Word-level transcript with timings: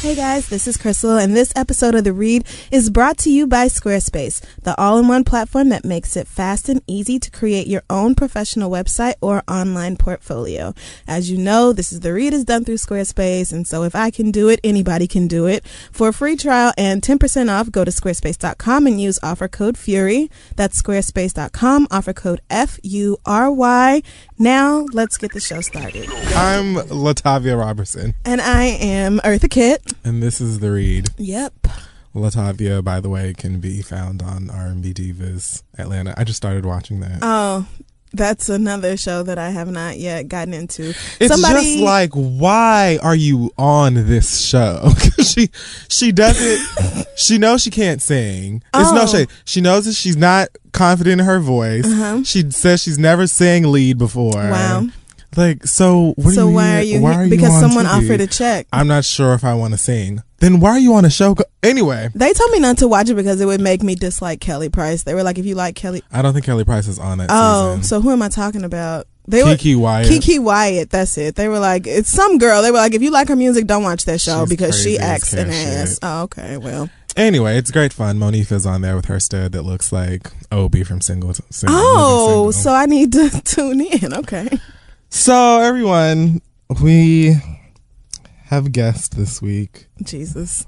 Hey 0.00 0.14
guys, 0.14 0.48
this 0.48 0.66
is 0.66 0.78
Crystal, 0.78 1.18
and 1.18 1.36
this 1.36 1.52
episode 1.54 1.94
of 1.94 2.04
The 2.04 2.14
Read 2.14 2.46
is 2.70 2.88
brought 2.88 3.18
to 3.18 3.30
you 3.30 3.46
by 3.46 3.66
Squarespace, 3.66 4.42
the 4.62 4.74
all 4.80 4.98
in 4.98 5.08
one 5.08 5.24
platform 5.24 5.68
that 5.68 5.84
makes 5.84 6.16
it 6.16 6.26
fast 6.26 6.70
and 6.70 6.80
easy 6.86 7.18
to 7.18 7.30
create 7.30 7.66
your 7.66 7.82
own 7.90 8.14
professional 8.14 8.70
website 8.70 9.16
or 9.20 9.42
online 9.46 9.98
portfolio. 9.98 10.72
As 11.06 11.30
you 11.30 11.36
know, 11.36 11.74
this 11.74 11.92
is 11.92 12.00
The 12.00 12.14
Read 12.14 12.32
is 12.32 12.46
done 12.46 12.64
through 12.64 12.76
Squarespace, 12.76 13.52
and 13.52 13.66
so 13.66 13.82
if 13.82 13.94
I 13.94 14.10
can 14.10 14.30
do 14.30 14.48
it, 14.48 14.58
anybody 14.64 15.06
can 15.06 15.28
do 15.28 15.44
it. 15.44 15.66
For 15.92 16.08
a 16.08 16.12
free 16.14 16.34
trial 16.34 16.72
and 16.78 17.02
10% 17.02 17.50
off, 17.50 17.70
go 17.70 17.84
to 17.84 17.90
squarespace.com 17.90 18.86
and 18.86 18.98
use 18.98 19.18
offer 19.22 19.48
code 19.48 19.76
FURY. 19.76 20.30
That's 20.56 20.80
squarespace.com, 20.80 21.88
offer 21.90 22.14
code 22.14 22.40
F 22.48 22.80
U 22.84 23.18
R 23.26 23.52
Y. 23.52 24.02
Now, 24.38 24.86
let's 24.94 25.18
get 25.18 25.34
the 25.34 25.40
show 25.40 25.60
started. 25.60 26.08
I'm 26.34 26.76
Latavia 26.88 27.60
Robertson, 27.60 28.14
And 28.24 28.40
I 28.40 28.64
am 28.64 29.18
Eartha 29.18 29.50
Kitt. 29.50 29.89
And 30.04 30.22
this 30.22 30.40
is 30.40 30.60
the 30.60 30.70
read. 30.70 31.08
Yep. 31.18 31.54
Latavia, 32.14 32.82
by 32.82 33.00
the 33.00 33.08
way, 33.08 33.32
can 33.34 33.60
be 33.60 33.82
found 33.82 34.22
on 34.22 34.50
R&B 34.50 34.92
Divas 34.92 35.62
Atlanta. 35.78 36.12
I 36.16 36.24
just 36.24 36.36
started 36.38 36.66
watching 36.66 37.00
that. 37.00 37.18
Oh, 37.22 37.66
that's 38.12 38.48
another 38.48 38.96
show 38.96 39.22
that 39.22 39.38
I 39.38 39.50
have 39.50 39.70
not 39.70 39.96
yet 39.98 40.26
gotten 40.26 40.52
into. 40.52 40.88
it's 41.20 41.28
somebody- 41.28 41.74
just 41.76 41.84
like, 41.84 42.10
why 42.12 42.98
are 43.02 43.14
you 43.14 43.52
on 43.56 43.94
this 43.94 44.40
show? 44.40 44.90
she 45.22 45.50
she 45.88 46.10
doesn't. 46.10 47.06
she 47.16 47.38
knows 47.38 47.62
she 47.62 47.70
can't 47.70 48.02
sing. 48.02 48.64
It's 48.74 48.92
no 48.92 49.02
Oh. 49.02 49.06
shade. 49.06 49.28
She 49.44 49.60
knows 49.60 49.84
that 49.84 49.94
she's 49.94 50.16
not 50.16 50.48
confident 50.72 51.20
in 51.20 51.26
her 51.26 51.38
voice. 51.38 51.86
Uh-huh. 51.86 52.24
She 52.24 52.50
says 52.50 52.82
she's 52.82 52.98
never 52.98 53.28
sang 53.28 53.70
lead 53.70 53.98
before. 53.98 54.32
Wow. 54.34 54.88
Like, 55.36 55.64
so 55.64 56.14
what 56.16 56.34
so 56.34 56.46
are 56.46 56.50
you? 56.50 56.54
why 56.54 56.76
are 56.76 56.82
you 56.82 57.00
Why 57.00 57.14
are 57.14 57.24
you 57.24 57.30
because 57.30 57.52
on 57.52 57.60
someone 57.60 57.86
TV? 57.86 58.04
offered 58.04 58.20
a 58.20 58.26
check. 58.26 58.66
I'm 58.72 58.88
not 58.88 59.04
sure 59.04 59.34
if 59.34 59.44
I 59.44 59.54
want 59.54 59.74
to 59.74 59.78
sing. 59.78 60.22
Then 60.38 60.58
why 60.58 60.70
are 60.70 60.78
you 60.78 60.94
on 60.94 61.04
a 61.04 61.10
show? 61.10 61.36
Anyway, 61.62 62.08
They 62.14 62.32
told 62.32 62.50
me 62.50 62.60
not 62.60 62.78
to 62.78 62.88
watch 62.88 63.10
it 63.10 63.14
because 63.14 63.40
it 63.40 63.46
would 63.46 63.60
make 63.60 63.82
me 63.82 63.94
dislike 63.94 64.40
Kelly 64.40 64.68
Price. 64.70 65.02
They 65.02 65.14
were 65.14 65.22
like, 65.22 65.38
if 65.38 65.46
you 65.46 65.54
like 65.54 65.76
Kelly, 65.76 66.02
I 66.10 66.22
don't 66.22 66.32
think 66.32 66.46
Kelly 66.46 66.64
Price 66.64 66.88
is 66.88 66.98
on 66.98 67.18
that 67.18 67.28
oh, 67.30 67.76
season. 67.76 67.82
so 67.84 68.00
who 68.00 68.10
am 68.10 68.22
I 68.22 68.28
talking 68.28 68.64
about? 68.64 69.06
They 69.28 69.42
KeKe 69.42 69.76
Wyatt. 69.76 70.08
KeKe 70.08 70.40
Wyatt. 70.40 70.90
That's 70.90 71.16
it. 71.16 71.36
They 71.36 71.46
were 71.46 71.60
like, 71.60 71.86
it's 71.86 72.10
some 72.10 72.38
girl. 72.38 72.62
They 72.62 72.72
were 72.72 72.78
like, 72.78 72.94
if 72.94 73.02
you 73.02 73.12
like 73.12 73.28
her 73.28 73.36
music, 73.36 73.66
don't 73.66 73.84
watch 73.84 74.04
that 74.06 74.20
show 74.20 74.40
She's 74.40 74.48
because 74.48 74.82
she 74.82 74.98
acts 74.98 75.32
an 75.34 75.50
ass. 75.50 76.00
Oh, 76.02 76.22
okay. 76.22 76.56
Well, 76.56 76.90
Anyway, 77.16 77.56
it's 77.56 77.70
great 77.70 77.92
fun. 77.92 78.18
Monifa's 78.18 78.66
on 78.66 78.82
there 78.82 78.96
with 78.96 79.06
her 79.06 79.20
stud 79.20 79.52
that 79.52 79.62
looks 79.62 79.92
like 79.92 80.30
Obi 80.52 80.84
from 80.84 81.00
Single. 81.00 81.34
single 81.34 81.76
oh, 81.76 82.44
Living 82.46 82.52
so 82.52 82.72
I 82.72 82.86
need 82.86 83.12
to 83.12 83.28
tune 83.44 83.80
in. 83.80 84.14
Okay. 84.14 84.48
So 85.10 85.60
everyone, 85.60 86.40
we 86.82 87.34
have 88.44 88.72
guests 88.72 89.08
this 89.08 89.42
week. 89.42 89.86
Jesus. 90.02 90.66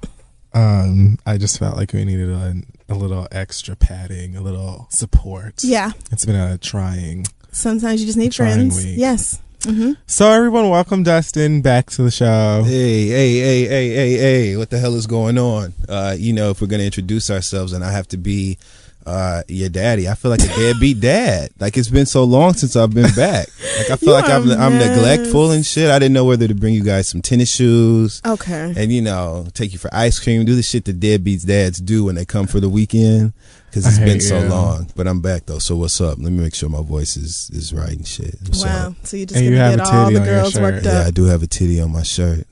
Um, 0.53 1.17
I 1.25 1.37
just 1.37 1.57
felt 1.57 1.77
like 1.77 1.93
we 1.93 2.05
needed 2.05 2.29
a, 2.29 2.55
a 2.89 2.95
little 2.95 3.27
extra 3.31 3.75
padding, 3.75 4.35
a 4.35 4.41
little 4.41 4.87
support. 4.89 5.63
Yeah. 5.63 5.91
it's 6.11 6.25
been 6.25 6.35
a 6.35 6.57
trying. 6.57 7.25
Sometimes 7.51 8.01
you 8.01 8.05
just 8.05 8.17
need 8.17 8.35
friends. 8.35 8.75
week. 8.83 8.97
Yes. 8.97 9.39
hmm 9.65 9.93
So 10.05 10.29
everyone, 10.29 10.69
welcome 10.69 11.03
Dustin 11.03 11.61
back 11.61 11.89
to 11.91 12.03
the 12.03 12.11
show. 12.11 12.63
Hey, 12.65 13.07
hey, 13.07 13.39
hey, 13.39 13.65
hey, 13.65 13.89
hey, 13.89 14.17
hey, 14.17 14.57
what 14.57 14.69
the 14.69 14.77
hell 14.77 14.95
is 14.95 15.07
going 15.07 15.37
on? 15.37 15.73
Uh, 15.89 16.15
you 16.17 16.33
know, 16.33 16.49
if 16.51 16.61
we're 16.61 16.67
gonna 16.67 16.83
introduce 16.83 17.31
ourselves 17.31 17.73
and 17.73 17.83
I 17.83 17.91
have 17.91 18.07
to 18.09 18.17
be 18.17 18.57
uh 19.05 19.43
your 19.47 19.69
daddy, 19.69 20.07
I 20.07 20.15
feel 20.15 20.31
like 20.31 20.41
a 20.41 20.47
deadbeat 20.47 20.99
dad. 20.99 21.51
Like 21.59 21.77
it's 21.77 21.89
been 21.89 22.05
so 22.05 22.23
long 22.23 22.53
since 22.53 22.75
I've 22.75 22.93
been 22.93 23.13
back. 23.15 23.47
Like 23.77 23.91
I 23.91 23.95
feel 23.97 24.13
like 24.13 24.29
I'm 24.29 24.49
are 24.49 24.53
a 24.53 24.57
I'm 24.57 24.77
neglectful 24.77 25.51
and 25.51 25.65
shit. 25.65 25.89
I 25.89 25.99
didn't 25.99 26.13
know 26.13 26.25
whether 26.25 26.47
to 26.47 26.55
bring 26.55 26.73
you 26.73 26.83
guys 26.83 27.07
some 27.09 27.21
tennis 27.21 27.53
shoes 27.53 28.21
Okay. 28.25 28.73
and 28.77 28.91
you 28.91 29.01
know, 29.01 29.45
take 29.53 29.73
you 29.73 29.79
for 29.79 29.89
ice 29.93 30.19
cream, 30.19 30.45
do 30.45 30.55
the 30.55 30.63
shit 30.63 30.85
that 30.85 30.99
deadbeats 30.99 31.45
dads 31.45 31.79
do 31.79 32.05
when 32.05 32.15
they 32.15 32.25
come 32.25 32.47
for 32.47 32.59
the 32.59 32.69
weekend. 32.69 33.33
Cause 33.73 33.87
it's 33.87 33.97
been 33.97 34.07
hate 34.07 34.21
so 34.21 34.37
you. 34.39 34.49
long, 34.49 34.91
but 34.95 35.07
I'm 35.07 35.19
back 35.19 35.47
though. 35.47 35.57
So 35.57 35.75
what's 35.75 35.99
up? 35.99 36.19
Let 36.19 36.31
me 36.31 36.43
make 36.43 36.53
sure 36.53 36.69
my 36.69 36.83
voice 36.83 37.17
is 37.17 37.49
is 37.51 37.73
right 37.73 37.89
and 37.89 38.07
shit. 38.07 38.35
What's 38.43 38.63
Wow. 38.63 38.89
up? 38.89 38.93
So 39.01 39.17
you 39.17 39.25
just 39.25 39.35
And 39.35 39.45
gonna 39.47 39.55
you 39.55 39.61
have 39.63 39.77
get 39.79 39.87
a 39.87 39.91
all 39.91 40.03
titty 40.05 40.13
the 40.13 40.19
on 40.21 40.25
your 40.27 40.35
girls 40.35 40.53
shirt. 40.53 40.61
worked 40.61 40.85
Yeah. 40.85 41.03
I 41.07 41.09
do 41.11 41.23
have 41.25 41.41
a 41.41 41.47
titty 41.47 41.81
on 41.81 41.91
my 41.91 42.03
shirt. 42.03 42.45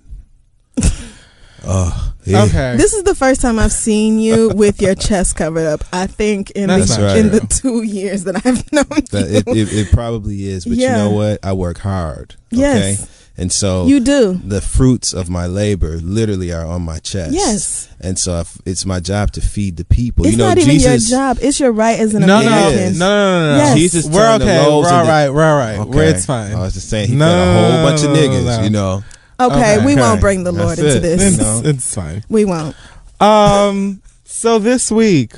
Oh, 1.63 2.13
yeah. 2.25 2.43
Okay. 2.45 2.75
This 2.77 2.93
is 2.93 3.03
the 3.03 3.13
first 3.15 3.41
time 3.41 3.59
I've 3.59 3.71
seen 3.71 4.19
you 4.19 4.49
with 4.55 4.81
your 4.81 4.95
chest 4.95 5.35
covered 5.35 5.67
up. 5.67 5.83
I 5.93 6.07
think 6.07 6.51
in 6.51 6.67
That's 6.67 6.95
the 6.95 7.01
not 7.07 7.17
in 7.17 7.29
the 7.31 7.41
two 7.41 7.83
years 7.83 8.23
that 8.23 8.37
I've 8.45 8.71
known 8.71 8.85
That 9.11 9.29
you, 9.29 9.53
it, 9.53 9.57
it, 9.69 9.73
it 9.87 9.91
probably 9.91 10.47
is, 10.47 10.65
but 10.65 10.77
Yeah. 10.77 10.91
you 10.91 11.03
know 11.03 11.11
what? 11.11 11.39
I 11.43 11.53
work 11.53 11.79
hard. 11.79 12.35
Okay? 12.53 12.61
Yes. 12.61 13.17
And 13.37 13.51
so 13.51 13.85
you 13.85 14.01
do. 14.01 14.33
the 14.33 14.59
fruits 14.61 15.13
of 15.13 15.29
my 15.29 15.47
labor 15.47 15.97
literally 15.97 16.51
are 16.51 16.65
on 16.65 16.81
my 16.81 16.99
chest. 16.99 17.33
Yes, 17.33 17.89
And 17.99 18.19
so 18.19 18.41
if, 18.41 18.57
it's 18.65 18.85
my 18.85 18.99
job 18.99 19.31
to 19.31 19.41
feed 19.41 19.77
the 19.77 19.85
people. 19.85 20.25
it's 20.25 20.33
you 20.33 20.37
know, 20.37 20.49
not 20.49 20.57
Jesus. 20.57 20.73
even 20.83 20.91
your 20.91 20.99
job. 20.99 21.37
It's 21.41 21.59
your 21.59 21.71
right 21.71 21.97
as 21.97 22.13
an 22.13 22.21
no, 22.21 22.41
no, 22.41 22.41
no, 22.41 22.49
no, 22.49 22.69
no, 22.69 22.89
no, 22.91 23.51
no. 23.51 23.55
Yes. 23.57 23.77
Jesus 23.77 24.05
We're 24.05 24.13
turned 24.21 24.43
okay. 24.43 24.57
We're 24.59 24.67
loaves 24.69 24.91
all 24.91 25.05
right. 25.05 25.29
We're 25.29 25.43
all 25.43 25.57
right. 25.57 25.79
Okay. 25.79 25.89
We're, 25.89 26.03
it's 26.09 26.25
fine. 26.25 26.53
I 26.53 26.59
was 26.59 26.73
just 26.73 26.89
saying 26.89 27.07
he 27.09 27.15
No, 27.15 27.25
fed 27.25 27.37
a 27.47 27.53
whole 27.53 27.71
no, 27.71 27.83
bunch 27.89 28.03
of 28.03 28.09
no, 28.09 28.13
no, 28.15 28.21
niggas, 28.21 28.57
no. 28.57 28.63
you 28.63 28.69
know. 28.69 29.03
Okay, 29.45 29.75
Okay, 29.77 29.85
we 29.85 29.93
okay. 29.93 30.01
won't 30.01 30.21
bring 30.21 30.43
the 30.43 30.51
Lord 30.51 30.77
That's 30.77 30.95
into 30.95 30.97
it. 30.97 31.01
this. 31.17 31.33
It's, 31.33 31.37
know? 31.41 31.61
it's 31.63 31.95
fine. 31.95 32.23
We 32.29 32.45
won't. 32.45 32.75
Um. 33.19 34.01
So 34.23 34.59
this 34.59 34.91
week, 34.91 35.33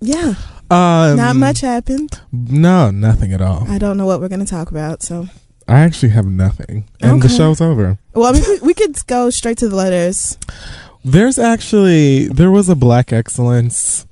Yeah, 0.00 0.34
um, 0.70 1.16
not 1.16 1.36
much 1.36 1.60
happened. 1.60 2.20
No, 2.32 2.90
nothing 2.90 3.32
at 3.32 3.40
all. 3.40 3.66
I 3.70 3.78
don't 3.78 3.96
know 3.96 4.06
what 4.06 4.20
we're 4.20 4.28
going 4.28 4.40
to 4.44 4.46
talk 4.46 4.70
about. 4.70 5.02
So, 5.02 5.28
I 5.68 5.80
actually 5.80 6.08
have 6.10 6.26
nothing, 6.26 6.88
and 7.00 7.22
the 7.22 7.28
show's 7.28 7.60
over. 7.60 7.98
well, 8.14 8.26
I 8.26 8.32
mean, 8.32 8.42
we, 8.48 8.58
we 8.68 8.74
could 8.74 8.96
go 9.06 9.30
straight 9.30 9.58
to 9.58 9.68
the 9.68 9.76
letters. 9.76 10.38
There's 11.04 11.38
actually 11.38 12.26
there 12.28 12.50
was 12.50 12.68
a 12.68 12.74
Black 12.74 13.12
Excellence. 13.12 14.06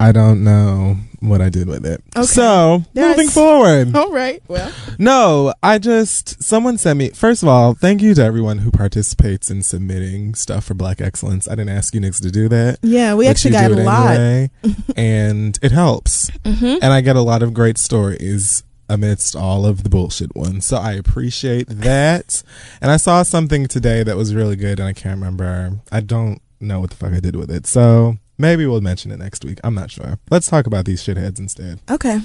I 0.00 0.12
don't 0.12 0.42
know 0.44 0.96
what 1.20 1.40
I 1.40 1.48
did 1.48 1.68
with 1.68 1.86
it. 1.86 2.02
Okay. 2.16 2.26
So 2.26 2.82
There's- 2.92 3.16
moving 3.16 3.30
forward. 3.30 3.94
All 3.96 4.10
right. 4.12 4.42
Well, 4.48 4.70
No, 4.98 5.54
I 5.62 5.78
just 5.78 6.42
someone 6.42 6.76
sent 6.78 6.98
me. 6.98 7.10
First 7.10 7.42
of 7.42 7.48
all, 7.48 7.74
thank 7.74 8.02
you 8.02 8.12
to 8.14 8.22
everyone 8.22 8.58
who 8.58 8.70
participates 8.70 9.50
in 9.50 9.62
submitting 9.62 10.34
stuff 10.34 10.64
for 10.64 10.74
Black 10.74 11.00
Excellence. 11.00 11.48
I 11.48 11.52
didn't 11.52 11.70
ask 11.70 11.94
you 11.94 12.00
niggas 12.00 12.20
to 12.22 12.30
do 12.30 12.48
that. 12.50 12.78
yeah, 12.82 13.14
we 13.14 13.26
actually 13.26 13.52
got 13.52 13.70
a 13.70 13.76
lot. 13.76 14.16
anyway, 14.16 14.50
and 14.96 15.58
it 15.62 15.72
helps. 15.72 16.30
hmm 16.44 16.76
And 16.82 16.92
I 16.92 17.00
get 17.00 17.16
a 17.16 17.22
lot 17.22 17.42
of 17.42 17.54
great 17.54 17.78
stories 17.78 18.62
amidst 18.88 19.34
all 19.34 19.64
of 19.64 19.82
the 19.82 19.88
bullshit 19.88 20.36
ones. 20.36 20.66
So 20.66 20.76
I 20.76 20.92
appreciate 20.92 21.68
that. 21.68 22.42
And 22.82 22.90
I 22.90 22.98
saw 22.98 23.22
something 23.22 23.66
today 23.66 24.02
that 24.02 24.16
was 24.16 24.34
really 24.34 24.56
good, 24.56 24.78
and 24.78 24.86
I 24.88 24.92
can't 24.92 25.18
remember. 25.18 25.78
I 25.90 26.00
don't 26.00 26.42
know 26.60 26.80
what 26.80 26.90
the 26.90 26.96
fuck 26.96 27.12
I 27.14 27.20
did 27.20 27.34
with 27.36 27.50
it. 27.50 27.66
So 27.66 28.18
maybe 28.38 28.66
we'll 28.66 28.80
mention 28.80 29.10
it 29.10 29.18
next 29.18 29.44
week. 29.44 29.58
I'm 29.64 29.74
not 29.74 29.90
sure. 29.90 30.18
Let's 30.30 30.48
talk 30.48 30.66
about 30.66 30.84
these 30.84 31.02
shitheads 31.02 31.38
instead. 31.38 31.80
Okay. 31.90 32.20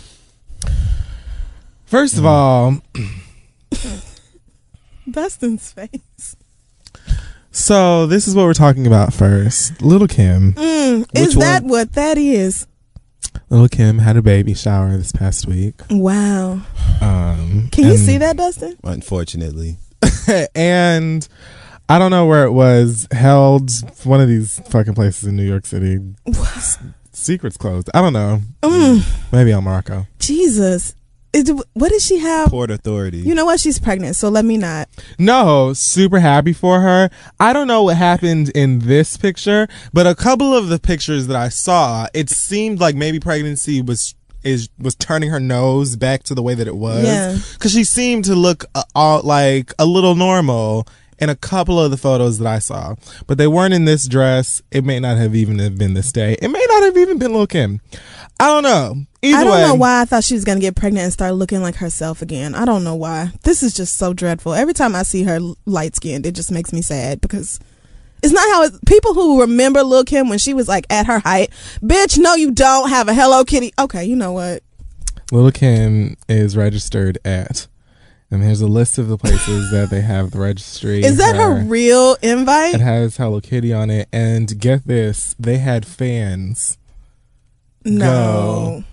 First 1.85 2.17
of 2.17 2.25
all, 2.25 2.81
Dustin's 5.09 5.71
face. 5.71 6.35
so 7.51 8.05
this 8.05 8.27
is 8.27 8.35
what 8.35 8.43
we're 8.43 8.53
talking 8.53 8.85
about 8.85 9.13
first. 9.13 9.81
Little 9.81 10.07
Kim. 10.07 10.53
Mm, 10.53 11.07
is 11.15 11.35
that 11.35 11.63
one? 11.63 11.69
what 11.71 11.93
that 11.93 12.17
is? 12.17 12.67
Little 13.49 13.67
Kim 13.67 13.99
had 13.99 14.17
a 14.17 14.21
baby 14.21 14.53
shower 14.53 14.95
this 14.97 15.11
past 15.11 15.47
week. 15.47 15.75
Wow. 15.89 16.61
Um, 17.01 17.69
Can 17.71 17.85
you 17.85 17.97
see 17.97 18.17
that, 18.17 18.37
Dustin? 18.37 18.77
Unfortunately. 18.83 19.77
and 20.55 21.27
I 21.89 21.97
don't 21.97 22.11
know 22.11 22.27
where 22.27 22.45
it 22.45 22.51
was 22.51 23.07
held. 23.11 23.71
One 24.03 24.21
of 24.21 24.27
these 24.27 24.59
fucking 24.69 24.93
places 24.93 25.27
in 25.27 25.35
New 25.35 25.43
York 25.43 25.65
City. 25.65 25.97
Secrets 27.11 27.57
closed. 27.57 27.89
I 27.95 28.01
don't 28.01 28.13
know. 28.13 28.41
Mm, 28.61 29.31
Maybe 29.31 29.51
El 29.51 29.61
Morocco. 29.61 30.05
Jesus. 30.19 30.93
It, 31.33 31.49
what 31.73 31.89
does 31.89 32.05
she 32.05 32.19
have? 32.19 32.49
Port 32.49 32.69
Authority. 32.71 33.17
You 33.17 33.33
know 33.35 33.45
what? 33.45 33.59
She's 33.59 33.79
pregnant, 33.79 34.15
so 34.15 34.29
let 34.29 34.45
me 34.45 34.57
not. 34.57 34.87
No, 35.17 35.73
super 35.73 36.19
happy 36.19 36.53
for 36.53 36.79
her. 36.81 37.09
I 37.39 37.53
don't 37.53 37.67
know 37.67 37.83
what 37.83 37.97
happened 37.97 38.49
in 38.49 38.79
this 38.79 39.17
picture, 39.17 39.67
but 39.91 40.05
a 40.07 40.15
couple 40.15 40.55
of 40.55 40.69
the 40.69 40.79
pictures 40.79 41.27
that 41.27 41.35
I 41.35 41.49
saw, 41.49 42.07
it 42.13 42.29
seemed 42.29 42.79
like 42.79 42.95
maybe 42.95 43.19
pregnancy 43.19 43.81
was 43.81 44.13
is 44.43 44.69
was 44.79 44.95
turning 44.95 45.29
her 45.29 45.39
nose 45.39 45.95
back 45.97 46.23
to 46.23 46.33
the 46.33 46.41
way 46.41 46.53
that 46.53 46.67
it 46.67 46.77
was. 46.77 47.03
Yeah. 47.03 47.37
Cuz 47.59 47.73
she 47.73 47.83
seemed 47.83 48.25
to 48.25 48.35
look 48.35 48.65
uh, 48.73 48.83
all, 48.95 49.21
like 49.21 49.73
a 49.77 49.85
little 49.85 50.15
normal 50.15 50.87
in 51.19 51.29
a 51.29 51.35
couple 51.35 51.79
of 51.79 51.91
the 51.91 51.97
photos 51.97 52.39
that 52.39 52.47
I 52.47 52.59
saw. 52.59 52.95
But 53.27 53.37
they 53.37 53.47
weren't 53.47 53.73
in 53.73 53.85
this 53.85 54.07
dress. 54.07 54.61
It 54.71 54.83
may 54.83 54.99
not 54.99 55.17
have 55.17 55.35
even 55.35 55.59
have 55.59 55.77
been 55.77 55.93
this 55.93 56.11
day. 56.11 56.37
It 56.41 56.49
may 56.49 56.65
not 56.69 56.83
have 56.83 56.97
even 56.97 57.17
been 57.19 57.33
Lil 57.33 57.47
Kim. 57.47 57.81
I 58.39 58.47
don't 58.47 58.63
know. 58.63 59.05
Either 59.21 59.37
I 59.37 59.43
don't 59.43 59.53
way, 59.53 59.61
know 59.63 59.75
why 59.75 60.01
I 60.01 60.05
thought 60.05 60.23
she 60.23 60.33
was 60.33 60.45
gonna 60.45 60.61
get 60.61 60.75
pregnant 60.75 61.03
and 61.03 61.13
start 61.13 61.33
looking 61.33 61.61
like 61.61 61.75
herself 61.75 62.21
again. 62.21 62.55
I 62.55 62.63
don't 62.63 62.85
know 62.85 62.95
why. 62.95 63.31
This 63.43 63.61
is 63.63 63.73
just 63.73 63.97
so 63.97 64.13
dreadful. 64.13 64.53
Every 64.53 64.73
time 64.73 64.95
I 64.95 65.03
see 65.03 65.23
her 65.23 65.39
light 65.65 65.95
skinned, 65.95 66.25
it 66.25 66.35
just 66.35 66.51
makes 66.51 66.71
me 66.71 66.81
sad 66.81 67.19
because 67.19 67.59
it's 68.23 68.33
not 68.33 68.47
how 68.49 68.63
it, 68.63 68.73
people 68.85 69.13
who 69.13 69.41
remember 69.41 69.83
Lil 69.83 70.05
Kim 70.05 70.29
when 70.29 70.39
she 70.39 70.53
was 70.53 70.67
like 70.67 70.85
at 70.89 71.07
her 71.07 71.19
height. 71.19 71.49
Bitch, 71.81 72.17
no, 72.17 72.35
you 72.35 72.51
don't 72.51 72.89
have 72.89 73.09
a 73.09 73.13
Hello 73.13 73.43
Kitty. 73.43 73.73
Okay, 73.77 74.05
you 74.05 74.15
know 74.15 74.31
what? 74.31 74.63
Little 75.31 75.51
Kim 75.51 76.15
is 76.27 76.57
registered 76.57 77.17
at 77.23 77.67
And 78.31 78.43
here's 78.43 78.61
a 78.61 78.67
list 78.67 78.99
of 78.99 79.07
the 79.07 79.17
places 79.17 79.71
that 79.71 79.89
they 79.89 80.01
have 80.01 80.31
the 80.31 80.39
registry. 80.39 81.03
Is 81.03 81.17
that 81.17 81.35
her 81.35 81.61
her 81.61 81.63
real 81.65 82.15
invite? 82.21 82.75
It 82.75 82.81
has 82.81 83.17
Hello 83.17 83.41
Kitty 83.41 83.73
on 83.73 83.89
it. 83.89 84.07
And 84.13 84.59
get 84.59 84.85
this, 84.85 85.35
they 85.39 85.57
had 85.57 85.85
fans. 85.85 86.77
No. 87.83 88.83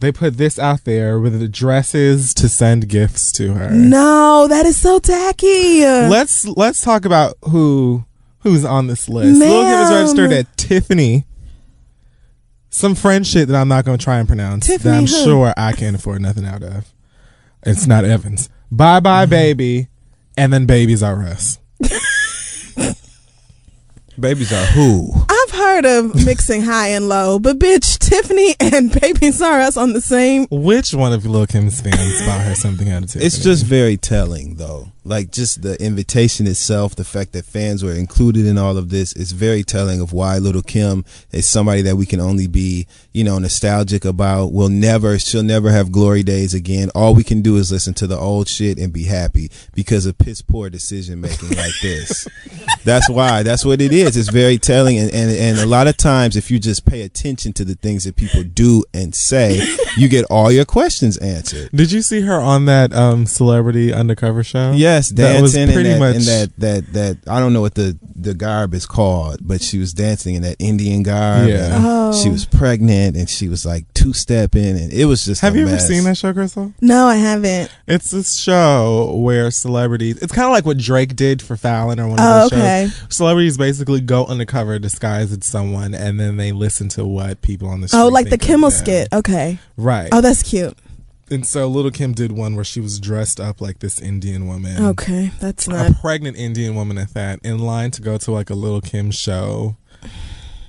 They 0.00 0.10
put 0.10 0.36
this 0.36 0.58
out 0.58 0.84
there 0.84 1.20
with 1.20 1.40
addresses 1.40 2.34
to 2.34 2.48
send 2.48 2.88
gifts 2.88 3.30
to 3.32 3.52
her. 3.54 3.70
No, 3.70 4.48
that 4.48 4.66
is 4.66 4.76
so 4.76 4.98
tacky. 4.98 5.82
Let's 5.82 6.44
let's 6.44 6.80
talk 6.80 7.04
about 7.04 7.36
who 7.50 8.04
who's 8.40 8.64
on 8.64 8.86
this 8.88 9.08
list. 9.08 9.38
Lil 9.38 9.62
Kim 9.62 9.80
is 9.80 9.90
registered 9.90 10.32
at 10.32 10.56
Tiffany. 10.56 11.26
Some 12.70 12.94
French 12.94 13.26
shit 13.26 13.48
that 13.48 13.56
I'm 13.56 13.68
not 13.68 13.84
going 13.84 13.98
to 13.98 14.02
try 14.02 14.18
and 14.18 14.26
pronounce. 14.26 14.66
that 14.66 14.86
I'm 14.86 15.02
who? 15.02 15.06
sure 15.06 15.54
I 15.56 15.72
can't 15.72 15.94
afford 15.94 16.22
nothing 16.22 16.46
out 16.46 16.62
of. 16.62 16.92
It's 17.64 17.86
not 17.86 18.04
Evans. 18.04 18.48
Bye 18.72 19.00
bye 19.00 19.26
baby, 19.26 19.88
and 20.34 20.50
then 20.50 20.64
Babies 20.64 21.02
R 21.02 21.22
Us. 21.24 21.58
Babies 24.18 24.50
are 24.50 24.64
who? 24.72 25.12
I've 25.28 25.41
heard 25.52 25.84
of 25.84 26.26
mixing 26.26 26.62
high 26.62 26.88
and 26.88 27.08
low, 27.08 27.38
but 27.38 27.58
bitch, 27.58 27.98
Tiffany 27.98 28.54
and 28.60 28.98
Babies 29.00 29.40
R 29.40 29.60
Us 29.60 29.76
on 29.76 29.92
the 29.92 30.00
same. 30.00 30.46
Which 30.50 30.94
one 30.94 31.12
of 31.12 31.26
Lil 31.26 31.46
Kim's 31.46 31.80
fans 31.80 32.20
bought 32.26 32.40
her 32.40 32.54
something 32.54 32.90
out 32.90 33.04
of 33.04 33.10
Tiffany? 33.10 33.24
It's 33.24 33.38
just 33.38 33.64
very 33.64 33.96
telling, 33.96 34.56
though. 34.56 34.92
Like 35.04 35.32
just 35.32 35.62
the 35.62 35.82
invitation 35.84 36.46
itself, 36.46 36.94
the 36.94 37.02
fact 37.02 37.32
that 37.32 37.44
fans 37.44 37.82
were 37.82 37.92
included 37.92 38.46
in 38.46 38.56
all 38.56 38.76
of 38.76 38.90
this 38.90 39.12
is 39.14 39.32
very 39.32 39.64
telling 39.64 40.00
of 40.00 40.12
why 40.12 40.38
Little 40.38 40.62
Kim 40.62 41.04
is 41.32 41.44
somebody 41.48 41.82
that 41.82 41.96
we 41.96 42.06
can 42.06 42.20
only 42.20 42.46
be, 42.46 42.86
you 43.12 43.24
know, 43.24 43.36
nostalgic 43.40 44.04
about. 44.04 44.52
We'll 44.52 44.68
never, 44.68 45.18
she'll 45.18 45.42
never 45.42 45.72
have 45.72 45.90
glory 45.90 46.22
days 46.22 46.54
again. 46.54 46.88
All 46.94 47.16
we 47.16 47.24
can 47.24 47.42
do 47.42 47.56
is 47.56 47.72
listen 47.72 47.94
to 47.94 48.06
the 48.06 48.16
old 48.16 48.46
shit 48.46 48.78
and 48.78 48.92
be 48.92 49.02
happy 49.02 49.50
because 49.74 50.06
of 50.06 50.18
piss 50.18 50.40
poor 50.40 50.70
decision 50.70 51.20
making 51.20 51.48
like 51.48 51.74
this. 51.82 52.28
That's 52.84 53.10
why. 53.10 53.42
That's 53.42 53.64
what 53.64 53.80
it 53.80 53.92
is. 53.92 54.16
It's 54.16 54.28
very 54.28 54.58
telling, 54.58 54.98
and, 54.98 55.12
and 55.12 55.30
and 55.42 55.58
a 55.58 55.66
lot 55.66 55.86
of 55.88 55.96
times, 55.96 56.36
if 56.36 56.50
you 56.50 56.58
just 56.58 56.84
pay 56.86 57.02
attention 57.02 57.52
to 57.54 57.64
the 57.64 57.74
things 57.74 58.04
that 58.04 58.16
people 58.16 58.42
do 58.44 58.84
and 58.94 59.14
say, 59.14 59.60
you 59.96 60.08
get 60.08 60.24
all 60.30 60.50
your 60.52 60.64
questions 60.64 61.16
answered. 61.18 61.70
Did 61.72 61.90
you 61.92 62.02
see 62.02 62.20
her 62.22 62.40
on 62.40 62.66
that 62.66 62.92
um, 62.92 63.26
celebrity 63.26 63.92
undercover 63.92 64.44
show? 64.44 64.72
Yes, 64.72 65.10
That 65.10 65.42
was 65.42 65.54
dancing 65.54 65.74
pretty 65.74 65.90
in, 65.90 65.98
that, 66.00 66.06
much- 66.06 66.16
in 66.16 66.22
that 66.24 66.52
that 66.58 66.92
that 66.92 67.18
I 67.28 67.40
don't 67.40 67.52
know 67.52 67.60
what 67.60 67.74
the 67.74 67.98
the 68.14 68.34
garb 68.34 68.72
is 68.74 68.86
called, 68.86 69.38
but 69.40 69.62
she 69.62 69.78
was 69.78 69.92
dancing 69.92 70.36
in 70.36 70.42
that 70.42 70.56
Indian 70.60 71.02
garb. 71.02 71.48
Yeah. 71.48 71.70
Oh. 71.72 72.12
She 72.22 72.28
was 72.28 72.44
pregnant 72.44 73.16
and 73.16 73.28
she 73.28 73.48
was 73.48 73.66
like 73.66 73.92
two 73.94 74.12
stepping, 74.12 74.76
and 74.78 74.92
it 74.92 75.06
was 75.06 75.24
just. 75.24 75.40
Have 75.40 75.54
a 75.54 75.58
you 75.58 75.66
ever 75.66 75.78
seen 75.78 76.04
that 76.04 76.16
show, 76.16 76.32
Crystal? 76.32 76.72
No, 76.80 77.06
I 77.06 77.16
haven't. 77.16 77.74
It's 77.88 78.10
this 78.12 78.36
show 78.36 79.16
where 79.16 79.50
celebrities. 79.50 80.18
It's 80.22 80.32
kind 80.32 80.46
of 80.46 80.52
like 80.52 80.64
what 80.66 80.78
Drake 80.78 81.16
did 81.16 81.42
for 81.42 81.56
Fallon 81.56 81.98
or 81.98 82.08
one 82.08 82.20
of 82.20 82.24
Oh, 82.24 82.40
those 82.48 82.52
okay. 82.52 82.88
shows. 82.90 83.16
Celebrities 83.16 83.58
basically 83.58 84.00
go 84.00 84.24
undercover, 84.26 84.78
disguised 84.78 85.31
someone, 85.40 85.94
and 85.94 86.20
then 86.20 86.36
they 86.36 86.52
listen 86.52 86.88
to 86.90 87.04
what 87.04 87.40
people 87.42 87.68
on 87.68 87.80
the 87.80 87.86
oh, 87.86 87.88
street. 87.88 88.00
Oh, 88.00 88.08
like 88.08 88.30
the 88.30 88.38
Kimmel 88.38 88.70
skit. 88.70 89.08
Okay. 89.12 89.58
right? 89.76 90.08
Oh, 90.12 90.20
that's 90.20 90.42
cute. 90.42 90.76
and 91.30 91.46
so 91.46 91.66
Little 91.66 91.90
Kim 91.90 92.12
did 92.12 92.32
one 92.32 92.54
where 92.54 92.64
she 92.64 92.80
was 92.80 93.00
dressed 93.00 93.40
up 93.40 93.60
like 93.60 93.78
this 93.78 94.00
Indian 94.00 94.46
woman. 94.46 94.84
Okay, 94.84 95.30
that's 95.40 95.66
not 95.66 95.90
a 95.90 95.94
pregnant 95.94 96.36
Indian 96.36 96.74
woman 96.74 96.98
at 96.98 97.14
that, 97.14 97.40
in 97.42 97.58
line 97.58 97.90
to 97.92 98.02
go 98.02 98.18
to 98.18 98.30
like 98.30 98.50
a 98.50 98.54
Little 98.54 98.80
Kim 98.80 99.10
show. 99.10 99.76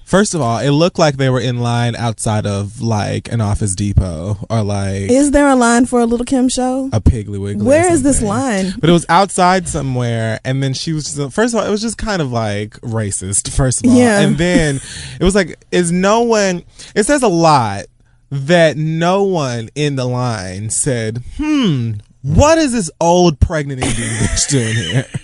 First 0.05 0.35
of 0.35 0.41
all, 0.41 0.59
it 0.59 0.69
looked 0.71 0.99
like 0.99 1.17
they 1.17 1.29
were 1.29 1.39
in 1.39 1.59
line 1.61 1.95
outside 1.95 2.45
of 2.45 2.81
like 2.81 3.31
an 3.31 3.41
Office 3.41 3.73
Depot 3.73 4.37
or 4.49 4.61
like 4.61 5.09
Is 5.09 5.31
there 5.31 5.47
a 5.47 5.55
line 5.55 5.85
for 5.85 5.99
a 6.01 6.05
Little 6.05 6.25
Kim 6.25 6.49
show? 6.49 6.89
a 6.93 7.01
Piggly 7.01 7.39
Wiggly. 7.39 7.65
Where 7.65 7.91
is 7.91 8.03
this 8.03 8.21
line? 8.21 8.73
But 8.79 8.89
it 8.89 8.93
was 8.93 9.05
outside 9.09 9.67
somewhere, 9.67 10.39
and 10.45 10.61
then 10.61 10.73
she 10.73 10.93
was 10.93 11.05
just, 11.15 11.33
first 11.33 11.53
of 11.53 11.59
all, 11.61 11.65
it 11.65 11.71
was 11.71 11.81
just 11.81 11.97
kind 11.97 12.21
of 12.21 12.31
like 12.31 12.71
racist. 12.81 13.51
First 13.55 13.83
of 13.85 13.91
all, 13.91 13.97
Yeah. 13.97 14.19
and 14.19 14.37
then 14.37 14.81
it 15.19 15.23
was 15.23 15.33
like, 15.35 15.57
is 15.71 15.91
no 15.91 16.21
one? 16.21 16.63
It 16.95 17.05
says 17.05 17.23
a 17.23 17.27
lot 17.27 17.85
that 18.29 18.77
no 18.77 19.23
one 19.23 19.69
in 19.75 19.95
the 19.95 20.05
line 20.05 20.69
said, 20.69 21.23
"Hmm, 21.37 21.93
what 22.23 22.57
is 22.57 22.71
this 22.73 22.91
old 22.99 23.39
pregnant 23.39 23.83
Indian 23.83 24.09
bitch 24.09 24.49
doing 24.49 24.75
here?" 24.75 25.05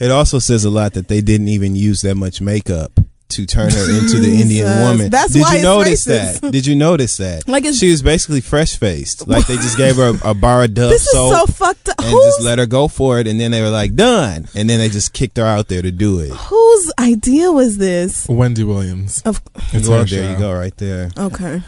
It 0.00 0.10
also 0.10 0.40
says 0.40 0.64
a 0.64 0.70
lot 0.70 0.94
that 0.94 1.06
they 1.06 1.20
didn't 1.20 1.48
even 1.48 1.76
use 1.76 2.00
that 2.00 2.16
much 2.16 2.40
makeup 2.40 2.98
to 3.32 3.46
turn 3.46 3.70
her 3.70 3.98
into 3.98 4.18
the 4.20 4.40
Indian 4.40 4.66
woman. 4.80 5.10
That's 5.10 5.32
Did 5.32 5.42
why 5.42 5.52
you 5.52 5.56
it's 5.58 5.64
notice 5.64 6.06
racist. 6.06 6.40
that? 6.40 6.50
Did 6.52 6.66
you 6.66 6.74
notice 6.76 7.16
that? 7.18 7.48
Like 7.48 7.62
it's- 7.64 7.78
she 7.78 7.90
was 7.90 8.02
basically 8.02 8.40
fresh 8.40 8.76
faced. 8.76 9.26
Like 9.28 9.46
they 9.46 9.56
just 9.56 9.76
gave 9.76 9.96
her 9.96 10.12
a, 10.24 10.30
a 10.30 10.34
bar 10.34 10.64
of 10.64 10.74
Dove 10.74 10.90
This 10.90 11.02
is 11.06 11.12
soap. 11.12 11.34
so 11.48 11.52
fucked 11.52 11.88
up. 11.88 11.96
and 11.98 12.08
Whose, 12.08 12.24
just 12.24 12.42
let 12.42 12.58
her 12.58 12.66
go 12.66 12.88
for 12.88 13.18
it, 13.18 13.26
and 13.26 13.38
then 13.40 13.50
they 13.50 13.62
were 13.62 13.70
like 13.70 13.94
done, 13.94 14.46
and 14.54 14.68
then 14.70 14.78
they 14.78 14.88
just 14.88 15.12
kicked 15.12 15.36
her 15.36 15.44
out 15.46 15.68
there 15.68 15.82
to 15.82 15.90
do 15.90 16.18
it. 16.20 16.30
whose 16.30 16.92
idea 16.98 17.50
was 17.52 17.78
this? 17.78 18.26
Wendy 18.28 18.64
Williams. 18.64 19.22
Of 19.24 19.40
It's 19.72 19.88
Well, 19.88 19.98
there 19.98 20.06
show. 20.06 20.30
you 20.30 20.36
go, 20.38 20.52
right 20.52 20.76
there. 20.76 21.10
okay. 21.18 21.62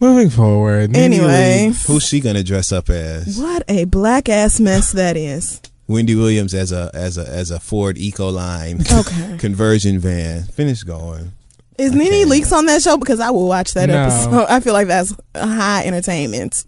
Moving 0.00 0.28
forward. 0.28 0.94
Anyway. 0.96 1.68
Leakes. 1.70 1.86
Who's 1.86 2.02
she 2.06 2.20
gonna 2.20 2.42
dress 2.42 2.72
up 2.72 2.90
as? 2.90 3.38
What 3.38 3.62
a 3.68 3.84
black 3.84 4.28
ass 4.28 4.58
mess 4.60 4.92
that 4.92 5.16
is. 5.16 5.60
Wendy 5.86 6.14
Williams 6.14 6.54
as 6.54 6.72
a 6.72 6.90
as 6.94 7.18
a 7.18 7.26
as 7.28 7.50
a 7.50 7.60
Ford 7.60 7.96
Econoline 7.96 8.80
Okay. 9.00 9.38
conversion 9.38 9.98
van. 9.98 10.44
Finish 10.44 10.82
going. 10.82 11.32
Is 11.78 11.90
Okay. 11.90 11.98
Nene 12.10 12.28
Leakes 12.28 12.52
on 12.52 12.66
that 12.66 12.82
show? 12.82 12.96
Because 12.96 13.20
I 13.20 13.30
will 13.30 13.48
watch 13.48 13.74
that 13.74 13.88
No. 13.88 14.02
episode. 14.02 14.46
I 14.48 14.60
feel 14.60 14.72
like 14.72 14.86
that's 14.88 15.14
high 15.36 15.84
entertainment. 15.84 16.64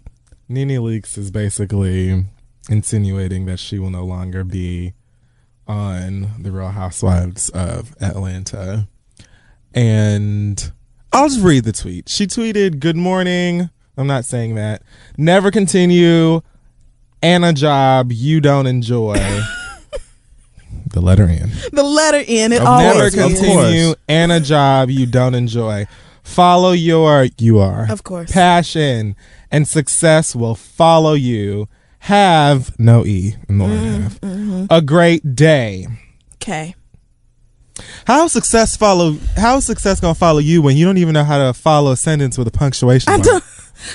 Nene 0.49 0.69
Leakes 0.81 1.17
is 1.17 1.31
basically 1.31 2.25
insinuating 2.69 3.45
that 3.45 3.59
she 3.59 3.79
will 3.79 3.89
no 3.89 4.03
longer 4.05 4.43
be 4.43 4.93
on 5.67 6.29
the 6.39 6.51
Real 6.51 6.69
Housewives 6.69 7.49
of 7.49 7.95
Atlanta. 8.01 8.87
And 9.73 10.71
I'll 11.11 11.29
just 11.29 11.41
read 11.41 11.63
the 11.63 11.71
tweet. 11.71 12.09
She 12.09 12.27
tweeted, 12.27 12.79
Good 12.79 12.95
morning. 12.97 13.69
I'm 13.97 14.07
not 14.07 14.25
saying 14.25 14.55
that. 14.55 14.83
Never 15.17 15.51
continue. 15.51 16.41
And 17.21 17.43
a 17.45 17.53
job 17.53 18.11
you 18.11 18.39
don't 18.41 18.67
enjoy. 18.67 19.15
the 20.93 21.01
letter 21.01 21.27
N. 21.27 21.51
The 21.71 21.83
letter 21.83 22.23
N, 22.27 22.53
it 22.53 22.61
Of 22.61 22.67
always 22.67 22.85
Never 22.85 22.99
course, 22.99 23.13
of 23.15 23.37
continue. 23.43 23.85
course. 23.87 23.95
And 24.07 24.31
a 24.31 24.39
job 24.39 24.89
you 24.89 25.05
don't 25.05 25.35
enjoy. 25.35 25.87
Follow 26.23 26.73
your, 26.73 27.27
you 27.37 27.59
are. 27.59 27.89
Of 27.91 28.03
course. 28.03 28.31
Passion 28.31 29.15
and 29.51 29.67
success 29.67 30.35
will 30.35 30.55
follow 30.55 31.13
you. 31.13 31.67
Have 31.99 32.77
no 32.79 33.05
E, 33.05 33.35
more 33.49 33.69
than 33.69 34.01
have. 34.03 34.21
Mm-hmm. 34.21 34.65
A 34.69 34.81
great 34.81 35.35
day. 35.35 35.87
Okay. 36.35 36.75
How 38.05 38.27
success 38.27 38.77
follow? 38.77 39.17
How 39.35 39.59
success 39.59 39.99
gonna 39.99 40.15
follow 40.15 40.39
you 40.39 40.61
when 40.61 40.77
you 40.77 40.85
don't 40.85 40.97
even 40.97 41.13
know 41.13 41.23
how 41.23 41.37
to 41.47 41.53
follow 41.53 41.91
a 41.91 41.97
sentence 41.97 42.37
with 42.37 42.47
a 42.47 42.51
punctuation 42.51 43.11
I 43.11 43.17
mark? 43.17 43.25
don't. 43.25 43.43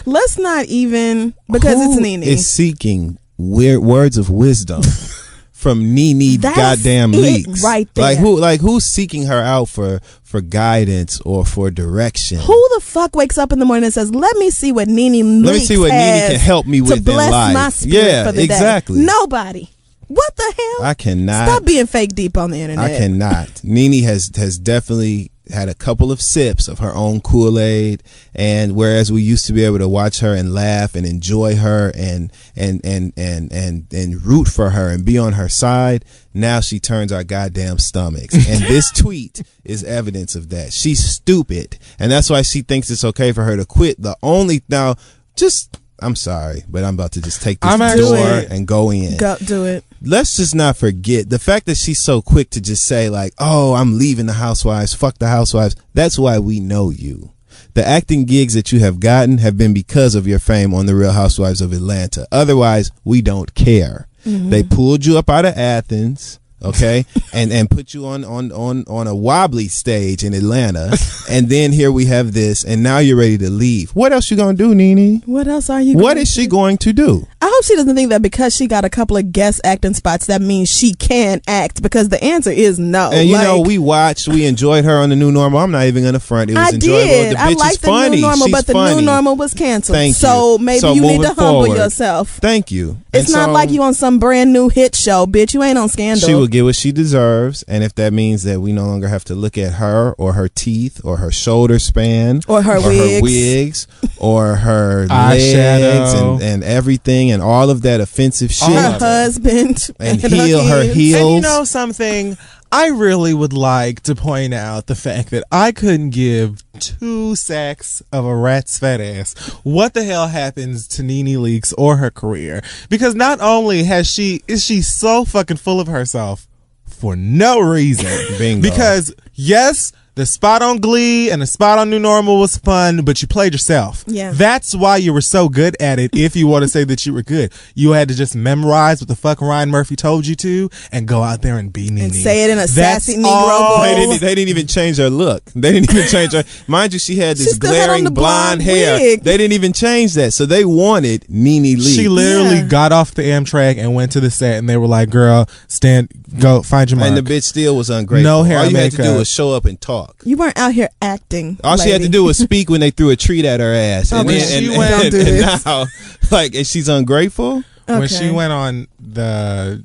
Let's 0.04 0.38
not 0.38 0.66
even 0.66 1.34
because 1.50 1.74
Who 1.76 1.92
it's 1.92 2.00
Nene. 2.00 2.22
is 2.22 2.46
seeking 2.48 3.18
weird 3.50 3.80
words 3.80 4.16
of 4.18 4.30
wisdom 4.30 4.82
from 5.52 5.94
Nene 5.94 6.40
That's 6.40 6.56
goddamn 6.56 7.12
Leakes? 7.12 7.62
right 7.62 7.88
there. 7.94 8.04
Like 8.04 8.18
who? 8.18 8.38
Like 8.38 8.60
who's 8.60 8.84
seeking 8.84 9.26
her 9.26 9.40
out 9.42 9.68
for 9.68 10.00
for 10.22 10.40
guidance 10.40 11.20
or 11.22 11.44
for 11.44 11.70
direction? 11.70 12.38
Who 12.38 12.68
the 12.74 12.80
fuck 12.80 13.14
wakes 13.16 13.38
up 13.38 13.52
in 13.52 13.58
the 13.58 13.64
morning 13.64 13.84
and 13.84 13.92
says, 13.94 14.14
"Let 14.14 14.36
me 14.36 14.50
see 14.50 14.72
what 14.72 14.88
Nene 14.88 15.42
Let 15.42 15.54
me 15.54 15.58
see 15.60 15.76
what 15.78 15.90
Nene 15.90 16.30
can 16.30 16.40
help 16.40 16.66
me 16.66 16.78
to 16.78 16.84
with 16.84 16.98
in 16.98 17.04
bless 17.04 17.30
life." 17.30 17.54
my 17.54 17.68
spirit 17.70 18.04
Yeah, 18.06 18.24
for 18.24 18.32
the 18.32 18.42
exactly. 18.44 18.98
day"? 19.00 19.06
Nobody. 19.06 19.68
What 20.08 20.36
the 20.36 20.54
hell? 20.56 20.86
I 20.86 20.94
cannot. 20.94 21.48
Stop 21.48 21.64
being 21.64 21.86
fake 21.86 22.14
deep 22.14 22.36
on 22.36 22.50
the 22.50 22.60
internet. 22.60 22.84
I 22.84 22.98
cannot. 22.98 23.48
Nene 23.64 24.02
has 24.04 24.30
has 24.36 24.58
definitely 24.58 25.30
had 25.50 25.68
a 25.68 25.74
couple 25.74 26.12
of 26.12 26.20
sips 26.20 26.68
of 26.68 26.78
her 26.78 26.94
own 26.94 27.20
Kool 27.20 27.58
Aid, 27.58 28.02
and 28.34 28.74
whereas 28.76 29.10
we 29.10 29.22
used 29.22 29.46
to 29.46 29.52
be 29.52 29.64
able 29.64 29.78
to 29.78 29.88
watch 29.88 30.20
her 30.20 30.34
and 30.34 30.54
laugh 30.54 30.94
and 30.94 31.04
enjoy 31.04 31.56
her 31.56 31.92
and 31.96 32.32
and 32.54 32.80
and 32.84 33.12
and 33.16 33.52
and 33.52 33.92
and 33.92 34.24
root 34.24 34.48
for 34.48 34.70
her 34.70 34.88
and 34.88 35.04
be 35.04 35.18
on 35.18 35.32
her 35.34 35.48
side, 35.48 36.04
now 36.32 36.60
she 36.60 36.78
turns 36.78 37.12
our 37.12 37.24
goddamn 37.24 37.78
stomachs. 37.78 38.34
And 38.34 38.62
this 38.68 38.90
tweet 38.92 39.42
is 39.64 39.82
evidence 39.84 40.34
of 40.34 40.48
that. 40.50 40.72
She's 40.72 41.04
stupid, 41.04 41.78
and 41.98 42.10
that's 42.10 42.30
why 42.30 42.42
she 42.42 42.62
thinks 42.62 42.90
it's 42.90 43.04
okay 43.04 43.32
for 43.32 43.42
her 43.44 43.56
to 43.56 43.64
quit. 43.64 44.00
The 44.00 44.16
only 44.22 44.62
now, 44.68 44.96
just. 45.36 45.78
I'm 46.00 46.16
sorry, 46.16 46.64
but 46.68 46.82
I'm 46.82 46.94
about 46.94 47.12
to 47.12 47.22
just 47.22 47.42
take 47.42 47.60
this 47.60 47.70
I'm 47.70 47.78
door 47.78 48.16
actually- 48.16 48.56
and 48.56 48.66
go 48.66 48.90
in 48.90 49.18
Go 49.18 49.36
do 49.44 49.66
it. 49.66 49.84
Let's 50.04 50.36
just 50.36 50.54
not 50.54 50.76
forget 50.76 51.30
the 51.30 51.38
fact 51.38 51.66
that 51.66 51.76
she's 51.76 52.00
so 52.00 52.22
quick 52.22 52.50
to 52.50 52.60
just 52.60 52.84
say 52.84 53.08
like, 53.08 53.34
"Oh, 53.38 53.74
I'm 53.74 53.98
leaving 53.98 54.26
the 54.26 54.34
housewives. 54.34 54.94
Fuck 54.94 55.18
the 55.18 55.28
housewives." 55.28 55.76
That's 55.94 56.18
why 56.18 56.38
we 56.38 56.60
know 56.60 56.90
you. 56.90 57.32
The 57.74 57.86
acting 57.86 58.24
gigs 58.24 58.54
that 58.54 58.70
you 58.72 58.80
have 58.80 59.00
gotten 59.00 59.38
have 59.38 59.56
been 59.56 59.72
because 59.72 60.14
of 60.14 60.26
your 60.26 60.38
fame 60.38 60.74
on 60.74 60.86
the 60.86 60.94
Real 60.94 61.12
Housewives 61.12 61.60
of 61.60 61.72
Atlanta. 61.72 62.26
Otherwise, 62.30 62.90
we 63.04 63.22
don't 63.22 63.54
care. 63.54 64.08
Mm-hmm. 64.26 64.50
They 64.50 64.62
pulled 64.62 65.06
you 65.06 65.16
up 65.16 65.30
out 65.30 65.46
of 65.46 65.56
Athens, 65.56 66.38
okay, 66.62 67.04
and 67.32 67.52
and 67.52 67.70
put 67.70 67.94
you 67.94 68.06
on 68.06 68.24
on 68.24 68.52
on 68.52 68.84
on 68.88 69.06
a 69.06 69.14
wobbly 69.14 69.68
stage 69.68 70.24
in 70.24 70.34
Atlanta, 70.34 70.96
and 71.30 71.48
then 71.48 71.72
here 71.72 71.90
we 71.92 72.06
have 72.06 72.32
this, 72.32 72.64
and 72.64 72.82
now 72.82 72.98
you're 72.98 73.16
ready 73.16 73.38
to 73.38 73.50
leave. 73.50 73.90
What 73.90 74.12
else 74.12 74.30
you 74.30 74.36
gonna 74.36 74.54
do, 74.54 74.74
Nene? 74.74 75.22
What 75.26 75.46
else 75.48 75.70
are 75.70 75.80
you? 75.80 75.96
What 75.98 76.16
is 76.16 76.30
she 76.32 76.42
to- 76.44 76.48
going 76.48 76.78
to 76.78 76.92
do? 76.92 77.26
I 77.40 77.46
hope 77.52 77.64
she 77.64 77.74
doesn't 77.74 77.96
think 77.96 78.10
that 78.10 78.22
because 78.22 78.54
she 78.54 78.68
got 78.68 78.84
a 78.84 78.90
couple 78.90 79.16
of 79.16 79.32
guest 79.32 79.60
acting 79.64 79.94
spots, 79.94 80.26
that 80.26 80.40
means 80.40 80.68
she 80.70 80.94
can 80.94 81.40
act. 81.48 81.82
Because 81.82 82.08
the 82.08 82.22
answer 82.22 82.50
is 82.50 82.78
no. 82.78 83.10
And 83.12 83.28
you 83.28 83.36
know, 83.36 83.60
we 83.60 83.78
watched, 83.78 84.28
we 84.28 84.46
enjoyed 84.46 84.84
her 84.84 84.96
on 84.98 85.10
the 85.10 85.16
new 85.16 85.32
normal. 85.32 85.58
I'm 85.58 85.72
not 85.72 85.86
even 85.86 86.04
gonna 86.04 86.20
front. 86.20 86.50
It 86.50 86.54
was 86.54 86.68
I 86.72 86.74
enjoyable. 86.74 87.06
did. 87.08 87.36
The 87.36 87.40
I 87.40 87.52
bitch 87.52 87.56
like 87.56 87.72
is 87.72 87.78
the 87.78 87.86
funny. 87.88 88.16
new 88.16 88.22
normal, 88.22 88.46
She's 88.46 88.52
but 88.54 88.66
the 88.68 88.72
funny. 88.74 88.94
new 88.96 89.02
normal 89.02 89.36
was 89.36 89.54
canceled. 89.54 89.96
Thank 89.96 90.14
so 90.14 90.52
you. 90.52 90.58
maybe 90.64 90.78
So 90.80 90.92
you 90.92 91.00
need 91.02 91.22
to 91.22 91.34
humble 91.34 91.66
yourself. 91.66 92.28
Thank 92.38 92.70
you. 92.70 92.98
It's 93.12 93.26
And 93.28 93.34
not 93.36 93.46
so 93.46 93.52
like 93.52 93.70
you 93.70 93.82
on 93.82 93.94
some 93.94 94.18
brand 94.20 94.52
new 94.52 94.68
hit 94.68 94.94
show, 94.94 95.26
bitch. 95.26 95.52
You 95.52 95.62
ain't 95.64 95.78
on 95.78 95.88
Scandal. 95.88 96.26
She 96.52 96.60
will 96.60 96.64
get 96.64 96.68
what 96.68 96.76
she 96.76 96.92
deserves, 96.92 97.62
and 97.64 97.82
if 97.82 97.94
that 97.94 98.12
means 98.12 98.42
that 98.42 98.60
we 98.60 98.72
no 98.72 98.84
longer 98.86 99.08
have 99.08 99.24
to 99.24 99.34
look 99.34 99.56
at 99.56 99.74
her 99.74 100.12
or 100.18 100.34
her 100.34 100.48
teeth 100.48 101.00
or 101.04 101.16
her 101.16 101.30
shoulder 101.30 101.78
span 101.78 102.42
Or 102.46 102.60
her 102.62 102.78
wigs. 102.80 103.22
wigs 103.22 103.86
or 104.18 104.56
her 104.56 105.06
Eyeshadow. 105.08 105.80
legs 105.80 106.12
and, 106.14 106.42
and 106.42 106.64
everything 106.64 107.30
and 107.30 107.42
all 107.42 107.70
of 107.70 107.82
that 107.82 108.00
offensive 108.00 108.52
shit 108.52 108.68
her 108.68 108.98
husband 108.98 109.88
and 109.98 110.20
her 110.20 110.28
heel 110.28 110.62
her 110.66 110.82
kids. 110.82 110.94
heels. 110.94 111.20
And 111.20 111.34
you 111.36 111.40
know 111.40 111.64
something? 111.64 112.36
I 112.74 112.86
really 112.86 113.34
would 113.34 113.52
like 113.52 114.00
to 114.04 114.14
point 114.14 114.54
out 114.54 114.86
the 114.86 114.94
fact 114.94 115.28
that 115.30 115.44
I 115.52 115.72
couldn't 115.72 116.08
give 116.08 116.62
two 116.80 117.36
sacks 117.36 118.02
of 118.10 118.24
a 118.24 118.34
rat's 118.34 118.78
fat 118.78 118.98
ass. 118.98 119.34
What 119.62 119.92
the 119.92 120.04
hell 120.04 120.28
happens 120.28 120.88
to 120.88 121.02
Nene 121.02 121.36
Leakes 121.36 121.74
or 121.76 121.98
her 121.98 122.10
career? 122.10 122.62
Because 122.88 123.14
not 123.14 123.40
only 123.42 123.84
has 123.84 124.10
she 124.10 124.42
is 124.48 124.64
she 124.64 124.80
so 124.80 125.26
fucking 125.26 125.58
full 125.58 125.80
of 125.80 125.86
herself 125.86 126.48
for 126.86 127.14
no 127.14 127.60
reason. 127.60 128.06
Bingo. 128.38 128.70
Because 128.70 129.14
yes, 129.34 129.92
the 130.14 130.26
spot 130.26 130.60
on 130.60 130.76
Glee 130.78 131.30
and 131.30 131.40
the 131.40 131.46
spot 131.46 131.78
on 131.78 131.88
New 131.88 131.98
Normal 131.98 132.38
was 132.38 132.58
fun, 132.58 133.02
but 133.02 133.22
you 133.22 133.28
played 133.28 133.52
yourself. 133.54 134.04
Yeah. 134.06 134.32
That's 134.32 134.74
why 134.74 134.98
you 134.98 135.12
were 135.12 135.22
so 135.22 135.48
good 135.48 135.74
at 135.80 135.98
it. 135.98 136.10
If 136.14 136.36
you 136.36 136.46
want 136.46 136.64
to 136.64 136.68
say 136.68 136.84
that 136.84 137.06
you 137.06 137.14
were 137.14 137.22
good, 137.22 137.50
you 137.74 137.92
had 137.92 138.08
to 138.08 138.14
just 138.14 138.36
memorize 138.36 139.00
what 139.00 139.08
the 139.08 139.16
fuck 139.16 139.40
Ryan 139.40 139.70
Murphy 139.70 139.96
told 139.96 140.26
you 140.26 140.34
to, 140.36 140.68
and 140.92 141.08
go 141.08 141.22
out 141.22 141.40
there 141.40 141.56
and 141.56 141.72
be 141.72 141.88
Nene. 141.88 142.04
And 142.04 142.14
say 142.14 142.44
it 142.44 142.50
in 142.50 142.58
a 142.58 142.66
That's 142.66 142.72
sassy 142.74 143.16
Negro 143.16 143.24
all- 143.24 143.78
voice. 143.78 143.86
They 143.86 143.94
didn't, 143.96 144.20
they 144.20 144.34
didn't 144.34 144.48
even 144.50 144.66
change 144.66 144.98
her 144.98 145.08
look. 145.08 145.44
They 145.54 145.72
didn't 145.72 145.90
even 145.90 146.06
change 146.08 146.32
her. 146.32 146.44
Mind 146.68 146.92
you, 146.92 146.98
she 146.98 147.16
had 147.16 147.38
this 147.38 147.54
still 147.56 147.72
had 147.72 147.86
glaring 147.86 148.04
the 148.04 148.10
blonde, 148.10 148.58
blonde 148.58 148.62
hair. 148.62 148.98
They 149.16 149.36
didn't 149.38 149.52
even 149.52 149.72
change 149.72 150.12
that. 150.14 150.32
So 150.34 150.44
they 150.44 150.64
wanted 150.66 151.24
Nene 151.30 151.62
Lee. 151.62 151.80
She 151.80 152.08
literally 152.08 152.56
Yeah. 152.56 152.66
got 152.66 152.92
off 152.92 153.14
the 153.14 153.22
Amtrak 153.22 153.78
and 153.78 153.94
went 153.94 154.12
to 154.12 154.20
the 154.20 154.30
set, 154.30 154.58
and 154.58 154.68
they 154.68 154.76
were 154.76 154.86
like, 154.86 155.08
"Girl, 155.08 155.48
stand, 155.68 156.08
go 156.38 156.62
find 156.62 156.90
your 156.90 156.98
mark." 157.00 157.08
and 157.08 157.16
the 157.16 157.22
bitch 157.34 157.44
still 157.44 157.76
was 157.76 157.88
ungrateful. 157.88 158.24
No 158.30 158.42
hair 158.42 158.58
All 158.58 158.66
you 158.66 158.76
had 158.76 158.90
to 158.90 158.96
do 158.98 159.02
makeup. 159.04 159.18
was 159.18 159.28
show 159.28 159.52
up 159.52 159.64
and 159.64 159.80
talk. 159.80 160.01
You 160.24 160.36
weren't 160.36 160.58
out 160.58 160.72
here 160.72 160.88
acting. 161.00 161.58
All 161.64 161.76
she 161.76 161.90
had 161.90 162.02
to 162.02 162.08
do 162.08 162.24
was 162.24 162.38
speak 162.38 162.68
when 162.70 162.80
they 162.80 162.90
threw 162.90 163.10
a 163.10 163.16
treat 163.16 163.44
at 163.44 163.60
her 163.60 163.72
ass. 163.72 164.12
And, 164.12 164.28
then, 164.28 164.36
and, 164.36 164.44
She 164.48 164.68
and, 164.68 164.76
went- 164.78 165.04
and, 165.04 165.12
Don't 165.12 165.28
and 165.28 165.64
now, 165.64 165.84
like, 166.30 166.54
and 166.54 166.66
she's 166.66 166.88
ungrateful. 166.88 167.62
when 167.86 168.08
she 168.08 168.30
went 168.30 168.52
on 168.52 168.86
the 169.00 169.84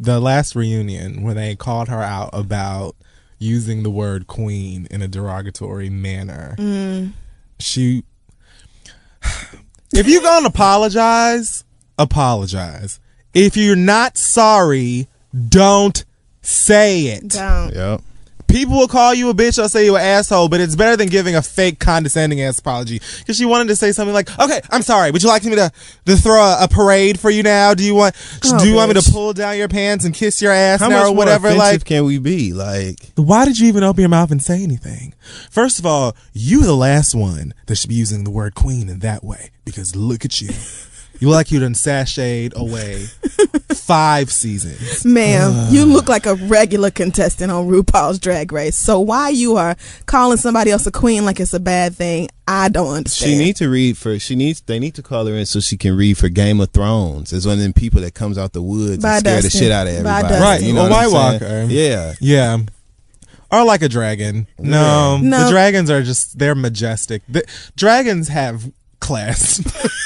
the 0.00 0.20
last 0.20 0.54
reunion 0.54 1.22
when 1.22 1.34
they 1.36 1.56
called 1.56 1.88
her 1.88 2.00
out 2.02 2.30
about 2.32 2.94
using 3.40 3.82
the 3.82 3.90
word 3.90 4.26
queen 4.28 4.86
in 4.92 5.02
a 5.02 5.08
derogatory 5.08 5.90
manner 5.90 6.54
Mm. 6.58 7.12
she 7.58 8.04
if 9.92 10.06
you're 10.08 10.22
gonna 10.22 10.46
apologize 10.48 11.64
apologize 11.98 13.00
if 13.34 13.56
you're 13.56 13.74
not 13.76 14.16
sorry 14.16 15.08
don't 15.48 16.04
say 16.42 17.06
it 17.06 17.28
Don't. 17.28 17.74
Yep. 17.74 18.00
People 18.48 18.76
will 18.78 18.88
call 18.88 19.12
you 19.14 19.28
a 19.28 19.34
bitch 19.34 19.62
or 19.62 19.68
say 19.68 19.84
you're 19.84 19.98
an 19.98 20.02
asshole, 20.04 20.48
but 20.48 20.60
it's 20.60 20.74
better 20.74 20.96
than 20.96 21.08
giving 21.08 21.36
a 21.36 21.42
fake 21.42 21.78
condescending 21.78 22.40
ass 22.40 22.58
apology. 22.58 23.00
Because 23.18 23.36
she 23.36 23.44
wanted 23.44 23.68
to 23.68 23.76
say 23.76 23.92
something 23.92 24.14
like, 24.14 24.36
"Okay, 24.38 24.60
I'm 24.70 24.82
sorry. 24.82 25.10
Would 25.10 25.22
you 25.22 25.28
like 25.28 25.44
me 25.44 25.54
to 25.56 25.70
to 26.06 26.16
throw 26.16 26.40
a, 26.42 26.64
a 26.64 26.68
parade 26.68 27.20
for 27.20 27.28
you 27.30 27.42
now? 27.42 27.74
Do 27.74 27.84
you 27.84 27.94
want 27.94 28.16
Oh, 28.44 28.58
Do 28.58 28.66
you 28.68 28.74
want 28.74 28.94
me 28.94 29.00
to 29.00 29.10
pull 29.12 29.32
down 29.34 29.58
your 29.58 29.68
pants 29.68 30.04
and 30.04 30.14
kiss 30.14 30.40
your 30.40 30.52
ass 30.52 30.80
How 30.80 30.88
now 30.88 31.06
or 31.08 31.14
whatever?" 31.14 31.52
Like, 31.54 31.84
can 31.84 32.04
we 32.04 32.18
be? 32.18 32.52
Like, 32.54 32.98
why 33.16 33.44
did 33.44 33.58
you 33.58 33.68
even 33.68 33.84
open 33.84 34.00
your 34.00 34.08
mouth 34.08 34.30
and 34.30 34.42
say 34.42 34.62
anything? 34.62 35.14
First 35.50 35.78
of 35.78 35.84
all, 35.86 36.16
you 36.32 36.62
the 36.62 36.74
last 36.74 37.14
one 37.14 37.52
that 37.66 37.76
should 37.76 37.90
be 37.90 37.96
using 37.96 38.24
the 38.24 38.30
word 38.30 38.54
queen 38.54 38.88
in 38.88 39.00
that 39.00 39.22
way. 39.22 39.50
Because 39.64 39.94
look 39.94 40.24
at 40.24 40.40
you. 40.40 40.48
You 41.20 41.28
look 41.28 41.36
like 41.36 41.50
you 41.50 41.58
done 41.60 41.74
sashayed 41.74 42.54
away 42.54 43.06
five 43.74 44.30
seasons. 44.30 45.04
Ma'am, 45.04 45.50
uh. 45.52 45.68
you 45.70 45.84
look 45.84 46.08
like 46.08 46.26
a 46.26 46.34
regular 46.34 46.90
contestant 46.90 47.50
on 47.50 47.68
RuPaul's 47.68 48.18
Drag 48.18 48.52
Race. 48.52 48.76
So 48.76 49.00
why 49.00 49.30
you 49.30 49.56
are 49.56 49.76
calling 50.06 50.36
somebody 50.36 50.70
else 50.70 50.86
a 50.86 50.92
queen 50.92 51.24
like 51.24 51.40
it's 51.40 51.54
a 51.54 51.60
bad 51.60 51.94
thing, 51.94 52.28
I 52.46 52.68
don't 52.68 52.94
understand. 52.94 53.32
She 53.32 53.38
need 53.38 53.56
to 53.56 53.68
read 53.68 53.98
for. 53.98 54.18
She 54.18 54.36
needs. 54.36 54.60
They 54.60 54.78
need 54.78 54.94
to 54.94 55.02
call 55.02 55.26
her 55.26 55.34
in 55.34 55.46
so 55.46 55.60
she 55.60 55.76
can 55.76 55.96
read 55.96 56.18
for 56.18 56.28
Game 56.28 56.60
of 56.60 56.70
Thrones. 56.70 57.32
As 57.32 57.46
one 57.46 57.54
of 57.54 57.60
them 57.60 57.72
people 57.72 58.00
that 58.02 58.14
comes 58.14 58.38
out 58.38 58.52
the 58.52 58.62
woods 58.62 59.02
By 59.02 59.16
and 59.16 59.20
scare 59.20 59.42
the 59.42 59.50
shit 59.50 59.72
out 59.72 59.86
of 59.86 59.94
everybody. 59.94 60.28
Dustin. 60.28 60.42
Right, 60.42 60.62
You 60.62 60.72
know 60.72 60.86
a 60.86 60.90
White? 60.90 61.10
Walker. 61.10 61.66
Yeah. 61.68 62.14
Yeah. 62.20 62.58
Or 63.50 63.64
like 63.64 63.82
a 63.82 63.88
dragon. 63.88 64.46
No, 64.58 65.18
No. 65.18 65.44
the 65.44 65.50
dragons 65.50 65.90
are 65.90 66.02
just 66.02 66.38
they're 66.38 66.54
majestic. 66.54 67.22
The, 67.28 67.44
dragons 67.76 68.28
have 68.28 68.70
class. 69.00 69.62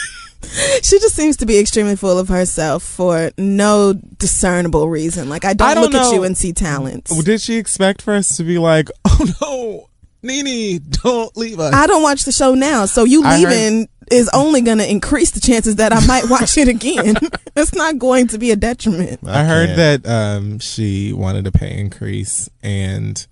She 0.82 0.98
just 0.98 1.14
seems 1.14 1.36
to 1.38 1.46
be 1.46 1.58
extremely 1.58 1.96
full 1.96 2.18
of 2.18 2.28
herself 2.28 2.82
for 2.82 3.30
no 3.38 3.92
discernible 3.92 4.88
reason. 4.88 5.28
Like 5.28 5.44
I 5.44 5.54
don't, 5.54 5.68
I 5.68 5.74
don't 5.74 5.90
look 5.90 5.94
at 5.94 6.12
you 6.12 6.24
and 6.24 6.36
see 6.36 6.52
talents. 6.52 7.16
Did 7.24 7.40
she 7.40 7.56
expect 7.56 8.02
for 8.02 8.12
us 8.14 8.36
to 8.36 8.42
be 8.44 8.58
like, 8.58 8.90
"Oh 9.04 9.26
no, 9.40 9.88
Nene, 10.22 10.80
don't 10.90 11.34
leave 11.36 11.60
us"? 11.60 11.72
I 11.72 11.86
don't 11.86 12.02
watch 12.02 12.24
the 12.24 12.32
show 12.32 12.54
now, 12.54 12.86
so 12.86 13.04
you 13.04 13.22
I 13.24 13.40
heard- 13.40 13.48
leaving 13.48 13.88
is 14.10 14.28
only 14.34 14.60
going 14.60 14.78
to 14.78 14.90
increase 14.90 15.30
the 15.30 15.40
chances 15.40 15.76
that 15.76 15.92
I 15.92 16.04
might 16.06 16.28
watch 16.28 16.58
it 16.58 16.68
again. 16.68 17.16
it's 17.56 17.74
not 17.74 17.98
going 17.98 18.26
to 18.28 18.38
be 18.38 18.50
a 18.50 18.56
detriment. 18.56 19.20
I, 19.26 19.44
heard 19.44 19.70
that 19.76 20.06
um, 20.06 20.58
she 20.58 21.12
wanted 21.14 21.46
a 21.46 21.52
pay 21.52 21.78
increase, 21.78 22.50
and 22.62 23.24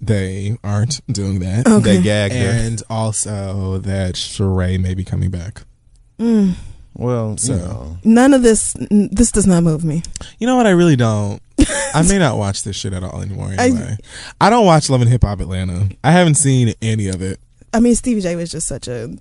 they 0.00 0.56
aren't 0.64 1.00
doing 1.12 1.40
that. 1.40 1.66
Okay. 1.66 1.96
They 1.96 2.02
gagged 2.02 2.34
her. 2.34 2.50
And 2.50 2.82
also 2.90 3.78
that 3.78 4.14
Sheree 4.14 4.80
may 4.80 4.94
be 4.94 5.04
coming 5.04 5.30
back. 5.30 5.62
Mm. 6.18 6.54
Well, 6.94 7.36
So- 7.36 7.52
you 7.52 7.58
know. 7.58 7.98
None 8.04 8.34
of 8.34 8.42
this. 8.42 8.76
This 8.90 9.32
does 9.32 9.46
not 9.46 9.62
move 9.62 9.84
me. 9.84 10.02
You 10.38 10.46
know 10.46 10.56
what? 10.56 10.66
I 10.66 10.70
really 10.70 10.96
don't. 10.96 11.40
I 11.94 12.02
may 12.02 12.18
not 12.18 12.36
watch 12.38 12.62
this 12.62 12.76
shit 12.76 12.92
at 12.92 13.02
all 13.02 13.20
anymore. 13.20 13.54
I- 13.58 13.96
I, 14.40 14.50
don't 14.50 14.66
watch 14.66 14.90
Love 14.90 15.00
and 15.00 15.10
Hip 15.10 15.22
Hop 15.22 15.40
Atlanta. 15.40 15.88
I 16.02 16.12
haven't 16.12 16.34
seen 16.36 16.74
any 16.82 17.08
of 17.08 17.22
it. 17.22 17.40
I 17.72 17.80
mean, 17.80 17.94
Stevie 17.94 18.20
J 18.20 18.36
was 18.36 18.50
just 18.50 18.68
such 18.68 18.86
a 18.88 19.16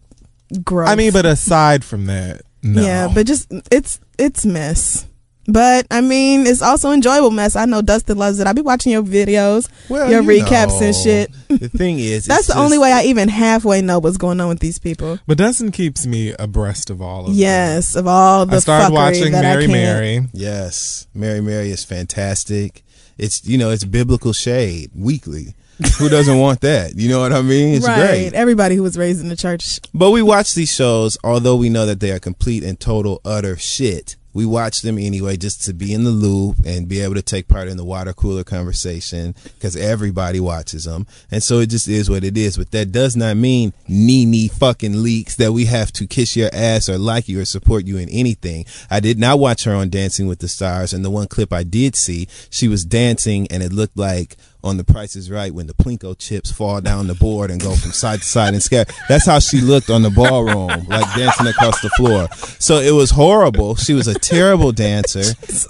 gross. 0.63 0.89
I 0.89 0.95
mean, 0.95 1.11
but 1.11 1.25
aside 1.25 1.83
from 1.83 2.05
that, 2.05 2.41
no. 2.61 2.81
yeah, 2.83 3.09
but 3.13 3.25
just 3.25 3.51
it's 3.71 3.99
it's 4.19 4.45
mess. 4.45 5.07
But 5.47 5.87
I 5.91 6.01
mean, 6.01 6.47
it's 6.47 6.61
also 6.61 6.91
enjoyable 6.91 7.31
mess. 7.31 7.55
I 7.55 7.65
know 7.65 7.81
Dustin 7.81 8.17
loves 8.17 8.39
it. 8.39 8.47
I 8.47 8.53
be 8.53 8.61
watching 8.61 8.93
your 8.93 9.03
videos, 9.03 9.69
Well, 9.89 10.09
your 10.09 10.21
you 10.21 10.41
recaps 10.43 10.81
and 10.81 10.95
shit. 10.95 11.31
The 11.53 11.69
thing 11.69 11.99
is, 11.99 12.25
That's 12.25 12.47
it's 12.47 12.53
the 12.53 12.57
only 12.57 12.79
way 12.79 12.91
I 12.91 13.03
even 13.03 13.29
halfway 13.29 13.81
know 13.81 13.99
what's 13.99 14.17
going 14.17 14.41
on 14.41 14.47
with 14.47 14.59
these 14.59 14.79
people. 14.79 15.19
But 15.27 15.37
Dustin 15.37 15.71
keeps 15.71 16.05
me 16.07 16.33
abreast 16.39 16.89
of 16.89 16.99
all 16.99 17.21
of 17.21 17.25
them. 17.27 17.35
Yes, 17.35 17.95
of 17.95 18.07
all 18.07 18.45
the 18.47 18.55
I 18.55 18.59
started 18.59 18.85
fuckery 18.85 18.93
watching 18.93 19.31
that 19.33 19.43
Mary 19.43 19.63
I 19.65 19.67
can't. 19.67 19.71
Mary. 19.71 20.21
Yes, 20.33 21.07
Mary 21.13 21.41
Mary 21.41 21.69
is 21.69 21.83
fantastic. 21.83 22.83
It's 23.17 23.45
you 23.45 23.57
know 23.57 23.69
it's 23.69 23.83
biblical 23.83 24.33
shade 24.33 24.89
weekly. 24.95 25.53
Who 25.99 26.09
doesn't 26.09 26.39
want 26.39 26.61
that? 26.61 26.95
You 26.95 27.09
know 27.09 27.19
what 27.19 27.33
I 27.33 27.41
mean? 27.41 27.75
It's 27.75 27.87
right. 27.87 28.07
great. 28.07 28.33
Everybody 28.33 28.75
who 28.75 28.83
was 28.83 28.97
raised 28.97 29.21
in 29.21 29.29
the 29.29 29.35
church. 29.35 29.79
But 29.93 30.11
we 30.11 30.21
watch 30.21 30.53
these 30.53 30.73
shows, 30.73 31.17
although 31.23 31.55
we 31.55 31.69
know 31.69 31.85
that 31.85 31.99
they 31.99 32.11
are 32.11 32.19
complete 32.19 32.63
and 32.63 32.79
total 32.79 33.21
utter 33.25 33.57
shit. 33.57 34.15
We 34.33 34.45
watch 34.45 34.81
them 34.81 34.97
anyway 34.97 35.37
just 35.37 35.63
to 35.65 35.73
be 35.73 35.93
in 35.93 36.03
the 36.03 36.11
loop 36.11 36.57
and 36.65 36.87
be 36.87 37.01
able 37.01 37.15
to 37.15 37.21
take 37.21 37.47
part 37.47 37.67
in 37.67 37.77
the 37.77 37.85
water 37.85 38.13
cooler 38.13 38.43
conversation 38.43 39.35
because 39.43 39.75
everybody 39.75 40.39
watches 40.39 40.85
them. 40.85 41.05
And 41.31 41.43
so 41.43 41.59
it 41.59 41.69
just 41.69 41.87
is 41.87 42.09
what 42.09 42.23
it 42.23 42.37
is. 42.37 42.57
But 42.57 42.71
that 42.71 42.91
does 42.91 43.15
not 43.15 43.37
mean 43.37 43.73
Nene 43.87 44.49
fucking 44.49 44.93
Leakes 44.93 45.35
that 45.37 45.53
we 45.53 45.65
have 45.65 45.91
to 45.93 46.07
kiss 46.07 46.35
your 46.35 46.49
ass 46.51 46.89
or 46.89 46.97
like 46.97 47.27
you 47.29 47.39
or 47.41 47.45
support 47.45 47.85
you 47.85 47.97
in 47.97 48.09
anything. 48.09 48.65
I 48.89 48.99
did 48.99 49.19
not 49.19 49.39
watch 49.39 49.63
her 49.65 49.73
on 49.73 49.89
Dancing 49.89 50.27
with 50.27 50.39
the 50.39 50.47
Stars. 50.47 50.93
And 50.93 51.05
the 51.05 51.11
one 51.11 51.27
clip 51.27 51.53
I 51.53 51.63
did 51.63 51.95
see, 51.95 52.27
she 52.49 52.67
was 52.67 52.85
dancing 52.85 53.47
and 53.51 53.61
it 53.61 53.73
looked 53.73 53.97
like 53.97 54.37
on 54.63 54.77
The 54.77 54.83
Price 54.83 55.15
is 55.15 55.29
Right 55.29 55.53
when 55.53 55.67
the 55.67 55.73
Plinko 55.73 56.17
chips 56.17 56.51
fall 56.51 56.79
down 56.81 57.07
the 57.07 57.15
board 57.15 57.51
and 57.51 57.61
go 57.61 57.75
from 57.75 57.91
side 57.91 58.19
to 58.19 58.25
side 58.25 58.53
and 58.53 58.63
scare. 58.63 58.85
That's 59.09 59.25
how 59.25 59.39
she 59.39 59.59
looked 59.61 59.89
on 59.89 60.01
the 60.03 60.09
ballroom, 60.09 60.85
like 60.87 61.15
dancing 61.15 61.47
across 61.47 61.81
the 61.81 61.89
floor. 61.91 62.27
So 62.59 62.79
it 62.79 62.91
was 62.91 63.11
horrible. 63.11 63.75
She 63.75 63.93
was 63.93 64.07
a 64.07 64.13
terrible 64.13 64.71
dancer, 64.71 65.23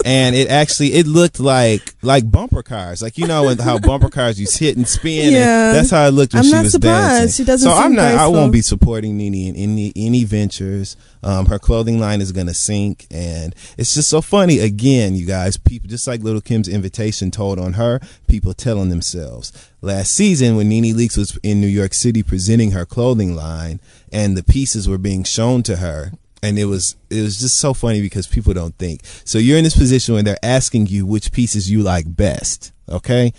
and 0.04 0.34
it 0.36 0.48
actually 0.48 0.94
it 0.94 1.06
looked 1.06 1.40
like 1.40 1.94
like 2.02 2.30
bumper 2.30 2.62
cars, 2.62 3.02
like 3.02 3.18
you 3.18 3.26
know 3.26 3.54
how 3.62 3.78
bumper 3.78 4.08
cars 4.10 4.38
you 4.40 4.46
hit 4.50 4.76
and 4.76 4.86
spin. 4.86 5.26
and 5.26 5.32
Yeah. 5.34 5.72
that's 5.72 5.90
how 5.90 6.06
it 6.06 6.10
looked 6.12 6.34
when 6.34 6.40
I'm 6.40 6.44
she 6.46 6.52
not 6.52 6.62
was 6.64 6.72
surprised. 6.72 7.20
dancing. 7.20 7.44
She 7.44 7.46
doesn't 7.46 7.68
So 7.70 7.76
I'm 7.76 7.94
not. 7.94 8.14
I 8.14 8.28
won't 8.28 8.52
be 8.52 8.62
supporting 8.62 9.16
Nene 9.16 9.34
in 9.34 9.56
any 9.56 9.92
any 9.96 10.24
ventures. 10.24 10.96
Um, 11.22 11.46
her 11.46 11.58
clothing 11.58 11.98
line 11.98 12.20
is 12.20 12.32
gonna 12.32 12.52
sink, 12.54 13.06
and 13.10 13.54
it's 13.78 13.94
just 13.94 14.10
so 14.10 14.20
funny. 14.20 14.58
Again, 14.58 15.16
you 15.16 15.24
guys, 15.26 15.56
people 15.56 15.88
just 15.88 16.06
like 16.06 16.20
Little 16.22 16.42
Kim's 16.42 16.68
invitation 16.68 17.30
told 17.30 17.58
on 17.58 17.72
her, 17.74 17.98
people 18.28 18.52
telling 18.52 18.83
themselves. 18.88 19.52
Last 19.80 20.12
season, 20.12 20.56
when 20.56 20.68
Nene 20.68 20.94
Leakes 20.96 21.16
was 21.16 21.38
in 21.42 21.60
New 21.60 21.66
York 21.66 21.94
City 21.94 22.22
presenting 22.22 22.72
her 22.72 22.84
clothing 22.86 23.34
line, 23.34 23.80
and 24.12 24.36
the 24.36 24.42
pieces 24.42 24.88
were 24.88 24.98
being 24.98 25.24
shown 25.24 25.62
to 25.64 25.76
her, 25.76 26.12
and 26.42 26.58
it 26.58 26.66
was 26.66 26.96
it 27.10 27.22
was 27.22 27.40
just 27.40 27.58
so 27.58 27.74
funny 27.74 28.00
because 28.00 28.26
people 28.26 28.52
don't 28.52 28.76
think. 28.78 29.00
So 29.24 29.38
you're 29.38 29.58
in 29.58 29.64
this 29.64 29.76
position 29.76 30.14
when 30.14 30.24
they're 30.24 30.36
asking 30.42 30.86
you 30.88 31.06
which 31.06 31.32
pieces 31.32 31.70
you 31.70 31.82
like 31.82 32.16
best. 32.16 32.72
Okay, 32.88 33.32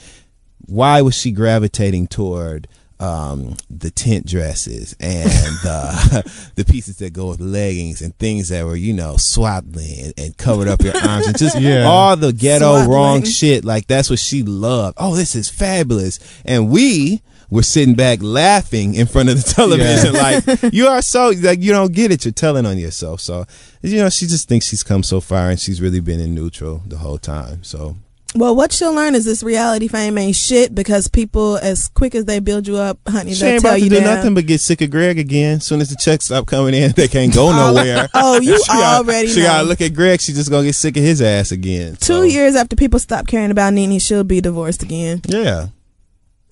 why 0.66 1.02
was 1.02 1.16
she 1.16 1.32
gravitating 1.32 2.08
toward 2.08 2.68
um, 3.00 3.58
the 3.70 3.92
tent 3.92 4.26
dresses 4.26 4.96
and 5.00 5.30
uh, 5.66 6.22
the 6.56 6.64
pieces 6.66 6.98
that 6.98 7.12
go 7.14 7.30
with 7.30 7.40
leggings 7.42 8.02
and 8.02 8.18
things 8.18 8.50
that 8.50 8.66
were, 8.66 8.76
you 8.76 8.94
know, 8.94 9.18
swaddling 9.18 10.00
and, 10.00 10.14
and 10.18 10.38
covered 10.38 10.68
up 10.68 10.82
your 10.82 10.96
arms 10.98 11.28
and 11.28 11.38
just 11.38 11.60
Yeah. 11.60 11.84
all 11.84 12.16
the 12.16 12.32
ghetto 12.34 12.66
Swaddling. 12.76 12.90
wrong 12.90 13.24
shit. 13.26 13.66
Like 13.66 13.88
that's 13.88 14.10
what 14.10 14.20
she 14.20 14.44
loved. 14.44 14.98
Oh, 15.00 15.16
this 15.16 15.36
is 15.36 15.50
fabulous. 15.50 16.20
And 16.46 16.70
we 16.70 17.22
were 17.50 17.64
sitting 17.64 17.96
back 17.96 18.20
laughing 18.24 18.96
in 18.96 19.06
front 19.08 19.30
of 19.30 19.36
the 19.44 19.44
television. 19.54 20.14
Like 20.14 20.74
you 20.74 20.88
are 20.88 21.02
so 21.02 21.30
like 21.42 21.62
you 21.62 21.72
don't 21.74 21.94
get 21.94 22.12
it. 22.12 22.24
You're 22.26 22.32
telling 22.32 22.66
on 22.66 22.78
yourself. 22.78 23.20
So 23.22 23.46
you 23.82 23.98
know, 23.98 24.10
she 24.10 24.26
just 24.26 24.48
thinks 24.48 24.66
she's 24.68 24.84
come 24.84 25.04
so 25.04 25.20
far 25.20 25.50
and 25.50 25.60
she's 25.60 25.82
really 25.82 26.00
been 26.00 26.20
in 26.20 26.34
neutral 26.34 26.82
the 26.88 26.98
whole 26.98 27.18
time. 27.20 27.64
So 27.64 27.98
Well, 28.38 28.54
what 28.56 28.74
she'll 28.74 28.94
learn 28.94 29.16
is 29.16 29.24
this 29.24 29.42
reality 29.44 29.88
fame 29.88 30.18
ain't 30.18 30.36
shit 30.36 30.76
because 30.76 31.08
people, 31.08 31.58
as 31.58 31.88
quick 31.88 32.16
as 32.16 32.26
they 32.26 32.40
build 32.40 32.68
you 32.68 32.76
up, 32.78 33.00
honey, 33.08 33.34
she 33.34 33.40
they'll 33.42 33.50
ain't 33.54 33.62
tell 33.62 33.72
about 33.72 33.78
to 33.78 33.84
you 33.86 33.90
do 33.90 33.96
down. 34.02 34.16
nothing 34.16 34.34
but 34.34 34.46
get 34.46 34.60
sick 34.60 34.82
of 34.82 34.90
Greg 34.92 35.18
again. 35.18 35.58
As 35.58 35.66
soon 35.66 35.80
as 35.80 35.90
the 35.90 35.96
checks 35.96 36.26
stop 36.26 36.46
coming 36.46 36.74
in, 36.74 36.92
they 36.96 37.08
can't 37.08 37.34
go 37.34 37.52
nowhere. 37.52 38.10
Oh, 38.14 38.40
you 38.42 38.58
She 38.62 38.68
gotta- 38.68 38.98
already 39.08 39.28
She 39.30 39.42
gotta 39.42 39.66
look 39.68 39.80
at 39.80 39.94
Greg. 39.94 40.20
She's 40.20 40.36
just 40.36 40.50
gonna 40.52 40.66
get 40.66 40.76
sick 40.76 40.98
of 40.98 41.04
his 41.04 41.22
ass 41.22 41.52
again. 41.54 41.96
Two 41.96 42.26
years 42.26 42.56
after 42.56 42.76
people 42.76 43.00
stop 43.00 43.26
caring 43.26 43.52
about 43.52 43.74
Nene, 43.74 44.00
she'll 44.00 44.24
be 44.26 44.42
divorced 44.42 44.84
again. 44.84 45.22
Yeah. 45.28 45.68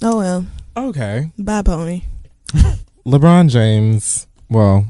Oh 0.01 0.17
well, 0.19 0.45
Okay. 0.77 1.31
bye, 1.37 1.61
pony. 1.63 2.03
LeBron 3.05 3.49
James, 3.49 4.27
well, 4.49 4.85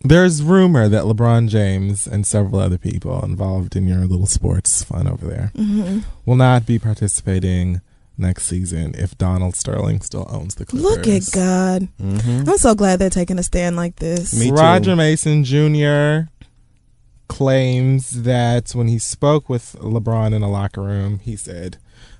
there's 0.00 0.42
rumor 0.42 0.88
that 0.88 1.04
LeBron 1.04 1.48
James 1.48 2.06
and 2.06 2.26
several 2.26 2.60
other 2.60 2.78
people 2.78 3.24
involved 3.24 3.76
in 3.76 3.86
your 3.86 4.06
little 4.06 4.26
sports 4.26 4.82
fun 4.84 5.08
over 5.08 5.26
there 5.26 5.52
hmm 5.56 6.00
will 6.24 6.36
not 6.36 6.66
be 6.66 6.78
participating 6.78 7.80
next 8.18 8.46
season 8.46 8.94
if 8.96 9.16
Donald 9.18 9.54
Sterling 9.54 10.00
still 10.00 10.26
owns 10.30 10.54
the 10.54 10.64
Clippers. 10.64 10.90
Look 10.90 11.06
at 11.06 11.22
God. 11.32 11.88
Mm-hmm. 12.00 12.48
I'm 12.48 12.58
so 12.58 12.74
glad 12.74 12.98
they're 12.98 13.10
taking 13.10 13.38
a 13.38 13.42
stand 13.42 13.76
like 13.76 13.96
this. 13.96 14.38
Me 14.38 14.48
too. 14.48 14.54
Roger 14.54 14.96
Mason 14.96 15.44
Jr. 15.44 16.30
claims 17.28 18.22
that 18.22 18.70
when 18.72 18.88
he 18.88 18.98
spoke 18.98 19.48
with 19.48 19.76
LeBron 19.80 20.34
in 20.34 20.42
a 20.42 20.50
locker 20.50 20.82
room, 20.82 21.18
he 21.20 21.36
said 21.36 21.76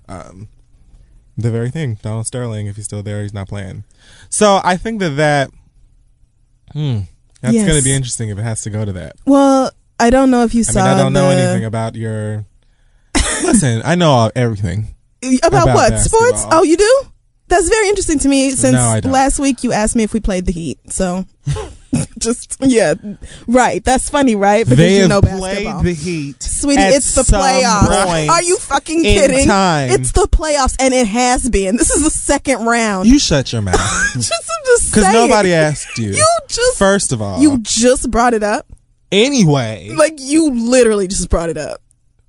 um, 0.08 0.48
the 1.36 1.50
very 1.50 1.70
thing. 1.70 1.98
Donald 2.02 2.26
Sterling, 2.26 2.66
if 2.66 2.76
he's 2.76 2.84
still 2.84 3.02
there, 3.02 3.22
he's 3.22 3.34
not 3.34 3.48
playing. 3.48 3.84
So 4.28 4.60
I 4.62 4.76
think 4.76 5.00
that 5.00 5.16
that, 5.16 5.50
hmm, 6.72 7.00
that's 7.40 7.54
Yes. 7.54 7.66
going 7.66 7.78
to 7.78 7.84
be 7.84 7.92
interesting 7.92 8.28
if 8.30 8.38
it 8.38 8.42
has 8.42 8.62
to 8.62 8.70
go 8.70 8.84
to 8.84 8.92
that. 8.94 9.16
Well, 9.26 9.70
I 10.00 10.10
don't 10.10 10.30
know 10.30 10.44
if 10.44 10.54
you 10.54 10.60
I 10.60 10.72
saw. 10.72 10.84
mean, 10.84 10.88
I 10.94 10.98
don't 11.02 11.12
know 11.12 11.30
anything 11.30 11.64
about 11.64 11.94
your. 11.94 12.44
Listen, 13.42 13.82
I 13.84 13.94
know 13.94 14.30
everything. 14.34 14.94
about, 15.22 15.48
about 15.64 15.74
what 15.74 15.90
basketball. 15.90 16.20
sports. 16.34 16.46
Oh, 16.50 16.62
you 16.62 16.76
do. 16.76 17.02
That's 17.48 17.68
very 17.68 17.88
interesting 17.88 18.18
to 18.20 18.28
me. 18.28 18.50
Since 18.50 18.72
No, 18.74 19.00
last 19.10 19.38
week 19.38 19.62
you 19.64 19.72
asked 19.72 19.94
me 19.96 20.02
if 20.02 20.12
we 20.12 20.20
played 20.20 20.46
the 20.46 20.52
Heat, 20.52 20.78
so 20.92 21.24
just 22.18 22.56
yeah, 22.60 22.94
right. 23.46 23.84
That's 23.84 24.08
funny, 24.10 24.34
right? 24.34 24.64
Because 24.64 24.78
they 24.78 25.00
you 25.00 25.08
know 25.08 25.20
played 25.20 25.40
basketball. 25.40 25.82
the 25.82 25.94
Heat. 25.94 26.42
Sweetie, 26.42 26.82
it's 26.82 27.14
the 27.14 27.22
playoffs. 27.22 28.28
Are 28.28 28.42
you 28.42 28.56
fucking 28.58 29.02
kidding? 29.02 29.46
time. 29.46 29.90
It's 29.90 30.12
the 30.12 30.28
playoffs, 30.30 30.76
and 30.78 30.92
it 30.92 31.06
has 31.06 31.48
been. 31.48 31.76
This 31.76 31.90
is 31.90 32.02
the 32.04 32.10
second 32.10 32.64
round. 32.66 33.08
You 33.08 33.18
shut 33.18 33.52
your 33.52 33.62
mouth. 33.62 33.76
just, 34.14 34.32
just 34.66 34.94
Because 34.94 35.12
nobody 35.12 35.52
asked 35.54 35.98
you. 35.98 36.10
You 36.10 36.26
just 36.48 36.78
First 36.78 37.12
of 37.12 37.22
all, 37.22 37.40
you 37.40 37.58
just 37.58 38.10
brought 38.10 38.34
it 38.34 38.42
up. 38.42 38.66
anyway. 39.12 39.92
Like 39.96 40.14
you 40.18 40.50
literally 40.52 41.06
just 41.08 41.28
brought 41.30 41.48
it 41.50 41.56
up. 41.58 41.80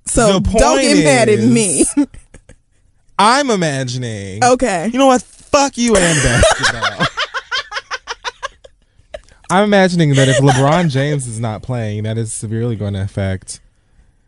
So 0.06 0.40
don't 0.40 0.80
get 0.80 1.04
mad 1.04 1.28
at 1.28 1.40
me. 1.40 1.84
I'm 3.18 3.50
imagining. 3.50 4.42
okay. 4.44 4.88
You 4.92 4.98
know 4.98 5.06
what? 5.06 5.22
Fuck 5.22 5.76
you 5.76 5.96
and 5.96 6.22
basketball. 6.22 7.06
I'm 9.50 9.64
imagining 9.64 10.14
that 10.14 10.28
if 10.28 10.36
LeBron 10.38 10.90
James 10.90 11.26
is 11.26 11.40
not 11.40 11.62
playing, 11.62 12.02
that 12.04 12.18
is 12.18 12.32
severely 12.32 12.76
going 12.76 12.94
to 12.94 13.02
affect 13.02 13.60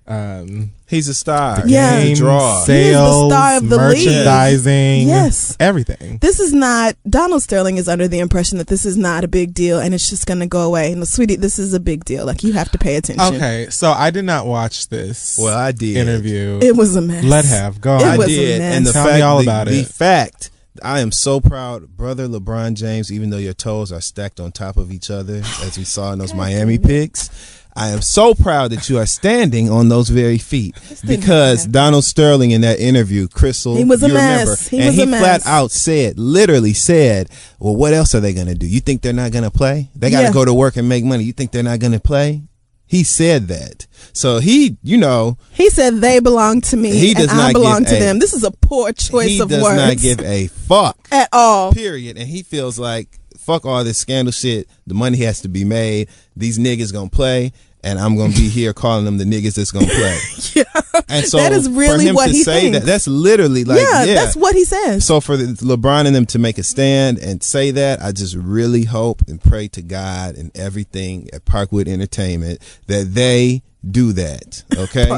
um, 0.06 0.72
He's 0.88 1.06
a 1.06 1.14
star. 1.14 1.62
Yeah. 1.68 2.00
He's 2.00 2.18
a 2.18 2.22
draw. 2.24 2.54
He 2.66 2.72
the 2.72 2.82
sales, 2.92 3.32
star 3.32 3.56
of 3.58 3.68
the 3.68 3.76
league. 3.76 4.06
merchandising, 4.06 5.06
Yes. 5.06 5.56
everything. 5.60 6.18
This 6.18 6.40
is 6.40 6.52
not 6.52 6.96
Donald 7.08 7.42
Sterling 7.42 7.76
is 7.76 7.88
under 7.88 8.08
the 8.08 8.18
impression 8.18 8.58
that 8.58 8.66
this 8.66 8.84
is 8.84 8.96
not 8.96 9.22
a 9.22 9.28
big 9.28 9.54
deal 9.54 9.78
and 9.78 9.94
it's 9.94 10.10
just 10.10 10.26
gonna 10.26 10.48
go 10.48 10.62
away. 10.62 10.90
And 10.90 11.06
sweetie, 11.06 11.36
this 11.36 11.60
is 11.60 11.74
a 11.74 11.80
big 11.80 12.04
deal. 12.04 12.26
Like 12.26 12.42
you 12.42 12.54
have 12.54 12.72
to 12.72 12.78
pay 12.78 12.96
attention. 12.96 13.36
Okay, 13.36 13.68
so 13.70 13.92
I 13.92 14.10
did 14.10 14.24
not 14.24 14.46
watch 14.46 14.88
this 14.88 15.38
Well, 15.40 15.56
I 15.56 15.70
did. 15.70 15.96
interview. 15.96 16.58
It 16.60 16.74
was 16.74 16.96
a 16.96 17.00
mess. 17.02 17.22
Let 17.22 17.44
have 17.44 17.80
go 17.80 17.98
It. 17.98 18.02
I 18.02 18.16
was 18.16 18.26
a 18.26 18.30
did, 18.30 18.58
mess. 18.58 18.76
and 18.78 18.86
the 18.86 18.92
Tell 18.92 19.04
fact, 19.04 19.14
me 19.16 19.22
all 19.22 19.36
the, 19.36 19.42
about 19.44 19.66
the 19.68 19.80
it. 19.80 19.86
fact, 19.86 20.50
I 20.82 21.00
am 21.00 21.10
so 21.12 21.40
proud, 21.40 21.96
brother 21.96 22.28
LeBron 22.28 22.74
James. 22.74 23.10
Even 23.12 23.30
though 23.30 23.38
your 23.38 23.54
toes 23.54 23.90
are 23.92 24.00
stacked 24.00 24.38
on 24.40 24.52
top 24.52 24.76
of 24.76 24.92
each 24.92 25.10
other, 25.10 25.42
as 25.62 25.76
we 25.76 25.84
saw 25.84 26.12
in 26.12 26.18
those 26.20 26.32
Miami 26.42 26.78
pics, 26.78 27.28
I 27.74 27.88
am 27.90 28.02
so 28.02 28.34
proud 28.34 28.70
that 28.72 28.88
you 28.88 28.98
are 28.98 29.06
standing 29.06 29.70
on 29.70 29.88
those 29.88 30.08
very 30.08 30.38
feet. 30.38 30.76
Because. 31.06 31.66
Donald 31.66 32.04
Sterling 32.04 32.50
in 32.52 32.60
that 32.62 32.78
interview, 32.80 33.26
Crystal, 33.28 33.76
He 33.76 33.84
was 33.84 34.02
a 34.02 34.08
you 34.08 34.14
remember. 34.14 34.56
He 34.56 34.78
and 34.78 34.86
was 34.86 34.96
he 34.96 35.02
a 35.02 35.06
mess. 35.06 35.20
flat 35.20 35.46
out 35.46 35.70
said, 35.70 36.18
literally 36.18 36.72
said, 36.72 37.30
"Well, 37.58 37.76
what 37.76 37.92
else 37.94 38.14
are 38.14 38.20
they 38.20 38.32
going 38.32 38.46
to 38.48 38.54
do? 38.54 38.66
You 38.66 38.80
think 38.80 39.02
they're 39.02 39.12
not 39.12 39.32
going 39.32 39.44
to 39.44 39.50
play? 39.50 39.90
They 39.94 40.10
got 40.10 40.20
to 40.20 40.26
Yeah. 40.26 40.32
go 40.32 40.44
to 40.44 40.54
work 40.54 40.76
and 40.76 40.88
make 40.88 41.04
money. 41.04 41.24
You 41.24 41.32
think 41.32 41.50
they're 41.52 41.62
not 41.62 41.78
going 41.80 41.92
to 41.92 42.00
play?" 42.00 42.42
He 42.90 43.04
said 43.04 43.46
that. 43.48 43.86
So 44.12 44.40
he, 44.40 44.76
you 44.82 44.96
know, 44.98 45.38
He 45.52 45.70
said 45.70 46.00
they 46.00 46.18
belong 46.18 46.60
to 46.62 46.76
me 46.76 46.90
He 46.90 47.14
does 47.14 47.30
and 47.30 47.40
I 47.40 47.44
not 47.46 47.52
belong 47.52 47.80
give 47.84 47.90
to 47.90 47.96
a- 47.96 48.00
them. 48.00 48.18
This 48.18 48.32
is 48.32 48.42
a 48.42 48.50
poor 48.50 48.92
choice 48.92 49.28
he 49.28 49.40
of 49.40 49.48
does 49.48 49.62
words 49.62 49.76
not 49.76 49.96
give 49.98 50.20
a 50.20 50.48
fuck. 50.48 50.98
at 51.12 51.28
all. 51.32 51.72
period. 51.72 52.18
And 52.18 52.28
he 52.28 52.42
feels 52.42 52.80
like 52.80 53.20
fuck 53.38 53.64
all 53.64 53.84
this 53.84 53.98
scandal 53.98 54.32
shit. 54.32 54.68
The 54.88 54.94
money 54.94 55.18
has 55.18 55.40
to 55.42 55.48
be 55.48 55.64
made. 55.64 56.08
These 56.36 56.58
niggas 56.58 56.92
gonna 56.92 57.08
play, 57.10 57.52
and 57.82 57.98
I'm 57.98 58.16
gonna 58.16 58.32
be 58.34 58.48
here 58.48 58.72
calling 58.72 59.04
them 59.04 59.18
the 59.18 59.24
niggas 59.24 59.54
that's 59.54 59.70
gonna 59.70 59.86
play. 59.86 60.18
Yeah. 60.54 60.64
And 61.08 61.24
so 61.24 61.38
That 61.38 61.52
is 61.52 61.66
for 61.68 61.74
really 61.74 62.06
him 62.06 62.14
what 62.14 62.26
to 62.26 62.32
he 62.32 62.42
say 62.42 62.60
thinks. 62.62 62.78
that, 62.80 62.86
that's 62.86 63.06
literally 63.06 63.64
like 63.64 63.80
yeah, 63.80 64.04
yeah. 64.04 64.14
that's 64.14 64.36
what 64.36 64.54
he 64.54 64.64
says. 64.64 65.04
so 65.06 65.20
for 65.20 65.36
the, 65.36 65.44
LeBron 65.64 66.06
and 66.06 66.14
them 66.14 66.26
to 66.26 66.38
make 66.38 66.58
a 66.58 66.62
stand 66.62 67.18
and 67.18 67.42
say 67.42 67.70
that, 67.70 68.02
I 68.02 68.12
just 68.12 68.34
really 68.36 68.84
hope 68.84 69.22
and 69.28 69.40
pray 69.40 69.68
to 69.68 69.82
God 69.82 70.36
and 70.36 70.50
everything 70.56 71.28
at 71.32 71.44
Parkwood 71.44 71.88
Entertainment 71.88 72.60
that 72.86 73.14
they 73.14 73.62
do 73.88 74.12
that, 74.12 74.62
okay? 74.76 75.08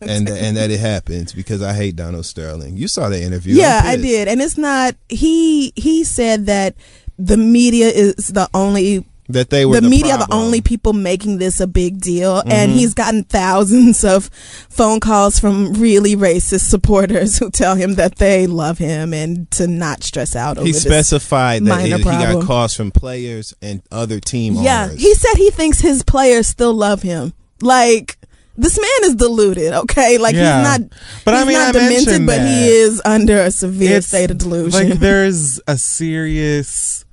And 0.00 0.28
and 0.28 0.56
that 0.56 0.70
it 0.70 0.80
happens 0.80 1.32
because 1.32 1.62
I 1.62 1.72
hate 1.74 1.96
Donald 1.96 2.26
Sterling. 2.26 2.76
You 2.76 2.88
saw 2.88 3.08
the 3.08 3.22
interview. 3.22 3.54
yeah, 3.56 3.82
I 3.84 3.96
did. 3.96 4.26
And 4.28 4.40
it's 4.40 4.58
not 4.58 4.94
he 5.08 5.72
he 5.76 6.02
said 6.04 6.46
that 6.46 6.74
the 7.18 7.36
media 7.36 7.88
is 7.88 8.14
the 8.28 8.48
only 8.54 9.04
That 9.30 9.50
they 9.50 9.66
were 9.66 9.74
the, 9.74 9.82
the, 9.82 9.90
media 9.90 10.14
are 10.14 10.18
the 10.26 10.32
only 10.32 10.62
people 10.62 10.94
making 10.94 11.36
this 11.36 11.60
a 11.60 11.66
big 11.66 12.00
deal 12.00 12.38
and 12.38 12.70
Mm-hmm. 12.70 12.78
he's 12.78 12.94
gotten 12.94 13.24
thousands 13.24 14.02
of 14.02 14.30
phone 14.70 15.00
calls 15.00 15.38
from 15.38 15.74
really 15.74 16.16
racist 16.16 16.68
supporters 16.70 17.38
who 17.40 17.50
tell 17.50 17.74
him 17.74 17.94
that 17.96 18.16
they 18.16 18.46
love 18.46 18.78
him 18.78 19.12
and 19.12 19.50
to 19.50 19.66
not 19.66 20.02
stress 20.02 20.34
out 20.34 20.56
over 20.56 20.66
He 20.66 20.72
specified 20.72 21.64
that 21.66 21.84
it- 21.86 21.98
he 21.98 22.02
got 22.02 22.44
calls 22.46 22.74
from 22.74 22.90
players 22.90 23.52
and 23.60 23.82
other 23.92 24.18
team 24.18 24.54
yeah 24.54 24.86
owners. 24.86 25.00
he 25.02 25.14
said 25.14 25.34
he 25.36 25.50
thinks 25.50 25.80
his 25.80 26.02
players 26.02 26.46
still 26.46 26.72
love 26.72 27.02
him 27.02 27.34
like 27.60 28.16
this 28.56 28.78
man 28.78 29.10
is 29.10 29.14
deluded 29.14 29.72
okay 29.74 30.16
like 30.18 30.34
Yeah. 30.34 30.58
he's 30.60 30.80
not 30.80 30.98
But 31.26 31.34
I 31.34 31.44
mean, 31.44 31.52
not 31.52 31.68
I 31.68 31.72
demented 31.72 32.06
mentioned 32.06 32.26
but 32.26 32.40
he 32.40 32.68
is 32.68 33.02
under 33.04 33.38
a 33.42 33.50
severe 33.50 33.98
It's 33.98 34.06
state 34.08 34.30
of 34.30 34.38
delusion 34.38 34.88
Like 34.90 34.98
there's 34.98 35.60
a 35.68 35.76
serious. 35.76 37.04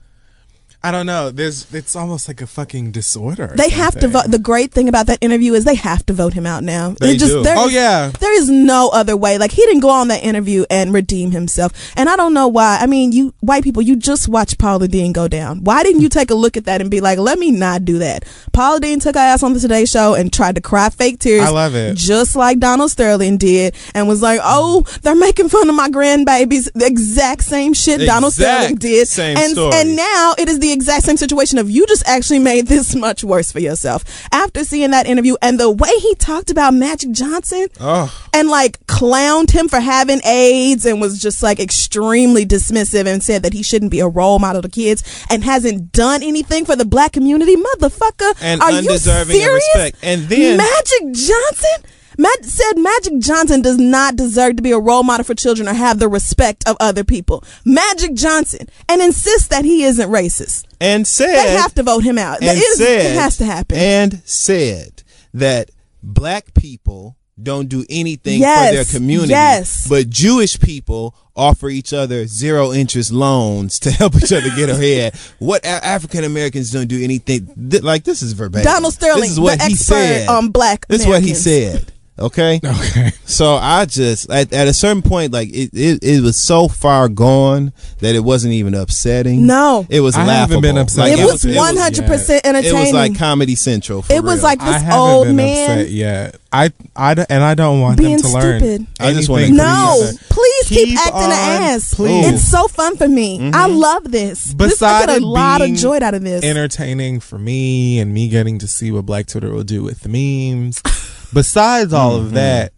I 0.85 0.91
don't 0.91 1.05
know. 1.05 1.31
There's. 1.31 1.73
It's 1.73 1.95
almost 1.95 2.27
like 2.27 2.41
a 2.41 2.47
fucking 2.47 2.91
disorder. 2.91 3.45
or 3.51 3.55
they 3.55 3.69
have 3.69 3.99
to 3.99 4.07
vote 4.07 4.25
the 4.29 4.39
great 4.39 4.71
thing 4.71 4.87
about 4.87 5.07
that 5.07 5.17
interview 5.21 5.53
is 5.53 5.65
they 5.65 5.75
have 5.75 6.05
to 6.05 6.13
vote 6.13 6.33
him 6.33 6.45
out 6.45 6.63
now 6.63 6.95
They 6.99 7.11
It 7.13 7.19
just 7.19 7.33
do. 7.33 7.43
Oh 7.47 7.67
yeah. 7.67 8.11
There 8.19 8.33
is 8.33 8.49
no 8.49 8.89
other 8.93 9.17
way. 9.17 9.37
Like 9.37 9.51
he 9.51 9.63
didn't 9.65 9.81
go 9.81 9.89
on 9.89 10.09
that 10.09 10.23
interview 10.23 10.65
and 10.69 10.93
redeem 10.93 11.31
himself. 11.31 11.71
And 11.97 12.07
I 12.09 12.15
don't 12.15 12.33
know 12.33 12.47
why. 12.47 12.77
I 12.79 12.85
mean, 12.85 13.11
you 13.11 13.33
white 13.39 13.63
people, 13.63 13.81
you 13.81 13.95
just 13.95 14.27
watched 14.27 14.57
Paula 14.59 14.87
Deen 14.87 15.11
go 15.13 15.27
down. 15.27 15.63
Why 15.63 15.83
didn't 15.83 16.01
you 16.01 16.09
take 16.09 16.29
a 16.29 16.35
look 16.35 16.55
at 16.57 16.65
that 16.65 16.81
and 16.81 16.91
be 16.91 17.01
like, 17.01 17.17
let 17.17 17.39
me 17.39 17.51
not 17.51 17.83
do 17.85 17.97
that? 17.99 18.25
Paula 18.53 18.79
Deen 18.79 18.99
took 18.99 19.15
her 19.15 19.21
ass 19.21 19.41
on 19.43 19.53
the 19.53 19.59
Today 19.59 19.85
Show 19.85 20.13
and 20.13 20.31
tried 20.31 20.55
to 20.55 20.61
cry 20.61 20.89
fake 20.89 21.19
tears. 21.19 21.43
I 21.43 21.49
love 21.49 21.75
it. 21.75 21.95
Just 21.97 22.35
like 22.35 22.59
Donald 22.59 22.91
Sterling 22.91 23.37
did 23.37 23.73
and 23.95 24.07
was 24.07 24.21
like, 24.21 24.39
oh, 24.43 24.81
they're 25.01 25.15
making 25.15 25.49
fun 25.49 25.67
of 25.69 25.75
my 25.75 25.89
grandbabies. 25.89 26.71
The 26.73 26.85
exact 26.85 27.43
same 27.43 27.73
shit 27.73 28.01
Donald 28.05 28.33
Sterling 28.33 28.75
did. 28.75 29.07
same 29.07 29.37
and 29.37 29.51
story. 29.53 29.73
and 29.75 29.95
now 29.95 30.35
it 30.37 30.47
is 30.47 30.59
the 30.59 30.74
exact 30.75 31.05
same 31.05 31.17
situation 31.17 31.57
of 31.57 31.69
you 31.69 31.87
just 31.87 32.07
actually 32.07 32.39
made 32.39 32.67
this 32.67 32.93
much 33.07 33.23
worse 33.23 33.51
for 33.51 33.59
yourself. 33.59 34.03
After 34.31 34.63
seeing 34.63 34.91
that 34.91 35.07
interview 35.07 35.35
and 35.41 35.59
the 35.59 35.71
way 35.71 35.89
he 35.99 36.13
talked 36.15 36.51
about 36.51 36.73
Magic 36.73 37.11
Johnson 37.11 37.67
Oh, 37.79 38.13
and 38.33 38.47
like 38.49 38.79
clowned 38.85 39.51
him 39.51 39.67
for 39.67 39.79
having 39.79 40.21
AIDS 40.25 40.85
and 40.85 41.01
was 41.01 41.19
just 41.21 41.41
like 41.41 41.59
extremely 41.59 42.45
dismissive 42.45 43.07
and 43.07 43.23
said 43.23 43.43
that 43.43 43.53
he 43.53 43.63
shouldn't 43.63 43.91
be 43.91 43.99
a 43.99 44.07
role 44.07 44.39
model 44.39 44.61
to 44.61 44.69
kids 44.69 45.03
and 45.29 45.43
hasn't 45.43 45.91
done 45.91 46.21
anything 46.21 46.65
for 46.65 46.75
the 46.75 46.85
black 46.85 47.13
community, 47.13 47.55
motherfucker. 47.55 48.35
And 48.41 48.61
are 48.61 48.71
undeserving 48.71 49.35
you 49.35 49.41
of 49.41 49.61
serious? 49.61 49.63
respect. 49.73 49.97
And 50.03 50.23
then- 50.29 50.57
Magic 50.57 51.01
Johnson. 51.13 51.91
Matt 52.17 52.45
said 52.45 52.77
Magic 52.77 53.19
Johnson 53.19 53.61
does 53.61 53.77
not 53.77 54.15
deserve 54.15 54.55
to 54.57 54.61
be 54.63 54.71
a 54.71 54.79
role 54.79 55.03
model 55.03 55.23
for 55.23 55.35
children 55.35 55.67
or 55.67 55.73
have 55.73 55.99
the 55.99 56.07
respect 56.07 56.67
of 56.67 56.77
other 56.79 57.03
people. 57.03 57.43
Magic 57.65 58.13
Johnson 58.13 58.67
and 58.89 59.01
insists 59.01 59.47
that 59.49 59.65
he 59.65 59.83
isn't 59.83 60.09
racist. 60.09 60.65
and 60.81 61.07
said 61.07 61.27
They 61.35 61.51
have 61.53 61.73
to 61.75 61.83
vote 61.83 62.03
him 62.03 62.17
out. 62.17 62.41
and 62.41 62.57
It 62.57 62.61
is- 62.61 62.77
said 62.77 63.05
it 63.11 63.15
has 63.19 63.37
to 63.37 63.45
happen. 63.45 63.77
And 63.77 64.21
said 64.25 65.03
that 65.33 65.71
black 66.03 66.53
people 66.53 67.15
don't 67.41 67.67
do 67.67 67.85
anything 67.89 68.39
Yes, 68.39 68.69
for 68.69 68.75
their 68.75 68.85
community. 68.99 69.31
yes. 69.31 69.87
But 69.89 70.09
Jewish 70.09 70.57
people 70.59 71.13
offer 71.35 71.67
each 71.69 71.91
other 71.91 72.27
zero 72.27 72.71
interest 72.71 73.11
loans 73.11 73.77
to 73.79 73.91
help 73.91 74.15
each 74.15 74.31
other 74.31 74.49
get 74.55 74.69
ahead. 74.69 75.13
What 75.39 75.65
African 75.65 76.23
Americans 76.23 76.71
don't 76.71 76.87
do 76.87 77.03
anything 77.03 77.49
th- 77.69 77.83
like 77.83 78.05
this 78.05 78.21
is 78.21 78.31
verbatim. 78.31 78.63
Donald 78.71 78.93
Sterling, 78.93 79.21
this 79.23 79.31
is 79.31 79.39
what 79.39 79.59
the 79.59 79.65
he 79.65 79.73
expert 79.73 79.93
said. 79.95 80.29
on 80.29 80.47
black 80.49 80.87
This 80.87 81.01
is 81.01 81.07
what 81.07 81.23
he 81.23 81.33
said. 81.33 81.91
Okay. 82.17 82.59
Okay. 82.65 83.11
So 83.25 83.55
I 83.55 83.85
just 83.85 84.29
at, 84.29 84.53
at 84.53 84.67
a 84.67 84.73
certain 84.73 85.01
point, 85.01 85.33
like 85.33 85.49
it, 85.49 85.71
it, 85.73 85.99
it 86.03 86.21
was 86.21 86.37
so 86.37 86.67
far 86.67 87.09
gone 87.09 87.73
that 87.99 88.15
it 88.15 88.19
wasn't 88.21 88.53
even 88.53 88.73
upsetting. 88.75 89.45
No. 89.47 89.85
it 89.89 89.99
was 89.99 90.15
I 90.15 90.19
haven't 90.19 90.33
laughable. 90.35 90.61
been 90.61 90.77
upset 90.77 91.09
Like, 91.09 91.19
it 91.19 91.25
was 91.25 91.43
it 91.43 91.49
was- 91.49 91.57
one 91.57 91.75
hundred 91.75 92.05
percent 92.05 92.45
entertaining. 92.45 92.77
It 92.77 92.81
was 92.81 92.93
like 92.93 93.17
Comedy 93.17 93.55
Central. 93.55 94.01
For 94.03 94.13
it 94.13 94.23
was 94.23 94.35
real. 94.37 94.43
like 94.43 94.61
I 94.61 94.65
this 94.73 94.81
haven't 94.83 94.99
old 94.99 95.27
been 95.27 95.35
man 95.35 95.79
upset 95.79 95.91
yet. 95.91 96.39
I, 96.53 96.71
I, 96.95 97.13
d- 97.15 97.25
and 97.29 97.43
I 97.43 97.53
don't 97.55 97.81
want 97.81 97.97
being 97.97 98.11
them 98.17 98.21
to 98.21 98.33
learn. 98.33 98.59
stupid. 98.61 98.87
I 98.99 99.11
just 99.13 99.27
wanna 99.27 99.41
anything 99.43 99.57
No, 99.57 100.09
each 100.13 100.19
please 100.29 100.67
keep, 100.69 100.87
Keep 100.89 100.99
acting 100.99 101.15
on, 101.23 101.29
the 101.29 101.35
ass. 101.35 101.93
please. 101.95 102.27
It's 102.33 102.43
so 102.49 102.67
fun 102.69 102.95
for 102.95 103.07
me. 103.09 103.39
Mm-hmm. 103.39 103.55
I 103.55 103.65
love 103.65 104.09
this. 104.09 104.53
this 104.53 104.81
I 104.81 105.01
Besides 105.01 105.05
get 105.07 105.21
a 105.21 105.25
lot 105.25 105.61
of 105.61 105.73
joy 105.73 105.97
out 106.01 106.13
of 106.13 106.21
this. 106.21 106.45
entertaining 106.45 107.19
for 107.19 107.37
me 107.37 107.99
and 107.99 108.13
me 108.13 108.29
getting 108.29 108.57
to 108.59 108.67
see 108.67 108.89
what 108.91 109.05
Black 109.05 109.25
Twitter 109.27 109.51
will 109.51 109.63
do 109.63 109.83
with 109.83 110.01
the 110.01 110.09
memes. 110.09 110.81
Besides 111.35 111.91
all 111.91 112.15
of 112.15 112.27
mm-hmm. 112.27 112.35
that, 112.35 112.71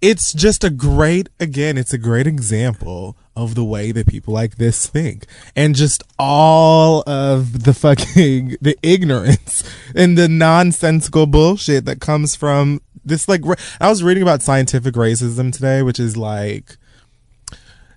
it's 0.00 0.32
just 0.32 0.64
a 0.64 0.70
great 0.70 1.28
again, 1.38 1.78
it's 1.78 1.92
a 1.92 1.98
great 1.98 2.26
example 2.26 3.16
of 3.36 3.54
the 3.54 3.64
way 3.64 3.92
that 3.92 4.08
people 4.08 4.34
like 4.34 4.56
this 4.56 4.88
think. 4.88 5.26
And 5.54 5.76
just 5.76 6.02
all 6.18 7.04
of 7.06 7.62
the 7.62 7.72
fucking 7.72 8.56
the 8.60 8.76
ignorance 8.82 9.62
and 9.94 10.18
the 10.18 10.28
nonsensical 10.28 11.26
bullshit 11.26 11.84
that 11.84 12.00
comes 12.00 12.34
from 12.34 12.80
this 13.04 13.28
like 13.28 13.42
I 13.80 13.88
was 13.88 14.02
reading 14.02 14.24
about 14.24 14.42
scientific 14.42 14.94
racism 14.94 15.52
today 15.52 15.82
which 15.82 16.00
is 16.00 16.16
like 16.16 16.76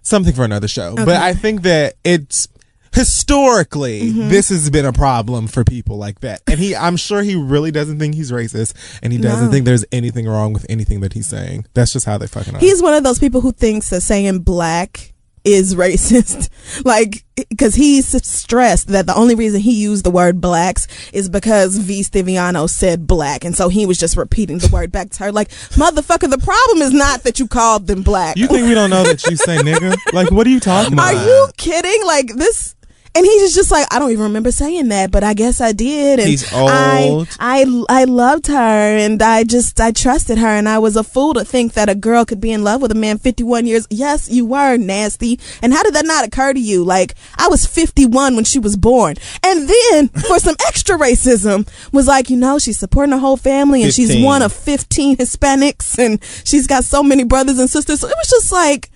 something 0.03 0.33
for 0.33 0.45
another 0.45 0.67
show. 0.67 0.93
But 0.95 1.09
I 1.09 1.33
think 1.33 1.63
that 1.63 1.95
it's 2.03 2.47
historically 2.93 4.01
Mm-hmm. 4.01 4.29
this 4.29 4.49
has 4.49 4.69
been 4.69 4.85
a 4.85 4.93
problem 4.93 5.47
for 5.47 5.63
people 5.63 5.97
like 5.97 6.21
that. 6.21 6.41
And 6.47 6.59
he 6.59 6.75
I'm 6.75 6.97
sure 6.97 7.21
he 7.23 7.35
really 7.35 7.71
doesn't 7.71 7.99
think 7.99 8.15
he's 8.15 8.31
racist 8.31 8.73
and 9.03 9.11
he 9.13 9.19
doesn't 9.19 9.45
No. 9.47 9.51
think 9.51 9.65
there's 9.65 9.85
anything 9.91 10.27
wrong 10.27 10.53
with 10.53 10.65
anything 10.69 11.01
that 11.01 11.13
he's 11.13 11.27
saying. 11.27 11.65
That's 11.73 11.93
just 11.93 12.05
how 12.05 12.17
they 12.17 12.27
fucking 12.27 12.55
are. 12.55 12.59
He's 12.59 12.81
one 12.81 12.93
of 12.93 13.03
those 13.03 13.19
people 13.19 13.41
who 13.41 13.51
thinks 13.51 13.89
that 13.89 14.01
saying 14.01 14.39
black 14.39 15.13
is 15.43 15.73
racist. 15.83 16.49
like, 16.85 17.23
because 17.49 17.73
he's 17.75 18.07
stressed 18.25 18.87
that 18.89 19.07
the 19.07 19.15
only 19.15 19.33
reason 19.35 19.59
he 19.59 19.73
used 19.81 20.03
the 20.05 20.11
word 20.11 20.39
blacks 20.39 20.87
is 21.13 21.29
because 21.29 21.77
V. 21.77 22.01
Stiviano 22.01 22.69
said 22.69 23.07
black. 23.07 23.43
And 23.43 23.55
so 23.55 23.67
he 23.67 23.85
was 23.87 23.97
just 23.97 24.15
repeating 24.17 24.59
the 24.59 24.69
word 24.71 24.91
back 24.91 25.09
to 25.11 25.23
her. 25.23 25.31
Like, 25.31 25.49
motherfucker, 25.49 26.29
the 26.29 26.37
problem 26.37 26.81
is 26.83 26.93
not 26.93 27.23
that 27.23 27.39
you 27.39 27.47
called 27.47 27.87
them 27.87 28.03
black. 28.03 28.37
you 28.37 28.47
think 28.47 28.67
we 28.67 28.73
don't 28.75 28.91
know 28.91 29.03
that 29.03 29.23
you 29.25 29.35
say 29.35 29.57
nigga? 29.59 29.95
Like 30.13 30.29
what 30.31 30.45
are 30.45 30.51
you 30.51 30.59
talking 30.59 30.93
about 30.93 31.15
Are 31.15 31.25
you 31.25 31.49
kidding? 31.57 32.05
Like 32.05 32.27
this. 32.35 32.75
And 33.13 33.25
he's 33.25 33.53
just 33.53 33.71
like, 33.71 33.85
I 33.93 33.99
don't 33.99 34.11
even 34.11 34.23
remember 34.23 34.51
saying 34.51 34.87
that, 34.87 35.11
but 35.11 35.21
I 35.21 35.33
guess 35.33 35.59
I 35.59 35.73
did. 35.73 36.19
And 36.19 36.29
He's 36.29 36.51
I, 36.53 37.03
old. 37.03 37.27
I, 37.39 37.65
I 37.89 38.03
loved 38.05 38.47
her, 38.47 38.53
and 38.55 39.21
I 39.21 39.43
just, 39.43 39.81
I 39.81 39.91
trusted 39.91 40.37
her, 40.37 40.47
and 40.47 40.69
I 40.69 40.79
was 40.79 40.95
a 40.95 41.03
fool 41.03 41.33
to 41.33 41.43
think 41.43 41.73
that 41.73 41.89
a 41.89 41.95
girl 41.95 42.23
could 42.23 42.39
be 42.39 42.51
in 42.51 42.63
love 42.63 42.81
with 42.81 42.91
a 42.91 42.95
man 42.95 43.17
51 43.17 43.65
years. 43.65 43.85
Yes, 43.89 44.29
you 44.29 44.45
were 44.45 44.77
nasty. 44.77 45.39
And 45.61 45.73
how 45.73 45.83
did 45.83 45.93
that 45.95 46.05
not 46.05 46.25
occur 46.25 46.53
to 46.53 46.59
you? 46.59 46.85
Like, 46.85 47.15
I 47.37 47.49
was 47.49 47.65
51 47.65 48.35
when 48.35 48.45
she 48.45 48.59
was 48.59 48.77
born, 48.77 49.15
and 49.43 49.67
then 49.67 50.07
for 50.27 50.39
some 50.39 50.55
extra 50.65 50.97
racism, 50.97 51.67
was 51.91 52.07
like, 52.07 52.29
you 52.29 52.37
know, 52.37 52.59
she's 52.59 52.79
supporting 52.79 53.11
her 53.11 53.19
whole 53.19 53.37
family, 53.37 53.83
and 53.83 53.93
she's 53.93 54.23
one 54.23 54.41
of 54.41 54.53
15 54.53 55.17
Hispanics, 55.17 55.99
and 55.99 56.23
she's 56.45 56.65
got 56.65 56.85
so 56.85 57.03
many 57.03 57.25
brothers 57.25 57.59
and 57.59 57.69
sisters. 57.69 57.99
So 57.99 58.07
it 58.07 58.15
was 58.17 58.29
just 58.29 58.53
like 58.53 58.89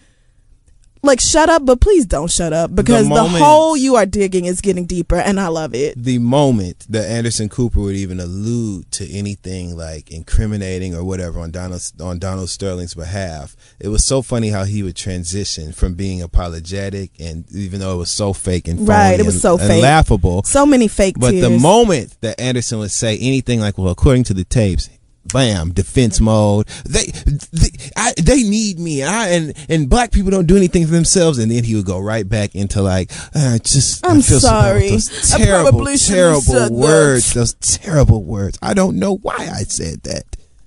like 1.06 1.20
shut 1.20 1.50
up 1.50 1.66
but 1.66 1.80
please 1.82 2.06
don't 2.06 2.32
shut 2.32 2.54
up 2.54 2.74
because 2.76 3.08
the, 3.08 3.14
moment- 3.16 3.44
hole 3.44 3.76
you 3.78 3.96
are 3.96 4.06
digging 4.06 4.46
is 4.46 4.62
getting 4.62 4.86
deeper 4.86 5.16
and 5.16 5.40
i 5.40 5.48
love 5.48 5.74
it 5.76 5.94
the 6.02 6.18
moment 6.20 6.86
that 6.90 7.10
Anderson 7.10 7.50
Cooper 7.50 7.80
would 7.80 7.96
even 7.96 8.20
allude 8.20 8.92
to 8.94 9.10
anything 9.12 9.76
like 9.78 10.12
incriminating 10.12 10.94
or 10.96 11.04
whatever 11.04 11.40
on 11.40 11.52
Donald 11.52 11.82
on 12.02 12.20
Donald 12.20 12.50
Sterling's 12.50 12.94
behalf, 12.94 13.56
it 13.80 13.88
was 13.88 14.04
so 14.06 14.22
funny 14.22 14.50
how 14.50 14.64
he 14.66 14.84
would 14.84 14.96
transition 14.96 15.72
from 15.72 15.94
being 15.94 16.22
apologetic 16.22 17.12
and 17.20 17.46
even 17.54 17.80
though 17.80 17.94
it 17.96 17.98
was 17.98 18.12
so 18.12 18.34
fake 18.34 18.68
and 18.68 18.88
Right, 18.88 19.20
it 19.20 19.26
was 19.26 19.36
and- 19.36 19.42
so 19.42 19.58
and 19.58 19.68
fake. 19.68 19.82
laughable. 19.84 20.44
so 20.44 20.66
many 20.66 20.88
fake 20.88 21.16
But 21.20 21.32
tears 21.32 21.44
the 21.50 21.58
moment 21.60 22.18
that 22.22 22.40
Anderson 22.40 22.80
would 22.80 22.92
say 22.92 23.18
anything 23.18 23.60
like, 23.60 23.78
"Well, 23.78 23.90
according 23.90 24.24
to 24.26 24.34
the 24.34 24.44
tapes." 24.44 24.90
Bam! 25.34 25.72
Defense 25.74 26.20
mode. 26.22 26.68
They, 26.88 27.06
they, 27.52 27.70
I, 27.96 28.14
they 28.22 28.44
need 28.44 28.80
me. 28.80 29.02
And 29.02 29.10
I 29.10 29.28
and 29.30 29.54
and 29.70 29.90
black 29.90 30.12
people 30.12 30.32
don't 30.32 30.46
do 30.46 30.56
anything 30.56 30.86
for 30.86 30.92
themselves. 30.92 31.38
And 31.40 31.52
then 31.52 31.64
he 31.64 31.76
would 31.76 31.86
go 31.86 32.00
right 32.00 32.28
back 32.28 32.56
into 32.56 32.82
like, 32.82 33.12
uh, 33.34 33.58
just. 33.60 34.06
I 34.06 34.10
I'm 34.10 34.22
feel 34.22 34.40
so 34.40 34.48
sorry. 34.48 34.90
Those 34.92 35.30
terrible, 35.32 35.70
probably 35.72 35.98
terrible 35.98 36.42
said 36.42 36.70
that. 36.70 36.72
words. 36.72 37.34
Those 37.34 37.54
terrible 37.56 38.24
words. 38.24 38.58
I 38.62 38.74
don't 38.74 38.98
know 38.98 39.18
why 39.18 39.36
I 39.36 39.64
said 39.64 40.04
that. 40.04 40.24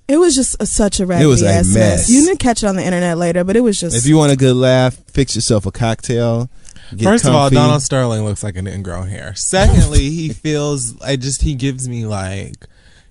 it 0.07 0.17
was 0.17 0.35
just 0.35 0.61
a, 0.61 0.65
such 0.65 0.99
a 0.99 1.05
raggedy 1.05 1.25
It 1.25 1.27
was 1.27 1.41
a 1.43 1.49
ass 1.49 1.73
mess. 1.73 2.09
you 2.09 2.25
didn't 2.25 2.39
catch 2.39 2.63
it 2.63 2.67
on 2.67 2.75
the 2.75 2.83
internet 2.83 3.17
later 3.17 3.43
but 3.43 3.55
it 3.55 3.61
was 3.61 3.79
just 3.79 3.95
If 3.95 4.07
you 4.07 4.17
want 4.17 4.31
a 4.31 4.35
good 4.35 4.55
laugh, 4.55 4.95
fix 5.07 5.35
yourself 5.35 5.65
a 5.67 5.71
cocktail. 5.71 6.49
Get 6.95 7.03
First 7.03 7.25
of 7.25 7.35
all. 7.35 7.49
Donald 7.51 7.83
Sterling 7.83 8.25
looks 8.25 8.43
like 8.43 8.55
an 8.57 8.65
ingrown 8.67 9.07
hair. 9.09 9.35
Secondly, 9.35 10.09
he 10.09 10.29
feels 10.33 10.99
I 11.01 11.15
just 11.15 11.43
he 11.43 11.53
gives 11.53 11.87
me 11.87 12.05
like 12.07 12.65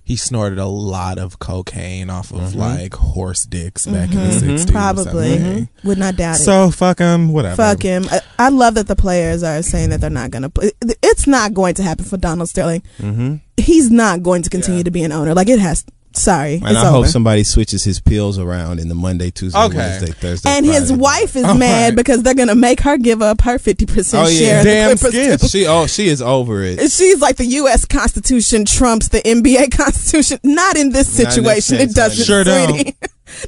he 0.09 0.15
snorted 0.15 0.57
a 0.57 0.65
lot 0.65 1.19
of 1.19 1.37
cocaine 1.37 2.09
off 2.09 2.31
of 2.31 2.39
mm-hmm. 2.39 2.59
like 2.59 2.95
horse 2.95 3.45
dicks 3.45 3.85
back 3.85 4.09
in 4.09 4.15
the 4.15 4.23
mm-hmm. 4.23 4.55
60s. 4.55 4.67
or 4.67 4.71
probably 4.71 5.03
something. 5.03 5.65
Mm-hmm. 5.67 5.87
would 5.87 5.99
not 5.99 6.15
doubt 6.15 6.37
it 6.37 6.39
So 6.39 6.71
fuck 6.71 6.97
him, 6.97 7.31
whatever. 7.31 7.55
Fuck 7.55 7.83
him. 7.83 8.05
I, 8.09 8.21
I 8.39 8.49
love 8.49 8.73
that 8.73 8.87
the 8.87 8.95
players 8.95 9.43
are 9.43 9.61
saying 9.61 9.91
that 9.91 10.01
they're 10.01 10.09
not 10.09 10.31
going 10.31 10.41
to 10.41 10.49
play. 10.49 10.71
It's 11.03 11.27
not 11.27 11.53
going 11.53 11.75
to 11.75 11.83
happen 11.83 12.05
for 12.05 12.17
Donald 12.17 12.49
Sterling. 12.49 12.81
Mm-hmm. 12.97 13.35
He's 13.57 13.91
not 13.91 14.23
going 14.23 14.41
to 14.41 14.49
continue 14.49 14.83
to 14.83 14.89
be 14.89 15.03
an 15.03 15.11
owner. 15.11 15.35
Like 15.35 15.47
it 15.47 15.59
has. 15.59 15.85
Sorry, 16.19 16.55
And 16.55 16.63
it's 16.65 16.77
I 16.77 16.87
over. 16.89 16.97
hope 16.97 17.05
somebody 17.07 17.43
switches 17.45 17.83
his 17.85 18.01
pills 18.01 18.37
around 18.37 18.79
in 18.79 18.89
the 18.89 18.95
Monday, 18.95 19.31
Tuesday, 19.31 19.57
Okay. 19.57 19.77
Wednesday, 19.77 20.11
Thursday. 20.11 20.49
and 20.49 20.65
his 20.65 20.91
wife 20.91 21.35
is 21.35 21.43
Oh, 21.47 21.53
mad 21.53 21.85
right. 21.89 21.95
because 21.95 22.23
they're 22.23 22.33
gonna 22.33 22.55
make 22.55 22.81
her 22.81 22.97
give 22.97 23.21
up 23.21 23.41
her 23.41 23.57
fifty 23.57 23.85
percent 23.85 24.27
Oh, 24.27 24.29
yeah. 24.29 24.37
share. 24.39 24.59
of 24.59 24.63
the 24.65 24.69
Damn 24.69 24.97
Clippers, 24.97 25.39
skip. 25.41 25.49
She 25.51 25.65
oh 25.67 25.87
she 25.87 26.07
is 26.09 26.21
over 26.21 26.61
it. 26.63 26.79
She's 26.91 27.21
like 27.21 27.37
the 27.37 27.45
U.S. 27.45 27.85
Constitution 27.85 28.65
trumps 28.65 29.07
the 29.07 29.19
NBA 29.21 29.71
Constitution. 29.77 30.39
Not 30.43 30.75
in 30.77 30.89
this 30.91 31.17
Not 31.17 31.37
in 31.37 31.43
this 31.43 31.65
situation. 31.65 31.75
it 31.77 31.95
doesn't. 31.95 32.25
Sure 32.25 32.43
don't. 32.43 32.85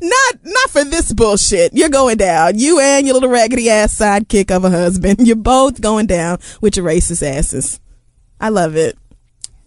not 0.01 0.35
not 0.43 0.69
for 0.69 0.83
this 0.85 1.11
bullshit. 1.11 1.73
You're 1.73 1.89
going 1.89 2.17
down. 2.17 2.57
You 2.57 2.79
and 2.79 3.05
your 3.05 3.15
little 3.15 3.29
raggedy 3.29 3.69
ass 3.69 3.93
sidekick 3.97 4.49
of 4.49 4.63
a 4.63 4.69
husband. 4.69 5.27
You're 5.27 5.35
both 5.35 5.81
going 5.81 6.05
down 6.05 6.39
with 6.61 6.77
your 6.77 6.85
racist 6.85 7.21
asses. 7.21 7.79
I 8.39 8.49
love 8.49 8.75
it. 8.77 8.97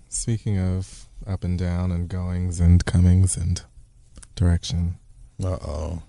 Speaking 0.09 0.59
of 0.59 1.04
up 1.27 1.45
and 1.45 1.59
down 1.59 1.91
and 1.91 2.09
goings 2.09 2.61
and 2.61 2.85
comings 2.85 3.37
and 3.37 3.63
direction, 4.37 4.97
Uh 5.43 5.59
oh. 5.67 6.03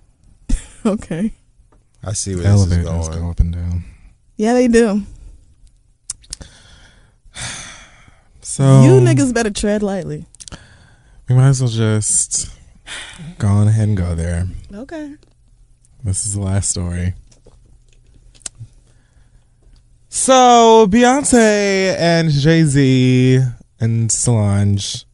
Okay. 0.85 1.31
I 2.03 2.13
see 2.13 2.35
where 2.35 2.43
this 2.43 2.61
is 2.65 2.71
elevators 2.71 3.09
going. 3.09 3.21
go 3.23 3.29
up 3.31 3.39
and 3.39 3.53
down. 3.53 3.83
Yeah, 4.37 4.53
they 4.53 4.67
do. 4.67 5.01
So 8.41 8.83
you 8.83 9.01
niggas 9.01 9.33
better 9.33 9.49
tread 9.49 9.83
lightly. 9.83 10.27
we 11.27 11.35
might 11.35 11.47
as 11.49 11.61
well 11.61 11.69
just 11.69 12.49
go 13.39 13.47
on 13.47 13.67
ahead 13.67 13.87
and 13.89 13.97
go 13.97 14.15
there. 14.15 14.47
Okay. 14.73 15.15
This 16.03 16.25
is 16.25 16.35
the 16.35 16.41
last 16.41 16.69
story. 16.69 17.15
So 20.09 20.87
Beyonce 20.89 21.95
and 21.97 22.29
Jay 22.29 22.63
Z 22.63 23.41
and 23.79 24.11
Solange 24.11 25.05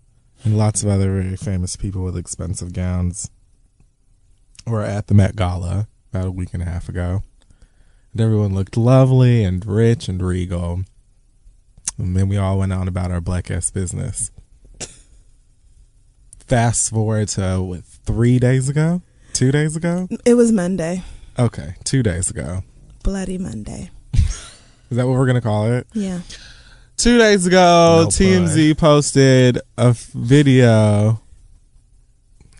and 0.43 0.58
lots 0.58 0.84
of 0.84 0.89
other 0.89 1.21
very 1.21 1.36
famous 1.36 1.76
people 1.76 2.04
with 2.04 2.17
expensive 2.17 2.74
gowns 2.74 3.30
were 4.65 4.84
at 4.84 5.08
the 5.08 5.13
Met 5.13 5.36
Gala 5.36 5.88
about 6.13 6.28
a 6.28 6.32
week 6.32 6.54
and 6.54 6.62
a 6.62 6.65
half 6.65 6.89
ago. 6.89 7.24
And 8.12 8.21
everyone 8.21 8.54
looked 8.54 8.76
lovely 8.78 9.43
and 9.43 9.65
rich 9.65 10.08
and 10.08 10.21
regal. 10.21 10.82
And 11.97 12.15
then 12.15 12.28
we 12.28 12.38
all 12.38 12.58
went 12.60 12.74
on 12.74 12.88
about 12.88 13.12
our 13.12 13.21
black 13.21 13.50
ass 13.50 13.69
business. 13.71 14.32
Fast 16.45 16.89
forward 16.89 17.30
to 17.30 17.62
what, 17.62 17.84
three 17.86 18.38
days 18.39 18.67
ago? 18.67 19.02
Two 19.34 19.52
days 19.52 19.76
ago? 19.76 20.08
It 20.26 20.34
was 20.34 20.52
Monday. 20.52 21.04
Okay, 21.39 21.76
two 21.86 22.04
days 22.04 22.30
ago. 22.30 22.63
Bloody 23.04 23.38
Monday. 23.38 23.89
Is 24.13 24.97
that 24.97 25.08
what 25.08 25.13
we're 25.13 25.26
gonna 25.26 25.39
call 25.41 25.71
it? 25.71 25.88
Yeah. 25.93 26.19
Two 27.02 27.18
days 27.18 27.48
ago, 27.48 28.02
No 28.04 28.08
TMZ 28.10 28.78
posted 28.78 29.60
a 29.76 29.92
video. 29.92 31.20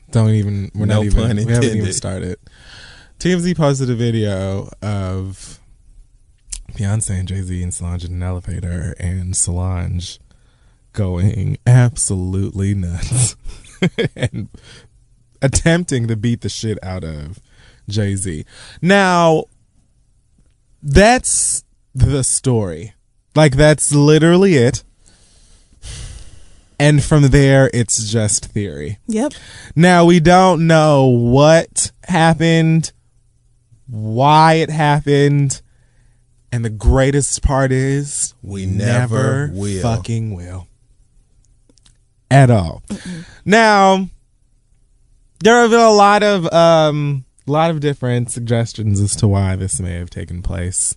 Don't 0.10 0.32
even. 0.32 0.72
We're 0.74 0.88
No 0.88 0.96
not 0.96 1.06
even. 1.06 1.28
pun 1.28 1.46
We 1.46 1.54
haven't 1.54 1.78
even 1.78 1.94
started. 1.94 2.40
TMZ 3.20 3.56
posted 3.56 3.92
a 3.92 3.94
video 3.94 4.72
of 4.82 5.60
Beyonce 6.72 7.20
and 7.20 7.28
Jay 7.28 7.44
Z 7.44 7.62
and 7.62 7.72
Solange 7.72 8.04
in 8.04 8.14
an 8.14 8.24
elevator, 8.24 8.96
and 9.00 9.36
Solange 9.36 10.20
going 10.94 11.60
absolutely 11.68 12.74
nuts 12.74 13.36
and 14.16 14.50
attempting 15.44 16.08
to 16.08 16.16
beat 16.16 16.42
the 16.42 16.50
shit 16.50 16.80
out 16.84 17.04
of 17.04 17.40
Jay 17.88 18.16
Z. 18.16 18.46
Now, 18.82 19.44
that's 20.82 21.64
the 21.94 22.24
story. 22.24 22.96
Like 23.36 23.56
that's 23.56 23.94
literally 23.94 24.56
it. 24.56 24.84
And 26.80 27.04
from 27.04 27.28
there, 27.30 27.70
it's 27.74 28.10
just 28.12 28.46
theory. 28.48 28.98
Yep. 29.08 29.34
Now 29.76 30.06
we 30.06 30.20
don't 30.20 30.66
know 30.66 31.06
what 31.06 31.92
happened, 32.06 32.92
why 33.88 34.56
it 34.56 34.72
happened, 34.72 35.62
and 36.52 36.66
the 36.66 36.72
greatest 36.72 37.44
part 37.44 37.72
is 37.72 38.34
We 38.42 38.66
never 38.66 39.52
will. 39.54 39.82
fucking 39.84 40.34
will 40.34 40.68
at 42.32 42.50
all. 42.50 42.82
Now 43.46 44.10
there 45.44 45.62
have 45.62 45.70
been 45.70 45.80
a 45.80 45.92
lot 45.92 46.24
of 46.24 46.52
um, 46.52 47.26
a 47.48 47.52
lot 47.52 47.70
of 47.70 47.80
different 47.80 48.32
suggestions 48.32 49.00
as 49.00 49.16
to 49.18 49.28
why 49.28 49.56
this 49.56 49.80
may 49.80 49.94
have 50.00 50.10
taken 50.10 50.42
place. 50.42 50.96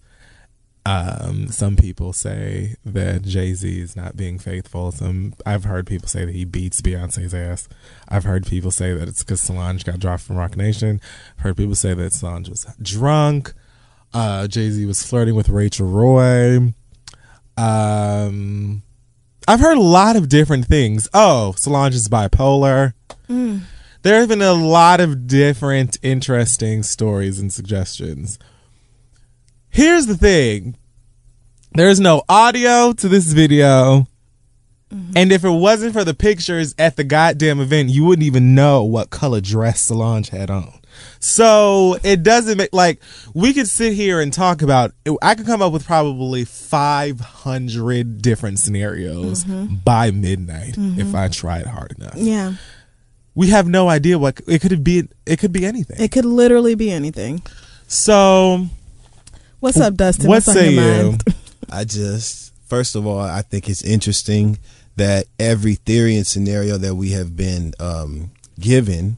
Um, 0.87 1.49
some 1.49 1.77
people 1.77 2.12
say 2.12 2.75
that 2.85 3.23
Jay 3.23 3.55
Z 3.55 3.81
is 3.81 3.97
not 3.97 4.16
being 4.16 4.38
faithful. 4.38 4.92
Some 4.92 5.35
I've 5.47 5.64
heard 5.64 5.87
people 5.87 6.09
say 6.09 6.27
that 6.27 6.35
he 6.35 6.44
beats 6.44 6.83
Beyonce's 6.83 7.33
ass. 7.33 7.68
I've 8.09 8.25
heard 8.25 8.47
people 8.47 8.70
say 8.70 8.92
that 8.92 9.09
it's 9.09 9.25
because 9.25 9.40
Solange 9.40 9.85
got 9.85 9.99
dropped 9.99 10.25
from 10.25 10.37
Roc 10.37 10.57
Nation. 10.59 11.01
I've 11.38 11.42
heard 11.44 11.57
people 11.57 11.75
say 11.75 11.94
that 11.94 12.12
Solange 12.12 12.51
was 12.51 12.66
drunk. 12.83 13.55
Uh, 14.12 14.47
Jay 14.47 14.68
Z 14.70 14.85
was 14.85 15.03
flirting 15.03 15.35
with 15.35 15.49
Rachel 15.49 15.88
Roy. 15.88 16.75
Um, 17.57 18.83
I've 19.49 19.61
heard 19.61 19.79
a 19.79 19.83
lot 19.83 20.16
of 20.16 20.29
different 20.29 20.66
things. 20.66 21.09
Oh, 21.14 21.55
Solange 21.57 21.94
is 21.94 22.09
bipolar. 22.09 22.92
There 24.03 24.20
have 24.20 24.29
been 24.29 24.42
a 24.42 24.53
lot 24.53 25.01
of 25.01 25.27
different 25.27 25.97
interesting 26.03 26.83
stories 26.83 27.38
and 27.40 27.51
suggestions. 27.51 28.38
Here's 29.75 30.07
the 30.07 30.17
thing 30.17 30.77
there's 31.73 31.99
no 31.99 32.23
audio 32.29 32.93
to 32.93 33.09
this 33.09 33.33
video. 33.33 34.07
Mm-hmm. 34.93 35.13
And 35.17 35.33
if 35.33 35.45
it 35.45 35.51
wasn't 35.51 35.95
for 35.95 36.05
the 36.05 36.15
pictures 36.15 36.77
at 36.79 36.95
the 36.95 37.03
goddamn 37.03 37.59
event, 37.59 37.89
you 37.89 38.05
wouldn't 38.05 38.25
even 38.25 38.55
know 38.55 38.85
what 38.85 39.11
color 39.11 39.41
dress 39.41 39.81
Solange 39.81 40.29
had 40.29 40.49
on. 40.49 40.79
So 41.19 41.99
it 42.05 42.23
doesn't 42.23 42.57
make 42.57 42.73
like 42.73 43.03
we 43.35 43.53
could 43.53 43.67
sit 43.67 43.95
here 43.95 44.21
and 44.21 44.33
talk 44.33 44.63
about. 44.63 44.93
I 45.21 45.35
could 45.35 45.45
come 45.45 45.61
up 45.61 45.73
with 45.73 45.85
probably 45.85 46.45
five 46.45 47.19
hundred 47.19 48.23
different 48.23 48.61
scenarios 48.61 49.45
mm-hmm. 49.45 49.75
by 49.85 50.13
midnight 50.13 50.69
if 50.69 50.77
mm-hmm. 50.77 51.17
I 51.17 51.27
tried 51.27 51.67
hard 51.67 51.97
enough. 51.99 52.15
Yeah. 52.15 52.55
We 53.35 53.49
have 53.49 53.67
no 53.67 53.89
idea 53.89 54.21
what 54.21 54.41
it 54.47 54.61
could 54.61 54.85
be. 54.85 55.09
It 55.27 55.41
could 55.41 55.53
be 55.53 55.67
anything. 55.67 55.97
It 55.99 56.13
could 56.13 56.25
literally 56.25 56.77
be 56.77 56.93
anything. 56.93 57.43
so 57.89 58.69
What's 59.64 59.81
up, 59.81 59.94
Dustin? 59.94 60.29
what 60.29 60.35
What's 60.35 60.48
on 60.48 60.55
say 60.57 60.72
your 60.74 60.85
you? 60.85 61.00
mind? 61.11 61.24
I 61.70 61.85
just, 61.85 62.53
first 62.66 62.94
of 62.94 63.07
all, 63.07 63.18
I 63.18 63.40
think 63.40 63.66
it's 63.66 63.83
interesting 63.83 64.59
that 64.96 65.24
every 65.38 65.77
theory 65.77 66.16
and 66.16 66.27
scenario 66.27 66.77
that 66.77 66.96
we 66.96 67.12
have 67.12 67.35
been 67.35 67.72
um, 67.81 68.33
given 68.61 69.16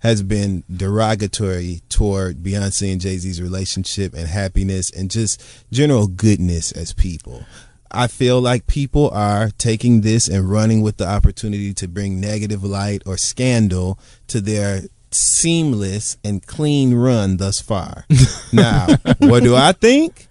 has 0.00 0.24
been 0.24 0.64
derogatory 0.68 1.80
toward 1.88 2.38
Beyonce 2.38 2.90
and 2.90 3.00
Jay 3.00 3.18
Z's 3.18 3.40
relationship 3.40 4.14
and 4.14 4.26
happiness 4.26 4.90
and 4.90 5.12
just 5.12 5.40
general 5.70 6.08
goodness 6.08 6.72
as 6.72 6.92
people. 6.92 7.44
I 7.88 8.08
feel 8.08 8.40
like 8.40 8.66
people 8.66 9.10
are 9.10 9.50
taking 9.58 10.00
this 10.00 10.26
and 10.26 10.50
running 10.50 10.82
with 10.82 10.96
the 10.96 11.08
opportunity 11.08 11.72
to 11.74 11.86
bring 11.86 12.20
negative 12.20 12.64
light 12.64 13.04
or 13.06 13.16
scandal 13.16 14.00
to 14.26 14.40
their 14.40 14.82
seamless 15.14 16.16
and 16.24 16.44
clean 16.46 16.94
run 16.94 17.36
thus 17.36 17.60
far. 17.60 18.04
now, 18.52 18.86
what 19.18 19.42
do 19.42 19.54
I 19.54 19.72
think? 19.72 20.28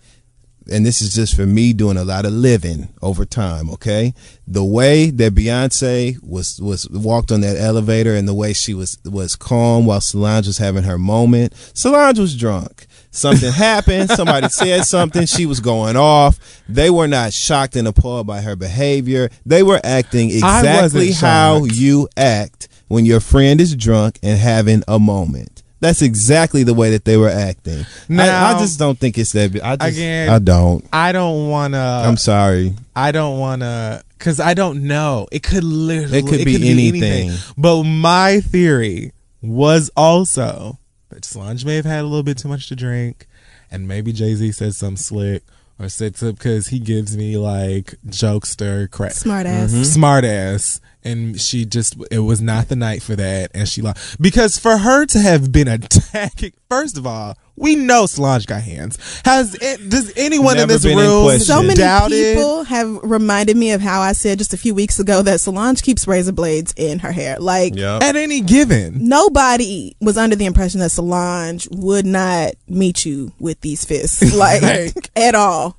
and 0.71 0.85
this 0.85 1.01
is 1.01 1.13
just 1.13 1.35
for 1.35 1.45
me 1.45 1.73
doing 1.73 1.97
a 1.97 2.03
lot 2.03 2.25
of 2.25 2.31
living 2.31 2.89
over 3.01 3.25
time, 3.25 3.69
okay? 3.71 4.13
The 4.47 4.63
way 4.63 5.09
that 5.09 5.35
Beyonce 5.35 6.21
was 6.23 6.61
was 6.61 6.89
walked 6.89 7.31
on 7.31 7.41
that 7.41 7.57
elevator 7.57 8.15
and 8.15 8.27
the 8.27 8.33
way 8.33 8.53
she 8.53 8.73
was 8.73 8.97
was 9.03 9.35
calm 9.35 9.85
while 9.85 10.01
Solange 10.01 10.47
was 10.47 10.57
having 10.57 10.83
her 10.83 10.97
moment. 10.97 11.53
Solange 11.73 12.19
was 12.19 12.37
drunk. 12.37 12.87
Something 13.11 13.51
happened, 13.51 14.09
somebody 14.09 14.49
said 14.49 14.85
something, 14.85 15.25
she 15.25 15.45
was 15.45 15.59
going 15.59 15.95
off. 15.95 16.61
They 16.67 16.89
were 16.89 17.07
not 17.07 17.33
shocked 17.33 17.75
and 17.75 17.87
appalled 17.87 18.25
by 18.25 18.41
her 18.41 18.55
behavior. 18.55 19.29
They 19.45 19.61
were 19.63 19.79
acting 19.83 20.31
exactly 20.31 21.11
how 21.11 21.65
you 21.65 22.09
act 22.17 22.69
when 22.93 23.05
your 23.05 23.19
friend 23.19 23.59
is 23.59 23.75
drunk 23.75 24.19
and 24.21 24.37
having 24.39 24.83
a 24.87 24.99
moment. 24.99 25.63
That's 25.79 26.01
exactly 26.03 26.63
the 26.63 26.73
way 26.75 26.91
that 26.91 27.03
they 27.05 27.17
were 27.17 27.27
acting. 27.29 27.79
I, 27.81 27.85
Now- 28.07 28.55
I 28.55 28.59
just 28.59 28.77
don't 28.79 28.97
think 28.97 29.17
it's 29.17 29.31
that. 29.33 29.59
I 29.63 29.75
just, 29.75 29.97
Again- 29.97 30.29
I 30.29 30.37
don't. 30.39 30.85
I 30.93 31.11
don't 31.11 31.49
want 31.49 31.73
to. 31.73 31.79
I'm 31.79 32.17
sorry. 32.17 32.75
I 32.95 33.11
don't 33.11 33.39
want 33.39 33.63
to, 33.63 34.03
because 34.17 34.39
I 34.39 34.53
don't 34.53 34.83
know. 34.83 35.27
It 35.31 35.41
could 35.41 35.63
literally. 35.63 36.19
It 36.19 36.27
could 36.27 36.45
be 36.45 36.69
anything. 36.69 37.31
But 37.57 37.83
my 37.83 38.39
theory 38.39 39.11
was 39.41 39.89
also 39.97 40.77
that 41.09 41.25
Solange 41.25 41.65
may 41.65 41.75
have 41.75 41.85
had 41.85 42.01
a 42.01 42.07
little 42.07 42.23
bit 42.23 42.37
too 42.37 42.47
much 42.47 42.69
to 42.69 42.75
drink, 42.75 43.27
and 43.71 43.87
maybe 43.87 44.13
Jay 44.13 44.35
Z 44.35 44.51
said 44.53 44.75
something 44.75 44.97
slick 44.97 45.43
or 45.79 45.89
said 45.89 46.15
something 46.15 46.35
because 46.35 46.67
he 46.67 46.79
gives 46.79 47.17
me 47.17 47.35
like 47.37 47.95
jokester 48.07 48.89
crap. 48.89 49.11
Smart 49.13 49.47
ass. 49.47 49.71
Mm-hmm. 49.73 49.83
smart 49.83 50.23
ass 50.23 50.79
and 51.05 51.39
she 51.39 51.65
just 51.65 51.95
it 52.11 52.19
was 52.19 52.41
not 52.41 52.67
the 52.69 52.75
night 52.75 53.01
for 53.03 53.15
that. 53.15 53.51
And 53.53 53.67
she 53.67 53.81
like 53.81 53.97
because 54.19 54.57
for 54.57 54.77
her 54.77 55.05
to 55.07 55.19
have 55.19 55.51
been 55.51 55.67
attacking 55.67 56.53
first 56.69 56.97
of 56.97 57.05
all 57.07 57.37
we 57.55 57.75
know 57.75 58.07
Solange 58.07 58.47
got 58.47 58.63
hands. 58.63 58.97
Has 59.25 59.53
it, 59.61 59.87
does 59.87 60.11
anyone 60.17 60.57
in 60.57 60.67
this 60.67 60.81
been 60.81 60.97
in 60.97 61.05
room 61.05 61.23
question. 61.25 61.45
So 61.45 61.61
many 61.61 61.75
doubted? 61.75 62.35
people 62.35 62.63
have 62.63 62.97
reminded 63.03 63.55
me 63.55 63.73
of 63.73 63.81
how 63.81 64.01
I 64.01 64.13
said 64.13 64.39
just 64.39 64.55
a 64.55 64.57
few 64.57 64.73
weeks 64.73 64.99
ago 64.99 65.21
that 65.21 65.39
Solange 65.39 65.83
keeps 65.83 66.07
razor 66.07 66.31
blades 66.31 66.73
in 66.75 66.97
her 66.99 67.11
hair. 67.11 67.37
Like 67.39 67.77
at 67.77 68.15
any 68.15 68.41
given. 68.41 69.07
nobody 69.07 69.95
was 70.01 70.17
under 70.17 70.35
the 70.35 70.45
impression 70.47 70.79
that 70.79 70.89
Solange 70.89 71.67
would 71.71 72.07
not 72.07 72.53
meet 72.67 73.05
you 73.05 73.31
with 73.39 73.61
these 73.61 73.85
fists, 73.85 74.35
like 74.35 74.63
Like- 74.63 75.11
at 75.15 75.35
all. 75.35 75.77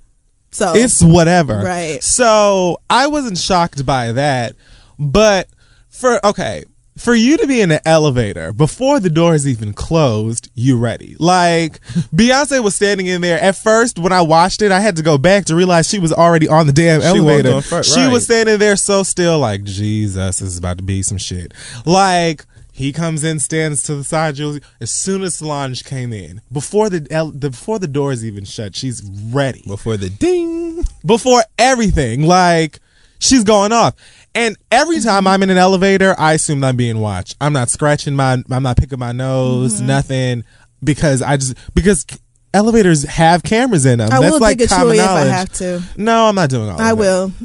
So 0.52 0.74
it's 0.76 1.02
whatever. 1.02 1.58
Right. 1.58 2.00
so 2.04 2.80
I 2.88 3.08
wasn't 3.08 3.37
shocked 3.38 3.84
by 3.84 4.12
that 4.12 4.54
but 4.98 5.48
for 5.88 6.24
okay 6.26 6.64
for 6.96 7.14
you 7.14 7.37
to 7.37 7.46
be 7.46 7.61
in 7.61 7.70
an 7.72 7.80
elevator 7.85 8.52
before 8.52 9.00
the 9.00 9.11
doors 9.11 9.48
even 9.48 9.72
closed, 9.72 10.50
you 10.54 10.78
ready. 10.78 11.16
Like 11.18 11.80
Beyonce 12.14 12.62
was 12.62 12.76
standing 12.76 13.07
in 13.07 13.20
there. 13.20 13.40
At 13.40 13.57
first, 13.57 13.98
when 13.98 14.12
I 14.12 14.22
watched 14.22 14.62
it, 14.62 14.70
I 14.70 14.80
had 14.80 14.96
to 14.96 15.02
go 15.02 15.18
back 15.18 15.46
to 15.46 15.57
realize 15.57 15.88
she 15.88 15.98
was 15.98 16.12
already 16.12 16.48
on 16.48 16.66
the 16.66 16.72
damn 16.72 17.00
She 17.00 17.07
elevator. 17.09 17.61
She 17.83 18.00
right. 18.00 18.12
was 18.12 18.24
standing 18.24 18.59
there 18.59 18.76
so 18.76 19.02
still, 19.02 19.38
like 19.38 19.64
Jesus, 19.64 20.38
this 20.38 20.48
is 20.48 20.59
about 20.59 20.78
to 20.78 20.85
be 20.85 21.02
some 21.02 21.18
shit. 21.18 21.52
Like 21.85 22.44
he 22.72 22.92
comes 22.92 23.24
in, 23.24 23.40
stands 23.40 23.83
to 23.85 23.96
the 23.96 24.04
side. 24.04 24.37
Julie, 24.37 24.61
as 24.80 24.90
soon 24.90 25.22
as 25.22 25.37
Solange 25.37 25.85
came 25.85 26.12
in, 26.12 26.40
before 26.52 26.90
the, 26.90 27.00
the 27.35 27.50
before 27.50 27.78
the 27.78 27.88
doors 27.88 28.24
even 28.24 28.44
shut, 28.44 28.76
she's 28.76 29.02
ready 29.33 29.62
Before 29.66 29.96
the 29.96 30.11
ding. 30.11 30.85
before 31.04 31.42
everything. 31.59 32.22
Like 32.22 32.78
she's 33.18 33.44
going 33.44 33.72
off. 33.72 33.94
And 34.34 34.56
every 34.70 35.00
time 35.00 35.26
I'm 35.26 35.42
in 35.42 35.50
an 35.50 35.58
elevator, 35.58 36.14
I 36.18 36.32
assume 36.34 36.64
I'm 36.64 36.76
being 36.76 36.98
watched. 36.98 37.36
I'm 37.40 37.52
not 37.52 37.70
scratching 37.70 38.16
my, 38.16 38.42
I'm 38.50 38.62
not 38.62 38.76
picking 38.76 38.98
my 38.98 39.12
nose, 39.12 39.74
Mm-hmm. 39.76 39.86
nothing, 39.86 40.44
because 40.82 41.22
I 41.22 41.36
just 41.36 41.56
because 41.74 42.04
elevators 42.52 43.04
have 43.04 43.42
cameras 43.42 43.86
in 43.86 43.98
them. 43.98 44.08
I 44.12 44.20
That's 44.20 44.32
will 44.32 44.40
like 44.40 44.58
dig 44.58 44.70
a 44.70 44.74
common 44.74 44.94
if 44.96 45.00
I 45.02 45.20
have 45.26 45.52
to. 45.54 45.82
No, 45.96 46.26
I'm 46.26 46.34
not 46.34 46.50
doing 46.50 46.68
all. 46.68 46.76
That. 46.78 46.86
I 46.86 46.92
will. 46.92 47.32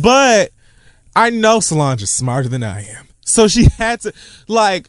But 0.00 0.52
I 1.16 1.30
know 1.30 1.58
Solange 1.58 2.02
is 2.02 2.10
smarter 2.10 2.48
than 2.48 2.62
I 2.62 2.82
am. 2.84 3.08
So 3.24 3.48
she 3.48 3.64
had 3.78 4.02
to 4.02 4.12
like 4.46 4.88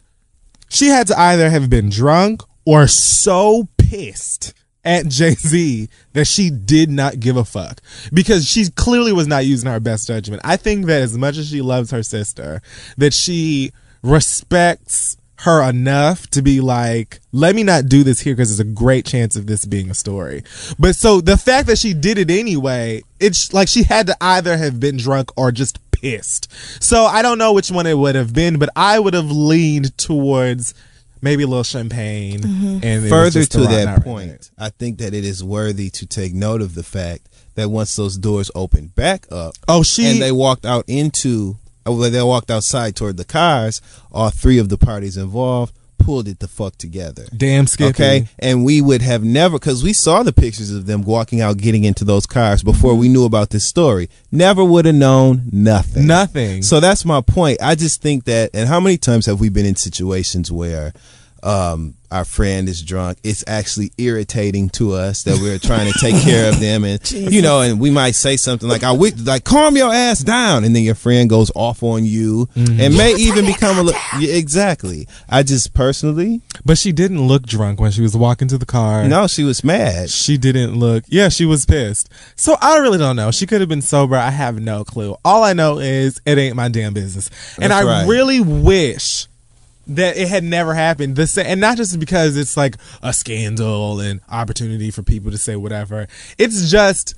she 0.68 0.88
had 0.88 1.08
to 1.08 1.18
either 1.18 1.50
have 1.50 1.68
been 1.70 1.88
drunk 1.88 2.42
or 2.64 2.86
so 2.86 3.68
pissed 3.78 4.52
at 4.84 5.08
Jay 5.08 5.34
Z 5.34 5.88
that 6.12 6.26
she 6.26 6.50
did 6.50 6.90
not 6.90 7.20
give 7.20 7.36
a 7.36 7.44
fuck 7.44 7.80
because 8.12 8.46
she 8.48 8.70
clearly 8.70 9.12
was 9.12 9.26
not 9.26 9.46
using 9.46 9.70
her 9.70 9.80
best 9.80 10.08
judgment. 10.08 10.42
I 10.44 10.56
think 10.56 10.86
that 10.86 11.02
as 11.02 11.16
much 11.16 11.36
as 11.36 11.48
she 11.48 11.62
loves 11.62 11.90
her 11.90 12.02
sister, 12.02 12.60
that 12.96 13.14
she 13.14 13.72
respects 14.02 15.16
her 15.42 15.68
enough 15.68 16.28
to 16.28 16.40
be 16.40 16.60
like, 16.60 17.20
let 17.32 17.54
me 17.54 17.64
not 17.64 17.86
do 17.86 18.04
this 18.04 18.20
here 18.20 18.34
because 18.34 18.56
there's 18.56 18.60
a 18.60 18.72
great 18.72 19.04
chance 19.04 19.34
of 19.34 19.46
this 19.46 19.64
being 19.64 19.90
a 19.90 19.94
story. 19.94 20.44
But 20.78 20.94
so 20.94 21.20
the 21.20 21.36
fact 21.36 21.66
that 21.66 21.78
she 21.78 21.94
did 21.94 22.18
it 22.18 22.30
anyway, 22.30 23.02
it's 23.18 23.52
like 23.52 23.66
she 23.66 23.82
had 23.82 24.06
to 24.06 24.16
either 24.20 24.56
have 24.56 24.78
been 24.78 24.96
drunk 24.96 25.36
or 25.36 25.50
just 25.50 25.78
pissed. 25.90 26.52
So 26.82 27.04
I 27.06 27.22
don't 27.22 27.38
know 27.38 27.52
which 27.52 27.72
one 27.72 27.86
it 27.86 27.98
would 27.98 28.14
have 28.14 28.32
been, 28.32 28.58
but 28.58 28.70
I 28.76 29.00
would 29.00 29.14
have 29.14 29.30
leaned 29.32 29.96
towards 29.98 30.74
maybe 31.22 31.44
a 31.44 31.46
little 31.46 31.62
champagne 31.64 32.44
and 32.44 32.84
it 32.84 33.02
was 33.02 33.10
Further 33.10 33.44
to 33.46 33.60
that 33.68 33.86
argument. 33.88 34.04
point, 34.04 34.50
I 34.58 34.68
think 34.70 34.98
that 34.98 35.14
it 35.14 35.24
is 35.24 35.42
worthy 35.42 35.88
to 35.90 36.06
take 36.06 36.34
note 36.34 36.60
of 36.60 36.74
the 36.74 36.82
fact 36.82 37.28
that 37.54 37.70
once 37.70 37.96
those 37.96 38.18
doors 38.18 38.50
opened 38.54 38.94
back 38.94 39.26
up, 39.30 39.54
Oh, 39.68 39.82
she 39.82 40.06
and 40.10 40.20
they 40.20 40.32
walked 40.32 40.66
out 40.66 40.84
into, 40.88 41.56
uh, 41.86 41.92
well, 41.92 42.10
they 42.10 42.22
walked 42.22 42.50
outside 42.50 42.96
toward 42.96 43.16
the 43.16 43.24
cars. 43.24 43.80
All 44.10 44.30
three 44.30 44.58
of 44.58 44.68
the 44.68 44.78
parties 44.78 45.16
involved 45.16 45.74
pulled 46.04 46.28
it 46.28 46.38
the 46.40 46.48
fuck 46.48 46.76
together. 46.76 47.26
damn 47.36 47.66
Skippy. 47.66 47.90
Okay, 47.90 48.28
and 48.38 48.64
we 48.64 48.80
would 48.80 49.02
have 49.02 49.22
never, 49.22 49.58
because 49.58 49.82
we 49.82 49.92
saw 49.92 50.22
the 50.22 50.32
pictures 50.32 50.70
of 50.70 50.86
them 50.86 51.02
walking 51.02 51.40
out, 51.40 51.58
getting 51.58 51.84
into 51.84 52.04
those 52.04 52.26
cars 52.26 52.62
before 52.62 52.94
we 52.94 53.08
knew 53.08 53.24
about 53.24 53.50
this 53.50 53.64
story. 53.64 54.08
Never 54.30 54.64
would 54.64 54.84
have 54.84 54.94
known 54.94 55.48
nothing. 55.52 56.06
Nothing. 56.06 56.62
So 56.62 56.80
that's 56.80 57.04
my 57.04 57.20
point. 57.20 57.62
I 57.62 57.74
just 57.74 58.02
think 58.02 58.24
that, 58.24 58.50
and 58.54 58.68
how 58.68 58.80
many 58.80 58.98
times 58.98 59.26
have 59.26 59.40
we 59.40 59.48
been 59.48 59.66
in 59.66 59.76
situations 59.76 60.50
where 60.50 60.92
um, 61.42 61.94
our 62.10 62.24
friend 62.24 62.68
is 62.68 62.82
drunk? 62.82 63.18
It's 63.24 63.42
actually 63.46 63.90
irritating 63.98 64.68
to 64.70 64.92
us 64.92 65.22
that 65.24 65.38
we're 65.40 65.58
trying 65.58 65.90
to 65.92 65.98
take 65.98 66.20
care 66.22 66.48
of 66.48 66.60
them, 66.60 66.84
and 66.84 67.10
you 67.12 67.42
know, 67.42 67.60
and 67.62 67.80
we 67.80 67.90
might 67.90 68.14
say 68.14 68.36
something 68.36 68.68
like, 68.68 68.84
"I 68.84 68.92
wish, 68.92 69.14
like, 69.18 69.44
calm 69.44 69.76
your 69.76 69.92
ass 69.92 70.20
down," 70.20 70.64
and 70.64 70.76
then 70.76 70.82
your 70.82 70.94
friend 70.94 71.28
goes 71.30 71.50
off 71.54 71.82
on 71.82 72.04
you, 72.04 72.48
and 72.54 72.96
may 72.96 73.14
even 73.18 73.46
become 73.46 73.78
a 73.78 73.82
li- 73.82 73.94
yeah, 74.20 74.34
exactly. 74.34 75.08
I 75.28 75.42
just 75.42 75.72
personally, 75.74 76.42
But 76.64 76.78
she 76.78 76.92
didn't 76.92 77.26
look 77.26 77.44
drunk 77.46 77.80
when 77.80 77.90
she 77.92 78.02
was 78.02 78.16
walking 78.16 78.48
to 78.48 78.58
the 78.58 78.66
car. 78.66 79.08
no, 79.08 79.26
she 79.26 79.42
was 79.42 79.64
mad. 79.64 80.10
She 80.10 80.36
didn't 80.36 80.74
look. 80.78 81.04
Yeah, 81.08 81.28
she 81.28 81.44
was 81.44 81.64
pissed. 81.66 82.08
So 82.36 82.56
I 82.60 82.78
really 82.78 82.98
don't 82.98 83.16
know. 83.16 83.30
She 83.30 83.46
could 83.46 83.60
have 83.60 83.68
been 83.68 83.82
sober. 83.82 84.16
I 84.16 84.30
have 84.30 84.60
no 84.60 84.84
clue. 84.84 85.16
All 85.24 85.42
I 85.42 85.54
know 85.54 85.78
is 85.78 86.20
it 86.26 86.38
ain't 86.38 86.56
my 86.56 86.68
damn 86.68 86.92
business. 86.94 87.30
and 87.60 87.70
That's 87.72 87.84
I 87.84 88.02
right. 88.02 88.06
really 88.08 88.40
wish 88.40 89.26
that 89.86 90.16
it 90.16 90.28
had 90.28 90.44
never 90.44 90.74
happened. 90.74 91.16
The 91.16 91.44
and 91.46 91.60
not 91.60 91.76
just 91.76 91.98
because 91.98 92.36
it's 92.36 92.56
like 92.56 92.76
a 93.02 93.12
scandal 93.12 94.00
and 94.00 94.20
opportunity 94.30 94.90
for 94.90 95.02
people 95.02 95.30
to 95.30 95.38
say 95.38 95.56
whatever. 95.56 96.06
It's 96.38 96.70
just 96.70 97.14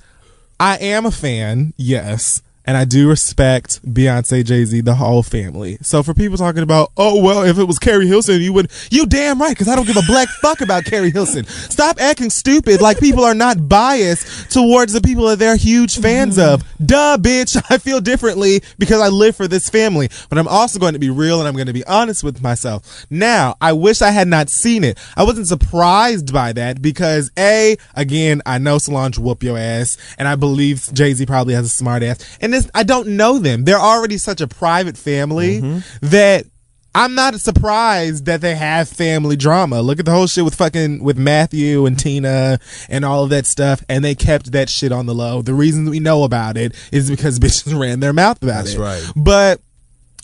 I 0.59 0.77
am 0.77 1.05
a 1.05 1.11
fan, 1.11 1.73
yes, 1.77 2.41
and 2.65 2.77
I 2.77 2.85
do 2.85 3.07
respect 3.09 3.81
Beyonce, 3.85 4.43
Jay 4.43 4.65
Z, 4.65 4.81
the 4.81 4.95
whole 4.95 5.23
family. 5.23 5.77
So 5.81 6.03
for 6.03 6.13
people 6.13 6.37
talking 6.37 6.63
about, 6.63 6.91
oh 6.97 7.21
well, 7.21 7.43
if 7.43 7.57
it 7.57 7.65
was 7.65 7.79
Keri 7.79 8.07
Hilson, 8.07 8.41
you 8.41 8.53
would, 8.53 8.71
you 8.89 9.05
damn 9.05 9.39
right, 9.39 9.51
because 9.51 9.67
I 9.67 9.75
don't 9.75 9.85
give 9.85 9.97
a 9.97 10.05
black 10.07 10.27
fuck 10.41 10.61
about 10.61 10.85
Keri 10.85 11.11
Hilson. 11.11 11.45
Stop 11.45 11.99
acting 11.99 12.29
stupid, 12.29 12.81
like 12.81 12.99
people 12.99 13.23
are 13.23 13.35
not 13.35 13.69
biased 13.69 14.51
towards 14.51 14.93
the 14.93 15.01
people 15.01 15.27
that 15.27 15.39
they're 15.39 15.55
huge 15.55 15.99
fans 15.99 16.37
of. 16.37 16.63
Duh, 16.83 17.17
bitch, 17.19 17.61
I 17.69 17.77
feel 17.77 18.01
differently 18.01 18.61
because 18.77 19.01
I 19.01 19.09
live 19.09 19.35
for 19.35 19.47
this 19.47 19.69
family. 19.69 20.09
But 20.29 20.37
I'm 20.37 20.47
also 20.47 20.79
going 20.79 20.93
to 20.93 20.99
be 20.99 21.09
real 21.09 21.39
and 21.39 21.47
I'm 21.47 21.53
going 21.53 21.67
to 21.67 21.73
be 21.73 21.85
honest 21.85 22.23
with 22.23 22.41
myself. 22.41 23.05
Now, 23.09 23.55
I 23.61 23.73
wish 23.73 24.01
I 24.01 24.11
had 24.11 24.27
not 24.27 24.49
seen 24.49 24.83
it. 24.83 24.97
I 25.15 25.23
wasn't 25.23 25.47
surprised 25.47 26.33
by 26.33 26.53
that 26.53 26.81
because 26.81 27.31
a, 27.37 27.77
again, 27.95 28.41
I 28.45 28.57
know 28.57 28.77
Solange 28.77 29.19
whoop 29.19 29.43
your 29.43 29.57
ass, 29.57 29.97
and 30.17 30.27
I 30.27 30.35
believe 30.35 30.89
Jay 30.93 31.13
Z 31.13 31.25
probably 31.25 31.53
has 31.53 31.65
a 31.65 31.69
smart 31.69 32.03
ass. 32.03 32.37
And 32.41 32.54
this, 32.55 32.69
I 32.73 32.83
don't 32.83 33.09
know 33.09 33.39
them. 33.39 33.63
They're 33.63 33.79
already 33.79 34.17
such 34.17 34.41
a 34.41 34.47
private 34.47 34.97
family 34.97 35.61
mm-hmm. 35.61 36.07
that. 36.07 36.45
I'm 36.97 37.13
not 37.13 37.37
surprised 37.41 38.25
that 38.27 38.39
they 38.39 38.55
have 38.55 38.87
family 38.87 39.35
drama. 39.35 39.81
Look 39.81 39.99
at 39.99 40.05
the 40.05 40.13
whole 40.13 40.27
shit 40.27 40.45
with 40.45 40.55
fucking 40.55 41.03
with 41.03 41.17
Matthew 41.17 41.85
and 41.85 41.99
Tina 41.99 42.57
and 42.87 43.03
all 43.03 43.25
of 43.25 43.31
that 43.31 43.45
stuff, 43.45 43.83
and 43.89 44.01
they 44.01 44.15
kept 44.15 44.53
that 44.53 44.69
shit 44.69 44.93
on 44.93 45.05
the 45.05 45.13
low. 45.13 45.41
The 45.41 45.53
reason 45.53 45.89
we 45.89 45.99
know 45.99 46.23
about 46.23 46.55
it 46.55 46.73
is 46.93 47.09
because 47.09 47.37
bitches 47.41 47.77
ran 47.77 47.99
their 47.99 48.13
mouth 48.13 48.41
about 48.41 48.63
That's 48.63 48.75
it. 48.75 48.79
right. 48.79 49.03
But 49.13 49.59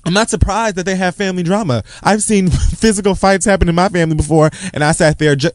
I'm 0.06 0.14
not 0.14 0.30
surprised 0.30 0.78
that 0.78 0.86
they 0.86 0.96
have 0.96 1.14
family 1.14 1.44
drama. 1.44 1.84
I've 2.04 2.24
seen 2.24 2.50
physical 2.50 3.16
fights 3.16 3.46
happen 3.46 3.68
in 3.68 3.76
my 3.76 3.90
family 3.90 4.16
before, 4.16 4.50
and 4.74 4.82
I 4.82 4.94
sat 4.94 5.20
there, 5.20 5.36
ju- 5.36 5.52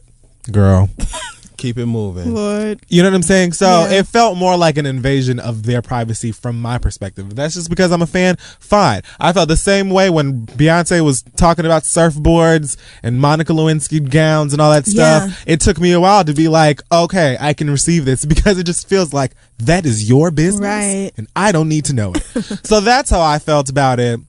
girl. 0.51 0.89
Keep 1.57 1.77
it 1.79 1.85
moving. 1.87 2.33
Lord. 2.33 2.79
You 2.87 3.01
know 3.03 3.09
what 3.09 3.15
I'm 3.15 3.21
saying? 3.23 3.53
So 3.53 3.65
Yeah. 3.89 3.99
it 3.99 4.07
felt 4.07 4.37
more 4.37 4.55
like 4.55 4.77
an 4.77 4.85
invasion 4.85 5.39
of 5.39 5.63
their 5.63 5.81
privacy 5.81 6.31
from 6.31 6.61
my 6.61 6.77
perspective. 6.77 7.35
That's 7.35 7.55
just 7.55 7.69
because 7.69 7.91
I'm 7.91 8.01
a 8.01 8.07
fan. 8.07 8.37
Fine. 8.59 9.01
I 9.19 9.33
felt 9.33 9.47
the 9.49 9.57
same 9.57 9.89
way 9.89 10.09
when 10.09 10.45
Beyonce 10.45 11.03
was 11.03 11.23
talking 11.35 11.65
about 11.65 11.83
surfboards 11.83 12.77
and 13.03 13.19
Monica 13.19 13.53
Lewinsky 13.53 14.07
gowns 14.09 14.53
and 14.53 14.61
all 14.61 14.71
that 14.71 14.85
stuff. 14.85 15.29
Yeah. 15.29 15.53
It 15.53 15.59
took 15.61 15.79
me 15.79 15.91
a 15.91 15.99
while 15.99 16.23
to 16.23 16.33
be 16.33 16.47
like, 16.47 16.81
okay, 16.91 17.37
I 17.39 17.53
can 17.53 17.69
receive 17.69 18.05
this 18.05 18.23
because 18.33 18.57
it 18.59 18.65
just 18.65 18.87
feels 18.87 19.13
like 19.13 19.33
that 19.59 19.85
is 19.85 20.07
your 20.07 20.29
business. 20.31 20.61
Right. 20.61 21.11
And 21.17 21.27
I 21.35 21.51
don't 21.51 21.69
need 21.69 21.85
to 21.85 21.93
know 21.93 22.13
it. 22.13 22.21
so 22.65 22.79
that's 22.81 23.09
how 23.09 23.21
I 23.21 23.39
felt 23.39 23.69
about 23.69 23.99
it. 23.99 24.19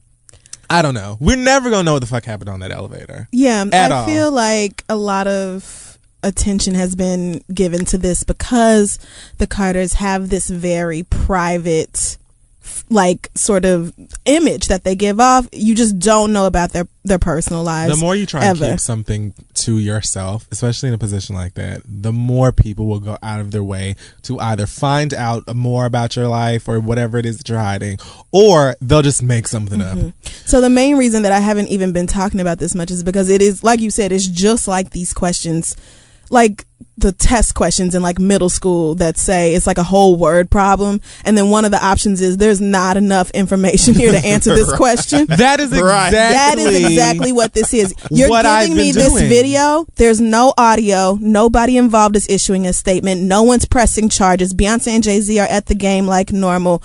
I 0.71 0.83
don't 0.83 0.93
know. 0.95 1.17
We're 1.19 1.37
never 1.37 1.71
going 1.71 1.81
to 1.81 1.85
know 1.85 1.95
what 1.95 2.01
the 2.01 2.07
fuck 2.07 2.25
happened 2.27 2.51
on 2.51 2.61
that 2.61 2.71
elevator. 2.71 3.27
Yeah, 3.33 3.65
At 3.73 3.91
I 3.91 3.95
all. 3.97 4.07
feel 4.07 4.31
like 4.31 4.85
a 4.91 4.97
lot 4.97 5.27
of 5.27 5.88
attention 6.23 6.75
has 6.75 6.97
been 6.97 7.43
given 7.53 7.85
to 7.87 7.99
this 7.99 8.25
because 8.25 8.99
the 9.39 9.47
Carters 9.47 9.95
have 9.95 10.29
this 10.29 10.49
very 10.49 11.03
private 11.03 12.17
like 12.91 13.31
sort 13.35 13.65
of 13.65 13.95
image 14.25 14.69
that 14.69 14.85
they 14.85 14.95
give 14.95 15.21
off 15.21 15.49
you 15.53 15.75
just 15.75 15.99
don't 15.99 16.33
know 16.33 16.47
about 16.47 16.73
their 16.73 16.87
their 17.03 17.19
personal 17.19 17.63
lives 17.63 17.95
the 17.95 18.01
more 18.01 18.15
you 18.15 18.27
try 18.27 18.45
ever. 18.45 18.65
and 18.65 18.73
keep 18.75 18.81
something 18.81 19.33
to 19.55 19.79
yourself, 19.79 20.47
especially 20.51 20.89
in 20.89 20.95
a 20.95 20.99
position 20.99 21.35
like 21.35 21.55
that, 21.55 21.83
the 21.85 22.13
more 22.13 22.53
people 22.53 22.87
will 22.87 23.01
go 23.01 23.19
out 23.23 23.41
of 23.41 23.51
their 23.51 23.63
way 23.63 23.97
to 24.23 24.39
either 24.39 24.67
find 24.67 25.13
out 25.13 25.55
more 25.55 25.85
about 25.85 26.17
your 26.17 26.29
life 26.29 26.69
or 26.69 26.81
whatever 26.81 27.19
it 27.19 27.27
is 27.27 27.39
that 27.39 27.49
you're 27.49 27.59
hiding, 27.59 27.99
or 28.31 28.77
they'll 28.81 29.03
just 29.03 29.23
make 29.23 29.49
something 29.49 29.83
up. 29.83 29.99
Mm-hmm. 29.99 30.09
So 30.47 30.61
the 30.61 30.71
main 30.71 30.97
reason 30.97 31.23
that 31.23 31.33
I 31.33 31.41
haven't 31.41 31.69
even 31.69 31.93
been 31.93 32.07
talking 32.07 32.41
about 32.41 32.59
this 32.59 32.75
much 32.75 32.91
is 32.91 33.03
because 33.03 33.29
it 33.29 33.43
is 33.43 33.65
like 33.65 33.81
you 33.81 33.91
said, 33.91 34.13
it's 34.13 34.27
just 34.27 34.69
like 34.69 34.91
these 34.91 35.13
questions, 35.13 35.77
like 36.31 36.65
the 36.97 37.13
test 37.13 37.55
questions 37.55 37.95
in 37.95 38.03
like 38.03 38.19
middle 38.19 38.49
school 38.49 38.97
that 38.97 39.17
say 39.17 39.55
it's 39.55 39.69
like 39.69 39.79
a 39.79 39.85
whole 39.85 40.17
word 40.17 40.51
problem, 40.51 41.01
and 41.25 41.39
then 41.39 41.49
one 41.49 41.65
of 41.65 41.71
the 41.71 41.85
options 41.85 42.21
is 42.21 42.39
there's 42.39 42.61
not 42.61 42.97
enough 42.97 43.31
information 43.31 43.95
here 43.95 44.11
to 44.11 44.19
answer 44.27 44.53
this 44.53 44.73
question. 44.77 45.27
That 45.27 45.61
is 45.61 45.71
Right. 45.71 46.09
exactly 46.09 46.65
That 46.65 46.73
is 46.73 46.85
exactly 46.91 47.31
what 47.33 47.53
this 47.53 47.73
is. 47.73 47.95
You're 48.11 48.29
What 48.29 48.43
giving 48.43 48.77
been 48.77 48.77
me 48.87 48.91
this 48.93 49.13
video. 49.23 49.87
There's 49.95 50.21
no 50.21 50.53
audio. 50.59 51.17
Nobody 51.21 51.77
involved 51.77 52.17
is 52.17 52.29
issuing 52.29 52.67
a 52.67 52.73
statement. 52.73 53.23
No 53.23 53.45
one's 53.45 53.65
pressing 53.65 54.09
charges. 54.09 54.53
Beyonce 54.53 54.89
and 54.89 55.05
Jay 55.05 55.21
Z 55.21 55.39
are 55.39 55.47
at 55.47 55.67
the 55.67 55.77
game 55.77 56.07
like 56.07 56.33
normal. 56.33 56.83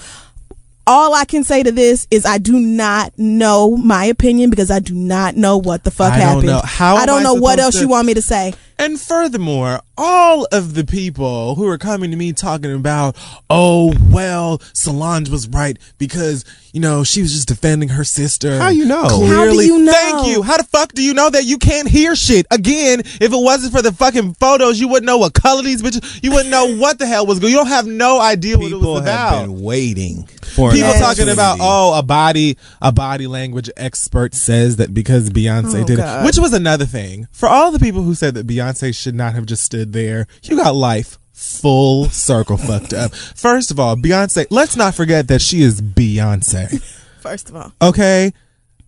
All 0.86 1.16
I 1.16 1.24
can 1.24 1.46
say 1.46 1.64
to 1.64 1.72
this 1.72 2.08
is 2.12 2.26
I 2.26 2.38
do 2.40 2.60
not 2.60 3.14
know 3.18 3.78
my 3.78 4.04
opinion 4.06 4.50
because 4.50 4.70
I 4.70 4.80
do 4.80 4.94
not 4.94 5.38
know 5.38 5.58
what 5.58 5.86
the 5.86 5.92
fuck 5.92 6.12
I 6.12 6.18
don't 6.20 6.28
happened. 6.28 6.46
know. 6.48 6.62
How 6.64 6.98
I 6.98 7.06
don't 7.06 7.22
I 7.22 7.24
know 7.24 7.36
what 7.36 7.58
else 7.58 7.76
to- 7.76 7.82
you 7.82 7.88
want 7.88 8.06
me 8.06 8.14
to 8.16 8.22
say. 8.22 8.54
And 8.80 9.00
furthermore, 9.00 9.82
all 9.98 10.48
of 10.52 10.74
the 10.74 10.84
people 10.84 11.56
who 11.56 11.68
are 11.68 11.78
coming 11.78 12.12
to 12.12 12.18
me 12.18 12.34
talking 12.34 12.74
about, 12.74 13.16
oh, 13.50 13.94
well, 14.10 14.62
Solange 14.74 15.30
was 15.30 15.48
right 15.48 15.78
because, 15.98 16.44
you 16.74 16.82
know, 16.82 17.04
she 17.04 17.22
was 17.22 17.32
just 17.34 17.48
defending 17.48 17.90
her 17.90 18.04
sister. 18.04 18.58
How 18.58 18.70
you 18.70 18.86
know? 18.86 19.08
Clearly. 19.08 19.36
How 19.36 19.46
do 19.46 19.62
you 19.64 19.80
know? 19.84 19.92
Thank 19.92 20.28
you. 20.28 20.42
How 20.42 20.58
the 20.58 20.64
fuck 20.64 20.94
do 20.94 21.04
you 21.04 21.14
know 21.14 21.30
that 21.30 21.46
you 21.46 21.58
can't 21.58 21.88
hear 21.88 22.16
shit? 22.16 22.46
Again, 22.52 23.02
if 23.02 23.22
it 23.22 23.30
wasn't 23.32 23.74
for 23.74 23.82
the 23.82 23.92
fucking 23.92 24.34
photos, 24.36 24.80
you 24.80 24.88
wouldn't 24.88 25.06
know 25.06 25.18
what 25.20 25.34
color 25.34 25.62
these 25.62 25.82
bitches, 25.84 26.24
you 26.24 26.32
wouldn't 26.32 26.50
know 26.50 26.76
what 26.78 26.98
the 27.00 27.06
hell 27.06 27.26
was 27.28 27.40
going 27.40 27.54
on. 27.54 27.58
You 27.60 27.64
don't 27.64 27.68
have 27.68 27.88
no 27.88 28.20
idea 28.20 28.58
what 28.58 28.66
it 28.68 28.72
People 28.76 28.94
was 28.96 29.06
have 29.06 29.34
about. 29.34 29.42
been 29.46 29.62
waiting 29.62 30.24
for 30.42 30.72
People 30.72 30.90
Yes. 30.90 31.00
talking 31.00 31.30
about 31.32 31.58
oh 31.62 31.98
a 31.98 32.04
body 32.04 32.58
a 32.82 32.92
body 32.92 33.26
language 33.28 33.70
expert 33.78 34.34
says 34.36 34.76
that 34.76 34.94
because 34.94 35.30
Beyonce 35.30 35.82
Oh, 35.84 35.86
did 35.86 35.98
God. 35.98 36.22
it, 36.24 36.26
which 36.26 36.38
was 36.38 36.54
another 36.54 36.86
thing 36.86 37.28
for 37.32 37.48
all 37.50 37.72
the 37.72 37.80
people 37.80 38.02
who 38.04 38.14
said 38.14 38.34
that 38.36 38.46
Beyonce 38.46 38.63
should 38.94 39.16
not 39.16 39.34
have 39.34 39.46
just 39.46 39.64
stood 39.64 39.94
there. 39.94 40.28
You 40.44 40.58
got 40.58 40.76
life 40.76 41.18
full 41.32 42.06
circle 42.06 42.58
fucked 42.58 42.94
up. 42.94 43.14
First 43.14 43.72
of 43.72 43.80
all, 43.80 43.96
Beyonce. 43.96 44.46
Let's 44.50 44.76
not 44.76 44.96
forget 44.96 45.28
that 45.28 45.42
she 45.42 45.62
is 45.62 45.82
Beyonce. 45.82 46.82
First 47.20 47.50
of 47.50 47.56
all, 47.56 47.72
Okay. 47.82 48.34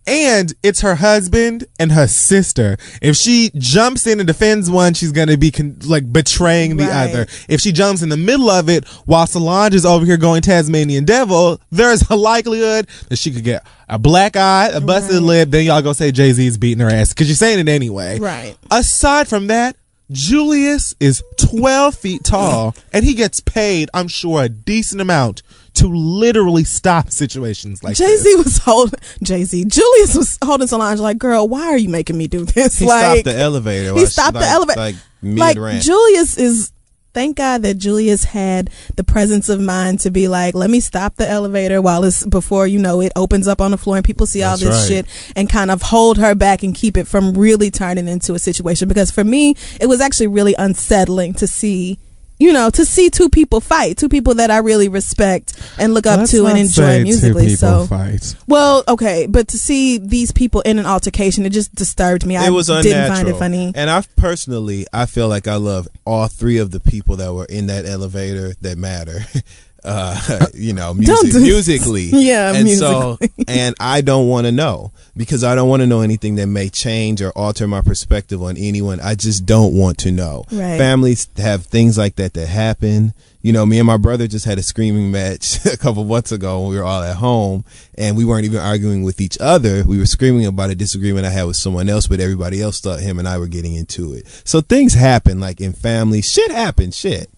And 0.06 0.54
it's 0.62 0.82
her 0.82 0.94
husband 0.96 1.64
and 1.80 1.90
her 1.92 2.06
sister. 2.06 2.76
If 3.02 3.16
she 3.16 3.50
jumps 3.56 4.06
in 4.06 4.20
and 4.20 4.26
defends 4.26 4.70
one, 4.70 4.94
she's 4.94 5.10
going 5.10 5.26
to 5.28 5.36
be 5.36 5.50
con- 5.50 5.76
like 5.84 6.12
betraying 6.12 6.76
the 6.76 6.84
Right. 6.86 7.10
other. 7.10 7.26
If 7.48 7.60
she 7.60 7.72
jumps 7.72 8.02
in 8.02 8.08
the 8.08 8.16
middle 8.16 8.48
of 8.48 8.68
it 8.68 8.86
while 9.06 9.26
Solange 9.26 9.74
is 9.74 9.84
over 9.84 10.04
here 10.04 10.16
going 10.16 10.42
Tasmanian 10.42 11.04
devil, 11.04 11.60
there's 11.72 12.08
a 12.08 12.14
likelihood 12.16 12.86
that 13.08 13.16
she 13.18 13.32
could 13.32 13.42
get 13.44 13.66
a 13.88 13.98
black 13.98 14.36
eye, 14.36 14.68
a 14.72 14.80
busted 14.80 15.14
Right. 15.16 15.22
lip, 15.22 15.50
then 15.50 15.64
y'all 15.64 15.82
gonna 15.82 15.94
say 15.94 16.12
Jay 16.12 16.32
Z's 16.32 16.56
beating 16.56 16.80
her 16.84 16.90
ass 16.90 17.08
because 17.10 17.26
you're 17.28 17.36
saying 17.36 17.58
it 17.58 17.68
anyway. 17.68 18.18
Right. 18.20 18.56
Aside 18.70 19.26
from 19.28 19.48
that, 19.48 19.76
Julius 20.12 20.94
is 21.00 21.22
12 21.36 21.94
feet 21.96 22.22
tall 22.24 22.74
and 22.92 23.04
he 23.04 23.12
gets 23.14 23.40
paid, 23.40 23.90
I'm 23.92 24.06
sure, 24.08 24.44
a 24.44 24.48
decent 24.48 25.00
amount 25.00 25.42
to 25.76 25.88
literally 25.88 26.64
stop 26.64 27.10
situations 27.10 27.82
like 27.82 27.96
Jay 27.96 28.06
this. 28.06 28.22
Z 28.22 28.34
was 28.36 28.58
holding 28.58 28.98
Jay 29.22 29.44
Z. 29.44 29.64
Julius 29.66 30.14
was 30.16 30.38
holding 30.44 30.66
Solange 30.66 31.00
like, 31.00 31.18
"Girl, 31.18 31.48
why 31.48 31.66
are 31.66 31.78
you 31.78 31.88
making 31.88 32.18
me 32.18 32.26
do 32.26 32.44
this?" 32.44 32.78
He 32.78 32.86
like 32.86 33.04
stopped 33.22 33.24
the 33.24 33.38
elevator. 33.38 33.84
he 33.86 33.90
while 33.92 34.00
she- 34.00 34.06
stopped 34.10 34.34
the 34.34 34.40
like- 34.40 34.50
elevator. 34.50 34.80
Like 34.80 34.94
mid 35.22 35.38
like. 35.58 35.80
Julius 35.82 36.36
is 36.38 36.72
thank 37.14 37.38
God 37.38 37.62
that 37.62 37.78
Julius 37.78 38.24
had 38.24 38.68
the 38.96 39.02
presence 39.02 39.48
of 39.48 39.58
mind 39.58 40.00
to 40.00 40.10
be 40.10 40.28
like, 40.28 40.54
let 40.54 40.68
me 40.68 40.80
stop 40.80 41.16
the 41.16 41.26
elevator 41.26 41.80
while 41.80 42.04
it's 42.04 42.26
before 42.26 42.66
you 42.66 42.78
know 42.78 43.00
it 43.00 43.10
opens 43.16 43.48
up 43.48 43.58
on 43.58 43.70
the 43.70 43.78
floor 43.78 43.96
and 43.96 44.04
people 44.04 44.26
see 44.26 44.42
all 44.42 44.58
this 44.58 44.68
right. 44.68 44.86
shit 44.86 45.32
and 45.34 45.48
kind 45.48 45.70
of 45.70 45.80
hold 45.80 46.18
her 46.18 46.34
back 46.34 46.62
and 46.62 46.74
keep 46.74 46.94
it 46.94 47.06
from 47.08 47.32
really 47.32 47.70
turning 47.70 48.06
into 48.06 48.34
a 48.34 48.38
situation. 48.38 48.86
Because 48.86 49.10
for 49.10 49.24
me, 49.24 49.54
it 49.80 49.86
was 49.86 50.02
actually 50.02 50.26
really 50.26 50.54
unsettling 50.58 51.32
to 51.34 51.46
see. 51.46 51.98
You 52.38 52.52
know, 52.52 52.68
to 52.70 52.84
see 52.84 53.08
two 53.08 53.28
people 53.30 53.60
fight, 53.60 53.96
two 53.96 54.08
people 54.10 54.34
that 54.34 54.50
I 54.50 54.58
really 54.58 54.88
respect 54.88 55.54
and 55.78 55.94
look 55.94 56.06
up 56.06 56.18
Let's 56.18 56.32
to 56.32 56.46
and 56.46 56.58
enjoy 56.58 56.82
say 56.82 56.98
two 56.98 57.04
musically. 57.04 57.46
people 57.46 57.56
So, 57.56 57.86
fight. 57.86 58.34
well, 58.46 58.84
okay, 58.86 59.26
but 59.26 59.48
to 59.48 59.58
see 59.58 59.96
these 59.98 60.32
people 60.32 60.60
in 60.62 60.78
an 60.78 60.84
altercation, 60.86 61.46
it 61.46 61.50
just 61.50 61.74
disturbed 61.74 62.26
me. 62.26 62.36
I 62.36 62.46
it 62.48 62.50
was 62.50 62.68
unnatural. 62.68 62.92
didn't 62.94 63.14
find 63.16 63.28
it 63.28 63.36
funny. 63.36 63.72
And 63.74 63.88
I 63.88 64.02
personally, 64.16 64.86
I 64.92 65.06
feel 65.06 65.28
like 65.28 65.48
I 65.48 65.56
love 65.56 65.88
all 66.04 66.28
three 66.28 66.58
of 66.58 66.72
the 66.72 66.80
people 66.80 67.16
that 67.16 67.32
were 67.32 67.46
in 67.46 67.68
that 67.68 67.86
elevator 67.86 68.54
that 68.60 68.76
matter. 68.76 69.20
Uh, 69.86 70.46
you 70.54 70.72
know, 70.72 70.88
Don't 70.94 70.98
music, 70.98 71.32
do- 71.32 71.40
musically. 71.40 72.04
Yeah, 72.12 72.52
and 72.54 72.68
so, 72.70 73.18
and 73.48 73.74
I 73.78 74.00
don't 74.00 74.28
want 74.28 74.46
to 74.46 74.52
know 74.52 74.92
because 75.16 75.44
I 75.44 75.54
don't 75.54 75.68
want 75.68 75.80
to 75.82 75.86
know 75.86 76.00
anything 76.00 76.34
that 76.36 76.46
may 76.48 76.68
change 76.68 77.22
or 77.22 77.30
alter 77.30 77.66
my 77.68 77.80
perspective 77.80 78.42
on 78.42 78.56
anyone. 78.56 78.98
I 79.00 79.14
just 79.14 79.46
don't 79.46 79.74
want 79.74 79.98
to 79.98 80.10
know. 80.12 80.44
Right. 80.50 80.76
Families 80.76 81.28
have 81.36 81.66
things 81.66 81.96
like 81.96 82.16
that 82.16 82.34
that 82.34 82.48
happen. 82.48 83.14
You 83.42 83.52
know, 83.52 83.64
me 83.64 83.78
and 83.78 83.86
my 83.86 83.96
brother 83.96 84.26
just 84.26 84.44
had 84.44 84.58
a 84.58 84.62
screaming 84.62 85.12
match 85.12 85.64
a 85.66 85.76
couple 85.76 86.02
of 86.02 86.08
months 86.08 86.32
ago 86.32 86.60
when 86.62 86.70
we 86.70 86.76
were 86.76 86.84
all 86.84 87.02
at 87.04 87.16
home 87.16 87.64
and 87.96 88.16
we 88.16 88.24
weren't 88.24 88.44
even 88.44 88.58
arguing 88.58 89.04
with 89.04 89.20
each 89.20 89.38
other. 89.40 89.84
We 89.86 89.98
were 89.98 90.06
screaming 90.06 90.46
about 90.46 90.70
a 90.70 90.74
disagreement 90.74 91.26
I 91.26 91.30
had 91.30 91.44
with 91.44 91.56
someone 91.56 91.88
else, 91.88 92.08
but 92.08 92.18
everybody 92.18 92.60
else 92.60 92.80
thought 92.80 92.98
him 92.98 93.20
and 93.20 93.28
I 93.28 93.38
were 93.38 93.46
getting 93.46 93.74
into 93.76 94.14
it. 94.14 94.26
So 94.44 94.60
things 94.60 94.94
happen 94.94 95.38
like 95.38 95.60
in 95.60 95.74
families. 95.74 96.28
Shit 96.28 96.50
happens. 96.50 96.96
Shit. 96.96 97.30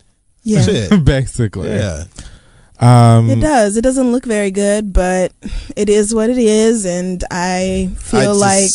Yeah. 0.45 0.63
Shit. 0.63 1.05
Basically. 1.05 1.69
Yeah. 1.69 2.05
Um, 2.81 3.31
It 3.31 3.41
does. 3.41 3.77
It 3.77 3.83
doesn't 3.83 4.13
look 4.13 4.25
very 4.25 4.51
good, 4.51 4.93
but 4.93 5.33
it 5.77 5.89
is 5.89 6.15
what 6.15 6.31
it 6.31 6.39
is. 6.39 6.85
And 6.85 7.25
I 7.31 7.91
feel 7.99 8.31
I 8.31 8.33
like, 8.33 8.71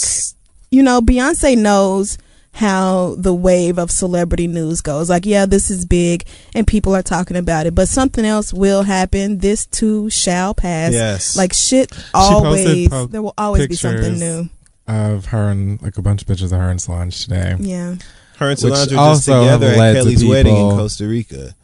you 0.72 0.84
know, 0.84 1.02
Beyonce 1.02 1.58
knows 1.58 2.18
how 2.56 3.16
the 3.18 3.34
wave 3.34 3.80
of 3.80 3.90
celebrity 3.90 4.46
news 4.48 4.82
goes. 4.82 5.10
Like, 5.10 5.26
yeah, 5.26 5.46
this 5.46 5.72
is 5.72 5.86
big 5.86 6.24
and 6.54 6.68
people 6.68 6.96
are 6.96 7.02
talking 7.02 7.36
about 7.38 7.66
it, 7.66 7.74
but 7.74 7.88
something 7.88 8.26
else 8.26 8.54
will 8.54 8.84
happen. 8.84 9.40
This 9.40 9.66
too 9.66 10.10
shall 10.10 10.54
pass. 10.54 10.94
Yes. 10.94 11.36
Like, 11.36 11.54
shit 11.54 11.92
always, 12.14 12.90
po- 12.90 13.08
there 13.08 13.24
will 13.24 13.34
always 13.38 13.68
be 13.68 13.76
something 13.76 14.20
new. 14.20 14.50
of 14.88 15.28
her 15.28 15.50
and 15.50 15.82
like 15.82 15.98
a 15.98 16.02
bunch 16.02 16.22
of 16.22 16.28
pictures 16.28 16.52
of 16.52 16.60
her 16.60 16.70
and 16.70 16.80
Solange 16.82 17.24
today. 17.24 17.56
Yeah. 17.60 17.96
Her 18.38 18.50
and 18.50 18.60
Which 18.60 18.60
Solange 18.60 18.92
were 18.92 18.98
just 18.98 19.26
together 19.26 19.68
led 19.76 19.96
at 19.96 20.04
to 20.04 20.04
Kelly's 20.04 20.26
wedding 20.26 20.56
in 20.56 20.78
Costa 20.78 21.08
Rica 21.08 21.56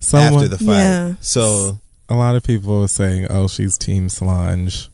Someone, 0.00 0.44
after 0.44 0.48
the 0.48 0.58
fight. 0.58 0.66
Yeah. 0.66 1.14
So 1.20 1.78
a 2.08 2.14
lot 2.14 2.36
of 2.36 2.42
people 2.42 2.82
are 2.82 2.88
saying, 2.88 3.26
"Oh, 3.30 3.48
she's 3.48 3.76
Team 3.78 4.08
Solange." 4.08 4.88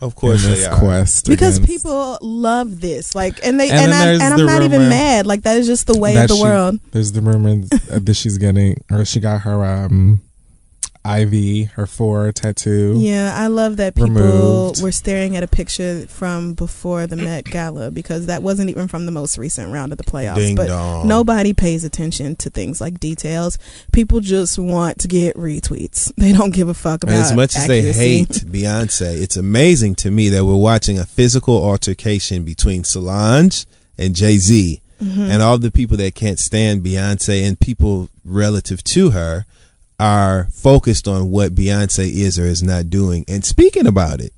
of 0.00 0.14
course 0.14 0.44
in 0.44 0.50
they 0.52 0.56
this 0.58 0.66
are. 0.68 0.78
quest 0.78 1.26
Because 1.26 1.56
against- 1.56 1.68
people 1.68 2.18
love 2.22 2.80
this. 2.80 3.16
Like, 3.16 3.40
and 3.44 3.58
they, 3.58 3.68
And 3.68 3.80
and, 3.80 3.92
I, 3.94 4.04
there's 4.06 4.22
and 4.22 4.32
I'm 4.34 4.38
the 4.38 4.46
not 4.46 4.62
even 4.62 4.88
mad. 4.88 5.26
Like, 5.26 5.42
that 5.42 5.56
is 5.58 5.66
just 5.66 5.88
the 5.88 5.98
way 5.98 6.16
of 6.16 6.28
the 6.28 6.36
she- 6.36 6.40
world. 6.42 6.78
There's 6.92 7.10
the 7.10 7.20
rumor 7.20 7.56
that 7.88 8.14
she's 8.14 8.38
getting, 8.38 8.80
or 8.92 9.04
she 9.04 9.18
got 9.18 9.40
her 9.40 9.64
um, 9.64 10.20
IV, 11.08 11.70
her 11.72 11.86
four 11.86 12.30
tattoo. 12.32 12.94
Yeah, 12.98 13.32
I 13.36 13.46
love 13.46 13.76
that 13.78 13.94
people 13.94 14.10
removed. 14.10 14.82
were 14.82 14.92
staring 14.92 15.36
at 15.36 15.42
a 15.42 15.48
picture 15.48 16.06
from 16.08 16.54
before 16.54 17.06
the 17.06 17.16
Met 17.16 17.44
Gala 17.44 17.90
because 17.90 18.26
that 18.26 18.42
wasn't 18.42 18.70
even 18.70 18.88
from 18.88 19.06
the 19.06 19.12
most 19.12 19.38
recent 19.38 19.72
round 19.72 19.92
of 19.92 19.98
the 19.98 20.04
playoffs. 20.04 20.36
Ding 20.36 20.56
but 20.56 20.66
dong. 20.68 21.08
nobody 21.08 21.52
pays 21.52 21.84
attention 21.84 22.36
to 22.36 22.50
things 22.50 22.80
like 22.80 23.00
details. 23.00 23.58
People 23.92 24.20
just 24.20 24.58
want 24.58 24.98
to 25.00 25.08
get 25.08 25.36
retweets. 25.36 26.12
They 26.18 26.32
don't 26.32 26.52
give 26.52 26.68
a 26.68 26.74
fuck 26.74 27.02
about 27.04 27.14
And 27.14 27.22
as 27.24 27.32
much 27.32 27.56
as 27.56 27.66
they 27.66 27.92
hate 27.92 28.28
Beyonce, 28.28 29.20
it's 29.22 29.36
amazing 29.36 29.94
to 29.96 30.10
me 30.10 30.28
that 30.30 30.44
we're 30.44 30.56
watching 30.56 30.98
a 30.98 31.04
physical 31.06 31.62
altercation 31.64 32.44
between 32.44 32.84
Solange 32.84 33.64
and 33.96 34.14
Jay 34.14 34.36
Z, 34.38 34.80
Mm-hmm. 35.00 35.30
and 35.30 35.42
all 35.42 35.58
the 35.58 35.70
people 35.70 35.96
that 35.98 36.16
can't 36.16 36.40
stand 36.40 36.82
Beyonce 36.82 37.46
and 37.46 37.56
people 37.60 38.08
relative 38.24 38.82
to 38.82 39.10
her 39.10 39.46
are 39.98 40.44
focused 40.52 41.08
on 41.08 41.30
what 41.30 41.54
Beyonce 41.54 42.10
is 42.10 42.38
or 42.38 42.44
is 42.44 42.62
not 42.62 42.90
doing 42.90 43.24
and 43.28 43.44
speaking 43.44 43.86
about 43.86 44.20
it. 44.20 44.32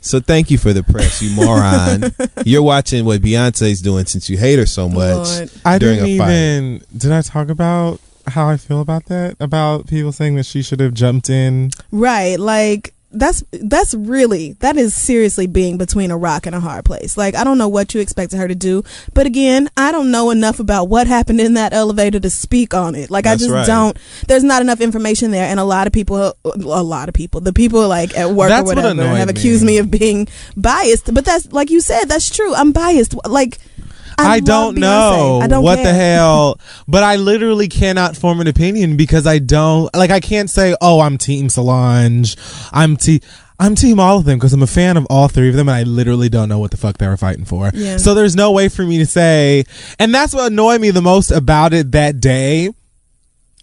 So 0.00 0.20
thank 0.20 0.50
you 0.50 0.58
for 0.58 0.72
the 0.72 0.82
press, 0.82 1.22
you 1.22 1.34
moron. 1.34 2.14
You're 2.44 2.62
watching 2.62 3.04
what 3.06 3.22
Beyonce's 3.22 3.80
doing 3.80 4.04
since 4.04 4.28
you 4.28 4.36
hate 4.36 4.58
her 4.58 4.66
so 4.66 4.88
much 4.88 5.28
Lord. 5.28 5.50
I 5.64 5.78
didn't 5.78 6.04
a 6.04 6.18
fight. 6.18 6.30
even. 6.30 6.84
Did 6.96 7.12
I 7.12 7.22
talk 7.22 7.48
about 7.48 8.00
how 8.26 8.48
I 8.48 8.56
feel 8.56 8.80
about 8.80 9.06
that? 9.06 9.36
About 9.40 9.86
people 9.86 10.12
saying 10.12 10.36
that 10.36 10.44
she 10.46 10.62
should 10.62 10.80
have 10.80 10.94
jumped 10.94 11.30
in. 11.30 11.70
Right, 11.90 12.38
like 12.38 12.93
that's 13.14 13.44
that's 13.52 13.94
really 13.94 14.52
that 14.54 14.76
is 14.76 14.94
seriously 14.94 15.46
being 15.46 15.78
between 15.78 16.10
a 16.10 16.16
rock 16.16 16.46
and 16.46 16.54
a 16.54 16.60
hard 16.60 16.84
place. 16.84 17.16
Like 17.16 17.34
I 17.34 17.44
don't 17.44 17.58
know 17.58 17.68
what 17.68 17.94
you 17.94 18.00
expected 18.00 18.36
her 18.36 18.48
to 18.48 18.54
do, 18.54 18.82
but 19.14 19.26
again, 19.26 19.70
I 19.76 19.92
don't 19.92 20.10
know 20.10 20.30
enough 20.30 20.60
about 20.60 20.88
what 20.88 21.06
happened 21.06 21.40
in 21.40 21.54
that 21.54 21.72
elevator 21.72 22.20
to 22.20 22.30
speak 22.30 22.74
on 22.74 22.94
it. 22.94 23.10
Like 23.10 23.26
I 23.26 23.36
just 23.36 23.50
right. 23.50 23.66
don't. 23.66 23.96
There's 24.28 24.44
not 24.44 24.62
enough 24.62 24.80
information 24.80 25.30
there, 25.30 25.46
and 25.46 25.60
a 25.60 25.64
lot 25.64 25.86
of 25.86 25.92
people, 25.92 26.36
a 26.44 26.82
lot 26.82 27.08
of 27.08 27.14
people, 27.14 27.40
the 27.40 27.52
people 27.52 27.86
like 27.88 28.16
at 28.16 28.30
work 28.30 28.48
That's 28.48 28.62
or 28.62 28.74
whatever, 28.74 28.88
annoyed 28.90 29.16
have 29.16 29.28
accused 29.28 29.62
me. 29.62 29.74
me 29.74 29.78
of 29.78 29.90
being 29.90 30.28
biased. 30.56 31.12
But 31.14 31.24
that's 31.24 31.52
like 31.52 31.70
you 31.70 31.80
said, 31.80 32.06
that's 32.06 32.34
true. 32.34 32.54
I'm 32.54 32.72
biased. 32.72 33.14
Like. 33.26 33.58
I, 34.18 34.34
I, 34.34 34.40
don't 34.40 34.76
Beyonce. 34.76 34.80
know 34.80 35.40
I 35.42 35.46
don't 35.46 35.62
what 35.62 35.76
care. 35.76 35.86
the 35.86 35.92
hell, 35.94 36.58
but 36.86 37.02
I 37.02 37.16
literally 37.16 37.68
cannot 37.68 38.16
form 38.16 38.40
an 38.40 38.46
opinion 38.46 38.96
because 38.96 39.26
I 39.26 39.38
don't 39.38 39.94
like. 39.94 40.10
I 40.10 40.20
can't 40.20 40.50
say, 40.50 40.76
"Oh, 40.80 41.00
I'm 41.00 41.18
Team 41.18 41.48
Solange." 41.48 42.36
I'm 42.72 42.96
Team. 42.96 43.20
I'm 43.58 43.74
Team 43.74 44.00
all 44.00 44.18
of 44.18 44.24
them 44.24 44.38
because 44.38 44.52
I'm 44.52 44.62
a 44.62 44.66
fan 44.66 44.96
of 44.96 45.06
all 45.08 45.28
three 45.28 45.48
of 45.48 45.54
them, 45.54 45.68
and 45.68 45.76
I 45.76 45.84
literally 45.84 46.28
don't 46.28 46.48
know 46.48 46.58
what 46.58 46.70
the 46.70 46.76
fuck 46.76 46.98
they 46.98 47.06
were 47.06 47.16
fighting 47.16 47.44
for. 47.44 47.70
Yeah. 47.72 47.98
So 47.98 48.14
there's 48.14 48.34
no 48.34 48.50
way 48.52 48.68
for 48.68 48.84
me 48.84 48.98
to 48.98 49.06
say, 49.06 49.64
and 49.98 50.14
that's 50.14 50.34
what 50.34 50.50
annoyed 50.50 50.80
me 50.80 50.90
the 50.90 51.02
most 51.02 51.30
about 51.30 51.72
it 51.72 51.92
that 51.92 52.20
day. 52.20 52.70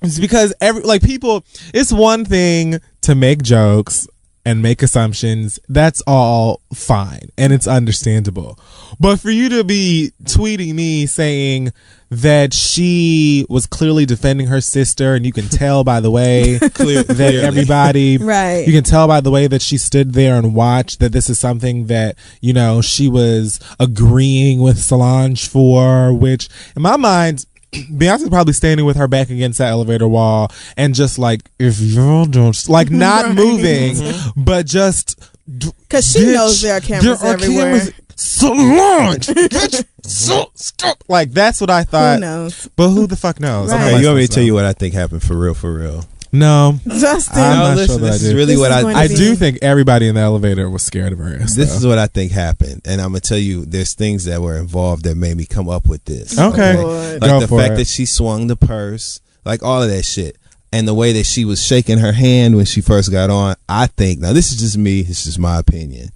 It's 0.01 0.19
because 0.19 0.53
every 0.61 0.81
like 0.81 1.03
people, 1.03 1.45
it's 1.73 1.91
one 1.91 2.25
thing 2.25 2.79
to 3.01 3.15
make 3.15 3.43
jokes 3.43 4.07
and 4.45 4.61
make 4.61 4.81
assumptions. 4.81 5.59
That's 5.69 6.01
all 6.07 6.61
fine 6.73 7.29
and 7.37 7.53
it's 7.53 7.67
understandable. 7.67 8.59
But 8.99 9.19
for 9.19 9.29
you 9.31 9.49
to 9.49 9.63
be 9.63 10.11
tweeting 10.23 10.73
me 10.73 11.05
saying 11.05 11.71
that 12.09 12.53
she 12.53 13.45
was 13.47 13.65
clearly 13.65 14.05
defending 14.05 14.47
her 14.47 14.59
sister, 14.59 15.15
and 15.15 15.25
you 15.25 15.31
can 15.31 15.47
tell 15.47 15.85
by 15.85 16.01
the 16.01 16.11
way 16.11 16.59
Clear, 16.73 17.03
that 17.03 17.15
clearly. 17.15 17.39
everybody 17.39 18.17
Right. 18.17 18.67
you 18.67 18.73
can 18.73 18.83
tell 18.83 19.07
by 19.07 19.21
the 19.21 19.31
way 19.31 19.47
that 19.47 19.61
she 19.61 19.77
stood 19.77 20.11
there 20.13 20.35
and 20.35 20.53
watched 20.53 20.99
that 20.99 21.13
this 21.13 21.29
is 21.29 21.39
something 21.39 21.85
that 21.85 22.17
you 22.41 22.51
know 22.51 22.81
she 22.81 23.07
was 23.07 23.61
agreeing 23.79 24.59
with 24.59 24.77
Solange 24.79 25.47
for 25.47 26.13
which 26.13 26.49
in 26.75 26.81
my 26.81 26.97
mind 26.97 27.45
Beyonce's 27.73 28.29
probably 28.29 28.53
standing 28.53 28.85
with 28.85 28.97
her 28.97 29.07
back 29.07 29.29
against 29.29 29.59
that 29.59 29.69
elevator 29.69 30.07
wall 30.07 30.51
and 30.75 30.93
just 30.93 31.17
like 31.17 31.49
if 31.57 31.79
you 31.79 32.25
don't 32.27 32.67
like 32.69 32.89
not 32.89 33.25
Right. 33.27 33.35
moving 33.35 33.93
mm-hmm. 33.95 34.43
but 34.43 34.65
just 34.65 35.17
Because 35.47 36.05
she 36.11 36.19
Bitch, 36.19 36.33
knows 36.33 36.61
there 36.61 36.75
are 36.77 36.81
cameras 36.81 37.21
there 37.21 37.29
are 37.29 37.33
everywhere. 37.33 37.65
cameras- 37.79 37.91
Solange 38.15 39.25
bitch 39.27 39.83
so 40.03 40.51
stop 40.53 41.03
like 41.07 41.31
that's 41.31 41.59
what 41.61 41.69
I 41.69 41.79
Who 41.79 41.85
thought 41.85 42.19
knows? 42.19 42.69
but 42.75 42.89
who 42.89 43.07
the 43.07 43.15
fuck 43.15 43.39
knows 43.39 43.69
Right. 43.71 43.93
Okay, 43.93 44.01
you 44.01 44.07
want 44.07 44.17
me 44.19 44.27
to 44.27 44.33
tell 44.33 44.43
you 44.43 44.53
what 44.53 44.65
I 44.65 44.73
think 44.73 44.93
happened 44.93 45.23
for 45.23 45.35
real, 45.37 45.53
for 45.53 45.73
real? 45.73 46.05
No 46.31 46.79
Justin. 46.87 47.37
I'm 47.41 47.57
no, 47.57 47.63
not 47.69 47.77
listen, 47.77 47.87
sure 47.87 48.05
that 48.05 48.11
this 48.13 48.23
I 48.23 48.25
is 48.25 48.31
do. 48.31 48.35
really 48.37 48.53
This 48.53 48.59
what 48.59 48.71
is 48.71 48.77
I. 48.77 48.81
going 48.81 48.95
I 48.95 49.07
to 49.07 49.15
do 49.15 49.35
think 49.35 49.59
everybody 49.61 50.07
in 50.07 50.15
the 50.15 50.21
elevator 50.21 50.69
was 50.69 50.81
scared 50.83 51.11
of 51.13 51.19
her 51.19 51.35
ass, 51.41 51.55
This 51.55 51.75
is 51.75 51.85
what 51.85 51.97
I 51.97 52.07
think 52.07 52.31
happened, 52.31 52.81
and 52.85 53.01
I'm 53.01 53.09
gonna 53.09 53.19
tell 53.19 53.37
you. 53.37 53.65
There's 53.65 53.93
things 53.93 54.25
that 54.25 54.41
were 54.41 54.57
involved 54.57 55.03
that 55.05 55.15
made 55.15 55.35
me 55.37 55.45
come 55.45 55.69
up 55.69 55.87
with 55.87 56.03
this. 56.05 56.37
Okay. 56.39 56.77
Lord. 56.77 57.21
like 57.21 57.29
Go 57.29 57.39
the 57.41 57.47
for 57.47 57.59
fact 57.59 57.73
it. 57.73 57.77
that 57.77 57.87
she 57.87 58.05
swung 58.05 58.47
the 58.47 58.55
purse, 58.55 59.19
like 59.45 59.61
all 59.63 59.83
of 59.83 59.89
that 59.89 60.03
shit, 60.03 60.37
and 60.73 60.87
the 60.87 60.93
way 60.93 61.11
that 61.13 61.25
she 61.25 61.43
was 61.45 61.63
shaking 61.65 61.97
her 61.99 62.11
hand 62.13 62.55
when 62.55 62.65
she 62.65 62.81
first 62.81 63.11
got 63.11 63.29
on. 63.29 63.55
I 63.67 63.87
think 63.87 64.19
now 64.19 64.33
this 64.33 64.51
is 64.51 64.59
just 64.59 64.77
me. 64.77 65.01
This 65.01 65.19
is 65.19 65.25
just 65.25 65.39
my 65.39 65.57
opinion. 65.59 66.09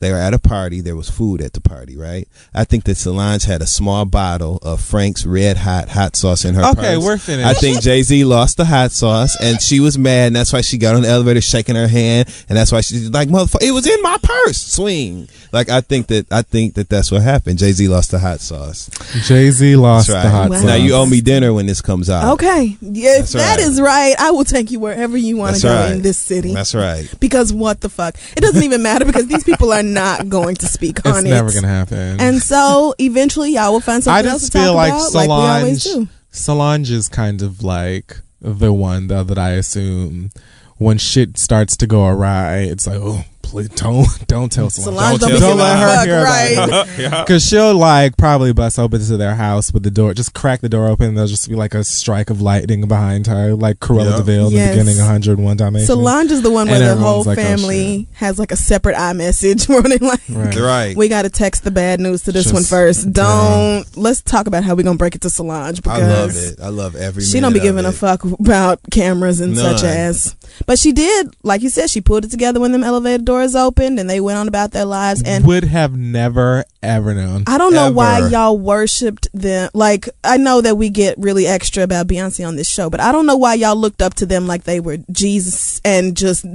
They 0.00 0.10
were 0.12 0.18
at 0.18 0.34
a 0.34 0.38
party. 0.38 0.80
There 0.80 0.96
was 0.96 1.08
food 1.08 1.40
at 1.40 1.52
the 1.54 1.60
party, 1.60 1.96
right? 1.96 2.28
I 2.52 2.64
think 2.64 2.84
that 2.84 2.96
Solange 2.96 3.44
had 3.44 3.62
a 3.62 3.66
small 3.66 4.04
bottle 4.04 4.58
of 4.62 4.80
Frank's 4.82 5.24
Red 5.24 5.56
Hot 5.58 5.88
hot 5.90 6.14
sauce 6.16 6.44
in 6.44 6.54
her 6.56 6.62
Okay, 6.72 6.96
purse. 6.96 7.04
we're 7.04 7.16
finished. 7.18 7.48
I 7.48 7.54
think 7.54 7.80
Jay 7.80 8.02
Z 8.02 8.24
lost 8.24 8.56
the 8.58 8.64
hot 8.66 8.92
sauce, 8.92 9.34
and 9.40 9.62
she 9.62 9.80
was 9.80 9.96
mad, 9.96 10.28
and 10.28 10.36
that's 10.36 10.52
why 10.52 10.60
she 10.60 10.76
got 10.78 10.94
on 10.94 11.02
the 11.02 11.08
elevator 11.08 11.40
shaking 11.40 11.76
her 11.76 11.88
hand, 11.88 12.28
and 12.48 12.58
that's 12.58 12.70
why 12.72 12.80
she's 12.82 13.08
like, 13.10 13.28
"Motherfucker, 13.28 13.62
it 13.62 13.70
was 13.70 13.86
in 13.86 14.02
my 14.02 14.18
purse." 14.22 14.58
Swing. 14.58 15.28
Like 15.52 15.68
I 15.70 15.80
think 15.80 16.08
that 16.08 16.26
I 16.32 16.42
think 16.42 16.74
that 16.74 16.88
that's 16.88 17.10
what 17.12 17.22
happened. 17.22 17.58
Jay 17.58 17.72
Z 17.72 17.86
lost 17.88 18.10
the 18.10 18.18
hot 18.18 18.40
sauce. 18.40 18.90
Jay 19.26 19.50
Z 19.50 19.76
lost 19.76 20.08
That's 20.08 20.24
the 20.24 20.30
hot 20.30 20.50
Wow. 20.50 20.56
sauce. 20.56 20.66
Now 20.66 20.74
you 20.74 20.94
owe 20.94 21.06
me 21.06 21.20
dinner 21.20 21.52
when 21.54 21.66
this 21.66 21.80
comes 21.80 22.10
out. 22.10 22.34
Okay, 22.34 22.76
yeah, 22.80 23.12
if 23.12 23.18
That's 23.20 23.32
that 23.34 23.56
right. 23.58 23.60
is 23.60 23.80
right, 23.80 24.14
I 24.18 24.32
will 24.32 24.44
take 24.44 24.70
you 24.70 24.80
wherever 24.80 25.16
you 25.16 25.36
want 25.36 25.56
to 25.56 25.62
go 25.62 25.72
right. 25.74 25.92
in 25.92 26.02
this 26.02 26.18
city. 26.18 26.52
That's 26.52 26.74
right. 26.74 27.08
because 27.20 27.52
what 27.52 27.80
the 27.80 27.88
fuck? 27.88 28.16
It 28.36 28.40
doesn't 28.40 28.62
even 28.62 28.82
matter 28.82 29.04
because 29.04 29.26
these 29.28 29.44
people 29.44 29.72
are 29.72 29.83
not 29.84 30.28
going 30.28 30.56
to 30.56 30.66
speak 30.66 30.98
It's 30.98 31.06
on 31.06 31.26
it. 31.26 31.30
It's 31.30 31.30
never 31.30 31.52
gonna 31.52 31.68
happen. 31.68 32.20
And 32.20 32.42
so 32.42 32.94
eventually 32.98 33.52
y'all 33.52 33.72
will 33.72 33.80
find 33.80 33.98
I 33.98 34.22
something 34.22 34.30
else 34.30 34.42
just 34.42 34.52
to 34.52 34.58
feel 34.58 34.72
talk 34.72 34.76
like 34.76 34.92
about, 34.92 35.14
like 35.14 35.28
we 35.28 35.34
always 35.34 35.82
Solange. 35.82 36.06
do. 36.08 36.12
Solange 36.30 36.90
is 36.90 37.08
kind 37.08 37.42
of 37.42 37.62
like 37.62 38.20
the 38.40 38.72
one 38.72 39.06
though 39.06 39.24
that 39.24 39.38
I 39.38 39.50
assume 39.50 40.30
when 40.78 40.98
shit 40.98 41.38
starts 41.38 41.76
to 41.78 41.86
go 41.86 42.06
awry, 42.06 42.58
it's 42.58 42.86
like, 42.86 42.98
oh, 43.00 43.24
please 43.54 43.68
don't 43.70 44.06
don't 44.26 44.50
tell 44.50 44.68
Solange. 44.68 45.18
Solange 45.18 45.20
don't, 45.20 45.28
tell 45.30 45.38
be 45.38 45.40
don't 45.46 45.58
let 45.58 45.78
her 45.78 45.94
fuck, 45.96 46.06
hear 46.06 46.20
about 46.20 46.88
right? 46.88 46.88
it. 46.98 47.20
Because 47.26 47.44
she'll 47.48 47.74
like 47.74 48.16
probably 48.16 48.52
bust 48.52 48.78
open 48.78 49.00
to 49.00 49.16
their 49.16 49.34
house 49.36 49.72
with 49.72 49.82
the 49.84 49.90
door, 49.90 50.12
just 50.14 50.34
crack 50.34 50.60
the 50.60 50.68
door 50.68 50.88
open. 50.88 51.08
And 51.08 51.16
there'll 51.16 51.28
just 51.28 51.48
be 51.48 51.54
like 51.54 51.74
a 51.74 51.84
strike 51.84 52.30
of 52.30 52.40
lightning 52.40 52.86
behind 52.88 53.26
her, 53.28 53.54
like 53.54 53.78
Cruella 53.78 54.10
Yeah. 54.10 54.16
Deville 54.16 54.46
in 54.48 54.52
Yes. 54.54 54.74
the 54.74 54.80
beginning, 54.80 54.98
101 54.98 55.56
Dalmatians. 55.56 55.86
Solange 55.86 56.30
is 56.32 56.42
the 56.42 56.50
one 56.50 56.68
where 56.68 56.78
the 56.80 56.96
whole 56.96 57.22
like, 57.22 57.38
oh, 57.38 57.42
family 57.42 58.08
has 58.14 58.38
like 58.38 58.50
a 58.50 58.56
separate 58.56 58.96
iMessage 58.96 59.68
where 59.68 59.82
they 59.82 59.98
like, 59.98 60.20
Right. 60.28 60.56
Right. 60.56 60.96
we 60.96 61.08
got 61.08 61.22
to 61.22 61.30
text 61.30 61.64
the 61.64 61.70
bad 61.70 62.00
news 62.00 62.22
to 62.22 62.32
this 62.32 62.44
Just- 62.44 62.54
one 62.54 62.64
first. 62.64 63.12
Don't 63.12 63.84
let's 63.96 64.20
talk 64.22 64.46
about 64.46 64.64
how 64.64 64.74
we're 64.74 64.82
gonna 64.82 64.96
break 64.96 65.14
it 65.14 65.20
to 65.22 65.30
Solange 65.30 65.80
I 65.86 65.98
love 65.98 66.28
because 66.30 66.52
it. 66.52 66.60
I 66.60 66.68
love 66.68 66.96
every. 66.96 67.22
she 67.22 67.40
don't 67.40 67.52
be 67.52 67.60
giving 67.60 67.84
a 67.84 67.90
it. 67.90 67.92
fuck 67.92 68.24
about 68.24 68.80
cameras 68.90 69.40
and 69.40 69.56
such 69.56 69.82
as. 69.82 70.34
But 70.66 70.78
she 70.78 70.92
did, 70.92 71.34
like 71.42 71.62
you 71.62 71.68
said, 71.68 71.90
she 71.90 72.00
pulled 72.00 72.24
it 72.24 72.30
together 72.30 72.60
when 72.60 72.70
them 72.72 72.84
elevator 72.84 73.22
doors 73.22 73.43
opened 73.54 73.98
and 73.98 74.08
they 74.08 74.20
went 74.20 74.38
on 74.38 74.48
about 74.48 74.70
their 74.70 74.84
lives. 74.84 75.22
And 75.24 75.44
would 75.46 75.64
have 75.64 75.96
never 75.96 76.64
ever 76.82 77.14
known. 77.14 77.44
I 77.46 77.58
don't 77.58 77.72
know 77.74 77.90
why 77.90 78.28
y'all 78.28 78.56
worshipped 78.58 79.26
them. 79.34 79.70
Like 79.74 80.08
I 80.22 80.36
know 80.36 80.60
that 80.60 80.76
we 80.76 80.88
get 80.90 81.18
really 81.18 81.46
extra 81.46 81.82
about 81.82 82.06
Beyonce 82.06 82.46
on 82.46 82.56
this 82.56 82.68
show, 82.68 82.88
but 82.90 83.00
I 83.00 83.10
don't 83.12 83.26
know 83.26 83.36
why 83.36 83.54
y'all 83.54 83.76
looked 83.76 84.00
up 84.02 84.14
to 84.14 84.26
them 84.26 84.46
like 84.46 84.64
they 84.64 84.78
were 84.80 84.98
Jesus 85.10 85.80
and 85.84 86.16
just 86.16 86.46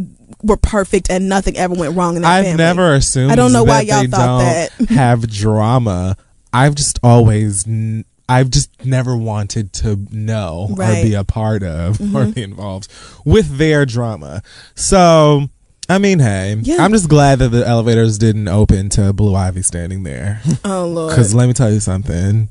were 0.42 0.58
perfect 0.58 1.10
and 1.10 1.28
nothing 1.28 1.58
ever 1.58 1.74
went 1.74 1.96
wrong 1.98 2.16
in 2.16 2.22
that 2.22 2.32
I've 2.32 2.46
family. 2.46 2.58
never 2.58 2.94
assumed. 2.96 3.32
I 3.32 3.36
don't 3.36 3.52
know 3.52 3.64
why 3.66 3.82
y'all 3.82 4.08
thought 4.08 4.40
that. 4.40 4.72
have 4.90 5.30
drama. 5.30 6.16
I've 6.54 6.76
just 6.76 7.00
always. 7.04 7.68
N- 7.68 8.06
I've 8.32 8.52
just 8.52 8.86
never 8.86 9.18
wanted 9.18 9.74
to 9.74 9.98
know 10.12 10.68
or 10.78 10.94
be 11.02 11.16
a 11.16 11.24
part 11.24 11.64
of 11.64 12.00
or 12.00 12.26
Mhm. 12.26 12.36
be 12.36 12.44
involved 12.44 12.88
with 13.26 13.58
their 13.58 13.88
drama. 13.88 14.44
So, 14.76 15.50
I 15.90 15.98
mean, 15.98 16.20
hey, 16.20 16.56
Yeah. 16.62 16.78
I'm 16.84 16.92
just 16.92 17.10
glad 17.10 17.40
that 17.40 17.50
the 17.50 17.68
elevators 17.68 18.18
didn't 18.20 18.48
open 18.48 18.90
to 18.90 19.12
Blue 19.12 19.34
Ivy 19.36 19.64
standing 19.64 20.04
there. 20.04 20.42
Oh 20.64 20.86
Lord, 20.88 21.10
Because 21.12 21.34
let 21.34 21.48
me 21.48 21.54
tell 21.54 21.72
you 21.72 21.80
something. 21.80 22.50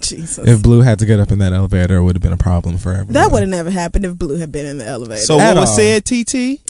Jesus, 0.00 0.46
If 0.46 0.62
Blue 0.62 0.82
had 0.82 0.98
to 1.00 1.06
get 1.06 1.18
up 1.20 1.32
in 1.32 1.38
that 1.38 1.52
elevator, 1.52 1.96
it 1.96 2.02
would 2.02 2.14
have 2.16 2.22
been 2.22 2.32
a 2.32 2.36
problem 2.36 2.78
for 2.78 2.92
everyone. 2.92 3.14
that 3.14 3.32
would 3.32 3.40
have 3.40 3.48
never 3.48 3.70
happened 3.70 4.04
if 4.04 4.16
Blue 4.16 4.36
had 4.36 4.52
been 4.52 4.66
in 4.66 4.78
the 4.78 4.86
elevator. 4.86 5.20
So 5.20 5.40
At 5.40 5.54
what 5.56 5.62
was 5.62 5.74
said, 5.76 6.04
TT? 6.04 6.60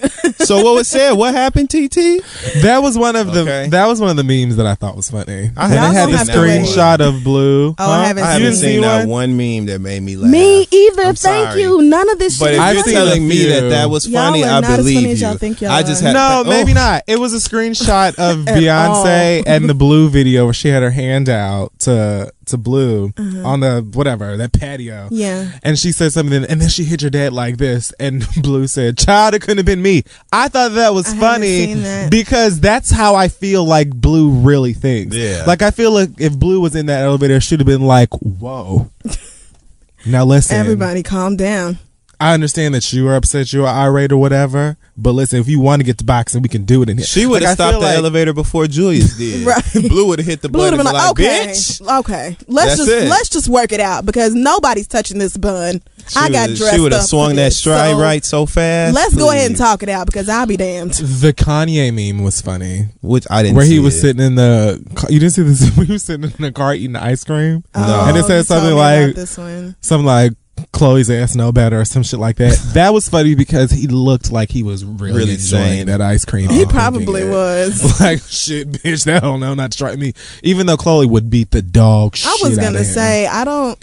so 0.44 0.62
what 0.64 0.74
was 0.74 0.88
said? 0.88 1.12
What 1.12 1.34
happened, 1.34 1.68
TT? 1.70 2.22
That 2.62 2.78
was 2.82 2.96
one 2.96 3.16
of 3.16 3.32
the 3.32 3.40
Okay. 3.40 3.68
that 3.70 3.86
was 3.86 4.00
one 4.00 4.10
of 4.10 4.16
the 4.16 4.24
memes 4.24 4.56
that 4.56 4.66
I 4.66 4.74
thought 4.74 4.96
was 4.96 5.10
funny. 5.10 5.50
I 5.56 5.64
and 5.64 5.72
haven't 5.74 6.14
it 6.14 6.18
had 6.18 6.26
the 6.26 6.32
screenshot 6.32 7.00
of 7.00 7.22
Blue. 7.24 7.74
Oh, 7.78 7.90
I 7.90 8.06
haven't 8.06 8.22
I 8.24 8.26
You 8.26 8.32
haven't 8.32 8.42
didn't 8.42 8.56
seen 8.58 8.74
see 8.76 8.80
that 8.80 8.98
one? 9.08 9.08
one 9.08 9.36
meme 9.36 9.66
that 9.66 9.80
made 9.80 10.02
me 10.02 10.16
laugh. 10.16 10.30
Me 10.30 10.62
either. 10.70 11.02
I'm 11.02 11.14
Thank 11.14 11.48
sorry. 11.50 11.60
you. 11.62 11.82
None 11.82 12.08
of 12.10 12.18
this 12.18 12.38
But 12.38 12.46
shit. 12.46 12.54
if 12.54 12.60
I've 12.60 12.74
you're 12.76 12.84
telling 12.84 13.26
me 13.28 13.44
that 13.46 13.68
that 13.70 13.90
was 13.90 14.06
Y'all 14.08 14.22
funny, 14.30 14.44
are 14.44 14.46
I 14.50 14.60
not 14.60 14.64
as 14.64 14.76
funny 14.78 14.94
believe 14.94 15.08
as 15.10 15.20
y'all 15.20 15.32
you. 15.32 15.38
think 15.38 15.60
y'all 15.60 15.70
I 15.72 15.82
just 15.82 16.02
are. 16.02 16.06
had 16.06 16.12
No, 16.14 16.42
oh, 16.46 16.48
maybe 16.48 16.72
not. 16.74 17.02
It 17.06 17.18
was 17.18 17.34
a 17.34 17.38
screenshot 17.38 18.14
of 18.18 18.46
At 18.48 18.56
Beyonce 18.56 19.42
and 19.46 19.68
the 19.68 19.74
Blue 19.74 20.08
video 20.08 20.44
where 20.44 20.54
she 20.54 20.68
had 20.68 20.82
her 20.82 20.90
hand 20.90 21.28
out 21.28 21.72
to 21.80 22.32
to 22.46 22.56
Blue 22.56 23.12
Uh-huh. 23.16 23.46
on 23.46 23.60
the 23.60 23.80
whatever 23.92 24.36
that 24.36 24.52
patio. 24.52 25.08
Yeah. 25.10 25.50
And 25.62 25.78
she 25.78 25.92
said 25.92 26.12
something, 26.12 26.44
and 26.44 26.60
then 26.60 26.68
she 26.68 26.84
hit 26.84 27.02
your 27.02 27.10
dad 27.10 27.32
like 27.32 27.56
this, 27.58 27.92
and 28.00 28.26
Blue 28.42 28.66
said, 28.66 28.98
"Child, 28.98 29.34
it 29.34 29.40
couldn't 29.42 29.58
have 29.58 29.66
been 29.66 29.82
me." 29.82 30.04
I 30.32 30.48
thought 30.48 30.72
that 30.72 30.94
was 30.94 31.12
I 31.12 31.16
funny 31.16 31.66
seen 31.66 31.82
that. 31.82 32.10
because 32.10 32.60
that's 32.60 32.90
how 32.90 33.14
I 33.14 33.28
feel 33.28 33.64
like 33.64 33.90
Blue 33.90 34.30
really 34.30 34.72
thinks. 34.72 35.14
Yeah. 35.16 35.44
like 35.46 35.62
I 35.62 35.70
feel 35.70 35.90
like 35.92 36.10
if 36.18 36.38
Blue 36.38 36.60
was 36.60 36.74
in 36.76 36.86
that 36.86 37.02
elevator, 37.04 37.34
it 37.36 37.42
should 37.42 37.60
have 37.60 37.66
been 37.66 37.82
like, 37.82 38.10
"Whoa." 38.14 38.90
now 40.06 40.24
listen, 40.24 40.56
Everybody, 40.56 41.02
calm 41.02 41.36
down. 41.36 41.78
I 42.18 42.32
understand 42.32 42.74
that 42.74 42.92
you 42.92 43.06
are 43.08 43.14
upset, 43.16 43.52
you 43.52 43.64
are 43.66 43.68
irate 43.74 44.10
or 44.10 44.16
whatever, 44.16 44.78
but 44.96 45.12
listen, 45.12 45.38
if 45.38 45.48
you 45.48 45.60
want 45.60 45.80
to 45.80 45.84
get 45.84 45.98
to 45.98 46.04
boxing, 46.04 46.40
we 46.40 46.48
can 46.48 46.64
do 46.64 46.80
it 46.82 46.88
in 46.88 46.96
here. 46.96 47.04
She 47.06 47.26
would 47.26 47.42
have 47.42 47.50
Like, 47.50 47.56
stopped 47.56 47.80
the 47.80 47.86
like- 47.86 47.98
elevator 47.98 48.32
before 48.32 48.66
Julius 48.66 49.16
did. 49.18 49.46
Right. 49.46 49.62
Blue 49.88 50.06
would 50.08 50.18
have 50.20 50.26
hit 50.26 50.40
the 50.40 50.48
Blue 50.48 50.62
would 50.64 50.70
button 50.70 50.86
have 50.86 50.86
been 50.86 50.94
like, 50.94 51.02
like, 51.02 51.10
okay, 51.10 51.48
bitch. 51.52 51.98
okay, 52.00 52.36
let's 52.48 52.68
That's 52.68 52.78
just 52.78 52.90
it. 52.90 53.08
let's 53.10 53.28
just 53.28 53.48
work 53.48 53.72
it 53.72 53.80
out 53.80 54.06
because 54.06 54.34
nobody's 54.34 54.86
touching 54.88 55.18
this 55.18 55.36
bun. 55.36 55.82
I 56.16 56.30
got 56.30 56.48
dressed 56.50 56.74
She 56.74 56.80
would 56.80 56.92
have 56.92 57.02
swung 57.04 57.36
that 57.36 57.52
stride 57.52 57.90
so 57.96 58.00
right 58.00 58.24
so 58.24 58.46
fast. 58.46 58.94
Let's 58.94 59.14
go 59.14 59.30
ahead 59.30 59.48
and 59.50 59.56
talk 59.58 59.82
it 59.82 59.88
out 59.90 60.06
because 60.06 60.28
I'll 60.30 60.46
be 60.46 60.56
damned. 60.56 60.92
The 60.94 61.32
Kanye 61.34 61.92
meme 61.92 62.24
was 62.24 62.40
funny, 62.40 62.86
Which 63.02 63.26
I 63.28 63.42
didn't. 63.42 63.56
where 63.56 63.64
he 63.66 63.72
see 63.72 63.78
was 63.80 63.94
it. 63.96 64.00
sitting 64.00 64.22
in 64.22 64.34
the. 64.36 64.82
You 65.10 65.18
didn't 65.20 65.32
see 65.34 65.42
this? 65.42 65.66
He 65.86 65.92
was 65.92 66.02
sitting 66.04 66.24
in 66.30 66.42
the 66.42 66.52
car 66.52 66.74
eating 66.74 66.96
ice 66.96 67.24
cream. 67.24 67.62
Oh, 67.74 67.86
no. 67.86 68.00
And 68.08 68.16
it 68.16 68.24
Oh, 68.24 68.26
said 68.28 68.46
something 68.46 68.70
told 68.70 68.76
me 68.76 68.80
about 68.80 69.06
like- 69.08 69.14
this 69.16 69.36
one. 69.36 69.76
Something 69.82 70.06
like 70.06 70.32
Khloe's 70.72 71.10
ass 71.10 71.34
no 71.34 71.52
better 71.52 71.80
or 71.80 71.84
some 71.84 72.02
shit 72.02 72.20
like 72.20 72.36
that. 72.36 72.58
that 72.74 72.92
was 72.92 73.08
funny 73.08 73.34
because 73.34 73.70
he 73.70 73.86
looked 73.86 74.30
like 74.30 74.50
he 74.50 74.62
was 74.62 74.84
really, 74.84 75.18
Really 75.18 75.32
enjoying 75.34 75.38
saying- 75.62 75.86
that 75.86 76.00
ice 76.00 76.24
cream. 76.24 76.50
He 76.50 76.66
probably 76.66 77.28
was. 77.28 78.00
Like 78.00 78.20
shit, 78.22 78.70
bitch. 78.70 79.04
That 79.04 79.22
don't 79.22 79.40
know 79.40 79.54
not 79.54 79.72
to 79.72 79.78
try 79.78 79.96
me. 79.96 80.12
Even 80.42 80.66
though 80.66 80.76
Chloe 80.76 81.06
would 81.06 81.30
beat 81.30 81.50
the 81.50 81.62
dog. 81.62 82.16
I 82.24 82.36
was 82.42 82.56
gonna 82.56 82.68
outta 82.68 82.78
him. 82.78 82.84
say 82.84 83.26
I 83.26 83.44
don't. 83.44 83.82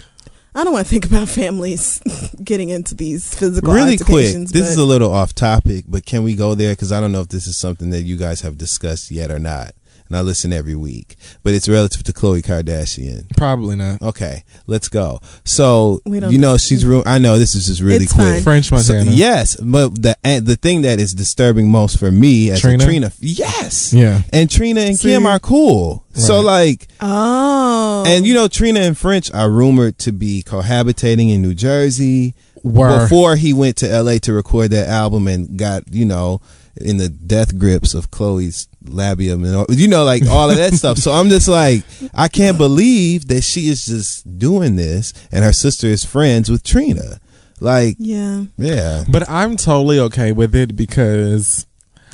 I 0.54 0.62
don't 0.62 0.72
want 0.72 0.86
to 0.86 0.90
think 0.90 1.04
about 1.06 1.28
families 1.40 2.00
getting 2.42 2.68
into 2.68 2.94
these 2.94 3.34
physical 3.34 3.72
really 3.74 3.98
quick. 3.98 4.32
This 4.34 4.68
is 4.70 4.76
a 4.76 4.84
little 4.84 5.12
off 5.12 5.34
topic, 5.34 5.84
but 5.88 6.06
can 6.06 6.22
we 6.22 6.36
go 6.36 6.54
there? 6.54 6.72
Because 6.72 6.92
I 6.92 7.00
don't 7.00 7.10
know 7.10 7.22
if 7.22 7.28
this 7.28 7.48
is 7.48 7.56
something 7.56 7.90
that 7.90 8.02
you 8.02 8.16
guys 8.16 8.42
have 8.42 8.56
discussed 8.56 9.10
yet 9.10 9.32
or 9.32 9.40
not. 9.40 9.72
And 10.14 10.20
I 10.20 10.22
listen 10.22 10.52
every 10.52 10.76
week, 10.76 11.16
but 11.42 11.54
it's 11.54 11.68
relative 11.68 12.04
to 12.04 12.12
Khloe 12.12 12.40
Kardashian. 12.40 13.36
probably 13.36 13.74
not. 13.74 14.00
Okay, 14.00 14.44
let's 14.68 14.88
go. 14.88 15.18
So 15.44 16.00
you 16.06 16.38
know 16.38 16.56
she's. 16.56 16.86
Ru- 16.86 17.02
I 17.04 17.18
know 17.18 17.36
this 17.36 17.56
is 17.56 17.66
just 17.66 17.80
really 17.80 18.04
It's 18.04 18.12
quick. 18.12 18.34
fine. 18.34 18.42
French 18.42 18.68
So- 18.68 18.76
Montana. 18.76 19.10
yes, 19.10 19.56
but 19.60 20.00
the 20.00 20.16
and 20.22 20.46
the 20.46 20.54
thing 20.54 20.82
that 20.82 21.00
is 21.00 21.14
disturbing 21.14 21.68
most 21.68 21.98
for 21.98 22.12
me 22.12 22.52
as 22.52 22.60
Trina? 22.60 22.84
a 22.84 22.86
Trina, 22.86 23.12
yes, 23.18 23.92
Yeah. 23.92 24.22
and 24.32 24.48
Trina 24.48 24.82
and 24.82 24.96
See? 24.96 25.08
Kim 25.08 25.26
are 25.26 25.40
cool. 25.40 26.04
So 26.14 26.40
like, 26.40 26.86
oh, 27.00 28.04
and 28.06 28.24
you 28.24 28.34
know 28.34 28.46
Trina 28.46 28.78
and 28.80 28.96
French 28.96 29.32
are 29.34 29.50
rumored 29.50 29.98
to 29.98 30.12
be 30.12 30.44
cohabitating 30.46 31.30
in 31.34 31.42
New 31.42 31.54
Jersey 31.54 32.34
Were 32.62 33.00
before 33.02 33.34
he 33.34 33.52
went 33.52 33.76
to 33.78 33.88
LA 33.88 34.18
to 34.18 34.32
record 34.32 34.70
that 34.70 34.88
album 34.88 35.26
and 35.26 35.56
got 35.58 35.92
you 35.92 36.04
know 36.04 36.40
in 36.80 36.98
the 36.98 37.08
death 37.08 37.58
grips 37.58 37.94
of 37.94 38.10
Khloe's 38.10 38.68
labium 38.84 39.44
and 39.46 39.56
all, 39.56 39.66
you 39.70 39.88
know 39.88 40.04
like 40.04 40.26
all 40.26 40.50
of 40.50 40.56
that 40.56 40.74
stuff. 40.80 40.98
So 40.98 41.12
I'm 41.12 41.28
just 41.28 41.48
like 41.48 41.84
I 42.12 42.28
can't 42.28 42.58
believe 42.58 43.28
that 43.28 43.42
she 43.42 43.68
is 43.68 43.86
just 43.86 44.38
doing 44.38 44.76
this 44.76 45.12
and 45.32 45.44
her 45.44 45.52
sister 45.52 45.86
is 45.86 46.04
friends 46.04 46.50
with 46.50 46.62
Trina. 46.62 47.20
Like 47.60 47.96
yeah. 47.98 48.44
yeah, 48.58 49.04
But 49.08 49.28
I'm 49.30 49.56
totally 49.56 49.98
okay 50.00 50.32
with 50.32 50.54
it 50.54 50.76
because 50.76 51.66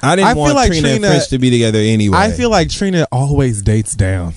I 0.03 0.17
didn't 0.17 0.29
I 0.29 0.35
feel 0.35 0.43
want 0.43 0.55
like 0.55 0.71
Trina, 0.71 0.89
and 0.89 0.99
Trina- 0.99 1.09
French 1.09 1.29
to 1.29 1.39
be 1.39 1.51
together 1.51 1.79
anyway. 1.79 2.19
I 2.19 2.31
feel 2.31 2.51
like 2.51 2.71
Trina 2.71 3.07
always 3.11 3.63
dates 3.63 3.95
down, 3.95 4.35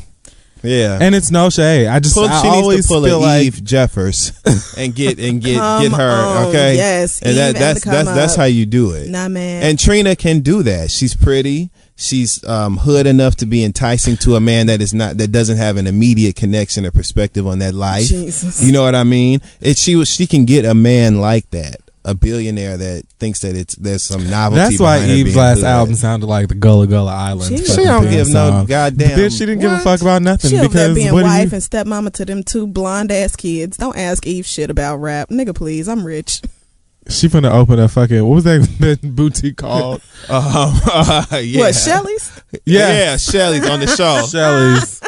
yeah. 0.61 0.97
and 0.99 1.15
it's 1.15 1.31
no 1.31 1.49
shade. 1.49 1.87
I 1.87 1.99
just 1.99 2.15
Pull, 2.15 2.25
I 2.25 2.41
she 2.41 2.47
always 2.47 2.77
needs 2.77 2.87
to 2.87 2.93
pull 2.93 3.03
feel 3.03 3.19
a 3.19 3.21
like 3.21 3.43
Eve 3.43 3.63
Jeffers 3.63 4.31
and 4.77 4.93
get 4.93 5.19
and 5.19 5.41
get 5.41 5.57
um, 5.57 5.83
get 5.83 5.91
her 5.93 6.09
on, 6.09 6.47
okay. 6.47 6.75
Yes, 6.75 7.21
and 7.21 7.31
Eve 7.31 7.35
that, 7.35 7.47
and 7.47 7.55
that's 7.57 7.83
that's 7.85 8.05
come 8.07 8.15
that's 8.15 8.35
how 8.35 8.45
you 8.45 8.65
do 8.65 8.91
it. 8.91 9.09
Nah, 9.09 9.29
man. 9.29 9.63
And 9.63 9.79
Trina 9.79 10.15
can 10.15 10.39
do 10.39 10.63
that. 10.63 10.91
She's 10.91 11.15
pretty. 11.15 11.69
She's 12.03 12.43
um, 12.43 12.77
hood 12.77 13.07
enough 13.07 13.35
to 13.37 13.45
be 13.45 13.63
enticing 13.63 14.17
to 14.17 14.35
a 14.35 14.39
man 14.39 14.67
that 14.67 14.81
is 14.81 14.93
not 14.93 15.17
that 15.17 15.31
doesn't 15.31 15.57
have 15.57 15.77
an 15.77 15.87
immediate 15.87 16.35
connection 16.35 16.85
or 16.85 16.91
perspective 16.91 17.47
on 17.47 17.59
that 17.59 17.73
life. 17.73 18.07
Jesus. 18.07 18.61
You 18.61 18.71
know 18.71 18.83
what 18.83 18.93
I 18.95 19.03
mean? 19.03 19.39
It, 19.61 19.77
she 19.77 19.95
was 19.95 20.09
she 20.09 20.27
can 20.27 20.45
get 20.45 20.65
a 20.65 20.73
man 20.73 21.21
like 21.21 21.49
that, 21.51 21.77
a 22.05 22.13
billionaire 22.13 22.75
that 22.77 23.03
thinks 23.19 23.39
that 23.41 23.55
it's 23.55 23.75
there's 23.75 24.03
some 24.03 24.29
novelty. 24.29 24.59
that's 24.61 24.79
why 24.79 25.05
Eve's 25.05 25.35
last 25.35 25.57
hood. 25.59 25.65
album 25.65 25.95
sounded 25.95 26.25
like 26.27 26.49
the 26.49 26.55
Gullah 26.55 26.87
Gullah 26.87 27.13
Island. 27.15 27.57
She- 27.57 27.63
she 27.65 27.83
don't 27.85 28.03
theme 28.03 28.11
give 28.11 28.27
no 28.27 28.49
song. 28.49 28.65
goddamn. 28.65 29.17
Bitch, 29.17 29.31
she 29.37 29.45
didn't 29.45 29.61
give 29.61 29.71
a 29.71 29.79
fuck 29.79 30.01
about 30.01 30.21
nothing 30.21 30.51
She 30.51 30.57
over 30.57 30.67
there 30.67 30.89
because 30.89 30.95
being 30.95 31.13
what 31.13 31.23
wife 31.23 31.53
and 31.53 31.61
stepmama 31.61 32.11
to 32.13 32.25
them 32.25 32.43
two 32.43 32.67
blonde 32.67 33.11
ass 33.11 33.35
kids. 33.37 33.77
Don't 33.77 33.97
ask 33.97 34.27
Eve 34.27 34.45
shit 34.45 34.69
about 34.69 34.97
rap, 34.97 35.29
nigga. 35.29 35.55
Please, 35.55 35.87
I'm 35.87 36.05
rich. 36.05 36.41
She 37.09 37.27
finna 37.27 37.51
open 37.51 37.79
a 37.79 37.87
fucking 37.87 38.23
what 38.23 38.35
was 38.35 38.43
that, 38.45 38.61
that 38.79 39.01
boutique 39.15 39.57
called? 39.57 40.01
Um, 40.29 40.43
uh, 40.87 41.25
yeah. 41.43 41.59
What, 41.59 41.75
Shelly's? 41.75 42.41
Yeah, 42.65 42.91
yeah, 42.93 43.17
Shelly's 43.17 43.67
on 43.69 43.81
the 43.81 43.87
show. 43.87 44.25
Shelly's. 44.25 45.01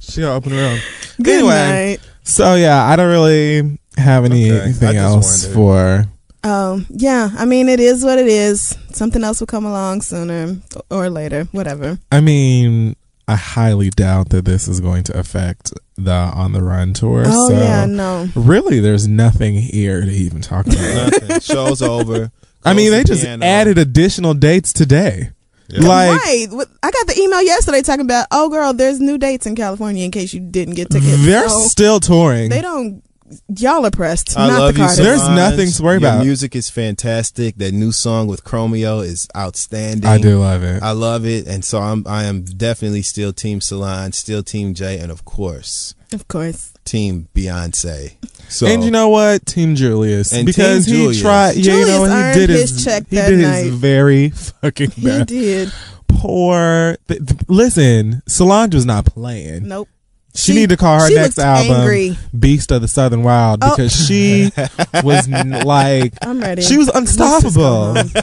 She 0.00 0.20
gonna 0.22 0.34
open 0.34 0.50
her 0.52 0.58
own. 0.58 0.80
Good 1.22 1.38
Anyway. 1.38 1.54
night. 1.94 2.00
So 2.24 2.56
yeah, 2.56 2.84
I 2.84 2.96
don't 2.96 3.08
really 3.10 3.78
have 3.96 4.24
Okay, 4.24 4.50
anything 4.50 4.92
just 4.92 4.96
else 4.96 5.42
wondered. 5.44 5.54
for. 5.54 6.04
Oh, 6.42 6.84
yeah. 6.90 7.30
I 7.38 7.44
mean, 7.44 7.68
it 7.68 7.78
is 7.80 8.04
what 8.04 8.18
it 8.18 8.26
is. 8.26 8.76
Something 8.92 9.22
else 9.24 9.38
will 9.40 9.46
come 9.46 9.64
along 9.64 10.02
sooner 10.02 10.56
or 10.90 11.10
later. 11.10 11.44
Whatever. 11.52 11.98
I 12.12 12.20
mean, 12.20 12.96
I 13.28 13.34
highly 13.36 13.90
doubt 13.90 14.28
that 14.30 14.44
this 14.44 14.68
is 14.68 14.80
going 14.80 15.02
to 15.04 15.18
affect 15.18 15.72
the 15.96 16.12
on 16.12 16.52
the 16.52 16.62
run 16.62 16.92
tour. 16.94 17.24
Oh, 17.26 17.48
so 17.48 17.54
yeah, 17.58 17.84
no. 17.86 18.28
really, 18.36 18.78
there's 18.80 19.08
nothing 19.08 19.54
here 19.54 20.00
to 20.02 20.10
even 20.10 20.40
talk 20.42 20.66
about. 20.66 21.12
Nothing. 21.12 21.40
Show's 21.40 21.82
over. 21.82 22.30
I 22.64 22.72
mean, 22.74 22.90
they 22.92 22.98
the 23.02 23.08
just 23.08 23.22
piano. 23.24 23.44
added 23.44 23.78
additional 23.78 24.34
dates 24.34 24.72
today. 24.72 25.30
Yeah. 25.68 25.80
Like 25.88 26.20
right. 26.20 26.46
I 26.82 26.90
got 26.92 27.06
the 27.08 27.18
email 27.20 27.42
yesterday 27.42 27.82
talking 27.82 28.04
about, 28.04 28.28
oh, 28.30 28.48
girl, 28.48 28.72
there's 28.72 29.00
new 29.00 29.18
dates 29.18 29.46
in 29.46 29.56
California 29.56 30.04
in 30.04 30.12
case 30.12 30.32
you 30.32 30.38
didn't 30.40 30.74
get 30.74 30.90
tickets. 30.90 31.24
they're 31.24 31.48
So 31.48 31.58
still 31.62 31.98
touring. 31.98 32.50
they 32.50 32.60
don't, 32.62 33.02
y'all 33.48 33.84
are 33.86 33.90
pressed. 33.90 34.38
I 34.38 34.48
not 34.48 34.58
love 34.60 34.74
the 34.74 34.80
you. 34.80 34.86
Carters. 34.86 35.04
There's 35.04 35.20
Solange. 35.20 35.36
nothing 35.36 35.70
to 35.70 35.82
worry 35.82 36.00
Your 36.00 36.10
about. 36.10 36.24
Music 36.24 36.54
is 36.56 36.70
fantastic. 36.70 37.56
That 37.56 37.72
new 37.72 37.92
song 37.92 38.26
with 38.26 38.44
Chromeo 38.44 39.04
is 39.04 39.28
outstanding. 39.36 40.06
I 40.08 40.18
do 40.18 40.38
love 40.40 40.62
it. 40.62 40.82
I 40.82 40.92
love 40.92 41.24
it, 41.26 41.46
and 41.46 41.64
so 41.64 41.78
I'm. 41.80 42.04
I 42.06 42.24
am 42.24 42.42
definitely 42.44 43.02
still 43.02 43.32
Team 43.32 43.60
Solange, 43.60 44.14
still 44.14 44.42
Team 44.42 44.74
Jay, 44.74 44.98
and 44.98 45.10
of 45.10 45.24
course 45.24 45.94
Of 46.12 46.28
course. 46.28 46.72
Team 46.84 47.28
Beyonce. 47.34 48.14
So 48.48 48.66
and 48.66 48.84
you 48.84 48.90
know 48.92 49.08
what, 49.08 49.44
Team 49.44 49.74
Julius, 49.74 50.32
And 50.32 50.46
because 50.46 50.86
Team 50.86 50.94
he 50.94 51.00
Julius. 51.02 51.20
tried. 51.20 51.56
Yeah, 51.56 51.78
you 51.78 51.86
know 51.86 52.00
what 52.02 52.10
he 52.34 52.40
did 52.40 52.50
his, 52.50 52.70
his 52.70 52.84
check 52.84 53.08
he 53.10 53.16
that 53.16 53.30
did 53.30 53.40
night. 53.40 53.64
his 53.64 53.74
very 53.74 54.30
fucking 54.30 54.90
He 54.92 55.24
did. 55.24 55.72
Poor. 56.08 56.96
th- 57.08 57.26
th- 57.26 57.40
listen, 57.48 58.22
Solange 58.26 58.74
was 58.74 58.86
not 58.86 59.04
playing. 59.06 59.66
Nope. 59.68 59.88
She, 60.36 60.52
She- 60.52 60.58
need 60.58 60.68
to 60.70 60.76
call 60.76 61.00
her 61.00 61.10
next 61.10 61.38
album 61.38 61.76
angry. 61.76 62.18
"Beast 62.38 62.70
of 62.70 62.82
the 62.82 62.88
Southern 62.88 63.22
Wild" 63.22 63.60
Oh. 63.62 63.70
because 63.74 63.92
she 63.92 64.50
was 65.02 65.28
like 65.28 66.12
I'm 66.22 66.40
ready. 66.40 66.62
she 66.62 66.76
was 66.76 66.88
Let's 66.94 67.16
just 67.16 67.56
go 67.56 67.92
unstoppable. 67.94 68.20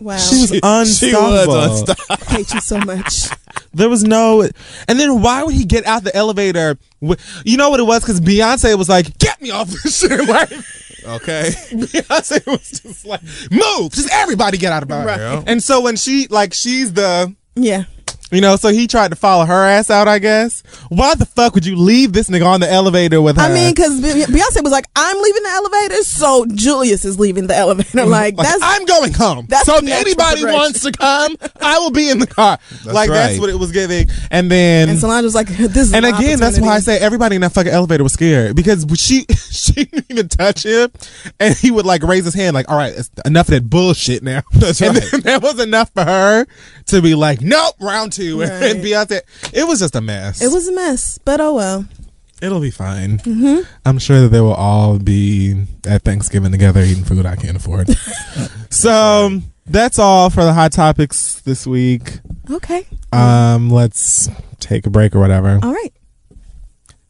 Wow. 0.00 0.16
She 0.18 0.40
was 0.40 0.50
unstoppable. 0.62 0.84
She 0.84 1.14
was 1.14 1.80
unstoppable. 1.80 1.94
I 2.10 2.24
hate 2.36 2.54
you 2.54 2.60
so 2.60 2.78
much. 2.80 3.28
There 3.74 3.88
was 3.88 4.02
no, 4.04 4.42
and 4.42 4.98
then 5.00 5.20
why 5.22 5.42
would 5.42 5.54
he 5.54 5.64
get 5.64 5.86
out 5.86 6.04
the 6.04 6.14
elevator? 6.16 6.78
With, 7.00 7.20
you 7.44 7.56
know 7.56 7.70
what 7.70 7.80
it 7.80 7.84
was? 7.84 8.00
Because 8.02 8.20
Beyonce 8.20 8.76
was 8.78 8.88
like, 8.88 9.18
"Get 9.18 9.40
me 9.42 9.50
off 9.50 9.68
this 9.68 9.98
shit!" 10.00 10.26
Like 10.28 10.50
Okay. 11.06 11.50
Beyonce 11.70 12.44
was 12.46 12.70
just 12.82 13.06
like, 13.06 13.20
"Move! 13.50 13.92
Just 13.92 14.10
everybody 14.12 14.58
get 14.58 14.72
out 14.72 14.82
of 14.82 14.88
my 14.88 15.04
Right. 15.04 15.44
And 15.46 15.62
so 15.62 15.80
when 15.80 15.96
she 15.96 16.26
like 16.28 16.52
she's 16.54 16.92
the 16.92 17.34
Yeah. 17.54 17.84
You 18.30 18.40
know, 18.40 18.56
so 18.56 18.68
he 18.68 18.86
tried 18.86 19.08
to 19.10 19.16
follow 19.16 19.44
her 19.44 19.64
ass 19.64 19.90
out. 19.90 20.08
I 20.08 20.18
guess. 20.18 20.62
Why 20.88 21.14
the 21.14 21.26
fuck 21.26 21.54
would 21.54 21.66
you 21.66 21.76
leave 21.76 22.12
this 22.12 22.28
nigga 22.30 22.46
on 22.46 22.60
the 22.60 22.70
elevator 22.70 23.20
with 23.22 23.36
her? 23.36 23.42
I 23.42 23.52
mean, 23.52 23.74
because 23.74 24.00
Beyonce 24.00 24.62
was 24.62 24.72
like, 24.72 24.86
I'm 24.96 25.20
leaving 25.22 25.42
the 25.42 25.48
elevator, 25.50 26.02
so 26.02 26.46
Julius 26.54 27.04
is 27.04 27.18
leaving 27.18 27.46
the 27.46 27.56
elevator. 27.56 27.88
Like, 28.08 28.36
Like, 28.36 28.46
that's 28.46 28.62
I'm 28.62 28.84
going 28.84 29.12
home. 29.12 29.46
that's 29.48 29.66
so 29.66 29.76
if 29.78 29.84
anybody 29.88 30.44
wants 30.44 30.82
to 30.82 30.92
come, 30.92 31.36
I 31.60 31.78
will 31.78 31.90
be 31.90 32.10
in 32.10 32.18
the 32.18 32.26
car. 32.26 32.58
like 32.84 33.10
that's 33.10 33.38
what 33.38 33.50
it 33.50 33.58
was 33.58 33.70
giving. 33.72 34.08
And 34.30 34.50
then 34.50 34.88
and 34.88 34.98
Solange 34.98 35.24
was 35.24 35.34
like, 35.34 35.48
this 35.48 35.76
is 35.88 35.94
And 35.94 36.04
an 36.06 36.14
again, 36.14 36.38
that's 36.38 36.58
why 36.60 36.68
I 36.76 36.80
say 36.80 36.98
everybody 36.98 37.36
in 37.36 37.42
that 37.42 37.52
fucking 37.52 37.72
elevator 37.72 38.02
was 38.02 38.12
scared 38.12 38.56
because 38.56 38.86
she 38.96 39.24
she 39.50 39.72
didn't 39.84 40.06
even 40.10 40.28
touch 40.28 40.64
him, 40.64 40.90
and 41.40 41.54
he 41.56 41.70
would 41.70 41.86
like 41.86 42.02
raise 42.02 42.24
his 42.24 42.34
hand 42.34 42.54
like, 42.54 42.68
"All 42.70 42.76
right, 42.76 42.94
enough 43.24 43.48
of 43.48 43.52
that 43.54 43.68
bullshit 43.70 44.22
now." 44.22 44.42
That's 44.52 44.80
and 44.80 44.94
right. 44.96 45.08
then 45.10 45.20
that 45.22 45.42
was 45.42 45.60
enough 45.60 45.90
for 45.92 46.04
her 46.04 46.46
to 46.86 47.02
be 47.02 47.14
like, 47.14 47.40
"Nope, 47.40 47.74
round 47.80 48.12
two. 48.12 48.17
Right. 48.38 48.76
and 48.76 48.82
there. 49.08 49.22
It 49.52 49.66
was 49.66 49.80
just 49.80 49.94
a 49.96 50.00
mess. 50.00 50.42
It 50.42 50.52
was 50.52 50.68
a 50.68 50.72
mess, 50.72 51.18
but 51.24 51.40
oh 51.40 51.54
well. 51.54 51.86
It'll 52.40 52.60
be 52.60 52.70
fine. 52.70 53.20
I'm 53.84 53.98
sure 53.98 54.20
that 54.20 54.28
they 54.28 54.40
will 54.40 54.54
all 54.54 54.98
be 54.98 55.64
at 55.86 56.02
Thanksgiving 56.02 56.52
together 56.52 56.82
eating 56.82 57.02
food 57.04 57.26
I 57.26 57.34
can't 57.34 57.56
afford. 57.56 57.88
so 58.70 59.40
that's 59.66 59.98
all 59.98 60.30
for 60.30 60.44
the 60.44 60.52
hot 60.52 60.70
topics 60.72 61.40
this 61.40 61.66
week. 61.66 62.20
Okay. 62.48 62.86
Um, 63.12 63.70
let's 63.70 64.28
take 64.60 64.86
a 64.86 64.90
break 64.90 65.16
or 65.16 65.20
whatever. 65.20 65.58
All 65.62 65.72
right. 65.72 65.92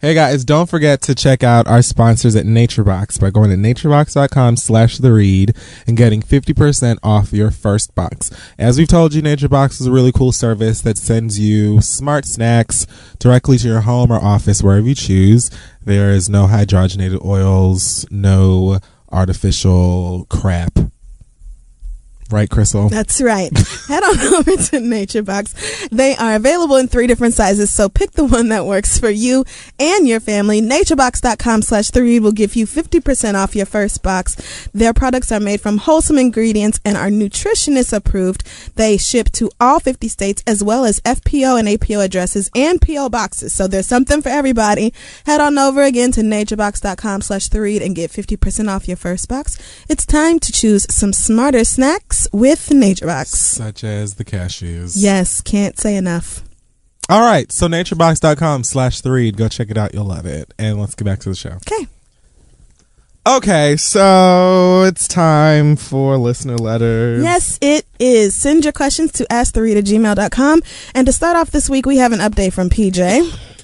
Hey 0.00 0.14
guys, 0.14 0.44
don't 0.44 0.70
forget 0.70 1.02
to 1.02 1.14
check 1.16 1.42
out 1.42 1.66
our 1.66 1.82
sponsors 1.82 2.36
at 2.36 2.46
NatureBox 2.46 3.20
by 3.20 3.30
going 3.30 3.50
to 3.50 3.56
naturebox.com 3.56 4.56
slash 4.56 4.98
the 4.98 5.12
read 5.12 5.56
and 5.88 5.96
getting 5.96 6.22
50% 6.22 6.98
off 7.02 7.32
your 7.32 7.50
first 7.50 7.96
box. 7.96 8.30
As 8.60 8.78
we've 8.78 8.86
told 8.86 9.12
you, 9.12 9.22
NatureBox 9.22 9.80
is 9.80 9.88
a 9.88 9.90
really 9.90 10.12
cool 10.12 10.30
service 10.30 10.82
that 10.82 10.98
sends 10.98 11.40
you 11.40 11.80
smart 11.80 12.26
snacks 12.26 12.86
directly 13.18 13.58
to 13.58 13.66
your 13.66 13.80
home 13.80 14.12
or 14.12 14.22
office, 14.24 14.62
wherever 14.62 14.86
you 14.86 14.94
choose. 14.94 15.50
There 15.82 16.12
is 16.12 16.30
no 16.30 16.46
hydrogenated 16.46 17.24
oils, 17.24 18.06
no 18.08 18.78
artificial 19.10 20.26
crap. 20.30 20.78
Right, 22.30 22.48
Crissle? 22.48 22.90
That's 22.90 23.22
right. 23.22 23.50
Head 23.88 24.02
on 24.02 24.18
over 24.34 24.50
to 24.50 24.76
NatureBox. 24.76 25.88
They 25.88 26.14
are 26.16 26.34
available 26.34 26.76
in 26.76 26.86
three 26.86 27.06
different 27.06 27.32
sizes, 27.32 27.72
so 27.72 27.88
pick 27.88 28.12
the 28.12 28.24
one 28.24 28.50
that 28.50 28.66
works 28.66 28.98
for 28.98 29.08
you 29.08 29.46
and 29.78 30.06
your 30.06 30.20
family. 30.20 30.60
Naturebox.com 30.60 31.62
slash 31.62 31.90
the 31.90 32.02
read 32.02 32.22
will 32.22 32.32
give 32.32 32.54
you 32.54 32.66
50% 32.66 33.34
off 33.34 33.56
your 33.56 33.64
first 33.64 34.02
box. 34.02 34.68
Their 34.74 34.92
products 34.92 35.32
are 35.32 35.40
made 35.40 35.62
from 35.62 35.78
wholesome 35.78 36.18
ingredients 36.18 36.80
and 36.84 36.98
are 36.98 37.08
nutritionist 37.08 37.94
approved. 37.94 38.44
They 38.76 38.98
ship 38.98 39.30
to 39.32 39.50
all 39.58 39.80
50 39.80 40.08
states 40.08 40.42
as 40.46 40.62
well 40.62 40.84
as 40.84 41.00
FPO 41.00 41.58
and 41.58 41.66
APO 41.66 42.00
addresses 42.00 42.50
and 42.54 42.78
PO 42.78 43.08
boxes. 43.08 43.54
So 43.54 43.66
there's 43.66 43.86
something 43.86 44.20
for 44.20 44.28
everybody. 44.28 44.92
Head 45.24 45.40
on 45.40 45.56
over 45.56 45.82
again 45.82 46.12
to 46.12 46.20
naturebox.com 46.20 47.22
slash 47.22 47.48
the 47.48 47.62
read 47.62 47.80
and 47.80 47.96
get 47.96 48.10
50% 48.10 48.68
off 48.68 48.86
your 48.86 48.98
first 48.98 49.30
box. 49.30 49.58
It's 49.88 50.04
time 50.04 50.38
to 50.40 50.52
choose 50.52 50.86
some 50.94 51.14
smarter 51.14 51.64
snacks 51.64 52.17
with 52.32 52.68
NatureBox. 52.70 53.26
Such 53.26 53.84
as 53.84 54.14
the 54.14 54.24
cashews. 54.24 54.94
Yes, 54.96 55.40
can't 55.40 55.78
say 55.78 55.96
enough. 55.96 56.42
All 57.10 57.20
right, 57.20 57.50
so 57.52 57.68
naturebox.com 57.68 58.64
slash 58.64 59.00
the 59.00 59.10
read. 59.10 59.36
Go 59.36 59.48
check 59.48 59.70
it 59.70 59.78
out. 59.78 59.94
You'll 59.94 60.04
love 60.04 60.26
it. 60.26 60.52
And 60.58 60.78
let's 60.78 60.94
get 60.94 61.04
back 61.04 61.20
to 61.20 61.30
the 61.30 61.34
show. 61.34 61.56
Okay. 61.66 61.86
Okay, 63.26 63.76
so 63.76 64.84
it's 64.84 65.06
time 65.06 65.76
for 65.76 66.16
listener 66.16 66.56
letters. 66.56 67.22
Yes, 67.22 67.58
it 67.60 67.84
is. 67.98 68.34
Send 68.34 68.64
your 68.64 68.72
questions 68.72 69.12
to 69.12 69.24
asktheread 69.24 69.76
at 69.76 69.84
gmail.com. 69.84 70.62
And 70.94 71.06
to 71.06 71.12
start 71.12 71.36
off 71.36 71.50
this 71.50 71.68
week, 71.68 71.84
we 71.84 71.98
have 71.98 72.12
an 72.12 72.20
update 72.20 72.54
from 72.54 72.70
PJ. 72.70 73.57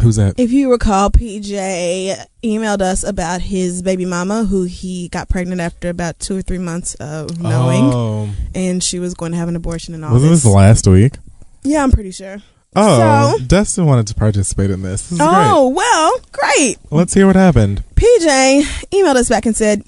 Who's 0.00 0.16
that? 0.16 0.34
If 0.38 0.52
you 0.52 0.70
recall, 0.70 1.10
PJ 1.10 2.16
emailed 2.44 2.80
us 2.80 3.02
about 3.02 3.40
his 3.40 3.82
baby 3.82 4.04
mama 4.04 4.44
who 4.44 4.64
he 4.64 5.08
got 5.08 5.28
pregnant 5.28 5.60
after 5.60 5.88
about 5.88 6.18
two 6.18 6.36
or 6.38 6.42
three 6.42 6.58
months 6.58 6.94
of 6.96 7.40
knowing. 7.40 7.84
Oh, 7.92 8.28
And 8.54 8.82
she 8.82 8.98
was 8.98 9.14
going 9.14 9.32
to 9.32 9.38
have 9.38 9.48
an 9.48 9.56
abortion 9.56 9.94
and 9.94 10.04
all 10.04 10.12
wasn't 10.12 10.32
this 10.32 10.44
last 10.44 10.86
week? 10.86 11.14
yeah, 11.62 11.82
I'm 11.82 11.90
pretty 11.92 12.10
sure. 12.12 12.38
Oh, 12.78 13.36
So- 13.38 13.44
Dustin 13.46 13.86
wanted 13.86 14.06
to 14.08 14.14
participate 14.14 14.70
in 14.70 14.82
this. 14.82 15.02
This 15.04 15.12
is 15.12 15.18
Oh, 15.20 15.68
well, 15.68 16.12
great. 16.32 16.76
great. 16.76 16.78
Let's 16.90 17.14
hear 17.14 17.26
what 17.26 17.36
happened. 17.36 17.82
PJ 17.94 18.62
emailed 18.92 19.16
us 19.16 19.28
back 19.30 19.46
and 19.46 19.56
said, 19.56 19.82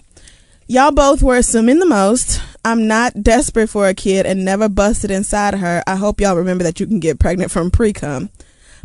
Y'all 0.70 0.90
both 0.90 1.22
were 1.22 1.36
assuming 1.36 1.78
the 1.78 1.86
most. 1.86 2.42
I'm 2.64 2.86
not 2.86 3.22
desperate 3.22 3.68
for 3.70 3.88
a 3.88 3.94
kid 3.94 4.26
and 4.26 4.44
never 4.44 4.68
busted 4.68 5.10
inside 5.10 5.54
of 5.54 5.60
her. 5.60 5.82
I 5.86 5.96
hope 5.96 6.20
y'all 6.20 6.36
remember 6.36 6.64
that 6.64 6.78
you 6.80 6.86
can 6.86 7.00
get 7.00 7.18
pregnant 7.18 7.50
from 7.50 7.70
pre 7.70 7.92
cum. 7.94 8.28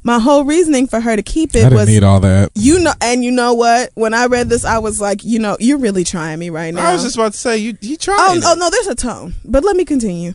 My 0.04 0.20
whole 0.20 0.43
reasoning 0.43 0.88
for 0.88 0.99
her 0.99 1.16
to 1.16 1.24
keep 1.24 1.56
I 1.56 1.60
it 1.60 1.64
didn't 1.64 1.76
was 1.76 1.88
need 1.88 2.04
all 2.04 2.20
that. 2.20 2.51
you 2.56 2.80
know 2.80 2.93
and 3.01 3.24
you 3.24 3.32
know 3.32 3.54
what? 3.54 3.91
When 3.95 4.14
I 4.14 4.26
read 4.26 4.49
this 4.49 4.66
I 4.66 4.80
was 4.80 4.99
like, 4.99 5.24
you 5.24 5.39
know, 5.39 5.56
you're 5.60 5.78
really 5.78 6.04
trying 6.04 6.39
me 6.39 6.49
right 6.49 6.74
now. 6.74 6.89
I 6.89 6.93
was 6.93 7.04
just 7.04 7.16
about 7.16 7.32
to 7.34 7.38
say 7.38 7.58
you. 7.58 7.78
He 7.82 7.95
tried. 7.97 8.18
Oh, 8.20 8.39
oh 8.43 8.56
no, 8.56 8.70
there's 8.70 8.88
a 8.88 8.95
tone. 8.95 9.36
But 9.45 9.64
let 9.64 9.76
me 9.76 9.86
continue. 9.86 10.34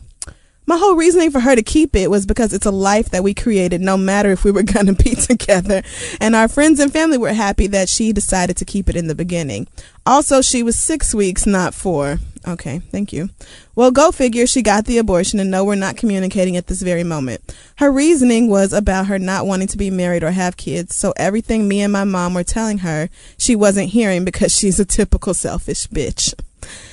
My 0.66 0.76
whole 0.76 0.96
reasoning 0.96 1.30
for 1.30 1.40
her 1.40 1.56
to 1.56 1.62
keep 1.62 1.96
it 1.96 2.10
was 2.10 2.26
because 2.26 2.52
it's 2.52 2.66
a 2.66 2.70
life 2.70 3.08
that 3.08 3.22
we 3.22 3.32
created, 3.32 3.80
no 3.80 3.96
matter 3.96 4.30
if 4.32 4.44
we 4.44 4.50
were 4.50 4.62
going 4.74 4.84
to 4.84 4.92
be 4.92 5.14
together. 5.14 5.82
And 6.20 6.36
our 6.36 6.46
friends 6.46 6.78
and 6.78 6.92
family 6.92 7.16
were 7.16 7.32
happy 7.32 7.68
that 7.68 7.88
she 7.88 8.12
decided 8.12 8.58
to 8.58 8.66
keep 8.66 8.86
it 8.90 8.94
in 8.94 9.06
the 9.06 9.14
beginning. 9.14 9.66
Also, 10.04 10.42
she 10.42 10.62
was 10.62 10.78
six 10.78 11.14
weeks, 11.14 11.46
not 11.46 11.72
four. 11.72 12.18
Okay, 12.46 12.78
thank 12.78 13.12
you. 13.12 13.30
Well, 13.74 13.90
go 13.90 14.12
figure, 14.12 14.46
she 14.46 14.62
got 14.62 14.84
the 14.84 14.98
abortion, 14.98 15.40
and 15.40 15.50
no, 15.50 15.64
we're 15.64 15.74
not 15.74 15.96
communicating 15.96 16.56
at 16.56 16.66
this 16.66 16.82
very 16.82 17.04
moment. 17.04 17.54
Her 17.76 17.90
reasoning 17.90 18.48
was 18.48 18.72
about 18.72 19.06
her 19.06 19.18
not 19.18 19.46
wanting 19.46 19.68
to 19.68 19.76
be 19.76 19.90
married 19.90 20.22
or 20.22 20.30
have 20.30 20.56
kids, 20.56 20.94
so 20.94 21.12
everything 21.16 21.66
me 21.66 21.80
and 21.80 21.92
my 21.92 22.04
mom 22.04 22.34
were 22.34 22.44
telling 22.44 22.78
her, 22.78 23.08
she 23.36 23.56
wasn't 23.56 23.90
hearing 23.90 24.24
because 24.24 24.54
she's 24.54 24.78
a 24.78 24.84
typical 24.84 25.34
selfish 25.34 25.86
bitch. 25.88 26.34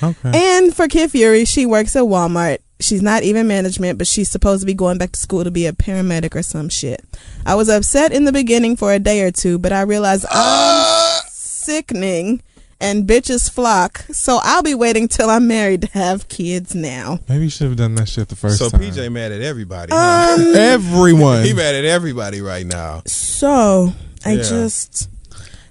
Okay. 0.01 0.31
And 0.33 0.75
for 0.75 0.87
Kid 0.87 1.11
Fury, 1.11 1.45
she 1.45 1.65
works 1.65 1.95
at 1.95 2.03
Walmart. 2.03 2.59
She's 2.79 3.01
not 3.01 3.23
even 3.23 3.47
management, 3.47 3.97
but 3.97 4.07
she's 4.07 4.29
supposed 4.29 4.61
to 4.61 4.65
be 4.65 4.73
going 4.73 4.97
back 4.97 5.13
to 5.13 5.19
school 5.19 5.43
to 5.43 5.51
be 5.51 5.65
a 5.65 5.73
paramedic 5.73 6.35
or 6.35 6.43
some 6.43 6.69
shit. 6.69 7.03
I 7.45 7.55
was 7.55 7.69
upset 7.69 8.11
in 8.11 8.25
the 8.25 8.33
beginning 8.33 8.75
for 8.75 8.91
a 8.91 8.99
day 8.99 9.21
or 9.21 9.31
two, 9.31 9.57
but 9.57 9.71
I 9.71 9.81
realized 9.81 10.25
I'm 10.29 11.21
sickening 11.29 12.41
and 12.81 13.07
bitches 13.07 13.49
flock. 13.49 13.99
So 14.11 14.39
I'll 14.43 14.61
be 14.63 14.75
waiting 14.75 15.07
till 15.07 15.29
I'm 15.29 15.47
married 15.47 15.81
to 15.83 15.87
have 15.89 16.27
kids 16.27 16.75
now. 16.75 17.19
Maybe 17.29 17.45
you 17.45 17.49
should 17.49 17.67
have 17.67 17.77
done 17.77 17.95
that 17.95 18.07
shit 18.09 18.27
the 18.29 18.35
first 18.35 18.57
So 18.59 18.69
time. 18.69 18.81
So 18.93 19.01
PJ 19.01 19.11
mad 19.11 19.31
at 19.31 19.41
everybody. 19.41 19.91
huh? 19.93 20.35
Um, 20.39 20.55
Everyone. 20.55 21.43
he 21.43 21.53
mad 21.53 21.75
at 21.75 21.85
everybody 21.85 22.41
right 22.41 22.65
now. 22.65 23.01
so 23.05 23.93
I 24.25 24.33
Yeah. 24.33 24.43
just 24.43 25.09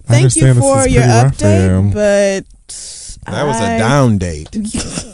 I 0.09 0.21
thank 0.21 0.37
you 0.37 0.55
for 0.55 0.87
your 0.87 1.03
pretty 1.03 1.09
rough 1.09 1.37
for 1.39 1.45
update, 1.45 1.85
you. 1.87 1.91
but 1.95 3.33
That 3.33 3.45
was 3.47 3.57
I- 3.57 3.73
a 3.75 3.79
down 3.79 4.19
date. 4.19 4.49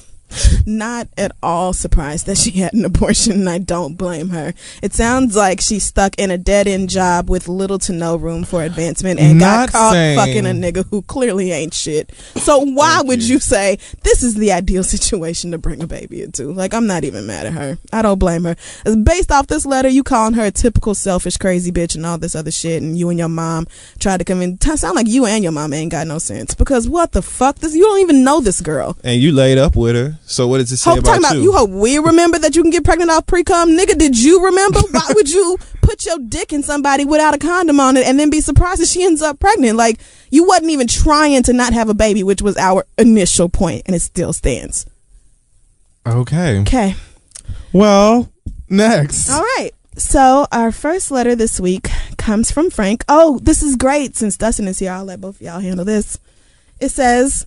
not 0.67 1.09
at 1.17 1.33
all 1.43 1.73
surprised 1.73 2.27
that 2.27 2.39
she 2.39 2.51
had 2.53 2.73
an 2.75 2.85
abortion, 2.85 3.33
and 3.33 3.49
I 3.49 3.59
don't 3.59 3.95
blame 3.97 4.31
her. 4.31 4.55
It 4.83 4.93
sounds 4.95 5.37
like 5.37 5.61
she's 5.61 5.85
stuck 5.85 6.19
in 6.19 6.31
a 6.31 6.39
dead 6.39 6.67
end 6.69 6.89
job 6.91 7.29
with 7.31 7.49
little 7.49 7.79
to 7.81 7.93
no 7.93 8.17
room 8.17 8.45
for 8.45 8.63
advancement 8.63 9.21
and 9.21 9.39
Not 9.39 9.71
got 9.71 9.73
caught 9.73 9.93
saying- 9.93 10.19
fucking 10.19 10.47
a 10.47 10.51
nigga 10.51 10.87
who 10.91 11.03
clearly 11.03 11.53
ain't 11.53 11.75
shit. 11.75 12.13
So 12.37 12.59
why 12.61 13.03
would 13.03 13.23
you. 13.23 13.35
you 13.35 13.39
say 13.41 13.79
this 14.03 14.23
is 14.23 14.35
the 14.35 14.53
ideal 14.53 14.83
situation 14.95 15.51
to 15.53 15.59
bring 15.59 15.83
a 15.83 15.87
baby 15.87 16.23
into? 16.23 16.53
Like, 16.53 16.75
I'm 16.75 16.87
not 16.87 17.05
even 17.05 17.27
mad 17.27 17.47
at 17.47 17.53
her. 17.53 17.79
I 17.93 18.03
don't 18.03 18.19
blame 18.19 18.45
her. 18.45 18.57
Based 19.05 19.31
off 19.31 19.47
this 19.47 19.65
letter, 19.67 19.89
you 19.89 20.03
calling 20.03 20.35
her 20.35 20.45
a 20.47 20.51
typical 20.51 20.95
selfish, 20.95 21.37
crazy 21.37 21.71
bitch 21.71 21.95
and 21.95 22.05
all 22.05 22.19
this 22.19 22.35
other 22.35 22.51
shit, 22.51 22.83
and 22.83 22.99
you 22.99 23.09
and 23.09 23.19
your 23.19 23.29
mom 23.29 23.67
tried 23.99 24.19
to 24.19 24.25
come 24.25 24.43
in. 24.43 24.59
T- 24.59 24.77
sound 24.77 24.97
like 24.97 25.07
you 25.07 25.27
and 25.27 25.43
your 25.43 25.53
mom 25.53 25.73
ain't 25.73 25.93
got 25.93 26.07
no 26.07 26.19
sense 26.19 26.55
because 26.55 26.89
what 26.89 27.13
the 27.13 27.23
fuck? 27.23 27.57
This 27.61 27.75
you 27.75 27.83
don't 27.85 28.01
even 28.01 28.25
know 28.25 28.41
this 28.41 28.61
girl. 28.61 28.97
And 29.05 29.21
you 29.23 29.33
laid 29.33 29.59
up 29.59 29.77
with 29.77 29.95
her. 29.95 30.19
So 30.31 30.47
what 30.47 30.59
does 30.59 30.71
it 30.71 30.77
say 30.77 30.91
Hope 30.91 31.01
about 31.01 31.19
about 31.19 31.35
you? 31.35 31.43
you. 31.43 31.53
Hope 31.53 31.71
we 31.71 31.99
remember 31.99 32.39
that 32.39 32.55
you 32.55 32.63
can 32.63 32.71
get 32.71 32.85
pregnant 32.85 33.11
off 33.11 33.27
pre 33.27 33.43
cum, 33.43 33.71
nigga. 33.71 33.99
Did 33.99 34.17
you 34.17 34.45
remember? 34.45 34.79
Why 34.93 35.03
would 35.15 35.29
you 35.29 35.59
put 35.83 36.07
your 36.07 36.19
dick 36.21 36.53
in 36.53 36.63
somebody 36.63 37.05
without 37.05 37.35
a 37.35 37.39
condom 37.39 37.81
on 37.81 37.97
it 37.97 38.07
and 38.07 38.19
then 38.19 38.31
be 38.31 38.41
surprised 38.41 38.81
that 38.81 38.87
she 38.87 39.03
ends 39.03 39.23
up 39.23 39.41
pregnant? 39.41 39.77
Like 39.77 39.99
you 40.31 40.45
wasn't 40.45 40.71
even 40.71 40.87
trying 40.87 41.43
to 41.43 41.53
not 41.53 41.73
have 41.73 41.89
a 41.89 41.95
baby, 41.95 42.23
which 42.23 42.43
was 42.43 42.57
our 42.57 42.87
initial 42.97 43.49
point, 43.49 43.83
and 43.87 43.97
it 43.97 44.01
still 44.03 44.33
stands. 44.33 44.87
okay. 46.07 46.61
Okay. 46.61 46.95
Well, 47.73 48.31
next. 48.69 49.31
All 49.31 49.43
right. 49.43 49.71
So 49.97 50.47
our 50.53 50.71
first 50.71 51.11
letter 51.11 51.35
this 51.35 51.59
week 51.59 51.89
comes 52.19 52.53
from 52.53 52.71
Frank. 52.71 53.05
Oh, 53.09 53.41
this 53.43 53.63
is 53.63 53.75
great. 53.77 54.15
Since 54.17 54.37
Dustin 54.37 54.69
is 54.69 54.79
here, 54.79 54.93
I'll 54.93 55.05
let 55.05 55.21
both 55.21 55.37
of 55.37 55.43
y'all 55.43 55.59
handle 55.61 55.85
this. 55.85 56.19
It 56.79 56.91
says, 56.91 57.47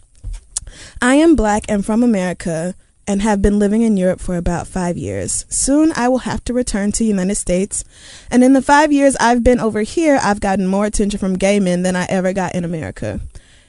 I 1.01 1.15
am 1.15 1.35
black 1.35 1.65
and 1.69 1.85
from 1.85 2.03
America 2.03 2.75
and 3.07 3.21
have 3.21 3.41
been 3.41 3.59
living 3.59 3.81
in 3.81 3.97
Europe 3.97 4.19
for 4.19 4.37
about 4.37 4.67
five 4.67 4.97
years. 4.97 5.45
Soon 5.49 5.91
I 5.95 6.07
will 6.07 6.19
have 6.19 6.43
to 6.45 6.53
return 6.53 6.91
to 6.93 6.99
the 6.99 7.09
United 7.09 7.35
States. 7.35 7.83
And 8.31 8.43
in 8.43 8.53
the 8.53 8.61
five 8.61 8.91
years 8.91 9.15
I've 9.19 9.43
been 9.43 9.59
over 9.59 9.81
here, 9.81 10.19
I've 10.23 10.39
gotten 10.39 10.67
more 10.67 10.85
attention 10.85 11.19
from 11.19 11.37
gay 11.37 11.59
men 11.59 11.83
than 11.83 11.95
I 11.95 12.05
ever 12.05 12.33
got 12.33 12.55
in 12.55 12.63
America. 12.63 13.19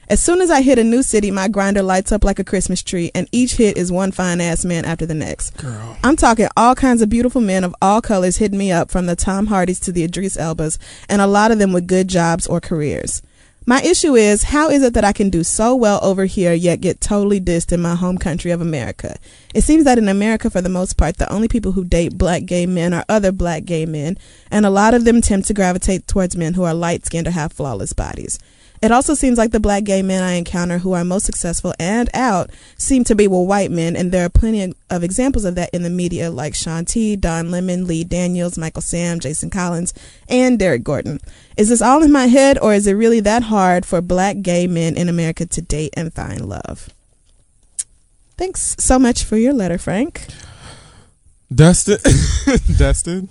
As 0.07 0.21
soon 0.21 0.39
as 0.39 0.51
I 0.51 0.61
hit 0.61 0.77
a 0.77 0.83
new 0.83 1.01
city, 1.01 1.31
my 1.31 1.47
Grindr 1.47 1.83
lights 1.83 2.11
up 2.11 2.23
like 2.23 2.37
a 2.37 2.43
Christmas 2.43 2.83
tree, 2.83 3.09
and 3.15 3.27
each 3.31 3.55
hit 3.55 3.75
is 3.75 3.91
one 3.91 4.11
fine 4.11 4.39
ass 4.39 4.63
man 4.63 4.85
after 4.85 5.05
the 5.05 5.15
next. 5.15 5.57
Girl. 5.57 5.97
I'm 6.03 6.15
talking 6.15 6.47
all 6.55 6.75
kinds 6.75 7.01
of 7.01 7.09
beautiful 7.09 7.41
men 7.41 7.63
of 7.63 7.75
all 7.81 8.01
colors 8.01 8.37
hitting 8.37 8.59
me 8.59 8.71
up, 8.71 8.91
from 8.91 9.07
the 9.07 9.15
Tom 9.15 9.47
Hardys 9.47 9.79
to 9.81 9.91
the 9.91 10.03
Idris 10.03 10.37
Elbas, 10.37 10.77
and 11.09 11.23
a 11.23 11.27
lot 11.27 11.51
of 11.51 11.57
them 11.57 11.73
with 11.73 11.87
good 11.87 12.07
jobs 12.07 12.45
or 12.45 12.61
careers. 12.61 13.23
My 13.67 13.81
issue 13.81 14.13
is, 14.13 14.43
how 14.43 14.69
is 14.69 14.83
it 14.83 14.93
that 14.93 15.03
I 15.03 15.11
can 15.11 15.31
do 15.31 15.43
so 15.43 15.75
well 15.75 15.99
over 16.03 16.25
here 16.25 16.53
yet 16.53 16.81
get 16.81 17.01
totally 17.01 17.41
dissed 17.41 17.71
in 17.71 17.81
my 17.81 17.95
home 17.95 18.19
country 18.19 18.51
of 18.51 18.61
America? 18.61 19.17
It 19.55 19.63
seems 19.63 19.85
that 19.85 19.97
in 19.97 20.07
America, 20.07 20.51
for 20.51 20.61
the 20.61 20.69
most 20.69 20.97
part, 20.97 21.17
the 21.17 21.31
only 21.33 21.47
people 21.47 21.71
who 21.71 21.83
date 21.83 22.15
black 22.15 22.45
gay 22.45 22.67
men 22.67 22.93
are 22.93 23.03
other 23.09 23.31
black 23.31 23.65
gay 23.65 23.87
men, 23.87 24.19
and 24.51 24.67
a 24.67 24.69
lot 24.69 24.93
of 24.93 25.03
them 25.03 25.19
tend 25.19 25.45
to 25.45 25.55
gravitate 25.55 26.07
towards 26.07 26.37
men 26.37 26.53
who 26.53 26.61
are 26.61 26.75
light 26.75 27.07
skinned 27.07 27.25
or 27.25 27.31
have 27.31 27.51
flawless 27.51 27.91
bodies. 27.91 28.37
It 28.85 28.91
also 28.91 29.15
seems 29.15 29.39
like 29.39 29.49
the 29.49 29.59
black 29.59 29.83
gay 29.83 30.03
men 30.03 30.21
I 30.21 30.33
encounter 30.33 30.77
who 30.77 30.93
are 30.93 31.03
most 31.03 31.25
successful 31.25 31.73
and 31.79 32.07
out 32.13 32.51
seem 32.77 33.03
to 33.05 33.15
be 33.15 33.27
with 33.27 33.47
white 33.47 33.71
men, 33.71 33.95
and 33.95 34.11
there 34.11 34.23
are 34.23 34.29
plenty 34.29 34.75
of 34.91 35.03
examples 35.03 35.43
of 35.43 35.55
that 35.55 35.71
in 35.73 35.81
the 35.81 35.89
media, 35.89 36.29
like 36.29 36.53
Shaun 36.53 36.85
T, 36.85 37.15
Don 37.15 37.49
Lemon, 37.49 37.87
Lee 37.87 38.03
Daniels, 38.03 38.59
Michael 38.59 38.83
Sam, 38.83 39.19
Jason 39.19 39.49
Collins, 39.49 39.91
and 40.29 40.59
Derrick 40.59 40.83
Gordon. 40.83 41.19
Is 41.57 41.69
this 41.69 41.81
all 41.81 42.03
in 42.03 42.11
my 42.11 42.27
head, 42.27 42.59
or 42.59 42.75
is 42.75 42.85
it 42.85 42.93
really 42.93 43.19
that 43.21 43.41
hard 43.41 43.87
for 43.87 44.01
black 44.01 44.43
gay 44.43 44.67
men 44.67 44.95
in 44.95 45.09
America 45.09 45.47
to 45.47 45.61
date 45.63 45.95
and 45.97 46.13
find 46.13 46.47
love? 46.47 46.89
Thanks 48.37 48.75
so 48.77 48.99
much 48.99 49.23
for 49.23 49.37
your 49.37 49.53
letter, 49.53 49.79
Frank. 49.79 50.27
Dustin. 51.51 51.97
Dustin. 52.77 53.29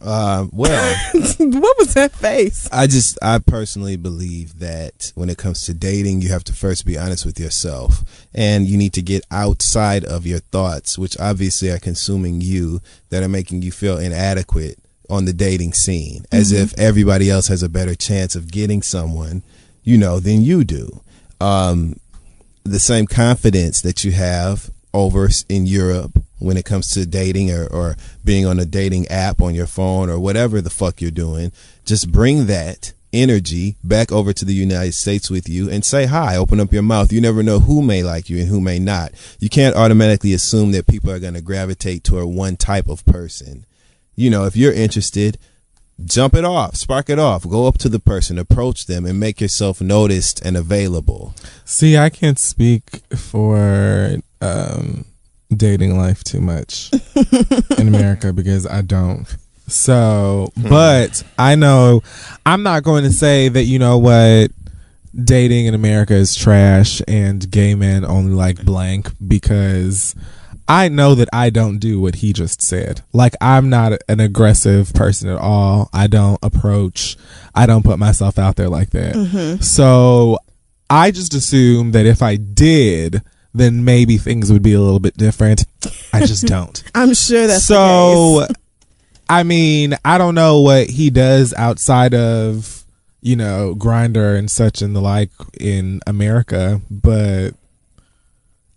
Uh, 0.00 0.46
well, 0.52 0.96
what 1.38 1.78
was 1.78 1.94
that 1.94 2.12
face? 2.12 2.68
I 2.70 2.86
just 2.86 3.18
I 3.22 3.38
personally 3.38 3.96
believe 3.96 4.58
that 4.60 5.12
when 5.14 5.28
it 5.28 5.38
comes 5.38 5.64
to 5.66 5.74
dating, 5.74 6.22
you 6.22 6.28
have 6.28 6.44
to 6.44 6.52
first 6.52 6.86
be 6.86 6.96
honest 6.96 7.26
with 7.26 7.40
yourself, 7.40 8.04
and 8.32 8.66
you 8.66 8.76
need 8.76 8.92
to 8.94 9.02
get 9.02 9.24
outside 9.30 10.04
of 10.04 10.26
your 10.26 10.38
thoughts, 10.38 10.98
which 10.98 11.18
obviously 11.18 11.70
are 11.70 11.78
consuming 11.78 12.40
you, 12.40 12.80
that 13.10 13.22
are 13.22 13.28
making 13.28 13.62
you 13.62 13.72
feel 13.72 13.98
inadequate 13.98 14.78
on 15.10 15.24
the 15.24 15.32
dating 15.32 15.72
scene, 15.72 16.24
as 16.30 16.52
if 16.52 16.78
everybody 16.78 17.30
else 17.30 17.48
has 17.48 17.62
a 17.62 17.68
better 17.68 17.94
chance 17.94 18.36
of 18.36 18.52
getting 18.52 18.82
someone, 18.82 19.42
you 19.82 19.96
know, 19.96 20.20
than 20.20 20.42
you 20.42 20.64
do. 20.64 21.00
Um, 21.40 21.98
the 22.62 22.78
same 22.78 23.06
confidence 23.06 23.80
that 23.80 24.04
you 24.04 24.12
have 24.12 24.70
over 24.94 25.28
in 25.48 25.66
Europe 25.66 26.12
when 26.38 26.56
it 26.56 26.64
comes 26.64 26.90
to 26.92 27.06
dating 27.06 27.50
or, 27.50 27.66
or 27.66 27.96
being 28.24 28.46
on 28.46 28.58
a 28.58 28.64
dating 28.64 29.08
app 29.08 29.40
on 29.40 29.54
your 29.54 29.66
phone 29.66 30.08
or 30.08 30.18
whatever 30.18 30.60
the 30.60 30.70
fuck 30.70 31.00
you're 31.00 31.10
doing, 31.10 31.52
just 31.84 32.12
bring 32.12 32.46
that 32.46 32.92
energy 33.12 33.76
back 33.82 34.12
over 34.12 34.32
to 34.32 34.44
the 34.44 34.54
United 34.54 34.92
States 34.92 35.30
with 35.30 35.48
you 35.48 35.70
and 35.70 35.84
say 35.84 36.06
hi. 36.06 36.36
Open 36.36 36.60
up 36.60 36.72
your 36.72 36.82
mouth. 36.82 37.12
You 37.12 37.20
never 37.20 37.42
know 37.42 37.60
who 37.60 37.82
may 37.82 38.02
like 38.02 38.28
you 38.28 38.38
and 38.38 38.48
who 38.48 38.60
may 38.60 38.78
not. 38.78 39.12
You 39.38 39.48
can't 39.48 39.76
automatically 39.76 40.32
assume 40.32 40.72
that 40.72 40.86
people 40.86 41.10
are 41.10 41.18
going 41.18 41.34
to 41.34 41.40
gravitate 41.40 42.04
toward 42.04 42.26
one 42.26 42.56
type 42.56 42.88
of 42.88 43.04
person. 43.06 43.64
You 44.14 44.30
know, 44.30 44.44
if 44.44 44.56
you're 44.56 44.72
interested, 44.72 45.38
jump 46.04 46.34
it 46.34 46.44
off, 46.44 46.76
spark 46.76 47.10
it 47.10 47.18
off, 47.18 47.48
go 47.48 47.66
up 47.66 47.78
to 47.78 47.88
the 47.88 47.98
person, 47.98 48.38
approach 48.38 48.86
them, 48.86 49.04
and 49.04 49.18
make 49.18 49.40
yourself 49.40 49.80
noticed 49.80 50.44
and 50.44 50.56
available. 50.56 51.34
See, 51.64 51.96
I 51.96 52.10
can't 52.10 52.38
speak 52.38 53.00
for 53.16 54.16
um, 54.40 55.04
dating 55.50 55.96
life 55.96 56.22
too 56.24 56.40
much 56.40 56.90
in 57.78 57.88
America 57.88 58.32
because 58.32 58.66
I 58.66 58.82
don't. 58.82 59.26
So, 59.66 60.50
but 60.56 61.22
I 61.38 61.54
know 61.54 62.02
I'm 62.46 62.62
not 62.62 62.84
going 62.84 63.04
to 63.04 63.12
say 63.12 63.48
that, 63.48 63.64
you 63.64 63.78
know 63.78 63.98
what, 63.98 64.50
dating 65.14 65.66
in 65.66 65.74
America 65.74 66.14
is 66.14 66.34
trash 66.34 67.02
and 67.06 67.50
gay 67.50 67.74
men 67.74 68.04
only 68.04 68.32
like 68.32 68.64
blank 68.64 69.10
because 69.26 70.14
I 70.68 70.88
know 70.88 71.14
that 71.14 71.30
I 71.32 71.48
don't 71.48 71.78
do 71.78 71.98
what 71.98 72.16
he 72.16 72.34
just 72.34 72.60
said. 72.60 73.00
Like, 73.14 73.34
I'm 73.40 73.70
not 73.70 73.94
an 74.06 74.20
aggressive 74.20 74.92
person 74.92 75.30
at 75.30 75.38
all. 75.38 75.88
I 75.94 76.06
don't 76.06 76.38
approach, 76.42 77.16
I 77.54 77.64
don't 77.64 77.84
put 77.84 77.98
myself 77.98 78.38
out 78.38 78.56
there 78.56 78.68
like 78.68 78.90
that. 78.90 79.14
Mm-hmm. 79.14 79.62
So, 79.62 80.38
I 80.90 81.10
just 81.10 81.34
assume 81.34 81.92
that 81.92 82.06
if 82.06 82.22
I 82.22 82.36
did, 82.36 83.22
then 83.54 83.84
maybe 83.84 84.18
things 84.18 84.52
would 84.52 84.62
be 84.62 84.74
a 84.74 84.80
little 84.80 85.00
bit 85.00 85.16
different. 85.16 85.64
I 86.12 86.26
just 86.26 86.46
don't. 86.46 86.82
I'm 86.94 87.14
sure 87.14 87.46
that's 87.46 87.64
so, 87.64 88.40
the 88.40 88.46
case. 88.48 88.56
I 89.28 89.42
mean, 89.42 89.94
I 90.04 90.18
don't 90.18 90.34
know 90.34 90.60
what 90.60 90.88
he 90.88 91.10
does 91.10 91.52
outside 91.54 92.14
of, 92.14 92.84
you 93.20 93.36
know, 93.36 93.74
Grindr 93.76 94.38
and 94.38 94.50
such 94.50 94.80
and 94.80 94.96
the 94.96 95.00
like 95.00 95.30
in 95.60 96.00
America, 96.06 96.80
but 96.90 97.50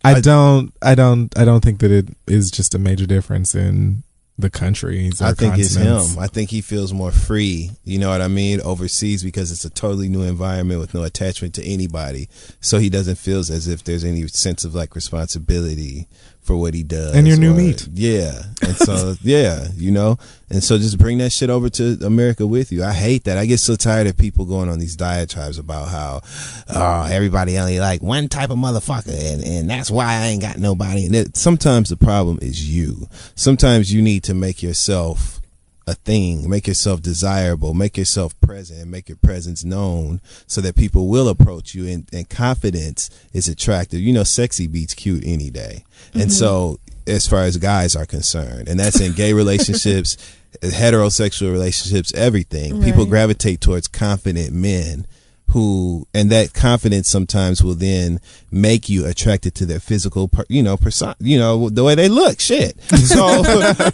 I, 0.03 0.15
I- 0.15 0.21
don't, 0.21 0.73
I 0.81 0.95
don't, 0.95 1.37
I 1.37 1.45
don't 1.45 1.63
think 1.63 1.79
that 1.79 1.91
it 1.91 2.07
is 2.27 2.51
just 2.51 2.73
a 2.75 2.79
major 2.79 3.05
difference 3.05 3.53
in 3.55 4.03
the 4.37 4.49
countries. 4.49 5.21
Or 5.21 5.25
I 5.25 5.33
think 5.33 5.57
it's 5.59 5.75
him. 5.75 6.17
I 6.19 6.25
think 6.27 6.49
he 6.49 6.61
feels 6.61 6.93
more 6.93 7.11
free, 7.11 7.71
you 7.83 7.99
know 7.99 8.09
what 8.09 8.21
I 8.21 8.27
mean, 8.27 8.59
overseas 8.61 9.23
because 9.23 9.51
it's 9.51 9.65
a 9.65 9.69
totally 9.69 10.09
new 10.09 10.23
environment 10.23 10.79
with 10.79 10.93
no 10.95 11.03
attachment 11.03 11.53
to 11.55 11.63
anybody. 11.63 12.27
So 12.59 12.79
he 12.79 12.89
doesn't 12.89 13.17
feel 13.17 13.39
as 13.39 13.67
if 13.67 13.83
there's 13.83 14.03
any 14.03 14.25
sense 14.27 14.63
of 14.63 14.73
like 14.73 14.95
responsibility 14.95 16.07
for 16.41 16.55
what 16.55 16.73
he 16.73 16.83
does. 16.83 17.15
And 17.15 17.27
your 17.27 17.37
new 17.37 17.51
or- 17.51 17.57
meat. 17.57 17.87
Yeah. 17.93 18.41
And 18.61 18.75
so, 18.75 19.15
yeah, 19.21 19.67
you 19.75 19.91
know, 19.91 20.17
and 20.49 20.63
so 20.63 20.77
just 20.77 20.97
bring 20.97 21.19
that 21.19 21.31
shit 21.31 21.49
over 21.49 21.69
to 21.69 21.97
America 22.03 22.45
with 22.45 22.71
you. 22.71 22.83
I 22.83 22.93
hate 22.93 23.23
that. 23.25 23.37
I 23.37 23.45
get 23.45 23.59
so 23.59 23.75
tired 23.75 24.07
of 24.07 24.17
people 24.17 24.45
going 24.45 24.69
on 24.69 24.79
these 24.79 24.95
diatribes 24.95 25.57
about 25.57 25.89
how, 25.89 26.21
oh, 26.69 27.07
everybody 27.11 27.57
only 27.57 27.79
like 27.79 28.01
one 28.01 28.27
type 28.27 28.49
of 28.49 28.57
motherfucker 28.57 29.33
and, 29.33 29.43
and 29.43 29.69
that's 29.69 29.91
why 29.91 30.05
I 30.05 30.27
ain't 30.27 30.41
got 30.41 30.57
nobody. 30.57 31.05
And 31.05 31.15
it, 31.15 31.37
sometimes 31.37 31.89
the 31.89 31.97
problem 31.97 32.39
is 32.41 32.69
you. 32.69 33.07
Sometimes 33.35 33.93
you 33.93 34.01
need 34.01 34.23
to 34.25 34.33
make 34.33 34.61
yourself 34.63 35.40
a 35.87 35.95
thing, 35.95 36.49
make 36.49 36.67
yourself 36.67 37.01
desirable, 37.01 37.73
make 37.73 37.97
yourself 37.97 38.39
present, 38.39 38.81
and 38.81 38.91
make 38.91 39.09
your 39.09 39.17
presence 39.17 39.63
known 39.63 40.21
so 40.47 40.61
that 40.61 40.75
people 40.75 41.07
will 41.07 41.27
approach 41.27 41.73
you 41.73 41.87
and, 41.87 42.07
and 42.13 42.29
confidence 42.29 43.09
is 43.33 43.47
attractive. 43.47 43.99
You 43.99 44.13
know, 44.13 44.23
sexy 44.23 44.67
beats 44.67 44.93
cute 44.93 45.23
any 45.25 45.49
day. 45.49 45.83
And 46.13 46.23
mm-hmm. 46.23 46.29
so 46.29 46.79
as 47.07 47.27
far 47.27 47.43
as 47.43 47.57
guys 47.57 47.95
are 47.95 48.05
concerned, 48.05 48.67
and 48.67 48.79
that's 48.79 49.01
in 49.01 49.13
gay 49.13 49.33
relationships, 49.33 50.17
heterosexual 50.61 51.51
relationships, 51.51 52.13
everything, 52.13 52.81
people 52.83 53.05
gravitate 53.05 53.61
towards 53.61 53.87
confident 53.87 54.53
men 54.53 55.07
who 55.51 56.07
and 56.13 56.29
that 56.29 56.53
confidence 56.53 57.09
sometimes 57.09 57.63
will 57.63 57.75
then 57.75 58.19
make 58.51 58.87
you 58.87 59.05
attracted 59.05 59.53
to 59.55 59.65
their 59.65 59.79
physical 59.79 60.27
per, 60.29 60.45
you 60.47 60.63
know 60.63 60.77
person 60.77 61.13
you 61.19 61.37
know 61.37 61.69
the 61.69 61.83
way 61.83 61.95
they 61.95 62.09
look 62.09 62.39
shit. 62.39 62.77
So 63.11 63.43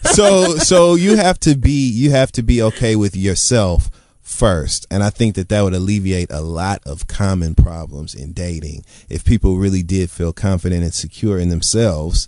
so 0.03 0.57
so 0.57 0.95
you 0.95 1.15
have 1.15 1.39
to 1.41 1.55
be 1.55 1.89
you 1.89 2.11
have 2.11 2.31
to 2.33 2.43
be 2.43 2.61
okay 2.61 2.95
with 2.95 3.15
yourself 3.15 3.89
first. 4.21 4.85
And 4.91 5.03
i 5.03 5.09
think 5.09 5.35
that 5.35 5.49
that 5.49 5.61
would 5.61 5.73
alleviate 5.73 6.29
a 6.31 6.41
lot 6.41 6.81
of 6.85 7.07
common 7.07 7.55
problems 7.55 8.13
in 8.13 8.33
dating. 8.33 8.83
If 9.09 9.25
people 9.25 9.57
really 9.57 9.83
did 9.83 10.11
feel 10.11 10.33
confident 10.33 10.83
and 10.83 10.93
secure 10.93 11.39
in 11.39 11.49
themselves 11.49 12.27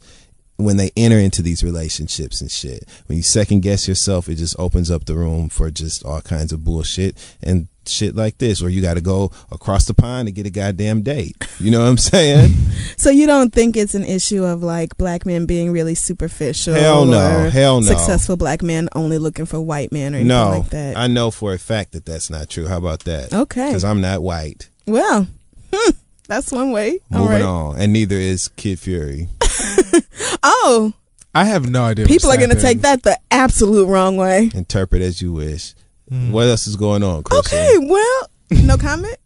when 0.59 0.75
they 0.75 0.91
enter 0.97 1.17
into 1.17 1.41
these 1.41 1.63
relationships 1.63 2.41
and 2.41 2.51
shit. 2.51 2.83
When 3.07 3.15
you 3.15 3.23
second 3.23 3.61
guess 3.61 3.87
yourself, 3.87 4.27
it 4.27 4.35
just 4.35 4.59
opens 4.59 4.91
up 4.91 5.05
the 5.05 5.15
room 5.15 5.47
for 5.47 5.71
just 5.71 6.03
all 6.03 6.19
kinds 6.19 6.51
of 6.51 6.65
bullshit 6.65 7.15
and 7.41 7.69
shit 7.85 8.13
like 8.13 8.37
this, 8.39 8.61
where 8.61 8.69
you 8.69 8.81
got 8.81 8.95
to 8.95 9.01
go 9.01 9.31
across 9.51 9.85
the 9.85 9.93
pond 9.93 10.27
to 10.27 10.33
get 10.33 10.45
a 10.45 10.49
goddamn 10.49 11.01
date. 11.01 11.35
You 11.59 11.71
know 11.71 11.79
what 11.79 11.89
I'm 11.89 11.97
saying? 11.97 12.53
So 12.97 13.09
you 13.09 13.27
don't 13.27 13.53
think 13.53 13.77
it's 13.77 13.95
an 13.95 14.03
issue 14.03 14.43
of 14.43 14.61
like 14.61 14.97
black 14.97 15.25
men 15.25 15.45
being 15.45 15.71
really 15.71 15.95
superficial? 15.95 16.73
Hell 16.73 17.05
no. 17.05 17.49
Hell 17.49 17.79
no. 17.79 17.87
Successful 17.87 18.35
black 18.35 18.61
men 18.61 18.89
only 18.93 19.17
looking 19.17 19.45
for 19.45 19.61
white 19.61 19.91
men 19.93 20.13
or 20.13 20.17
anything 20.17 20.27
no, 20.27 20.49
like 20.49 20.69
that. 20.71 20.97
I 20.97 21.07
know 21.07 21.31
for 21.31 21.53
a 21.53 21.57
fact 21.57 21.93
that 21.93 22.05
that's 22.05 22.29
not 22.29 22.49
true. 22.49 22.67
How 22.67 22.77
about 22.77 23.01
that? 23.01 23.33
Okay. 23.33 23.67
Because 23.67 23.85
I'm 23.85 24.01
not 24.01 24.21
white. 24.21 24.69
well, 24.85 25.27
hmm, 25.73 25.91
that's 26.27 26.51
one 26.51 26.71
way. 26.71 26.99
Moving 27.09 27.27
right. 27.27 27.41
on, 27.41 27.79
and 27.79 27.93
neither 27.93 28.17
is 28.17 28.49
Kid 28.49 28.79
Fury. 28.79 29.29
Oh, 30.43 30.93
I 31.33 31.45
have 31.45 31.69
no 31.69 31.83
idea. 31.83 32.05
people 32.05 32.29
are 32.31 32.37
going 32.37 32.49
to 32.49 32.59
take 32.61 32.81
that 32.81 33.03
the 33.03 33.17
absolute 33.31 33.87
wrong 33.87 34.15
way. 34.17 34.49
Interpret 34.53 35.01
as 35.01 35.21
you 35.21 35.33
wish. 35.33 35.73
Hmm. 36.09 36.31
What 36.31 36.47
else 36.47 36.65
is 36.67 36.75
going 36.75 37.03
on, 37.03 37.23
Chris? 37.23 37.39
Okay, 37.39 37.77
well, 37.79 38.29
no 38.51 38.77
comment. 38.89 39.17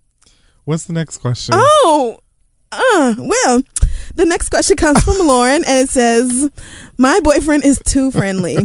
What's 0.66 0.86
the 0.86 0.94
next 0.94 1.18
question? 1.18 1.56
Oh, 1.58 2.20
uh, 2.72 3.16
well, 3.18 3.62
the 4.16 4.26
next 4.26 4.50
question 4.50 4.76
comes 4.78 5.04
from 5.04 5.18
Lauren, 5.28 5.64
and 5.66 5.80
it 5.88 5.90
says, 5.90 6.50
"My 6.98 7.20
boyfriend 7.22 7.64
is 7.66 7.80
too 7.86 8.12
friendly, 8.12 8.58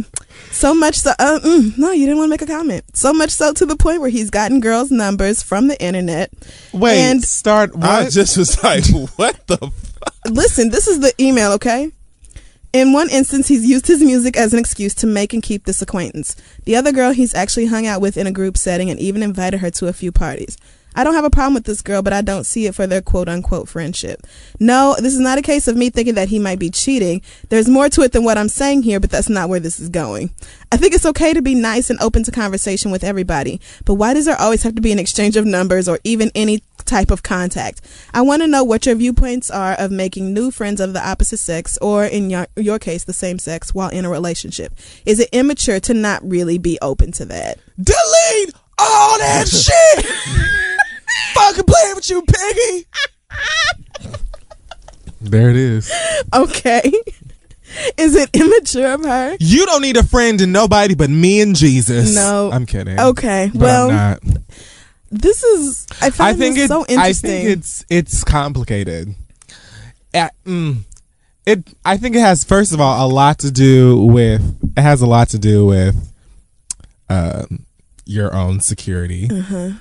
so 0.51 0.73
much 0.73 0.95
so. 0.97 1.11
Uh, 1.19 1.39
mm, 1.43 1.77
no, 1.77 1.91
you 1.91 2.05
didn't 2.05 2.17
want 2.17 2.27
to 2.27 2.31
make 2.31 2.41
a 2.41 2.45
comment. 2.45 2.83
So 2.93 3.13
much 3.13 3.29
so 3.31 3.53
to 3.53 3.65
the 3.65 3.75
point 3.75 4.01
where 4.01 4.09
he's 4.09 4.29
gotten 4.29 4.59
girls' 4.59 4.91
numbers 4.91 5.43
from 5.43 5.67
the 5.67 5.81
internet. 5.81 6.31
Wait, 6.73 6.97
and 6.99 7.23
start. 7.23 7.75
What? 7.75 7.85
I 7.89 8.09
just 8.09 8.37
was 8.37 8.61
like, 8.63 8.85
what 9.17 9.45
the? 9.47 9.71
Listen, 10.25 10.69
this 10.69 10.87
is 10.87 10.99
the 10.99 11.13
email, 11.19 11.51
okay? 11.53 11.91
In 12.71 12.93
one 12.93 13.09
instance, 13.09 13.47
he's 13.47 13.65
used 13.65 13.87
his 13.87 14.01
music 14.01 14.37
as 14.37 14.53
an 14.53 14.59
excuse 14.59 14.93
to 14.95 15.07
make 15.07 15.33
and 15.33 15.41
keep 15.41 15.65
this 15.65 15.81
acquaintance. 15.81 16.35
The 16.65 16.75
other 16.75 16.91
girl 16.91 17.11
he's 17.11 17.33
actually 17.33 17.65
hung 17.65 17.87
out 17.87 18.01
with 18.01 18.15
in 18.15 18.27
a 18.27 18.31
group 18.31 18.57
setting 18.57 18.91
and 18.91 18.99
even 18.99 19.23
invited 19.23 19.61
her 19.61 19.71
to 19.71 19.87
a 19.87 19.93
few 19.93 20.11
parties. 20.11 20.55
I 20.95 21.03
don't 21.03 21.13
have 21.13 21.23
a 21.23 21.29
problem 21.29 21.53
with 21.53 21.65
this 21.65 21.81
girl, 21.81 22.01
but 22.01 22.13
I 22.13 22.21
don't 22.21 22.45
see 22.45 22.65
it 22.65 22.75
for 22.75 22.85
their 22.85 23.01
quote 23.01 23.29
unquote 23.29 23.69
friendship. 23.69 24.25
No, 24.59 24.95
this 24.99 25.13
is 25.13 25.19
not 25.19 25.37
a 25.37 25.43
case 25.43 25.67
of 25.67 25.77
me 25.77 25.89
thinking 25.89 26.15
that 26.15 26.29
he 26.29 26.39
might 26.39 26.59
be 26.59 26.69
cheating. 26.69 27.21
There's 27.49 27.69
more 27.69 27.89
to 27.89 28.01
it 28.01 28.11
than 28.11 28.23
what 28.23 28.37
I'm 28.37 28.49
saying 28.49 28.83
here, 28.83 28.99
but 28.99 29.09
that's 29.09 29.29
not 29.29 29.49
where 29.49 29.59
this 29.59 29.79
is 29.79 29.89
going. 29.89 30.31
I 30.71 30.77
think 30.77 30.93
it's 30.93 31.05
okay 31.05 31.33
to 31.33 31.41
be 31.41 31.55
nice 31.55 31.89
and 31.89 31.99
open 32.01 32.23
to 32.23 32.31
conversation 32.31 32.91
with 32.91 33.03
everybody, 33.03 33.61
but 33.85 33.95
why 33.95 34.13
does 34.13 34.25
there 34.25 34.39
always 34.39 34.63
have 34.63 34.75
to 34.75 34.81
be 34.81 34.91
an 34.91 34.99
exchange 34.99 35.37
of 35.37 35.45
numbers 35.45 35.87
or 35.87 35.99
even 36.03 36.31
any 36.35 36.63
type 36.85 37.11
of 37.11 37.23
contact? 37.23 37.81
I 38.13 38.21
want 38.21 38.41
to 38.41 38.47
know 38.47 38.63
what 38.63 38.85
your 38.85 38.95
viewpoints 38.95 39.49
are 39.51 39.73
of 39.73 39.91
making 39.91 40.33
new 40.33 40.51
friends 40.51 40.79
of 40.81 40.93
the 40.93 41.05
opposite 41.07 41.37
sex 41.37 41.77
or 41.81 42.05
in 42.05 42.29
your, 42.29 42.47
your 42.55 42.79
case, 42.79 43.03
the 43.03 43.13
same 43.13 43.39
sex 43.39 43.73
while 43.73 43.89
in 43.89 44.05
a 44.05 44.09
relationship. 44.09 44.73
Is 45.05 45.19
it 45.19 45.29
immature 45.31 45.79
to 45.81 45.93
not 45.93 46.27
really 46.27 46.57
be 46.57 46.77
open 46.81 47.11
to 47.13 47.25
that? 47.25 47.57
Delete 47.77 48.53
all 48.77 49.17
that 49.19 49.47
shit. 49.49 50.05
Fucking 51.33 51.63
playing 51.65 51.95
with 51.95 52.09
you, 52.09 52.21
piggy. 52.21 52.87
there 55.21 55.49
it 55.49 55.55
is. 55.55 55.91
Okay. 56.33 56.91
Is 57.97 58.15
it 58.15 58.29
immature 58.33 58.93
of 58.93 59.03
her? 59.03 59.37
You 59.39 59.65
don't 59.65 59.81
need 59.81 59.95
a 59.97 60.03
friend 60.03 60.41
and 60.41 60.51
nobody 60.51 60.95
but 60.95 61.09
me 61.09 61.39
and 61.41 61.55
Jesus. 61.55 62.15
No. 62.15 62.49
I'm 62.51 62.65
kidding. 62.65 62.99
Okay. 62.99 63.51
But 63.53 63.61
well, 63.61 63.89
I'm 63.89 63.95
not. 63.95 64.19
This 65.11 65.43
is 65.43 65.87
I 66.01 66.09
find 66.09 66.35
I 66.35 66.37
think 66.37 66.55
this 66.55 66.63
it's 66.65 66.73
so 66.73 66.81
I 66.81 66.91
interesting. 66.93 67.29
think 67.29 67.49
it's 67.57 67.85
it's 67.89 68.23
complicated. 68.23 69.15
Uh, 70.13 70.29
mm, 70.45 70.77
it 71.45 71.63
I 71.85 71.97
think 71.97 72.15
it 72.15 72.19
has 72.21 72.43
first 72.43 72.73
of 72.73 72.81
all 72.81 73.05
a 73.05 73.09
lot 73.11 73.39
to 73.39 73.51
do 73.51 73.97
with 74.05 74.41
it 74.77 74.81
has 74.81 75.01
a 75.01 75.07
lot 75.07 75.29
to 75.29 75.39
do 75.39 75.65
with 75.65 75.95
um, 77.09 77.65
your 78.05 78.33
own 78.35 78.59
security, 78.59 79.29
Uh-huh. 79.31 79.71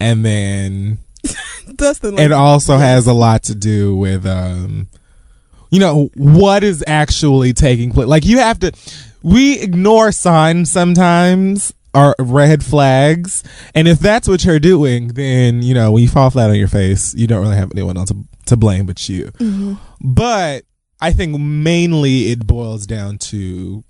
and 0.00 0.24
then 0.24 0.98
Dustin, 1.76 2.16
like, 2.16 2.24
it 2.26 2.32
also 2.32 2.76
has 2.78 3.06
a 3.06 3.12
lot 3.12 3.42
to 3.44 3.54
do 3.54 3.94
with 3.96 4.24
um 4.26 4.88
you 5.70 5.80
know 5.80 6.10
what 6.14 6.64
is 6.64 6.82
actually 6.86 7.52
taking 7.52 7.92
place 7.92 8.06
like 8.08 8.24
you 8.24 8.38
have 8.38 8.58
to 8.60 8.72
we 9.22 9.58
ignore 9.60 10.12
signs 10.12 10.70
sometimes 10.72 11.74
or 11.94 12.14
red 12.18 12.64
flags 12.64 13.42
and 13.74 13.88
if 13.88 13.98
that's 13.98 14.28
what 14.28 14.44
you're 14.44 14.58
doing 14.58 15.08
then 15.08 15.62
you 15.62 15.74
know 15.74 15.90
when 15.92 16.02
you 16.02 16.08
fall 16.08 16.30
flat 16.30 16.50
on 16.50 16.56
your 16.56 16.68
face 16.68 17.14
you 17.14 17.26
don't 17.26 17.40
really 17.42 17.56
have 17.56 17.70
anyone 17.72 17.96
else 17.96 18.10
to, 18.10 18.16
to 18.46 18.56
blame 18.56 18.86
but 18.86 19.08
you 19.08 19.26
Mm-hmm. 19.38 19.74
but 20.00 20.64
i 21.00 21.12
think 21.12 21.38
mainly 21.40 22.30
it 22.30 22.46
boils 22.46 22.86
down 22.86 23.18
to 23.18 23.82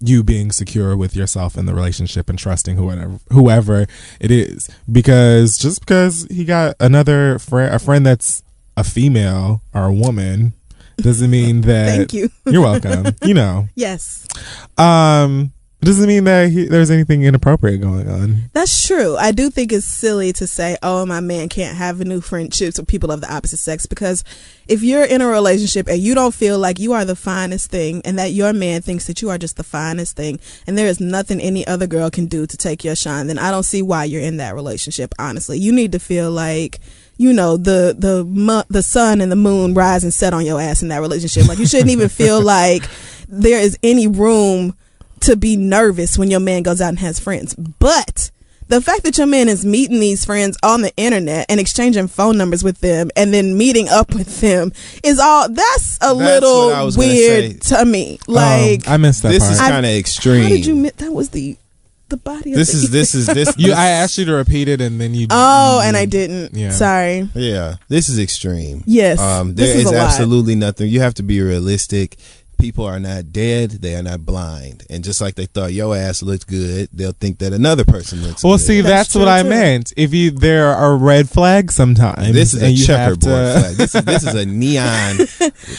you 0.00 0.22
being 0.22 0.50
secure 0.52 0.96
with 0.96 1.16
yourself 1.16 1.56
in 1.56 1.64
the 1.64 1.74
relationship 1.74 2.28
and 2.28 2.38
trusting 2.38 2.76
whoever 2.76 3.18
whoever 3.30 3.86
it 4.20 4.30
is 4.30 4.68
because 4.90 5.56
just 5.56 5.80
because 5.80 6.26
he 6.30 6.44
got 6.44 6.74
another 6.80 7.38
friend 7.38 7.72
a 7.74 7.78
friend 7.78 8.04
that's 8.04 8.42
a 8.76 8.84
female 8.84 9.62
or 9.72 9.84
a 9.84 9.92
woman 9.92 10.52
doesn't 10.98 11.30
mean 11.30 11.60
that 11.62 11.96
Thank 11.96 12.12
you. 12.12 12.28
you're 12.44 12.60
welcome 12.60 13.14
you 13.22 13.32
know 13.32 13.68
yes. 13.76 14.26
um 14.76 15.52
doesn't 15.84 16.06
mean 16.06 16.24
that 16.24 16.50
he, 16.50 16.66
there's 16.66 16.90
anything 16.90 17.22
inappropriate 17.22 17.80
going 17.80 18.08
on 18.08 18.50
That's 18.52 18.86
true. 18.86 19.16
I 19.16 19.32
do 19.32 19.50
think 19.50 19.72
it's 19.72 19.86
silly 19.86 20.32
to 20.34 20.46
say, 20.46 20.76
"Oh, 20.82 21.04
my 21.06 21.20
man 21.20 21.48
can't 21.48 21.76
have 21.76 22.00
new 22.00 22.20
friendships 22.20 22.78
with 22.78 22.88
people 22.88 23.10
of 23.10 23.20
the 23.20 23.32
opposite 23.32 23.58
sex." 23.58 23.86
Because 23.86 24.24
if 24.68 24.82
you're 24.82 25.04
in 25.04 25.20
a 25.20 25.26
relationship 25.26 25.88
and 25.88 25.98
you 25.98 26.14
don't 26.14 26.34
feel 26.34 26.58
like 26.58 26.78
you 26.78 26.92
are 26.92 27.04
the 27.04 27.16
finest 27.16 27.70
thing, 27.70 28.02
and 28.04 28.18
that 28.18 28.32
your 28.32 28.52
man 28.52 28.82
thinks 28.82 29.06
that 29.06 29.22
you 29.22 29.30
are 29.30 29.38
just 29.38 29.56
the 29.56 29.64
finest 29.64 30.16
thing, 30.16 30.38
and 30.66 30.76
there 30.76 30.86
is 30.86 31.00
nothing 31.00 31.40
any 31.40 31.66
other 31.66 31.86
girl 31.86 32.10
can 32.10 32.26
do 32.26 32.46
to 32.46 32.56
take 32.56 32.84
your 32.84 32.96
shine, 32.96 33.26
then 33.26 33.38
I 33.38 33.50
don't 33.50 33.62
see 33.64 33.82
why 33.82 34.04
you're 34.04 34.22
in 34.22 34.36
that 34.38 34.54
relationship. 34.54 35.14
Honestly, 35.18 35.58
you 35.58 35.72
need 35.72 35.92
to 35.92 35.98
feel 35.98 36.30
like 36.30 36.80
you 37.16 37.32
know 37.32 37.56
the 37.56 37.94
the 37.98 38.24
mu- 38.24 38.62
the 38.68 38.82
sun 38.82 39.20
and 39.20 39.30
the 39.30 39.36
moon 39.36 39.74
rise 39.74 40.04
and 40.04 40.12
set 40.12 40.34
on 40.34 40.44
your 40.44 40.60
ass 40.60 40.82
in 40.82 40.88
that 40.88 41.00
relationship. 41.00 41.48
Like 41.48 41.58
you 41.58 41.66
shouldn't 41.66 41.90
even 41.90 42.08
feel 42.08 42.40
like 42.56 42.88
there 43.28 43.60
is 43.60 43.78
any 43.82 44.06
room 44.06 44.76
to 45.24 45.36
be 45.36 45.56
nervous 45.56 46.16
when 46.18 46.30
your 46.30 46.40
man 46.40 46.62
goes 46.62 46.80
out 46.80 46.88
and 46.90 46.98
has 47.00 47.18
friends. 47.20 47.54
But 47.54 48.30
the 48.68 48.80
fact 48.80 49.02
that 49.04 49.18
your 49.18 49.26
man 49.26 49.48
is 49.48 49.64
meeting 49.64 50.00
these 50.00 50.24
friends 50.24 50.56
on 50.62 50.80
the 50.82 50.90
internet 50.96 51.46
and 51.50 51.60
exchanging 51.60 52.08
phone 52.08 52.38
numbers 52.38 52.64
with 52.64 52.80
them 52.80 53.10
and 53.14 53.32
then 53.34 53.58
meeting 53.58 53.88
up 53.90 54.14
with 54.14 54.40
them 54.40 54.72
is 55.02 55.18
all 55.20 55.48
that's 55.50 55.98
a 56.00 56.14
what 56.14 56.24
I 56.24 56.34
little 56.34 56.90
weird 56.98 57.60
to 57.62 57.84
me. 57.84 58.18
Like 58.26 58.86
Um, 58.88 58.94
i 58.94 58.96
missed 58.96 59.22
that 59.22 59.28
This 59.32 59.42
part 59.42 59.52
is 59.52 59.58
kind 59.60 59.84
of 59.86 59.92
extreme. 59.92 60.42
how 60.44 60.48
did 60.48 60.64
you 60.66 60.74
mi- 60.76 60.90
that 60.96 61.12
was 61.12 61.28
the 61.30 61.56
the 62.08 62.16
body 62.18 62.52
of 62.52 62.56
this 62.58 62.72
the 62.72 62.78
is 62.78 62.90
this 62.90 63.14
is 63.14 63.26
this. 63.26 63.54
you 63.58 63.72
i 63.72 63.88
asked 63.88 64.18
you 64.18 64.24
to 64.26 64.32
repeat 64.34 64.68
it 64.68 64.80
and 64.80 65.00
then 65.00 65.14
you 65.14 65.26
Oh, 65.30 65.80
and 65.84 65.96
I 65.96 66.04
didn't. 66.06 66.54
Yeah. 66.54 66.70
Sorry. 66.70 67.28
Yeah, 67.34 67.76
this 67.88 68.08
is 68.08 68.18
extreme. 68.18 68.82
Yes, 68.86 69.18
Um, 69.20 69.54
this 69.54 69.70
there 69.70 69.78
is 69.78 69.84
is 69.86 69.90
a 69.90 69.94
lot. 69.94 70.06
absolutely 70.06 70.54
nothing. 70.54 70.88
You 70.88 71.00
have 71.00 71.14
to 71.14 71.22
be 71.22 71.40
realistic. 71.40 72.16
People 72.58 72.84
are 72.86 72.98
not 73.00 73.32
dead; 73.32 73.70
they 73.82 73.94
are 73.94 74.02
not 74.02 74.24
blind. 74.24 74.84
And 74.88 75.04
just 75.04 75.20
like 75.20 75.34
they 75.34 75.46
thought 75.46 75.72
your 75.72 75.96
ass 75.96 76.22
looked 76.22 76.46
good, 76.46 76.88
they'll 76.92 77.12
think 77.12 77.38
that 77.38 77.52
another 77.52 77.84
person 77.84 78.22
looks. 78.22 78.42
Well, 78.42 78.54
good. 78.56 78.64
see, 78.64 78.80
that's, 78.80 79.08
That's 79.10 79.14
what 79.16 79.24
true, 79.24 79.32
I 79.32 79.42
too. 79.42 79.48
meant. 79.48 79.92
If 79.96 80.14
you 80.14 80.30
there 80.30 80.68
are 80.68 80.96
red 80.96 81.28
flags 81.28 81.74
sometimes, 81.74 82.32
this 82.32 82.54
is 82.54 82.62
a 82.62 82.66
and 82.66 82.78
you 82.78 82.86
have 82.86 83.18
checkerboard 83.20 83.20
to- 83.20 83.60
flag. 83.60 83.76
This 83.76 83.94
is 83.94 84.04
this 84.04 84.22
is 84.26 84.34
a 84.34 84.46
neon. 84.46 85.18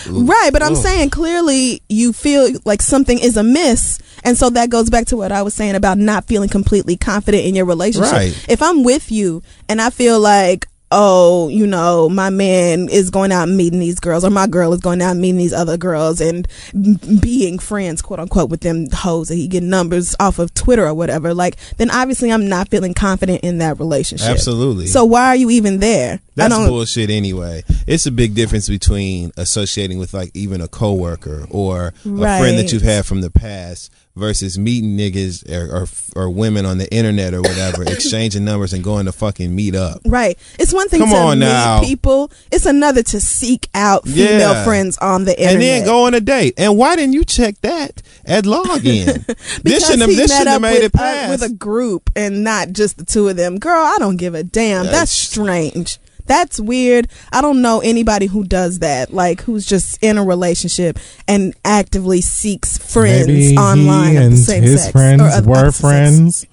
Right, 0.27 0.49
but 0.51 0.61
I'm 0.63 0.73
Ugh. 0.73 0.77
saying 0.77 1.09
clearly 1.09 1.81
you 1.89 2.13
feel 2.13 2.49
like 2.65 2.81
something 2.81 3.17
is 3.19 3.37
amiss. 3.37 3.99
And 4.23 4.37
so 4.37 4.49
that 4.51 4.69
goes 4.69 4.89
back 4.89 5.05
to 5.07 5.17
what 5.17 5.31
I 5.31 5.41
was 5.43 5.53
saying 5.53 5.75
about 5.75 5.97
not 5.97 6.25
feeling 6.25 6.49
completely 6.49 6.97
confident 6.97 7.45
in 7.45 7.53
your 7.55 7.65
relationship. 7.65 8.11
Right. 8.11 8.45
If 8.49 8.61
I'm 8.61 8.83
with 8.83 9.11
you 9.11 9.43
and 9.69 9.79
I 9.81 9.89
feel 9.91 10.19
like, 10.19 10.67
oh, 10.91 11.47
you 11.49 11.65
know, 11.65 12.07
my 12.09 12.29
man 12.29 12.87
is 12.89 13.09
going 13.09 13.31
out 13.31 13.47
and 13.47 13.57
meeting 13.57 13.79
these 13.79 13.99
girls 13.99 14.23
or 14.23 14.29
my 14.29 14.47
girl 14.47 14.71
is 14.73 14.81
going 14.81 15.01
out 15.01 15.11
and 15.11 15.21
meeting 15.21 15.37
these 15.37 15.53
other 15.53 15.77
girls 15.77 16.21
and 16.21 16.47
m- 16.73 16.99
being 17.19 17.59
friends, 17.59 18.01
quote 18.01 18.19
unquote, 18.19 18.49
with 18.49 18.61
them 18.61 18.87
hoes 18.93 19.29
that 19.29 19.35
he 19.35 19.47
get 19.47 19.63
numbers 19.63 20.15
off 20.19 20.39
of 20.39 20.53
Twitter 20.53 20.85
or 20.85 20.93
whatever, 20.93 21.33
like, 21.33 21.57
then 21.77 21.89
obviously 21.91 22.31
I'm 22.31 22.47
not 22.47 22.69
feeling 22.69 22.93
confident 22.93 23.43
in 23.43 23.57
that 23.57 23.79
relationship. 23.79 24.29
Absolutely. 24.29 24.87
So 24.87 25.05
why 25.05 25.27
are 25.27 25.35
you 25.35 25.49
even 25.49 25.79
there? 25.79 26.21
That's 26.35 26.55
bullshit 26.55 27.09
anyway. 27.09 27.63
It's 27.87 28.05
a 28.05 28.11
big 28.11 28.35
difference 28.35 28.67
between 28.67 29.31
associating 29.37 29.97
with 29.99 30.13
like 30.13 30.31
even 30.33 30.61
a 30.61 30.67
coworker 30.67 31.45
or 31.49 31.87
a 31.87 31.91
friend 32.01 32.57
that 32.59 32.71
you've 32.73 32.81
had 32.81 33.05
from 33.05 33.21
the 33.21 33.29
past 33.31 33.91
versus 34.17 34.57
meeting 34.57 34.97
niggas 34.97 35.49
or, 35.51 35.75
or 35.75 35.87
or 36.15 36.29
women 36.29 36.65
on 36.65 36.77
the 36.77 36.93
internet 36.93 37.33
or 37.33 37.41
whatever, 37.41 37.83
exchanging 37.87 38.43
numbers 38.45 38.71
and 38.73 38.83
going 38.83 39.05
to 39.05 39.11
fucking 39.11 39.53
meet 39.53 39.75
up. 39.75 40.01
Right. 40.05 40.37
It's 40.59 40.73
one 40.73 40.87
thing 40.89 41.01
Come 41.01 41.09
to 41.09 41.15
on 41.15 41.39
meet 41.39 41.45
now. 41.45 41.81
people. 41.81 42.31
It's 42.51 42.65
another 42.65 43.03
to 43.03 43.19
seek 43.21 43.67
out 43.73 44.05
female 44.05 44.53
Yeah. 44.53 44.63
friends 44.65 44.97
on 44.99 45.25
the 45.25 45.31
internet. 45.39 45.53
And 45.53 45.61
then 45.61 45.85
go 45.85 46.05
on 46.05 46.13
a 46.13 46.21
date. 46.21 46.53
And 46.57 46.77
why 46.77 46.95
didn't 46.95 47.13
you 47.13 47.23
check 47.25 47.59
that 47.61 48.01
at 48.25 48.43
login? 48.45 49.25
this 49.25 49.63
because 49.63 49.83
shouldn't 49.85 50.01
have, 50.01 50.09
this 50.09 50.29
met 50.31 50.37
shouldn't 50.37 50.47
have 50.49 50.61
made 50.61 50.73
with, 50.75 50.83
it 50.83 50.93
past. 50.93 51.29
uh, 51.29 51.31
with 51.31 51.43
a 51.43 51.53
group 51.53 52.09
and 52.15 52.43
not 52.43 52.71
just 52.71 52.97
the 52.97 53.05
two 53.05 53.27
of 53.29 53.35
them. 53.37 53.57
Girl, 53.59 53.83
I 53.85 53.97
don't 53.99 54.17
give 54.17 54.33
a 54.35 54.43
damn. 54.43 54.83
That's 54.85 54.91
That's- 54.91 55.11
strange. 55.11 55.99
That's 56.25 56.59
weird. 56.59 57.07
I 57.31 57.41
don't 57.41 57.61
know 57.61 57.81
anybody 57.81 58.25
who 58.25 58.43
does 58.43 58.79
that, 58.79 59.13
like 59.13 59.41
who's 59.41 59.65
just 59.65 60.01
in 60.03 60.17
a 60.17 60.23
relationship 60.23 60.97
and 61.27 61.53
actively 61.63 62.21
seeks 62.21 62.77
friends 62.77 63.27
Maybe 63.27 63.57
online 63.57 64.17
and 64.17 64.33
the 64.33 64.37
same 64.37 64.63
his 64.63 64.81
sex 64.81 64.91
friends 64.91 65.21
or 65.21 65.41
were 65.43 65.57
opposite 65.57 65.71
sex. 65.73 65.79
friends, 65.81 66.45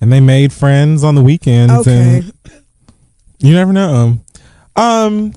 and 0.00 0.12
they 0.12 0.20
made 0.20 0.52
friends 0.52 1.04
on 1.04 1.14
the 1.14 1.22
weekends. 1.22 1.72
Okay. 1.72 2.18
And 2.18 2.32
you 3.38 3.54
never 3.54 3.72
know. 3.72 4.18
Um, 4.76 5.34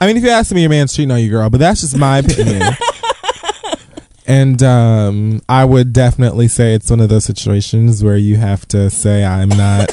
I 0.00 0.06
mean, 0.06 0.16
if 0.16 0.22
you 0.22 0.30
ask 0.30 0.52
me, 0.52 0.62
your 0.62 0.70
man's 0.70 0.94
cheating 0.94 1.10
on 1.10 1.20
you, 1.20 1.30
girl, 1.30 1.48
but 1.50 1.58
that's 1.58 1.80
just 1.82 1.96
my 1.96 2.18
opinion. 2.18 2.62
and 4.26 4.62
um, 4.62 5.42
I 5.48 5.64
would 5.64 5.92
definitely 5.92 6.48
say 6.48 6.74
it's 6.74 6.90
one 6.90 7.00
of 7.00 7.08
those 7.08 7.24
situations 7.24 8.02
where 8.02 8.16
you 8.16 8.36
have 8.36 8.66
to 8.68 8.90
say, 8.90 9.24
"I'm 9.24 9.48
not." 9.48 9.90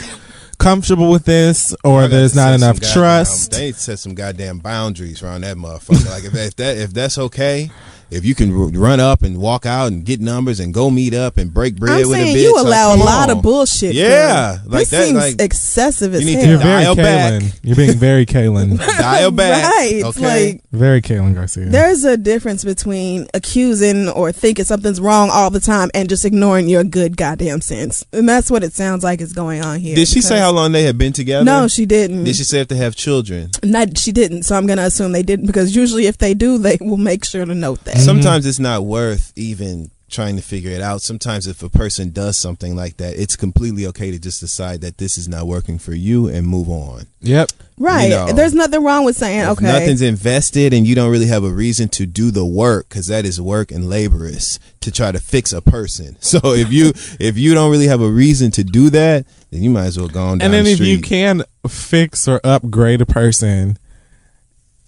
Comfortable 0.58 1.10
with 1.12 1.26
this 1.26 1.76
or 1.84 2.08
there's 2.08 2.36
not 2.36 2.54
enough 2.54 2.80
goddamn- 2.80 2.94
trust 2.94 3.52
They 3.52 3.72
set 3.74 4.00
some 4.00 4.16
goddamn 4.16 4.58
boundaries 4.60 5.22
around 5.22 5.42
that 5.42 5.56
motherfucker. 5.58 6.10
like 6.10 6.24
if 6.26 6.34
if 6.36 6.56
that 6.58 6.78
if 6.78 6.94
that's 6.94 7.18
okay, 7.18 7.70
if 8.10 8.24
you 8.26 8.36
can 8.36 8.54
run 8.74 9.00
up 9.00 9.22
and 9.22 9.38
walk 9.38 9.66
out 9.66 9.88
and 9.92 10.06
get 10.06 10.20
numbers 10.22 10.60
and 10.60 10.74
go 10.74 10.90
meet 10.90 11.14
up 11.14 11.38
and 11.38 11.54
break 11.54 11.76
bread 11.76 11.92
I'm 12.02 12.10
with 12.10 12.18
a 12.18 12.22
saying 12.22 12.36
bitch, 12.38 12.42
you 12.44 12.56
like, 12.56 12.66
allow 12.66 12.96
a 12.96 12.98
lot 12.98 13.30
on. 13.30 13.38
of 13.38 13.44
bullshit. 13.44 13.94
Yeah, 13.96 14.58
girl. 14.58 14.72
like 14.72 14.80
this 14.82 14.90
that, 14.92 15.04
seems 15.06 15.18
like- 15.18 15.42
excessive 15.42 16.14
as 16.14 16.22
You 16.22 16.28
need 16.28 16.34
to 16.36 16.40
hell. 16.42 16.50
you're 16.50 16.60
very 16.60 16.84
Dial 16.84 16.96
back. 16.96 17.44
You're 17.64 17.76
being 17.76 17.98
very 17.98 18.26
Kaylin 18.26 18.78
Dial 18.98 19.32
back. 19.32 19.64
Right. 19.72 20.02
Okay. 20.06 20.52
Like 20.54 20.64
very 20.72 21.02
Kaylin 21.02 21.34
Garcia 21.36 21.66
there's 21.66 22.04
a 22.04 22.18
difference 22.18 22.64
between 22.64 23.28
accusing 23.34 24.08
or 24.10 24.32
thinking 24.32 24.66
something's 24.66 25.02
wrong 25.02 25.30
all 25.32 25.50
the 25.50 25.60
time 25.60 25.90
and 25.94 26.08
just 26.08 26.24
ignoring 26.26 26.68
your 26.70 26.84
good 26.84 27.18
goddamn 27.18 27.62
sense. 27.62 28.06
And 28.14 28.28
that's 28.28 28.50
what 28.52 28.64
it 28.64 28.74
sounds 28.74 29.04
like 29.04 29.22
is 29.22 29.34
going 29.34 29.62
on 29.64 29.80
here. 29.80 29.96
Did 29.96 30.08
she 30.08 30.22
say 30.22 30.40
how 30.40 30.52
long 30.52 30.72
they 30.72 30.84
had 30.84 30.98
been 30.98 31.14
together? 31.14 31.44
No, 31.44 31.68
she 31.68 31.86
didn't. 31.86 32.24
Did 32.24 32.36
she 32.36 32.44
say 32.44 32.60
if 32.62 32.68
they 32.68 32.78
have 32.78 32.96
children? 32.96 33.50
Not 33.64 33.98
she 33.98 34.12
didn't. 34.12 34.44
So 34.44 34.56
I'm 34.56 34.66
gonna 34.68 34.84
assume 34.84 35.12
they 35.12 35.24
didn't 35.24 35.48
because 35.48 35.76
usually 35.76 36.06
if 36.08 36.18
they 36.18 36.34
do, 36.34 36.58
they 36.58 36.78
will 36.80 36.98
make 36.98 37.26
sure 37.26 37.44
to 37.46 37.56
note 37.56 37.84
that. 37.86 37.97
Mm-hmm. 37.98 38.06
Sometimes 38.06 38.46
it's 38.46 38.60
not 38.60 38.86
worth 38.86 39.34
even 39.36 39.92
trying 40.10 40.38
to 40.38 40.42
figure 40.42 40.72
it 40.72 40.82
out. 40.82 41.02
Sometimes 41.02 41.48
if 41.48 41.62
a 41.62 41.70
person 41.70 42.12
does 42.12 42.38
something 42.38 42.76
like 42.76 42.98
that, 42.98 43.16
it's 43.20 43.36
completely 43.36 43.86
okay 43.88 44.12
to 44.12 44.20
just 44.20 44.40
decide 44.40 44.82
that 44.82 44.98
this 44.98 45.18
is 45.18 45.28
not 45.28 45.48
working 45.48 45.78
for 45.78 45.94
you 45.94 46.28
and 46.28 46.48
move 46.48 46.70
on. 46.70 47.08
yep 47.20 47.52
right. 47.78 48.04
you 48.04 48.10
know, 48.10 48.32
There's 48.32 48.54
nothing 48.54 48.84
wrong 48.84 49.06
with 49.06 49.18
saying 49.18 49.42
If 49.42 49.50
okay. 49.50 49.66
nothing's 49.66 50.02
invested 50.02 50.74
and 50.74 50.88
you 50.88 50.96
don't 50.96 51.12
really 51.12 51.28
have 51.28 51.44
a 51.44 51.52
reason 51.52 51.90
to 51.90 52.06
do 52.06 52.32
the 52.32 52.46
work 52.46 52.90
because 52.90 53.08
that 53.08 53.26
is 53.26 53.42
work 53.42 53.72
and 53.72 53.90
laborious 53.90 54.60
to 54.82 54.92
try 54.92 55.12
to 55.12 55.20
fix 55.20 55.52
a 55.52 55.62
person. 55.62 56.18
So 56.28 56.54
if 56.54 56.74
you 56.74 56.92
if 57.20 57.38
you 57.38 57.54
don't 57.54 57.72
really 57.72 57.88
have 57.88 58.02
a 58.02 58.10
reason 58.10 58.52
to 58.52 58.64
do 58.64 58.90
that, 58.90 59.26
then 59.50 59.64
you 59.64 59.70
might 59.70 59.86
as 59.86 59.98
well 59.98 60.10
go 60.10 60.24
on 60.24 60.38
down 60.40 60.46
and 60.48 60.54
then 60.54 60.66
the 60.66 60.72
if 60.72 60.80
you 60.80 61.00
can 61.00 61.44
fix 61.68 62.28
or 62.28 62.42
upgrade 62.44 63.02
a 63.02 63.06
person 63.06 63.78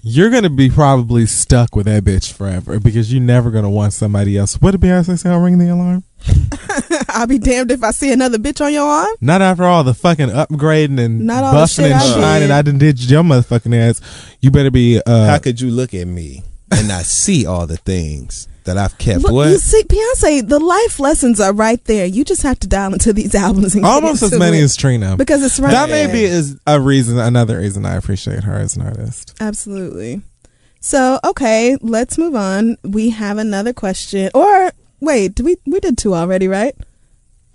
you're 0.09 0.29
gonna 0.31 0.49
be 0.49 0.69
probably 0.69 1.25
stuck 1.25 1.75
with 1.75 1.85
that 1.85 2.03
bitch 2.03 2.31
forever 2.33 2.79
because 2.79 3.13
you're 3.13 3.21
never 3.21 3.51
gonna 3.51 3.69
want 3.69 3.93
somebody 3.93 4.37
else. 4.37 4.55
What 4.61 4.71
did 4.71 4.81
Beyonce 4.81 5.17
say? 5.19 5.29
I'll 5.29 5.39
ring 5.39 5.57
the 5.59 5.69
alarm. 5.69 6.03
I'll 7.09 7.27
be 7.27 7.37
damned 7.37 7.71
if 7.71 7.83
I 7.83 7.91
see 7.91 8.11
another 8.11 8.37
bitch 8.37 8.63
on 8.63 8.73
your 8.73 8.87
arm. 8.87 9.15
Not 9.21 9.41
after 9.41 9.63
all 9.65 9.83
the 9.83 9.93
fucking 9.93 10.29
upgrading 10.29 10.99
and 10.99 11.25
Not 11.27 11.43
all 11.43 11.51
the 11.53 11.57
busting 11.59 11.85
shit 11.85 11.91
and 11.93 12.01
I 12.01 12.07
shining 12.21 12.47
did. 12.47 12.51
I 12.51 12.61
done 12.63 12.77
did 12.77 13.09
your 13.09 13.23
motherfucking 13.23 13.75
ass. 13.75 14.01
You 14.41 14.51
better 14.51 14.71
be. 14.71 15.01
uh 15.05 15.27
How 15.27 15.37
could 15.37 15.61
you 15.61 15.69
look 15.69 15.93
at 15.93 16.07
me 16.07 16.43
and 16.71 16.87
not 16.87 17.05
see 17.05 17.45
all 17.45 17.67
the 17.67 17.77
things 17.77 18.47
that 18.65 18.77
I've 18.77 18.97
kept? 18.97 19.23
Look, 19.23 19.31
what? 19.31 19.49
you 19.49 19.57
see, 19.57 19.83
Beyonce, 19.83 20.47
the 20.47 20.59
life 20.59 20.99
lessons 20.99 21.39
are 21.39 21.53
right 21.53 21.83
there. 21.85 22.05
You 22.05 22.23
just 22.23 22.43
have 22.43 22.59
to 22.59 22.67
dial 22.67 22.93
into 22.93 23.13
these 23.13 23.35
albums 23.47 23.75
and 23.75 23.83
get 23.83 23.89
almost 23.89 24.23
as 24.23 24.37
many 24.37 24.59
it. 24.59 24.63
as 24.63 24.75
Trina. 24.75 25.15
because 25.17 25.43
it's 25.43 25.59
right 25.59 25.71
that 25.71 25.89
there. 25.89 26.07
maybe 26.07 26.23
is 26.23 26.59
a 26.67 26.79
reason, 26.79 27.17
another 27.17 27.59
reason 27.59 27.85
I 27.85 27.95
appreciate 27.95 28.43
her 28.43 28.55
as 28.55 28.75
an 28.75 28.83
artist. 28.83 29.35
Absolutely. 29.39 30.21
So, 30.81 31.19
okay, 31.25 31.77
let's 31.81 32.17
move 32.17 32.35
on. 32.35 32.77
We 32.83 33.09
have 33.09 33.37
another 33.37 33.73
question. 33.73 34.29
Or 34.33 34.71
wait, 35.01 35.39
we 35.41 35.57
we 35.65 35.79
did 35.81 35.97
two 35.97 36.15
already, 36.15 36.47
right? 36.47 36.75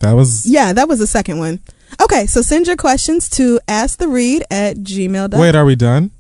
That 0.01 0.13
was. 0.13 0.45
Yeah, 0.45 0.75
that 0.75 0.89
was 0.89 0.99
the 0.99 1.07
second 1.07 1.39
one. 1.39 1.61
Okay, 2.03 2.27
so 2.27 2.43
send 2.43 2.67
your 2.67 2.77
questions 2.77 3.29
to 3.31 3.61
asktheread 3.69 4.43
at 4.51 4.77
gmail.com. 4.79 5.41
Wait, 5.41 5.55
are 5.55 5.65
we 5.65 5.77
done? 5.77 6.11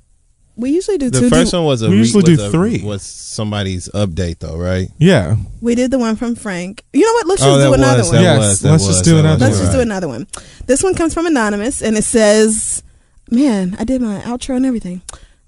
We 0.57 0.71
usually 0.71 0.99
do 0.99 1.11
the 1.11 1.21
two. 1.21 1.31
first 1.31 1.51
Do- 1.51 1.59
one 1.59 1.67
was 1.67 1.83
a 1.83 1.91
We 1.91 1.97
usually 1.97 2.23
was 2.31 2.39
do 2.39 2.45
a- 2.47 2.51
three. 2.51 2.83
Was 2.83 3.03
somebody's 3.03 3.89
update 3.89 4.39
though, 4.39 4.57
right? 4.57 4.89
Yeah. 4.99 5.37
we 5.61 5.75
did 5.75 5.91
the 5.91 5.99
one 5.99 6.17
from 6.17 6.35
Frank. 6.37 6.85
You 6.93 7.03
know 7.05 7.13
what? 7.15 7.27
Let's 7.27 7.43
Oh, 7.43 7.47
just 7.47 7.61
that 7.61 7.67
do 7.69 7.75
another 7.75 8.03
one. 8.05 8.13
that 8.15 8.23
Yes, 8.23 8.39
was- 8.39 8.61
that 8.61 8.71
let's 8.73 8.85
just 8.87 8.99
was- 8.99 9.03
do 9.07 9.13
that 9.15 9.19
another 9.21 9.33
was, 9.35 9.41
Let's 9.43 9.55
one. 9.57 9.63
just 9.67 9.73
do 9.77 9.81
another 9.81 10.09
one. 10.09 10.27
This 10.67 10.83
one 10.83 10.95
comes 10.95 11.13
from 11.15 11.27
anonymous, 11.27 11.83
and 11.83 11.97
it 11.97 12.05
says, 12.05 12.83
"Man, 13.31 13.77
I 13.79 13.85
did 13.85 14.01
my 14.01 14.21
outro 14.21 14.57
and 14.57 14.65
everything. 14.67 15.03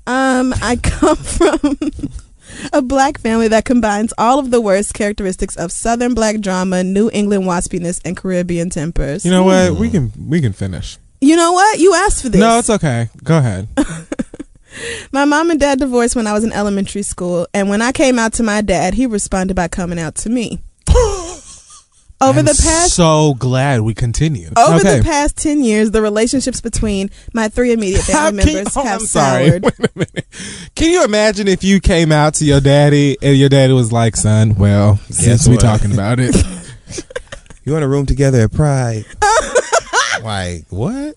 Um, 0.06 0.54
I 0.62 0.76
come 0.82 1.16
from 1.16 1.78
a 2.72 2.80
black 2.82 3.18
family 3.20 3.48
that 3.48 3.64
combines 3.64 4.12
all 4.18 4.38
of 4.38 4.50
the 4.50 4.60
worst 4.60 4.94
characteristics 4.94 5.56
of 5.56 5.70
Southern 5.72 6.14
black 6.14 6.40
drama, 6.40 6.82
New 6.84 7.10
England 7.12 7.44
waspiness, 7.44 8.00
and 8.04 8.16
Caribbean 8.16 8.70
tempers. 8.70 9.24
You 9.24 9.30
know 9.30 9.42
what? 9.44 9.74
We 9.76 9.90
can 9.90 10.12
we 10.28 10.40
can 10.40 10.52
finish. 10.52 10.98
You 11.20 11.34
know 11.36 11.52
what? 11.52 11.78
You 11.78 11.94
asked 11.94 12.22
for 12.22 12.28
this. 12.28 12.40
No, 12.40 12.58
it's 12.58 12.70
okay. 12.70 13.08
Go 13.24 13.38
ahead. 13.38 13.68
My 15.12 15.24
mom 15.24 15.50
and 15.50 15.60
dad 15.60 15.78
divorced 15.78 16.16
when 16.16 16.26
I 16.26 16.32
was 16.32 16.44
in 16.44 16.52
elementary 16.52 17.02
school, 17.02 17.46
and 17.54 17.68
when 17.68 17.82
I 17.82 17.92
came 17.92 18.18
out 18.18 18.34
to 18.34 18.42
my 18.42 18.60
dad, 18.60 18.94
he 18.94 19.06
responded 19.06 19.54
by 19.54 19.68
coming 19.68 19.98
out 19.98 20.14
to 20.16 20.30
me. 20.30 20.60
Over 22.18 22.38
I'm 22.38 22.46
the 22.46 22.58
past 22.62 22.94
so 22.94 23.34
glad 23.34 23.82
we 23.82 23.92
continue. 23.92 24.48
Over 24.56 24.76
okay. 24.76 24.98
the 24.98 25.04
past 25.04 25.36
10 25.36 25.62
years, 25.62 25.90
the 25.90 26.00
relationships 26.00 26.62
between 26.62 27.10
my 27.34 27.48
three 27.48 27.72
immediate 27.72 28.04
family 28.04 28.42
can- 28.42 28.54
members 28.54 28.76
oh, 28.76 28.84
have 28.84 29.00
I'm 29.00 29.06
sorry. 29.06 29.48
soured. 29.50 29.62
Wait 29.64 29.78
a 29.78 29.88
minute. 29.94 30.26
Can 30.74 30.90
you 30.90 31.04
imagine 31.04 31.46
if 31.46 31.62
you 31.62 31.78
came 31.78 32.12
out 32.12 32.32
to 32.34 32.46
your 32.46 32.60
daddy 32.60 33.18
and 33.20 33.36
your 33.36 33.50
daddy 33.50 33.74
was 33.74 33.92
like, 33.92 34.16
"Son, 34.16 34.54
well, 34.54 34.96
since 35.10 35.46
we're 35.46 35.58
talking 35.58 35.92
about 35.92 36.18
it, 36.18 36.34
You 37.66 37.72
want 37.72 37.84
a 37.84 37.88
room 37.88 38.06
together 38.06 38.42
at 38.42 38.52
Pride? 38.52 39.04
like 40.22 40.66
what? 40.70 41.16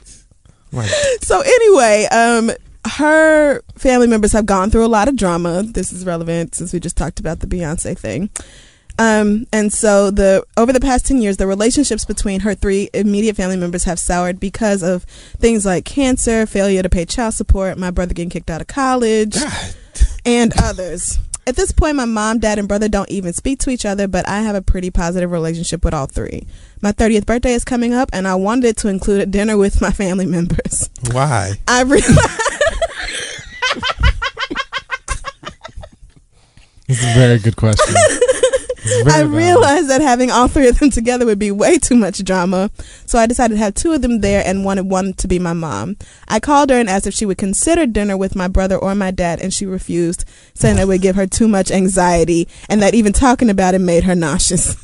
Like 0.71 0.89
So, 1.21 1.41
anyway, 1.41 2.07
um, 2.11 2.49
her 2.85 3.61
family 3.75 4.07
members 4.07 4.31
have 4.33 4.45
gone 4.45 4.69
through 4.69 4.85
a 4.85 4.87
lot 4.87 5.07
of 5.07 5.15
drama. 5.15 5.63
This 5.63 5.91
is 5.91 6.05
relevant 6.05 6.55
since 6.55 6.73
we 6.73 6.79
just 6.79 6.97
talked 6.97 7.19
about 7.19 7.39
the 7.39 7.47
Beyonce 7.47 7.97
thing. 7.97 8.29
Um, 8.97 9.47
and 9.53 9.71
so 9.71 10.11
the 10.11 10.45
over 10.57 10.73
the 10.73 10.81
past 10.81 11.07
10 11.07 11.21
years, 11.21 11.37
the 11.37 11.47
relationships 11.47 12.03
between 12.03 12.41
her 12.41 12.53
three 12.53 12.89
immediate 12.93 13.37
family 13.37 13.55
members 13.55 13.85
have 13.85 13.97
soured 13.97 14.41
because 14.41 14.83
of 14.83 15.03
things 15.03 15.65
like 15.65 15.85
cancer, 15.85 16.45
failure 16.45 16.83
to 16.83 16.89
pay 16.89 17.05
child 17.05 17.33
support, 17.33 17.77
my 17.77 17.91
brother 17.91 18.13
getting 18.13 18.29
kicked 18.29 18.49
out 18.49 18.59
of 18.59 18.67
college, 18.67 19.37
and 20.25 20.51
others. 20.61 21.17
At 21.47 21.55
this 21.55 21.71
point, 21.71 21.95
my 21.95 22.05
mom, 22.05 22.39
dad, 22.39 22.59
and 22.59 22.67
brother 22.67 22.89
don't 22.89 23.09
even 23.09 23.33
speak 23.33 23.59
to 23.59 23.71
each 23.71 23.85
other, 23.85 24.07
but 24.07 24.27
I 24.27 24.41
have 24.41 24.55
a 24.55 24.61
pretty 24.61 24.91
positive 24.91 25.31
relationship 25.31 25.83
with 25.83 25.93
all 25.93 26.05
three. 26.05 26.45
My 26.81 26.91
30th 26.91 27.25
birthday 27.25 27.53
is 27.53 27.63
coming 27.65 27.93
up, 27.93 28.09
and 28.13 28.27
I 28.27 28.35
wanted 28.35 28.77
to 28.77 28.87
include 28.87 29.21
a 29.21 29.25
dinner 29.25 29.57
with 29.57 29.81
my 29.81 29.91
family 29.91 30.25
members. 30.27 30.89
why? 31.11 31.53
I 31.67 31.83
realized. 31.83 32.48
This 36.89 37.01
is 37.01 37.15
a 37.15 37.19
very 37.19 37.39
good 37.39 37.55
question." 37.55 37.95
I 39.07 39.21
realized 39.21 39.89
that 39.89 40.01
having 40.01 40.31
all 40.31 40.47
three 40.47 40.67
of 40.67 40.79
them 40.79 40.89
together 40.89 41.25
would 41.25 41.39
be 41.39 41.51
way 41.51 41.77
too 41.77 41.95
much 41.95 42.23
drama, 42.23 42.71
so 43.05 43.19
I 43.19 43.25
decided 43.25 43.55
to 43.55 43.59
have 43.59 43.73
two 43.73 43.91
of 43.91 44.01
them 44.01 44.21
there 44.21 44.41
and 44.45 44.65
wanted 44.65 44.89
one 44.89 45.13
to 45.13 45.27
be 45.27 45.37
my 45.37 45.53
mom. 45.53 45.97
I 46.27 46.39
called 46.39 46.69
her 46.69 46.79
and 46.79 46.89
asked 46.89 47.07
if 47.07 47.13
she 47.13 47.25
would 47.25 47.37
consider 47.37 47.85
dinner 47.85 48.17
with 48.17 48.35
my 48.35 48.47
brother 48.47 48.77
or 48.77 48.95
my 48.95 49.11
dad, 49.11 49.41
and 49.41 49.53
she 49.53 49.65
refused, 49.65 50.25
saying 50.53 50.77
it 50.77 50.87
would 50.87 51.01
give 51.01 51.15
her 51.15 51.27
too 51.27 51.47
much 51.47 51.71
anxiety 51.71 52.47
and 52.67 52.81
that 52.81 52.93
even 52.93 53.13
talking 53.13 53.49
about 53.49 53.75
it 53.75 53.79
made 53.79 54.03
her 54.05 54.15
nauseous. 54.15 54.75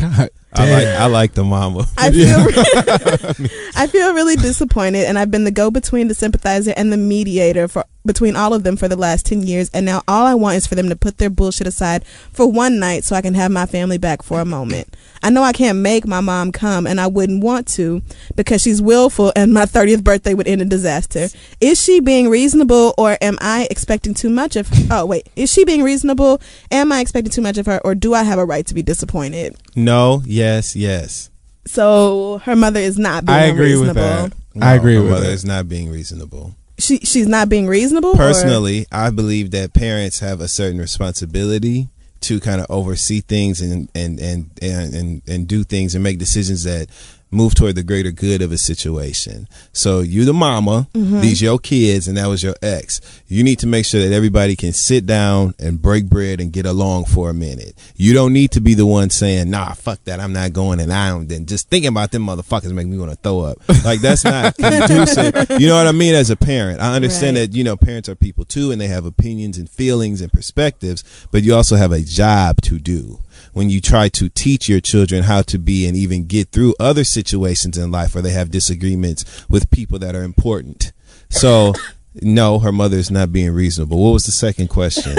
God, 0.00 0.30
I 0.52 0.70
like. 0.70 0.86
I 0.86 1.06
like 1.06 1.32
the 1.34 1.44
mama. 1.44 1.86
I 1.98 2.10
feel 2.10 2.38
I 3.76 3.86
feel 3.86 4.14
really 4.14 4.36
disappointed, 4.36 5.04
and 5.04 5.18
I've 5.18 5.30
been 5.30 5.44
the 5.44 5.50
go-between, 5.50 6.08
the 6.08 6.14
sympathizer, 6.14 6.72
and 6.76 6.92
the 6.92 6.96
mediator 6.96 7.68
for 7.68 7.84
between 8.06 8.36
all 8.36 8.52
of 8.52 8.64
them 8.64 8.76
for 8.76 8.86
the 8.86 8.96
last 8.96 9.24
10 9.26 9.42
years 9.44 9.70
and 9.72 9.86
now 9.86 10.02
all 10.06 10.26
I 10.26 10.34
want 10.34 10.56
is 10.56 10.66
for 10.66 10.74
them 10.74 10.88
to 10.90 10.96
put 10.96 11.16
their 11.18 11.30
bullshit 11.30 11.66
aside 11.66 12.04
for 12.32 12.46
one 12.50 12.78
night 12.78 13.02
so 13.04 13.16
I 13.16 13.22
can 13.22 13.34
have 13.34 13.50
my 13.50 13.64
family 13.66 13.96
back 13.96 14.22
for 14.22 14.40
a 14.40 14.44
moment. 14.44 14.94
I 15.22 15.30
know 15.30 15.42
I 15.42 15.52
can't 15.54 15.78
make 15.78 16.06
my 16.06 16.20
mom 16.20 16.52
come 16.52 16.86
and 16.86 17.00
I 17.00 17.06
wouldn't 17.06 17.42
want 17.42 17.66
to 17.68 18.02
because 18.36 18.60
she's 18.60 18.82
willful 18.82 19.32
and 19.34 19.54
my 19.54 19.64
30th 19.64 20.04
birthday 20.04 20.34
would 20.34 20.46
end 20.46 20.60
in 20.60 20.68
disaster. 20.68 21.28
Is 21.60 21.82
she 21.82 22.00
being 22.00 22.28
reasonable 22.28 22.94
or 22.98 23.16
am 23.22 23.38
I 23.40 23.66
expecting 23.70 24.12
too 24.12 24.28
much 24.30 24.56
of 24.56 24.68
Oh, 24.90 25.06
wait. 25.06 25.26
Is 25.34 25.50
she 25.50 25.64
being 25.64 25.82
reasonable? 25.82 26.42
Am 26.70 26.92
I 26.92 27.00
expecting 27.00 27.30
too 27.30 27.40
much 27.42 27.56
of 27.56 27.64
her 27.66 27.80
or 27.84 27.94
do 27.94 28.12
I 28.12 28.22
have 28.22 28.38
a 28.38 28.44
right 28.44 28.66
to 28.66 28.74
be 28.74 28.82
disappointed? 28.82 29.56
No, 29.74 30.22
yes, 30.26 30.76
yes. 30.76 31.30
So 31.66 32.42
her 32.44 32.54
mother 32.54 32.80
is 32.80 32.98
not 32.98 33.24
being 33.24 33.38
I 33.38 33.44
agree 33.44 33.76
with 33.76 33.88
reasonable. 33.96 34.02
that. 34.02 34.32
I 34.62 34.74
agree 34.74 34.96
her 34.96 35.02
with 35.02 35.10
mother 35.10 35.30
it. 35.30 35.32
is 35.32 35.44
not 35.46 35.68
being 35.70 35.90
reasonable. 35.90 36.54
She 36.78 36.98
she's 36.98 37.26
not 37.28 37.48
being 37.48 37.66
reasonable. 37.66 38.10
or- 38.10 38.16
Personally, 38.16 38.86
I 38.90 39.10
believe 39.10 39.50
that 39.52 39.72
parents 39.72 40.18
have 40.20 40.40
a 40.40 40.48
certain 40.48 40.78
responsibility 40.80 41.88
to 42.22 42.40
kind 42.40 42.60
of 42.60 42.66
oversee 42.70 43.20
things 43.20 43.60
and 43.60 43.88
and 43.94 44.18
and 44.18 44.50
and 44.62 44.94
and, 44.94 45.22
and 45.28 45.46
do 45.46 45.62
things 45.62 45.94
and 45.94 46.02
make 46.02 46.18
decisions 46.18 46.64
that 46.64 46.88
move 47.34 47.54
toward 47.54 47.74
the 47.74 47.82
greater 47.82 48.10
good 48.10 48.40
of 48.42 48.52
a 48.52 48.58
situation. 48.58 49.48
So 49.72 50.00
you 50.00 50.24
the 50.24 50.32
mama, 50.34 50.88
Mm-hmm. 50.94 51.20
these 51.20 51.42
your 51.42 51.58
kids 51.58 52.06
and 52.08 52.16
that 52.16 52.26
was 52.28 52.42
your 52.42 52.54
ex. 52.62 53.00
You 53.28 53.42
need 53.42 53.58
to 53.60 53.66
make 53.66 53.84
sure 53.84 54.00
that 54.06 54.14
everybody 54.14 54.54
can 54.56 54.72
sit 54.72 55.06
down 55.06 55.54
and 55.58 55.80
break 55.82 56.06
bread 56.08 56.40
and 56.40 56.52
get 56.52 56.66
along 56.66 57.06
for 57.06 57.30
a 57.30 57.34
minute. 57.34 57.74
You 57.96 58.14
don't 58.14 58.32
need 58.32 58.50
to 58.52 58.60
be 58.60 58.74
the 58.74 58.86
one 58.86 59.10
saying, 59.10 59.50
"Nah, 59.50 59.72
fuck 59.74 60.02
that. 60.04 60.20
I'm 60.20 60.32
not 60.32 60.52
going." 60.52 60.78
And 60.80 60.92
I 60.92 61.08
don't 61.10 61.28
then 61.28 61.46
just 61.46 61.68
thinking 61.68 61.88
about 61.88 62.10
them 62.12 62.26
motherfuckers 62.26 62.72
make 62.72 62.86
me 62.86 62.96
want 62.98 63.10
to 63.10 63.16
throw 63.16 63.40
up. 63.40 63.58
Like 63.84 64.00
that's 64.00 64.24
not 64.24 64.56
conducive. 64.88 65.34
You 65.60 65.66
know 65.68 65.76
what 65.76 65.86
I 65.86 65.92
mean 65.92 66.14
as 66.14 66.30
a 66.30 66.36
parent. 66.36 66.80
I 66.80 66.94
understand 66.94 67.36
Right. 67.36 67.50
that 67.50 67.56
you 67.56 67.64
know 67.64 67.76
parents 67.76 68.08
are 68.08 68.14
people 68.14 68.44
too 68.44 68.70
and 68.70 68.80
they 68.80 68.88
have 68.88 69.04
opinions 69.04 69.58
and 69.58 69.68
feelings 69.68 70.20
and 70.20 70.32
perspectives, 70.32 71.02
but 71.30 71.42
you 71.42 71.54
also 71.54 71.76
have 71.76 71.92
a 71.92 72.00
job 72.00 72.60
to 72.62 72.78
do 72.78 73.18
when 73.54 73.70
you 73.70 73.80
try 73.80 74.08
to 74.10 74.28
teach 74.28 74.68
your 74.68 74.80
children 74.80 75.22
how 75.22 75.40
to 75.42 75.58
be 75.58 75.86
and 75.86 75.96
even 75.96 76.26
get 76.26 76.50
through 76.50 76.74
other 76.78 77.04
situations 77.04 77.78
in 77.78 77.90
life 77.90 78.14
where 78.14 78.22
they 78.22 78.32
have 78.32 78.50
disagreements 78.50 79.46
with 79.48 79.70
people 79.70 79.98
that 80.00 80.14
are 80.14 80.22
important. 80.22 80.92
So, 81.30 81.72
no, 82.20 82.58
her 82.58 82.72
mother 82.72 82.96
is 82.98 83.10
not 83.10 83.32
being 83.32 83.52
reasonable. 83.52 84.02
What 84.02 84.12
was 84.12 84.26
the 84.26 84.32
second 84.32 84.68
question? 84.68 85.16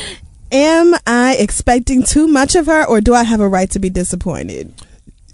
Am 0.52 0.94
I 1.06 1.36
expecting 1.38 2.02
too 2.02 2.26
much 2.26 2.54
of 2.54 2.66
her 2.66 2.84
or 2.84 3.00
do 3.02 3.14
I 3.14 3.22
have 3.22 3.40
a 3.40 3.48
right 3.48 3.70
to 3.70 3.78
be 3.78 3.90
disappointed? 3.90 4.72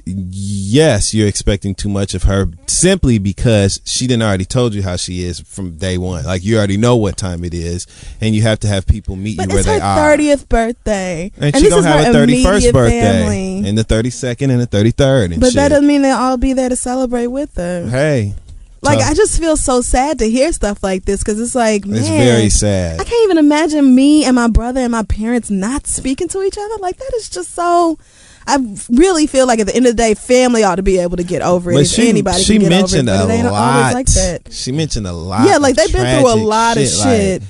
Yes, 0.06 1.14
you're 1.14 1.28
expecting 1.28 1.74
too 1.74 1.88
much 1.88 2.14
of 2.14 2.24
her 2.24 2.46
simply 2.66 3.18
because 3.18 3.80
she 3.84 4.06
didn't 4.06 4.22
already 4.22 4.44
told 4.44 4.74
you 4.74 4.82
how 4.82 4.96
she 4.96 5.22
is 5.24 5.40
from 5.40 5.76
day 5.76 5.98
one. 5.98 6.24
Like 6.24 6.44
you 6.44 6.56
already 6.58 6.76
know 6.76 6.96
what 6.96 7.16
time 7.16 7.44
it 7.44 7.54
is, 7.54 7.86
and 8.20 8.34
you 8.34 8.42
have 8.42 8.60
to 8.60 8.68
have 8.68 8.86
people 8.86 9.16
meet 9.16 9.36
But 9.36 9.44
you 9.44 9.48
where 9.50 9.58
it's 9.58 9.66
they 9.66 9.78
her 9.78 9.84
are. 9.84 10.16
30th 10.16 10.48
birthday. 10.48 11.32
And, 11.38 11.54
she 11.56 11.62
this 11.64 11.74
gonna 11.74 11.88
have 11.88 12.08
a 12.08 12.12
thirty 12.12 12.42
first 12.42 12.72
birthday, 12.72 13.00
family. 13.00 13.68
and 13.68 13.76
the 13.78 13.84
thirty 13.84 14.10
second, 14.10 14.50
and 14.50 14.60
the 14.60 14.66
thirty 14.66 14.90
third, 14.90 15.32
and 15.32 15.40
But 15.40 15.48
shit. 15.48 15.56
that 15.56 15.68
doesn't 15.68 15.86
mean 15.86 16.02
they'll 16.02 16.16
all 16.16 16.36
be 16.36 16.52
there 16.52 16.68
to 16.68 16.76
celebrate 16.76 17.28
with 17.28 17.56
her. 17.56 17.88
hey, 17.88 18.34
Like 18.82 18.98
tough. 18.98 19.10
I 19.10 19.14
just 19.14 19.38
feel 19.38 19.56
so 19.56 19.80
sad 19.80 20.18
to 20.18 20.28
hear 20.30 20.52
stuff 20.52 20.82
like 20.82 21.04
this 21.06 21.20
because 21.20 21.40
it's 21.40 21.54
like, 21.54 21.86
man, 21.86 21.98
it's 22.00 22.08
very 22.08 22.50
sad. 22.50 23.00
I 23.00 23.04
can't 23.04 23.24
even 23.24 23.38
imagine 23.38 23.94
me 23.94 24.24
and 24.24 24.34
my 24.34 24.48
brother 24.48 24.80
and 24.80 24.92
my 24.92 25.04
parents 25.04 25.50
not 25.50 25.86
speaking 25.86 26.28
to 26.28 26.42
each 26.42 26.58
other. 26.58 26.76
Like 26.80 26.98
that 26.98 27.12
is 27.16 27.30
just 27.30 27.54
so. 27.54 27.98
I 28.46 28.58
really 28.90 29.26
feel 29.26 29.46
like 29.46 29.58
at 29.60 29.66
the 29.66 29.74
end 29.74 29.86
of 29.86 29.96
the 29.96 30.02
day, 30.02 30.14
family 30.14 30.62
ought 30.64 30.76
to 30.76 30.82
be 30.82 30.98
able 30.98 31.16
to 31.16 31.24
get 31.24 31.40
over 31.42 31.70
it. 31.70 31.74
But 31.74 31.80
if 31.82 31.88
she, 31.88 32.08
anybody 32.08 32.42
she 32.42 32.54
can 32.54 32.62
get 32.62 32.68
mentioned 32.70 33.08
over 33.08 33.32
it, 33.32 33.44
a 33.44 33.50
lot. 33.50 33.94
like 33.94 34.06
that. 34.08 34.52
She 34.52 34.70
mentioned 34.72 35.06
a 35.06 35.12
lot. 35.12 35.46
Yeah, 35.48 35.56
like 35.58 35.76
they've 35.76 35.92
been 35.92 36.20
through 36.20 36.28
a 36.28 36.32
tragic 36.34 36.44
lot 36.46 36.76
of 36.76 36.82
like 36.82 37.02
shit. 37.16 37.42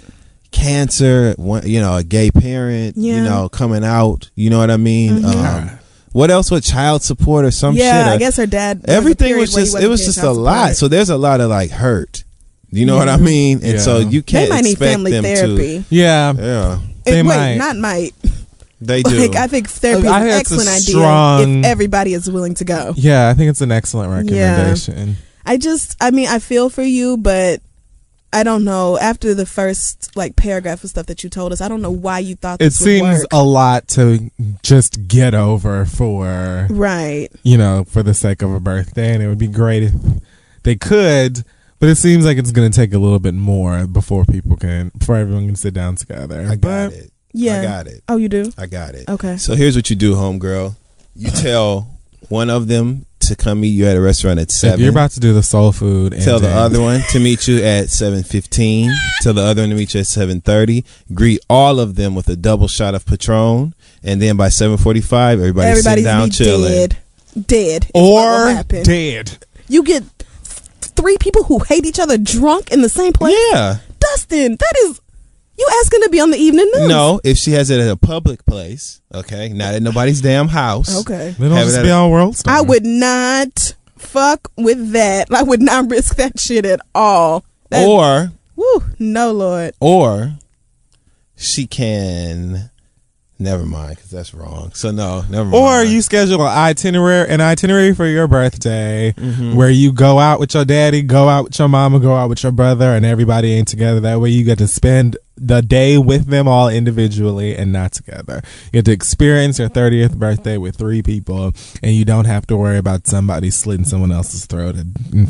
cancer, 0.52 1.34
one- 1.36 1.66
you 1.66 1.80
know, 1.80 1.96
a 1.96 2.04
gay 2.04 2.30
parent, 2.30 2.96
you 2.96 3.20
know, 3.22 3.48
coming 3.48 3.84
out. 3.84 4.30
You 4.34 4.50
know 4.50 4.58
what 4.58 4.70
I 4.70 4.76
mean? 4.76 5.18
Mhm. 5.22 5.34
Um, 5.34 5.70
what 6.12 6.30
else 6.30 6.50
with 6.50 6.64
child 6.64 7.02
support 7.02 7.44
or 7.44 7.50
some 7.50 7.74
yeah, 7.74 8.04
shit? 8.04 8.12
I 8.12 8.16
guess 8.18 8.36
her 8.36 8.46
dad. 8.46 8.84
everything 8.86 9.28
period 9.28 9.40
was 9.40 9.54
just 9.54 9.72
it 9.72 9.74
wasn't 9.74 9.90
was 9.90 10.00
paying 10.02 10.06
just 10.14 10.22
a 10.22 10.30
lot. 10.30 10.54
support. 10.68 10.76
So 10.76 10.88
there's 10.88 11.10
a 11.10 11.16
lot 11.18 11.40
of 11.40 11.50
like 11.50 11.70
hurt. 11.70 12.22
You 12.70 12.86
know 12.86 12.96
what 12.96 13.08
I 13.08 13.16
mean? 13.18 13.60
And 13.64 13.80
so 13.80 13.98
you 13.98 14.22
can't 14.22 14.50
might 14.50 14.64
need 14.64 14.78
family 14.78 15.12
them 15.12 15.22
therapy. 15.24 15.84
Yeah, 15.90 16.32
to. 16.32 16.42
Yeah, 16.42 16.78
They 17.04 17.12
Eh, 17.12 17.22
wait, 17.22 17.22
might. 17.24 17.54
not 17.56 17.76
might. 17.76 18.14
They 18.80 19.02
do. 19.02 19.28
Like 19.28 19.36
I 19.36 19.46
think 19.46 19.68
therapy 19.68 20.06
is 20.06 20.12
I 20.12 20.16
an 20.20 20.22
think 20.24 20.34
a 20.34 20.38
excellent 20.38 20.68
idea 20.68 20.80
strong- 20.94 21.58
if 21.60 21.64
everybody 21.66 22.14
is 22.14 22.30
willing 22.30 22.54
to 22.54 22.64
go. 22.64 22.92
yeah. 22.96 23.28
I 23.28 23.34
think 23.34 23.50
it's 23.50 23.60
an 23.60 23.72
excellent 23.72 24.10
recommendation. 24.12 25.16
I 25.46 25.56
just, 25.58 25.96
I 26.00 26.10
mean, 26.10 26.28
I 26.28 26.38
feel 26.38 26.70
for 26.70 26.82
you, 26.82 27.16
but 27.18 27.60
I 28.32 28.42
don't 28.42 28.64
know. 28.64 28.98
After 28.98 29.32
the 29.34 29.46
first 29.46 30.16
like 30.16 30.34
paragraph 30.36 30.82
of 30.82 30.90
stuff 30.90 31.06
that 31.06 31.22
you 31.22 31.30
told 31.30 31.52
us, 31.52 31.60
I 31.60 31.68
don't 31.68 31.82
know 31.82 31.90
why 31.90 32.18
you 32.18 32.34
thought 32.34 32.60
It 32.60 32.64
this 32.64 32.80
would 32.80 32.84
seems 32.86 33.18
work. 33.20 33.26
a 33.32 33.44
lot 33.44 33.86
to 33.88 34.30
just 34.62 35.06
get 35.06 35.34
over 35.34 35.84
for 35.84 36.66
right. 36.70 37.28
you 37.44 37.56
know 37.58 37.84
for 37.84 38.02
the 38.02 38.12
sake 38.14 38.42
of 38.42 38.52
a 38.52 38.58
birthday, 38.58 39.14
and 39.14 39.22
it 39.22 39.28
would 39.28 39.38
be 39.38 39.46
great 39.46 39.84
if 39.84 39.92
they 40.64 40.74
could. 40.76 41.44
But 41.78 41.90
it 41.90 41.96
seems 41.96 42.24
like 42.24 42.38
it's 42.38 42.50
going 42.50 42.70
to 42.70 42.74
take 42.74 42.94
a 42.94 42.98
little 42.98 43.18
bit 43.18 43.34
more 43.34 43.86
before 43.86 44.24
people 44.24 44.56
can, 44.56 44.90
before 44.96 45.16
everyone 45.16 45.44
can 45.46 45.56
sit 45.56 45.74
down 45.74 45.96
together. 45.96 46.40
I 46.48 46.56
got 46.56 46.60
but 46.60 46.92
it. 46.94 47.12
Yeah. 47.36 47.60
I 47.60 47.62
got 47.64 47.86
it. 47.88 48.02
Oh, 48.08 48.16
you 48.16 48.28
do? 48.28 48.52
I 48.56 48.66
got 48.66 48.94
it. 48.94 49.08
Okay. 49.08 49.36
So 49.36 49.54
here's 49.54 49.74
what 49.76 49.90
you 49.90 49.96
do, 49.96 50.14
homegirl. 50.14 50.76
You 51.16 51.30
tell 51.30 51.88
one 52.28 52.48
of 52.48 52.68
them 52.68 53.04
to 53.20 53.34
come 53.36 53.60
meet 53.60 53.68
you 53.68 53.86
at 53.86 53.96
a 53.96 54.00
restaurant 54.00 54.38
at 54.38 54.48
if 54.48 54.52
seven. 54.54 54.80
you're 54.80 54.90
about 54.90 55.10
to 55.12 55.20
do 55.20 55.32
the 55.34 55.42
soul 55.42 55.72
food, 55.72 56.12
and 56.12 56.22
Tell 56.22 56.38
the 56.40 56.48
other 56.50 56.80
one 56.80 57.00
to 57.10 57.18
meet 57.20 57.48
you 57.48 57.62
at 57.62 57.90
seven 57.90 58.22
fifteen. 58.22 58.90
Tell 59.22 59.32
the 59.34 59.42
other 59.42 59.62
one 59.62 59.70
to 59.70 59.74
meet 59.76 59.94
you 59.94 60.00
at 60.00 60.06
seven 60.06 60.40
thirty. 60.40 60.84
Greet 61.12 61.40
all 61.50 61.80
of 61.80 61.96
them 61.96 62.14
with 62.14 62.28
a 62.28 62.36
double 62.36 62.68
shot 62.68 62.94
of 62.94 63.04
Patron, 63.06 63.74
and 64.02 64.20
then 64.22 64.36
by 64.36 64.48
seven 64.48 64.76
forty 64.76 65.00
five, 65.00 65.38
everybody's, 65.40 65.86
Everybody's 65.86 66.04
sitting 66.04 66.04
down 66.04 66.28
be 66.28 66.34
chilling. 66.34 66.70
dead. 66.72 66.98
Dead. 67.46 67.84
is 67.84 67.90
what 67.94 68.02
will 68.02 68.16
or 68.18 68.50
happen. 68.50 68.82
dead. 68.84 69.38
You 69.68 69.82
get 69.82 70.04
three 70.80 71.16
people 71.18 71.44
who 71.44 71.58
hate 71.60 71.84
each 71.86 71.98
other 71.98 72.16
drunk 72.18 72.70
in 72.70 72.82
the 72.82 72.88
same 72.88 73.12
place. 73.12 73.34
Yeah. 73.52 73.78
Dustin, 73.98 74.56
that 74.56 74.72
is 74.84 75.00
you 75.58 75.68
asking 75.82 76.02
to 76.02 76.08
be 76.10 76.20
on 76.20 76.30
the 76.30 76.36
evening 76.38 76.70
news. 76.74 76.88
No, 76.88 77.20
if 77.24 77.36
she 77.38 77.52
has 77.52 77.70
it 77.70 77.80
at 77.80 77.88
a 77.88 77.96
public 77.96 78.44
place, 78.46 79.00
okay, 79.14 79.48
not 79.50 79.74
at 79.74 79.82
nobody's 79.82 80.20
damn 80.20 80.48
house. 80.48 81.00
Okay. 81.00 81.34
They 81.38 81.48
don't 81.48 81.56
Have 81.56 81.68
it 81.68 81.70
just 81.70 81.82
be 81.82 81.90
on 81.90 82.10
World 82.10 82.36
Star. 82.36 82.56
I 82.56 82.60
would 82.60 82.84
not 82.84 83.74
fuck 83.96 84.50
with 84.56 84.92
that. 84.92 85.28
I 85.32 85.42
would 85.42 85.62
not 85.62 85.90
risk 85.90 86.16
that 86.16 86.38
shit 86.40 86.64
at 86.66 86.80
all. 86.94 87.44
That, 87.70 87.86
Or 87.86 88.32
woo, 88.56 88.82
no, 88.98 89.32
Lord. 89.32 89.74
or 89.80 90.34
she 91.36 91.66
can. 91.66 92.70
Never 93.36 93.66
mind, 93.66 93.96
because 93.96 94.10
that's 94.10 94.32
wrong. 94.32 94.70
So 94.74 94.92
no, 94.92 95.22
never 95.28 95.44
mind. 95.50 95.54
Or 95.54 95.82
you 95.84 96.02
schedule 96.02 96.40
an 96.42 96.56
itinerary, 96.56 97.28
an 97.28 97.40
itinerary 97.40 97.92
for 97.94 98.06
your 98.06 98.28
birthday, 98.28 99.12
Mm-hmm. 99.16 99.56
where 99.56 99.70
you 99.70 99.92
go 99.92 100.18
out 100.20 100.38
with 100.38 100.54
your 100.54 100.64
daddy, 100.64 101.02
go 101.02 101.28
out 101.28 101.44
with 101.46 101.58
your 101.58 101.68
mama, 101.68 101.98
go 101.98 102.14
out 102.14 102.28
with 102.28 102.42
your 102.44 102.52
brother, 102.52 102.94
and 102.94 103.04
everybody 103.04 103.52
ain't 103.52 103.66
together. 103.68 103.98
That 104.00 104.20
way, 104.20 104.30
you 104.30 104.44
get 104.44 104.58
to 104.58 104.68
spend 104.68 105.16
the 105.36 105.62
day 105.62 105.98
with 105.98 106.26
them 106.26 106.46
all 106.46 106.68
individually 106.68 107.56
and 107.56 107.72
not 107.72 107.90
together. 107.90 108.40
You 108.66 108.70
get 108.78 108.84
to 108.84 108.92
experience 108.92 109.58
your 109.58 109.68
thirtieth 109.68 110.16
birthday 110.16 110.56
with 110.56 110.76
three 110.76 111.02
people, 111.02 111.52
and 111.82 111.92
you 111.92 112.04
don't 112.04 112.26
have 112.26 112.46
to 112.46 112.56
worry 112.56 112.78
about 112.78 113.08
somebody 113.08 113.50
slitting 113.50 113.84
someone 113.84 114.12
else's 114.12 114.46
throat 114.46 114.76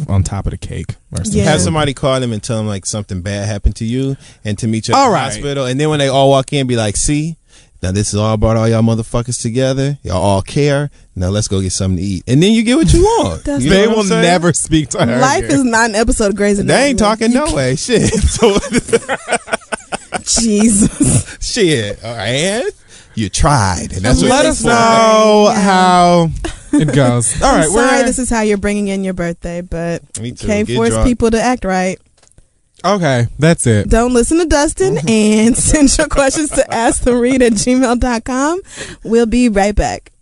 on 0.09 0.23
top 0.23 0.45
of 0.47 0.51
the 0.51 0.59
cake 0.59 0.97
or. 1.11 1.23
Yeah. 1.25 1.45
have 1.45 1.63
somebody 1.63 1.95
call 1.95 2.21
them 2.21 2.33
and 2.33 2.43
tell 2.43 2.59
them 2.59 2.67
like 2.67 2.85
something 2.85 3.23
bad 3.23 3.47
happened 3.49 3.77
to 3.77 3.87
you, 3.87 4.19
and 4.45 4.59
to 4.59 4.67
meet 4.69 4.89
you 4.89 4.95
at 4.95 4.99
All 5.01 5.09
the 5.09 5.15
right. 5.15 5.25
hospital, 5.25 5.65
and 5.65 5.81
then 5.81 5.89
when 5.89 5.99
they 6.01 6.09
all 6.09 6.29
walk 6.29 6.53
in, 6.53 6.67
be 6.67 6.77
like, 6.77 6.97
"See, 6.97 7.37
now 7.85 7.93
this 7.93 8.09
is 8.09 8.15
all 8.19 8.37
brought 8.39 8.57
all 8.57 8.67
y'all 8.67 8.81
motherfuckers 8.83 9.41
together. 9.43 9.99
Y'all 10.03 10.23
all 10.23 10.41
care. 10.43 10.91
Now 11.15 11.29
let's 11.29 11.49
go 11.49 11.61
get 11.61 11.71
something 11.73 11.99
to 11.99 12.03
eat, 12.03 12.25
and 12.27 12.43
then 12.43 12.53
you 12.53 12.63
get 12.63 12.77
what 12.77 12.93
you 12.95 13.03
want. 13.21 13.47
You 13.47 13.53
know 13.53 13.59
They 13.59 13.87
will 13.87 14.03
saying? 14.05 14.23
never 14.23 14.53
speak 14.55 14.89
to 14.91 15.05
her. 15.05 15.19
Life 15.19 15.45
again. 15.45 15.57
is 15.59 15.65
not 15.65 15.91
an 15.91 15.95
episode 15.97 16.29
of 16.29 16.35
Grey's 16.37 16.59
Anatomy. 16.59 16.83
They 16.83 16.89
ain't 16.91 16.99
talking 16.99 17.31
You 17.31 17.45
no 17.45 17.55
way. 17.55 17.77
Shit. 17.77 18.11
So 18.25 18.59
Jesus. 20.23 21.37
shit. 21.41 22.03
All 22.05 22.17
right. 22.17 22.29
And 22.29 22.65
you 23.15 23.29
tried, 23.29 23.93
and 23.93 24.03
that's 24.03 24.21
what 24.23 24.31
Let 24.31 24.47
us 24.47 24.65
know 24.65 25.51
Yeah. 25.53 25.61
how 25.61 26.31
it 26.73 26.93
goes. 26.95 27.41
All 27.43 27.53
right, 27.53 27.65
I'm 27.67 27.71
sorry 27.71 27.99
we're 28.01 28.07
this 28.07 28.19
is 28.19 28.31
how 28.31 28.41
you're 28.41 28.57
bringing 28.59 28.89
in 28.89 29.05
your 29.05 29.15
birthday, 29.15 29.61
but 29.61 30.03
Me 30.21 30.33
can't 30.33 30.69
force 30.69 30.91
drunk. 30.91 31.07
people 31.07 31.31
to 31.31 31.41
act 31.41 31.65
right. 31.65 32.01
Okay. 32.85 33.27
That's 33.39 33.67
it. 33.67 33.89
Don't 33.89 34.13
listen 34.13 34.39
to 34.39 34.47
Dustin 34.47 34.99
and 35.09 35.57
send 35.57 35.97
your 35.97 36.09
questions 36.09 36.51
to 36.51 36.63
asktheread 36.71 37.43
at 37.43 37.53
gmail.com. 37.53 38.61
We'll 39.03 39.27
be 39.27 39.49
right 39.49 39.75
back. 39.75 40.14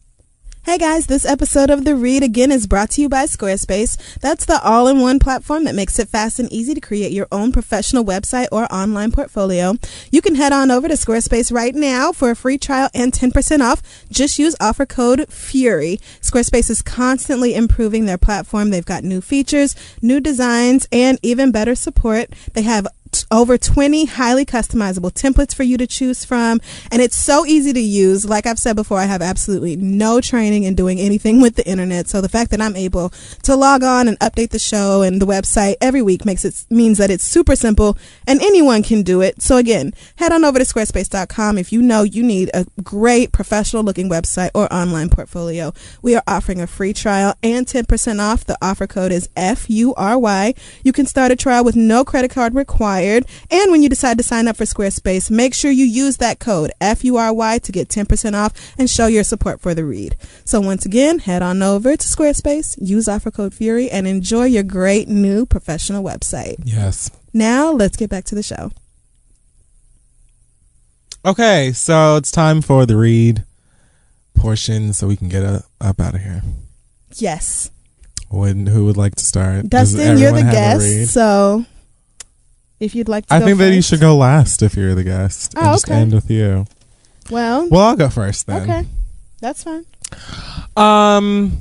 Hey 0.65 0.79
guys, 0.79 1.09
this 1.09 1.25
episode 1.25 1.71
of 1.71 1.85
The 1.85 1.97
Read 1.97 2.23
again 2.23 2.53
is 2.53 2.69
brought 2.69 2.91
to 2.91 3.03
you 3.03 3.09
by 3.09 3.25
Squarespace. 3.25 3.99
That's 4.21 4.45
the 4.45 4.63
all 4.63 4.87
in 4.87 5.01
one 5.01 5.19
platform 5.19 5.65
that 5.65 5.75
makes 5.75 5.99
it 5.99 6.09
fast 6.09 6.39
and 6.39 6.51
easy 6.53 6.73
to 6.73 6.81
create 6.81 7.11
your 7.11 7.27
own 7.33 7.51
professional 7.51 8.05
website 8.05 8.47
or 8.53 8.73
online 8.73 9.11
portfolio. 9.11 9.75
You 10.13 10.23
can 10.23 10.37
head 10.37 10.53
on 10.53 10.71
over 10.71 10.87
to 10.87 10.95
Squarespace 10.95 11.53
right 11.53 11.75
now 11.75 12.13
for 12.13 12.31
a 12.31 12.37
free 12.37 12.59
trial 12.59 12.89
and 12.95 13.13
10% 13.13 13.61
off. 13.61 13.83
Just 14.09 14.39
use 14.39 14.55
offer 14.61 14.87
code 14.87 15.29
FURY. 15.29 15.99
Squarespace 16.21 16.71
is 16.71 16.81
constantly 16.81 17.57
improving 17.57 18.05
their 18.05 18.17
platform. 18.17 18.71
They've 18.71 18.85
got 18.85 19.03
new 19.03 19.21
features, 19.21 19.75
new 20.01 20.21
designs, 20.21 20.87
and 20.93 21.19
even 21.23 21.51
better 21.51 21.75
support. 21.75 22.31
They 22.53 22.63
have 22.63 22.87
over 23.31 23.57
20 23.59 24.05
highly 24.07 24.45
customizable 24.45 25.13
templates 25.13 25.55
for 25.55 25.63
you 25.63 25.77
to 25.79 25.87
choose 25.87 26.25
from. 26.25 26.61
And 26.91 27.01
it's 27.01 27.17
so 27.17 27.47
easy 27.47 27.73
to 27.73 27.81
use. 27.81 28.29
Like 28.29 28.47
I've 28.47 28.59
said 28.59 28.77
before, 28.77 28.99
I 28.99 29.07
have 29.07 29.23
absolutely 29.23 29.77
no 29.77 30.21
training 30.21 30.65
in 30.65 30.75
doing 30.75 30.99
anything 30.99 31.41
with 31.41 31.57
the 31.57 31.67
internet. 31.67 32.09
So 32.09 32.21
the 32.21 32.29
fact 32.29 32.51
that 32.51 32.61
I'm 32.61 32.77
able 32.77 33.11
to 33.43 33.57
log 33.57 33.83
on 33.83 34.09
and 34.09 34.19
update 34.21 34.51
the 34.51 34.59
show 34.59 35.03
and 35.03 35.21
the 35.21 35.27
website 35.27 35.77
every 35.81 36.03
week 36.03 36.25
makes 36.25 36.45
it 36.45 36.65
means 36.71 36.99
that 36.99 37.11
it's 37.11 37.25
super 37.25 37.57
simple 37.57 37.97
and 38.27 38.41
anyone 38.41 38.83
can 38.83 39.03
do 39.03 39.21
it. 39.21 39.43
So 39.43 39.57
again, 39.57 39.95
head 40.17 40.33
on 40.33 40.45
over 40.45 40.59
to 40.59 40.65
squarespace.com 40.65 41.59
if 41.59 41.73
you 41.73 41.83
know 41.83 42.03
you 42.03 42.23
need 42.23 42.51
a 42.55 42.67
great 42.83 43.33
professional 43.33 43.83
looking 43.83 44.09
website 44.09 44.51
or 44.55 44.73
online 44.73 45.09
portfolio. 45.09 45.73
We 46.03 46.15
are 46.15 46.23
offering 46.27 46.61
a 46.61 46.67
free 46.67 46.93
trial 46.93 47.35
and 47.43 47.67
10% 47.67 48.21
off. 48.21 48.45
The 48.45 48.59
offer 48.63 48.87
code 48.87 49.13
is 49.13 49.29
FURY. 49.37 50.55
You 50.85 50.93
can 50.93 51.07
start 51.07 51.33
a 51.33 51.37
trial 51.37 51.65
with 51.65 51.77
no 51.77 52.05
credit 52.05 52.31
card 52.31 52.55
required. 52.55 53.02
And 53.03 53.71
when 53.71 53.83
you 53.83 53.89
decide 53.89 54.19
to 54.19 54.25
sign 54.25 54.49
up 54.49 54.57
for 54.57 54.65
Squarespace, 54.65 55.31
make 55.31 55.55
sure 55.55 55.71
you 55.71 55.85
use 55.85 56.19
that 56.19 56.39
code 56.39 56.71
FURY 56.81 57.61
to 57.61 57.73
get 57.73 57.89
10% 57.89 58.35
off 58.35 58.75
and 58.79 58.89
show 58.89 59.07
your 59.07 59.25
support 59.25 59.61
for 59.61 59.75
the 59.75 59.85
read. 59.85 60.17
So 60.45 60.61
once 60.61 60.87
again, 60.87 61.21
head 61.21 61.43
on 61.43 61.63
over 61.63 61.97
to 61.97 62.07
Squarespace, 62.07 62.77
use 62.81 63.09
offer 63.09 63.31
code 63.31 63.55
FURY, 63.55 63.91
and 63.91 64.07
enjoy 64.07 64.45
your 64.45 64.63
great 64.63 65.09
new 65.09 65.47
professional 65.47 66.03
website. 66.03 66.57
Yes. 66.65 67.11
Now 67.33 67.73
let's 67.73 67.97
get 67.97 68.11
back 68.11 68.25
to 68.25 68.35
the 68.35 68.43
show. 68.43 68.71
Okay, 71.25 71.73
so 71.73 72.17
it's 72.17 72.33
time 72.33 72.63
for 72.63 72.85
the 72.85 72.97
read 72.97 73.45
portion 74.35 74.93
so 74.93 75.07
we 75.07 75.17
can 75.17 75.29
get 75.29 75.45
uh, 75.45 75.61
up 75.81 76.01
out 76.01 76.15
of 76.15 76.21
here. 76.21 76.43
Yes. 77.15 77.71
When, 78.29 78.67
who 78.67 78.87
would 78.87 78.97
like 78.97 79.15
to 79.17 79.25
start? 79.25 79.69
Dustin, 79.69 80.19
you're 80.19 80.33
the 80.33 80.41
everyone 80.41 80.45
have 80.47 80.77
a 80.81 80.85
read? 80.85 80.99
guest, 81.01 81.15
so 81.15 81.65
if 82.83 82.95
you'd 82.95 83.09
like 83.09 83.27
to 83.27 83.35
I 83.35 83.41
think 83.41 83.59
that 83.59 83.73
you 83.75 83.81
should 83.83 84.01
go 84.01 84.17
last 84.17 84.63
if 84.63 84.75
you're 84.75 84.95
the 84.95 85.05
guest. 85.05 85.55
and 85.55 85.67
Oh, 85.67 85.73
just 85.73 85.89
okay. 85.89 85.95
end 86.01 86.13
with 86.13 86.31
you. 86.31 86.67
Well, 87.31 87.69
Well, 87.69 87.83
I'll 87.87 87.97
go 87.97 88.09
first 88.11 88.47
then. 88.47 88.63
okay. 88.63 88.89
That's 89.41 89.63
fine. 89.65 89.85
Um. 90.77 91.59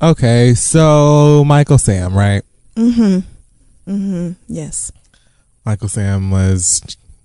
Okay, 0.00 0.54
so 0.54 1.44
Michael 1.44 1.78
Sam, 1.78 2.14
right? 2.14 2.42
Mm-hmm. 2.76 3.18
Mm-hmm. 3.90 4.30
Yes. 4.48 4.90
Michael 5.64 5.88
Sam 5.88 6.30
was 6.30 6.80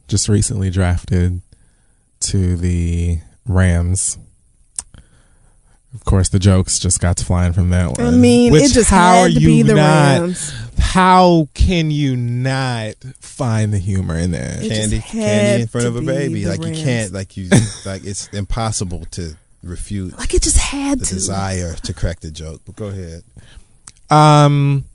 just 0.07 0.29
recently 0.29 0.69
drafted 0.69 1.41
to 2.21 2.55
the 2.55 3.19
Rams. 3.45 4.17
Of 5.97 6.05
course, 6.05 6.29
the 6.29 6.39
jokes 6.39 6.79
just 6.79 7.01
got 7.01 7.17
to 7.17 7.25
flying 7.25 7.51
from 7.53 7.69
that 7.71 7.97
one. 7.97 8.07
I 8.07 8.11
mean, 8.11 8.51
Which, 8.53 8.63
it 8.65 8.73
just 8.73 8.89
how 8.89 9.13
had 9.13 9.23
are 9.23 9.33
to 9.33 9.39
you 9.39 9.47
be 9.47 9.61
the 9.63 9.73
not, 9.75 10.19
Rams. 10.21 10.53
How 10.79 11.49
can 11.53 11.91
you 11.91 12.15
not 12.15 12.93
find 13.19 13.73
the 13.73 13.77
humor 13.79 14.15
in 14.15 14.31
that? 14.31 14.63
It 14.63 14.69
candy, 14.69 14.99
candy 14.99 15.61
in 15.63 15.67
front 15.67 15.87
of 15.87 15.95
a 15.95 16.01
baby. 16.01 16.43
the 16.43 16.51
Like 16.51 16.63
you 16.63 16.73
can't, 16.73 17.11
like 17.11 17.35
you, 17.35 17.49
like 17.85 18.05
it's 18.05 18.27
impossible 18.29 19.05
to 19.11 19.35
refute 19.63 20.17
Like 20.17 20.33
it 20.33 20.43
just 20.43 20.57
had 20.57 20.99
the 20.99 21.05
to. 21.07 21.13
desire 21.15 21.73
to 21.73 21.93
crack 21.93 22.19
the 22.21 22.31
joke. 22.31 22.61
But 22.65 22.75
go 22.75 22.87
ahead. 22.87 23.23
Um, 24.09 24.85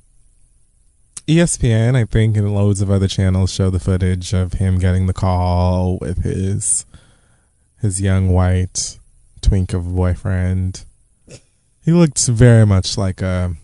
ESPN, 1.27 1.95
I 1.97 2.05
think, 2.05 2.37
and 2.37 2.55
loads 2.55 2.81
of 2.81 2.91
other 2.91 3.09
channels 3.09 3.53
show 3.53 3.71
the 3.71 3.79
footage 3.81 4.33
of 4.33 4.55
him 4.55 4.79
getting 4.79 5.07
the 5.07 5.13
call 5.13 5.99
with 6.01 6.23
his 6.23 6.87
his 7.81 8.01
young 8.01 8.31
white 8.31 8.99
twink 9.41 9.73
of 9.75 9.87
a 9.87 9.91
boyfriend. 9.91 10.85
He 11.85 11.93
looked 11.93 12.27
very 12.27 12.67
much 12.67 12.97
like 12.97 13.23
a 13.23 13.55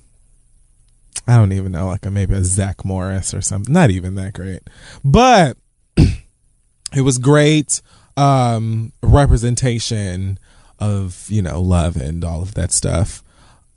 I 1.27 1.36
don't 1.36 1.53
even 1.53 1.73
know, 1.73 1.86
like 1.86 2.07
a 2.07 2.11
maybe 2.11 2.35
a 2.35 2.43
Zach 2.43 2.85
Morris 2.85 3.35
or 3.35 3.40
something. 3.40 3.73
Not 3.73 3.90
even 3.90 4.15
that 4.15 4.32
great, 4.32 4.62
but 5.05 5.57
it 5.97 7.03
was 7.03 7.19
great 7.19 7.81
um 8.16 8.93
representation 9.01 10.39
of 10.81 11.27
you 11.28 11.40
know 11.40 11.61
love 11.61 11.97
and 11.97 12.24
all 12.24 12.43
of 12.43 12.55
that 12.55 12.73
stuff. 12.73 13.23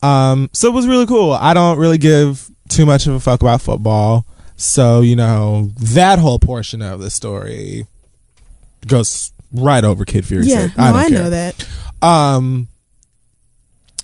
Um, 0.03 0.49
so 0.53 0.67
it 0.67 0.73
was 0.73 0.87
really 0.87 1.05
cool. 1.05 1.33
I 1.33 1.53
don't 1.53 1.77
really 1.77 1.97
give 1.97 2.49
too 2.69 2.85
much 2.85 3.07
of 3.07 3.13
a 3.13 3.19
fuck 3.19 3.41
about 3.41 3.61
football. 3.61 4.25
So, 4.55 5.01
you 5.01 5.15
know, 5.15 5.69
that 5.77 6.19
whole 6.19 6.39
portion 6.39 6.81
of 6.81 7.01
the 7.01 7.09
story 7.09 7.85
goes 8.87 9.31
right 9.51 9.83
over 9.83 10.05
Kid 10.05 10.25
Fury's 10.25 10.47
yeah, 10.47 10.67
head. 10.67 10.77
no, 10.77 10.83
I, 10.83 10.91
don't 10.91 11.01
I, 11.01 11.07
know 11.07 11.29
that. 11.29 11.67
Um, 12.01 12.67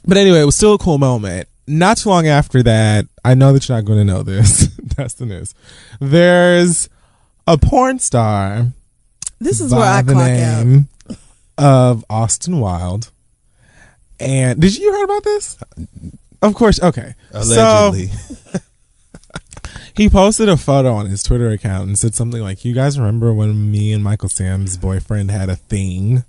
but 0.07 0.17
anyway, 0.17 0.41
it 0.41 0.45
was 0.45 0.55
still 0.55 0.73
a 0.73 0.77
cool 0.77 0.97
moment. 0.97 1.47
Not 1.67 1.97
too 1.97 2.09
long 2.09 2.27
after 2.27 2.63
that, 2.63 3.05
I 3.25 3.33
know 3.33 3.51
that 3.53 3.67
you're 3.67 3.77
not 3.77 3.85
going 3.85 3.99
to 3.99 4.05
know 4.05 4.23
this. 4.23 4.67
That's 4.95 5.13
the 5.15 5.25
news. 5.25 5.53
There's 5.99 6.87
a 7.45 7.57
porn 7.57 7.99
star 7.99 8.67
This 9.39 9.59
is 9.61 9.71
by 9.71 9.77
where 9.77 9.85
I 9.87 10.01
the 10.01 10.13
clock 10.13 10.29
out. 10.29 11.17
of 11.57 12.05
Austin 12.09 12.59
Wilde. 12.59 13.11
And 14.19 14.59
did 14.61 14.77
you 14.77 14.91
hear 14.93 15.03
about 15.03 15.23
this? 15.23 15.57
Of 16.41 16.55
course. 16.55 16.81
Okay. 16.81 17.13
Allegedly, 17.31 18.07
So 18.07 18.59
he 19.95 20.09
posted 20.09 20.49
a 20.49 20.57
photo 20.57 20.93
on 20.93 21.07
his 21.07 21.21
Twitter 21.23 21.49
account 21.49 21.87
and 21.87 21.99
said 21.99 22.15
something 22.15 22.41
like, 22.41 22.63
"You 22.65 22.73
guys 22.73 22.97
remember 22.99 23.33
when 23.33 23.69
me 23.71 23.93
and 23.93 24.03
Michael 24.03 24.29
Sam's 24.29 24.77
boyfriend 24.77 25.31
had 25.31 25.49
a 25.49 25.55
thing?" 25.55 26.23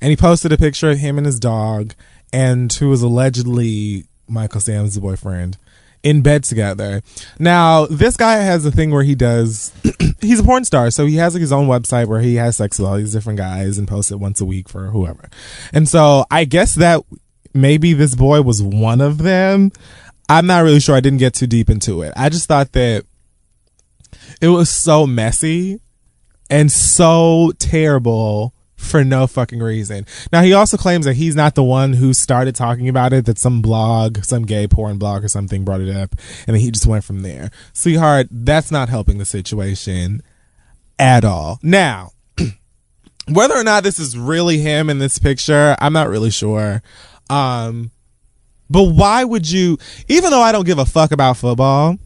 And 0.00 0.10
he 0.10 0.16
posted 0.16 0.52
a 0.52 0.56
picture 0.58 0.90
of 0.90 0.98
him 0.98 1.16
and 1.18 1.26
his 1.26 1.38
dog, 1.40 1.94
and 2.32 2.72
who 2.72 2.88
was 2.88 3.02
allegedly 3.02 4.04
Michael 4.28 4.60
Sam's 4.60 4.98
boyfriend 4.98 5.56
in 6.02 6.22
bed 6.22 6.44
together. 6.44 7.02
Now, 7.38 7.86
this 7.86 8.16
guy 8.16 8.36
has 8.36 8.64
a 8.64 8.70
thing 8.70 8.90
where 8.90 9.02
he 9.02 9.14
does 9.14 9.72
he's 10.20 10.40
a 10.40 10.44
porn 10.44 10.64
star, 10.64 10.90
so 10.90 11.06
he 11.06 11.16
has 11.16 11.34
like 11.34 11.40
his 11.40 11.52
own 11.52 11.66
website 11.66 12.06
where 12.06 12.20
he 12.20 12.36
has 12.36 12.56
sex 12.56 12.78
with 12.78 12.88
all 12.88 12.96
these 12.96 13.12
different 13.12 13.38
guys 13.38 13.78
and 13.78 13.88
posts 13.88 14.10
it 14.10 14.20
once 14.20 14.40
a 14.40 14.44
week 14.44 14.68
for 14.68 14.88
whoever. 14.88 15.28
And 15.72 15.88
so 15.88 16.24
I 16.30 16.44
guess 16.44 16.74
that 16.76 17.02
maybe 17.52 17.92
this 17.92 18.14
boy 18.14 18.42
was 18.42 18.62
one 18.62 19.00
of 19.00 19.18
them. 19.18 19.72
I'm 20.28 20.46
not 20.46 20.62
really 20.62 20.80
sure. 20.80 20.94
I 20.94 21.00
didn't 21.00 21.18
get 21.18 21.34
too 21.34 21.46
deep 21.46 21.68
into 21.68 22.02
it. 22.02 22.12
I 22.16 22.28
just 22.28 22.46
thought 22.46 22.72
that 22.72 23.04
it 24.40 24.48
was 24.48 24.70
so 24.70 25.06
messy 25.06 25.80
and 26.48 26.70
so 26.70 27.52
terrible 27.58 28.54
for 28.80 29.04
no 29.04 29.26
fucking 29.26 29.60
reason. 29.60 30.06
Now 30.32 30.42
he 30.42 30.52
also 30.52 30.76
claims 30.76 31.04
that 31.04 31.14
he's 31.14 31.36
not 31.36 31.54
the 31.54 31.62
one 31.62 31.92
who 31.92 32.14
started 32.14 32.54
talking 32.56 32.88
about 32.88 33.12
it, 33.12 33.26
that 33.26 33.38
some 33.38 33.62
blog, 33.62 34.24
some 34.24 34.44
gay 34.44 34.66
porn 34.66 34.98
blog 34.98 35.22
or 35.22 35.28
something 35.28 35.64
brought 35.64 35.80
it 35.80 35.94
up 35.94 36.12
and 36.46 36.54
then 36.54 36.60
he 36.60 36.70
just 36.70 36.86
went 36.86 37.04
from 37.04 37.20
there. 37.20 37.50
Sweetheart, 37.72 38.28
that's 38.30 38.70
not 38.70 38.88
helping 38.88 39.18
the 39.18 39.24
situation 39.24 40.22
at 40.98 41.24
all. 41.24 41.60
Now, 41.62 42.10
whether 43.28 43.54
or 43.54 43.64
not 43.64 43.84
this 43.84 43.98
is 43.98 44.18
really 44.18 44.58
him 44.58 44.90
in 44.90 44.98
this 44.98 45.18
picture, 45.18 45.76
I'm 45.78 45.92
not 45.92 46.08
really 46.08 46.30
sure. 46.30 46.82
Um 47.28 47.90
but 48.68 48.84
why 48.84 49.24
would 49.24 49.50
you 49.50 49.78
even 50.08 50.30
though 50.30 50.42
I 50.42 50.52
don't 50.52 50.66
give 50.66 50.78
a 50.78 50.86
fuck 50.86 51.12
about 51.12 51.36
football, 51.36 51.98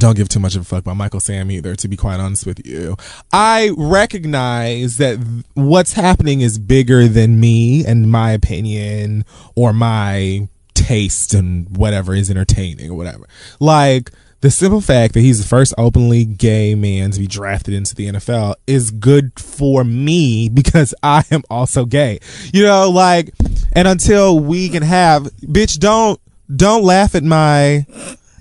don't 0.00 0.16
give 0.16 0.28
too 0.28 0.40
much 0.40 0.56
of 0.56 0.62
a 0.62 0.64
fuck 0.64 0.80
about 0.80 0.96
Michael 0.96 1.20
Sam 1.20 1.50
either, 1.50 1.74
to 1.76 1.88
be 1.88 1.96
quite 1.96 2.20
honest 2.20 2.46
with 2.46 2.64
you. 2.66 2.96
I 3.32 3.70
recognize 3.76 4.96
that 4.98 5.16
th- 5.16 5.44
what's 5.54 5.92
happening 5.92 6.40
is 6.40 6.58
bigger 6.58 7.08
than 7.08 7.40
me 7.40 7.84
and 7.84 8.10
my 8.10 8.32
opinion 8.32 9.24
or 9.54 9.72
my 9.72 10.48
taste 10.74 11.34
and 11.34 11.76
whatever 11.76 12.14
is 12.14 12.30
entertaining 12.30 12.90
or 12.90 12.94
whatever. 12.94 13.26
Like, 13.60 14.10
the 14.40 14.50
simple 14.50 14.80
fact 14.80 15.14
that 15.14 15.20
he's 15.20 15.40
the 15.40 15.48
first 15.48 15.74
openly 15.76 16.24
gay 16.24 16.76
man 16.76 17.10
to 17.10 17.18
be 17.18 17.26
drafted 17.26 17.74
into 17.74 17.94
the 17.94 18.06
NFL 18.06 18.54
is 18.68 18.92
good 18.92 19.32
for 19.38 19.82
me 19.82 20.48
because 20.54 20.94
I 21.02 21.24
am 21.30 21.42
also 21.50 21.84
gay. 21.84 22.20
You 22.52 22.62
know, 22.62 22.90
like, 22.90 23.34
and 23.72 23.88
until 23.88 24.38
we 24.38 24.68
can 24.68 24.82
have, 24.82 25.24
bitch, 25.42 25.78
don't, 25.78 26.20
don't 26.54 26.84
laugh 26.84 27.14
at 27.14 27.24
my, 27.24 27.84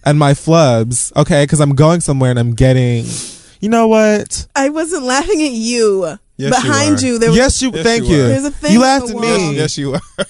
at 0.08 0.16
my 0.16 0.32
flubs, 0.32 1.14
okay? 1.18 1.44
Because 1.44 1.60
I'm 1.60 1.76
going 1.76 2.00
somewhere 2.00 2.30
and 2.30 2.40
I'm 2.40 2.54
getting, 2.54 3.04
you 3.60 3.68
know 3.68 3.90
what? 3.90 4.48
I 4.56 4.70
wasn't 4.70 5.04
laughing 5.04 5.44
at 5.44 5.52
you. 5.52 6.18
Yes, 6.38 6.40
you 6.40 6.50
Behind 6.50 6.96
were. 6.96 7.08
you, 7.08 7.20
there 7.20 7.30
was 7.30 7.38
yes, 7.38 7.62
you. 7.62 7.72
Yes, 7.74 7.84
thank 7.84 8.04
you 8.06 8.16
you. 8.16 8.22
were. 8.22 8.28
There's 8.30 8.46
a 8.46 8.52
thing 8.52 8.72
you 8.74 8.82
laughed 8.82 9.10
at 9.10 9.18
me. 9.18 9.56
yes, 9.56 9.78
you 9.78 9.92
were. 9.92 10.00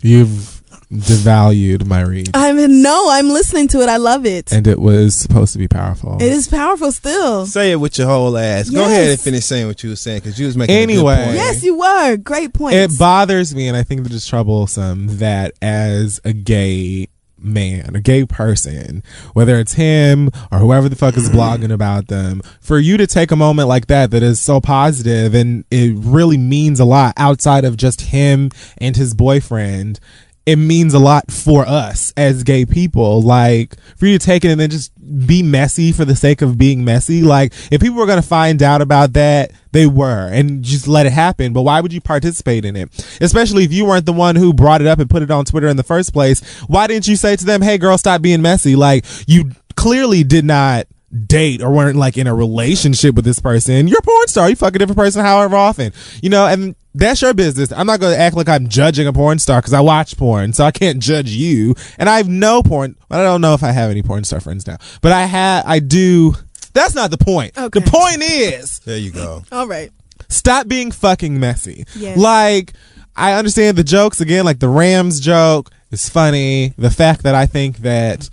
You've 0.00 0.53
devalued 0.94 1.86
my 1.86 2.02
read, 2.02 2.30
I 2.34 2.52
mean, 2.52 2.82
no, 2.82 3.08
I'm 3.10 3.28
listening 3.28 3.68
to 3.68 3.80
it. 3.80 3.88
I 3.88 3.96
love 3.96 4.26
it. 4.26 4.52
and 4.52 4.66
it 4.66 4.78
was 4.78 5.14
supposed 5.14 5.52
to 5.52 5.58
be 5.58 5.68
powerful. 5.68 6.16
it 6.16 6.32
is 6.32 6.48
powerful 6.48 6.92
still. 6.92 7.46
Say 7.46 7.72
it 7.72 7.76
with 7.76 7.98
your 7.98 8.06
whole 8.06 8.36
ass. 8.36 8.70
Go 8.70 8.84
ahead 8.84 9.10
and 9.10 9.20
finish 9.20 9.44
saying 9.44 9.66
what 9.66 9.82
you 9.82 9.90
were 9.90 9.96
saying 9.96 10.20
because 10.20 10.38
you 10.38 10.46
was 10.46 10.56
making 10.56 10.76
Anyway. 10.76 11.12
A 11.12 11.16
good 11.16 11.24
point. 11.24 11.28
Anyway, 11.28 11.36
yes, 11.36 11.62
you 11.62 11.78
were. 11.78 12.16
Great 12.16 12.52
point. 12.54 12.74
It 12.74 12.98
bothers 12.98 13.54
me, 13.54 13.68
and 13.68 13.76
I 13.76 13.82
think 13.82 14.02
that 14.04 14.12
it's 14.12 14.26
troublesome 14.26 15.18
that 15.18 15.52
as 15.62 16.20
a 16.24 16.32
gay 16.32 17.08
man, 17.38 17.94
a 17.94 18.00
gay 18.00 18.24
person, 18.24 19.02
whether 19.34 19.58
it's 19.58 19.74
him 19.74 20.30
or 20.50 20.58
whoever 20.58 20.88
the 20.88 20.96
fuck 20.96 21.14
is 21.16 21.28
blogging 21.30 21.70
about 21.70 22.08
them, 22.08 22.40
for 22.60 22.78
you 22.78 22.96
to 22.96 23.06
take 23.06 23.30
a 23.30 23.36
moment 23.36 23.68
like 23.68 23.86
that 23.88 24.10
that 24.12 24.22
is 24.22 24.40
so 24.40 24.60
positive 24.62 25.34
and 25.34 25.64
it 25.70 25.94
really 25.98 26.38
means 26.38 26.80
a 26.80 26.84
lot 26.86 27.12
outside 27.18 27.64
of 27.66 27.76
just 27.76 28.00
him 28.00 28.50
and 28.78 28.96
his 28.96 29.12
boyfriend 29.12 30.00
it 30.46 30.56
means 30.56 30.92
a 30.92 30.98
lot 30.98 31.30
for 31.30 31.66
us 31.66 32.12
as 32.16 32.42
gay 32.42 32.66
people. 32.66 33.22
Like 33.22 33.76
for 33.96 34.06
you 34.06 34.18
to 34.18 34.24
take 34.24 34.44
it 34.44 34.48
and 34.48 34.60
then 34.60 34.70
just 34.70 34.92
be 35.26 35.42
messy 35.42 35.92
for 35.92 36.04
the 36.04 36.16
sake 36.16 36.42
of 36.42 36.58
being 36.58 36.84
messy. 36.84 37.22
Like 37.22 37.52
if 37.70 37.80
people 37.80 37.96
were 37.96 38.06
going 38.06 38.20
to 38.20 38.28
find 38.28 38.62
out 38.62 38.82
about 38.82 39.14
that, 39.14 39.52
they 39.72 39.86
were 39.86 40.28
and 40.28 40.62
just 40.62 40.86
let 40.86 41.06
it 41.06 41.12
happen. 41.12 41.52
But 41.52 41.62
why 41.62 41.80
would 41.80 41.92
you 41.92 42.00
participate 42.00 42.64
in 42.64 42.76
it? 42.76 42.88
Especially 43.20 43.64
if 43.64 43.72
you 43.72 43.86
weren't 43.86 44.06
the 44.06 44.12
one 44.12 44.36
who 44.36 44.52
brought 44.52 44.80
it 44.80 44.86
up 44.86 44.98
and 44.98 45.08
put 45.08 45.22
it 45.22 45.30
on 45.30 45.44
Twitter 45.44 45.68
in 45.68 45.76
the 45.76 45.82
first 45.82 46.12
place. 46.12 46.40
Why 46.66 46.86
didn't 46.86 47.08
you 47.08 47.16
say 47.16 47.36
to 47.36 47.44
them, 47.44 47.62
Hey 47.62 47.78
girl, 47.78 47.96
stop 47.96 48.20
being 48.20 48.42
messy? 48.42 48.76
Like 48.76 49.04
you 49.26 49.50
clearly 49.76 50.24
did 50.24 50.44
not 50.44 50.86
date 51.26 51.62
or 51.62 51.70
weren't 51.70 51.96
like 51.96 52.18
in 52.18 52.26
a 52.26 52.34
relationship 52.34 53.14
with 53.14 53.24
this 53.24 53.38
person. 53.38 53.88
You're 53.88 54.00
a 54.00 54.02
porn 54.02 54.28
star. 54.28 54.50
You 54.50 54.56
fuck 54.56 54.74
a 54.74 54.78
different 54.78 54.98
person 54.98 55.24
however 55.24 55.56
often. 55.56 55.92
You 56.22 56.30
know, 56.30 56.46
and 56.46 56.74
that's 56.94 57.20
your 57.22 57.34
business. 57.34 57.72
I'm 57.72 57.86
not 57.86 58.00
going 58.00 58.14
to 58.14 58.18
act 58.20 58.36
like 58.36 58.48
I'm 58.48 58.68
judging 58.68 59.06
a 59.06 59.12
porn 59.12 59.38
star 59.38 59.60
because 59.60 59.72
I 59.72 59.80
watch 59.80 60.16
porn, 60.16 60.52
so 60.52 60.64
I 60.64 60.70
can't 60.70 61.00
judge 61.00 61.30
you. 61.30 61.74
And 61.98 62.08
I 62.08 62.18
have 62.18 62.28
no 62.28 62.62
porn. 62.62 62.96
But 63.08 63.20
I 63.20 63.24
don't 63.24 63.40
know 63.40 63.54
if 63.54 63.62
I 63.62 63.72
have 63.72 63.90
any 63.90 64.02
porn 64.02 64.24
star 64.24 64.40
friends 64.40 64.66
now, 64.66 64.76
but 65.02 65.12
I 65.12 65.24
have. 65.26 65.64
I 65.66 65.80
do. 65.80 66.34
That's 66.72 66.94
not 66.94 67.10
the 67.10 67.18
point. 67.18 67.56
Okay. 67.58 67.80
The 67.80 67.90
point 67.90 68.22
is, 68.22 68.78
There 68.80 68.96
you 68.98 69.10
go. 69.12 69.42
All 69.52 69.66
right. 69.66 69.90
stop 70.28 70.66
being 70.68 70.90
fucking 70.90 71.38
messy. 71.38 71.84
Yes. 71.96 72.16
Like, 72.18 72.72
I 73.16 73.34
understand 73.34 73.76
the 73.76 73.84
jokes 73.84 74.20
again, 74.20 74.44
like 74.44 74.58
the 74.58 74.68
Rams 74.68 75.20
joke 75.20 75.70
is 75.92 76.08
funny. 76.08 76.74
The 76.76 76.90
fact 76.90 77.22
that 77.22 77.34
I 77.34 77.46
think 77.46 77.78
that 77.78 78.28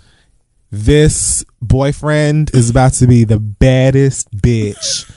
this 0.72 1.44
boyfriend 1.60 2.50
is 2.54 2.70
about 2.70 2.94
to 2.94 3.06
be 3.06 3.24
the 3.24 3.38
baddest 3.38 4.30
bitch. 4.36 5.08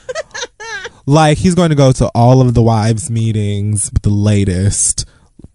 like, 1.06 1.38
he's 1.38 1.54
going 1.54 1.70
to 1.70 1.76
go 1.76 1.92
to 1.92 2.10
all 2.14 2.40
of 2.40 2.54
the 2.54 2.62
wives' 2.62 3.10
meetings 3.10 3.90
the 4.02 4.10
latest. 4.10 5.06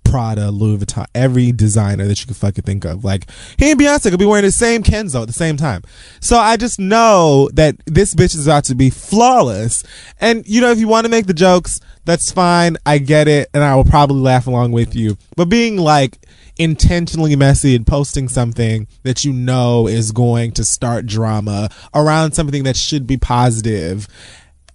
Prada, 0.03 0.51
Louis 0.51 0.77
Vuitton, 0.77 1.05
every 1.15 1.53
designer 1.53 2.05
that 2.05 2.19
you 2.19 2.25
can 2.25 2.33
fucking 2.33 2.65
think 2.65 2.83
of. 2.83 3.05
Like 3.05 3.29
he 3.57 3.71
and 3.71 3.79
Beyonce 3.79 4.09
could 4.09 4.19
be 4.19 4.25
wearing 4.25 4.43
the 4.43 4.51
same 4.51 4.83
Kenzo 4.83 5.21
at 5.21 5.27
the 5.27 5.33
same 5.33 5.55
time. 5.55 5.83
So 6.19 6.37
I 6.37 6.57
just 6.57 6.79
know 6.79 7.49
that 7.53 7.77
this 7.85 8.13
bitch 8.13 8.35
is 8.35 8.45
about 8.45 8.65
to 8.65 8.75
be 8.75 8.89
flawless. 8.89 9.85
And 10.19 10.45
you 10.45 10.59
know, 10.59 10.69
if 10.69 10.79
you 10.79 10.89
want 10.89 11.05
to 11.05 11.09
make 11.09 11.27
the 11.27 11.33
jokes, 11.33 11.79
that's 12.03 12.29
fine. 12.29 12.75
I 12.85 12.97
get 12.97 13.29
it, 13.29 13.49
and 13.53 13.63
I 13.63 13.75
will 13.75 13.85
probably 13.85 14.19
laugh 14.19 14.47
along 14.47 14.73
with 14.73 14.95
you. 14.95 15.17
But 15.37 15.45
being 15.45 15.77
like 15.77 16.17
intentionally 16.57 17.35
messy 17.35 17.75
and 17.75 17.87
posting 17.87 18.27
something 18.27 18.87
that 19.03 19.23
you 19.23 19.31
know 19.31 19.87
is 19.87 20.11
going 20.11 20.51
to 20.51 20.65
start 20.65 21.05
drama 21.05 21.69
around 21.93 22.33
something 22.33 22.63
that 22.63 22.75
should 22.75 23.07
be 23.07 23.17
positive. 23.17 24.07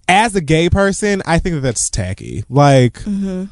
As 0.07 0.35
a 0.35 0.41
gay 0.41 0.69
person, 0.69 1.21
I 1.25 1.39
think 1.39 1.55
that 1.55 1.61
that's 1.61 1.89
tacky. 1.89 2.43
Like, 2.49 2.93
mm-hmm. 2.93 3.45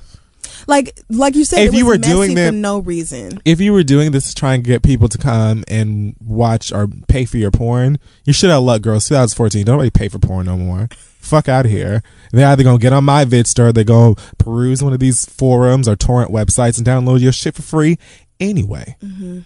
Like 0.67 0.99
like 1.09 1.35
you 1.35 1.43
said, 1.43 1.67
If 1.67 1.73
you 1.73 1.85
were 1.85 1.97
doing 1.97 2.33
that- 2.35 2.47
for 2.49 2.55
no 2.55 2.79
reason. 2.79 3.39
if 3.45 3.59
you 3.59 3.73
were 3.73 3.83
doing 3.83 4.11
this 4.11 4.33
trying 4.33 4.33
to 4.33 4.39
try 4.39 4.53
and 4.53 4.63
get 4.63 4.83
people 4.83 5.09
to 5.09 5.17
come 5.17 5.63
and 5.67 6.15
watch 6.19 6.71
or 6.71 6.87
pay 7.07 7.25
for 7.25 7.37
your 7.37 7.51
porn, 7.51 7.99
you 8.23 8.33
should 8.33 8.49
have 8.49 8.63
luck, 8.63 8.81
girls. 8.81 9.07
2014, 9.07 9.65
don't 9.65 9.75
nobody 9.75 9.89
pay 9.89 10.07
for 10.07 10.17
porn 10.19 10.45
no 10.45 10.55
more. 10.57 10.87
Fuck 11.19 11.49
out 11.49 11.65
of 11.65 11.71
here. 11.71 12.03
They're 12.31 12.47
either 12.47 12.63
gonna 12.63 12.77
get 12.77 12.93
on 12.93 13.03
my 13.03 13.25
VidStar, 13.25 13.73
they're 13.73 13.83
gonna 13.83 14.15
peruse 14.37 14.81
one 14.81 14.93
of 14.93 14.99
these 14.99 15.25
forums 15.25 15.87
or 15.87 15.95
torrent 15.95 16.31
websites 16.31 16.77
and 16.77 16.87
download 16.87 17.19
your 17.19 17.31
shit 17.31 17.55
for 17.55 17.61
free 17.63 17.97
anyway. 18.39 18.95
Mm-hmm. 19.03 19.39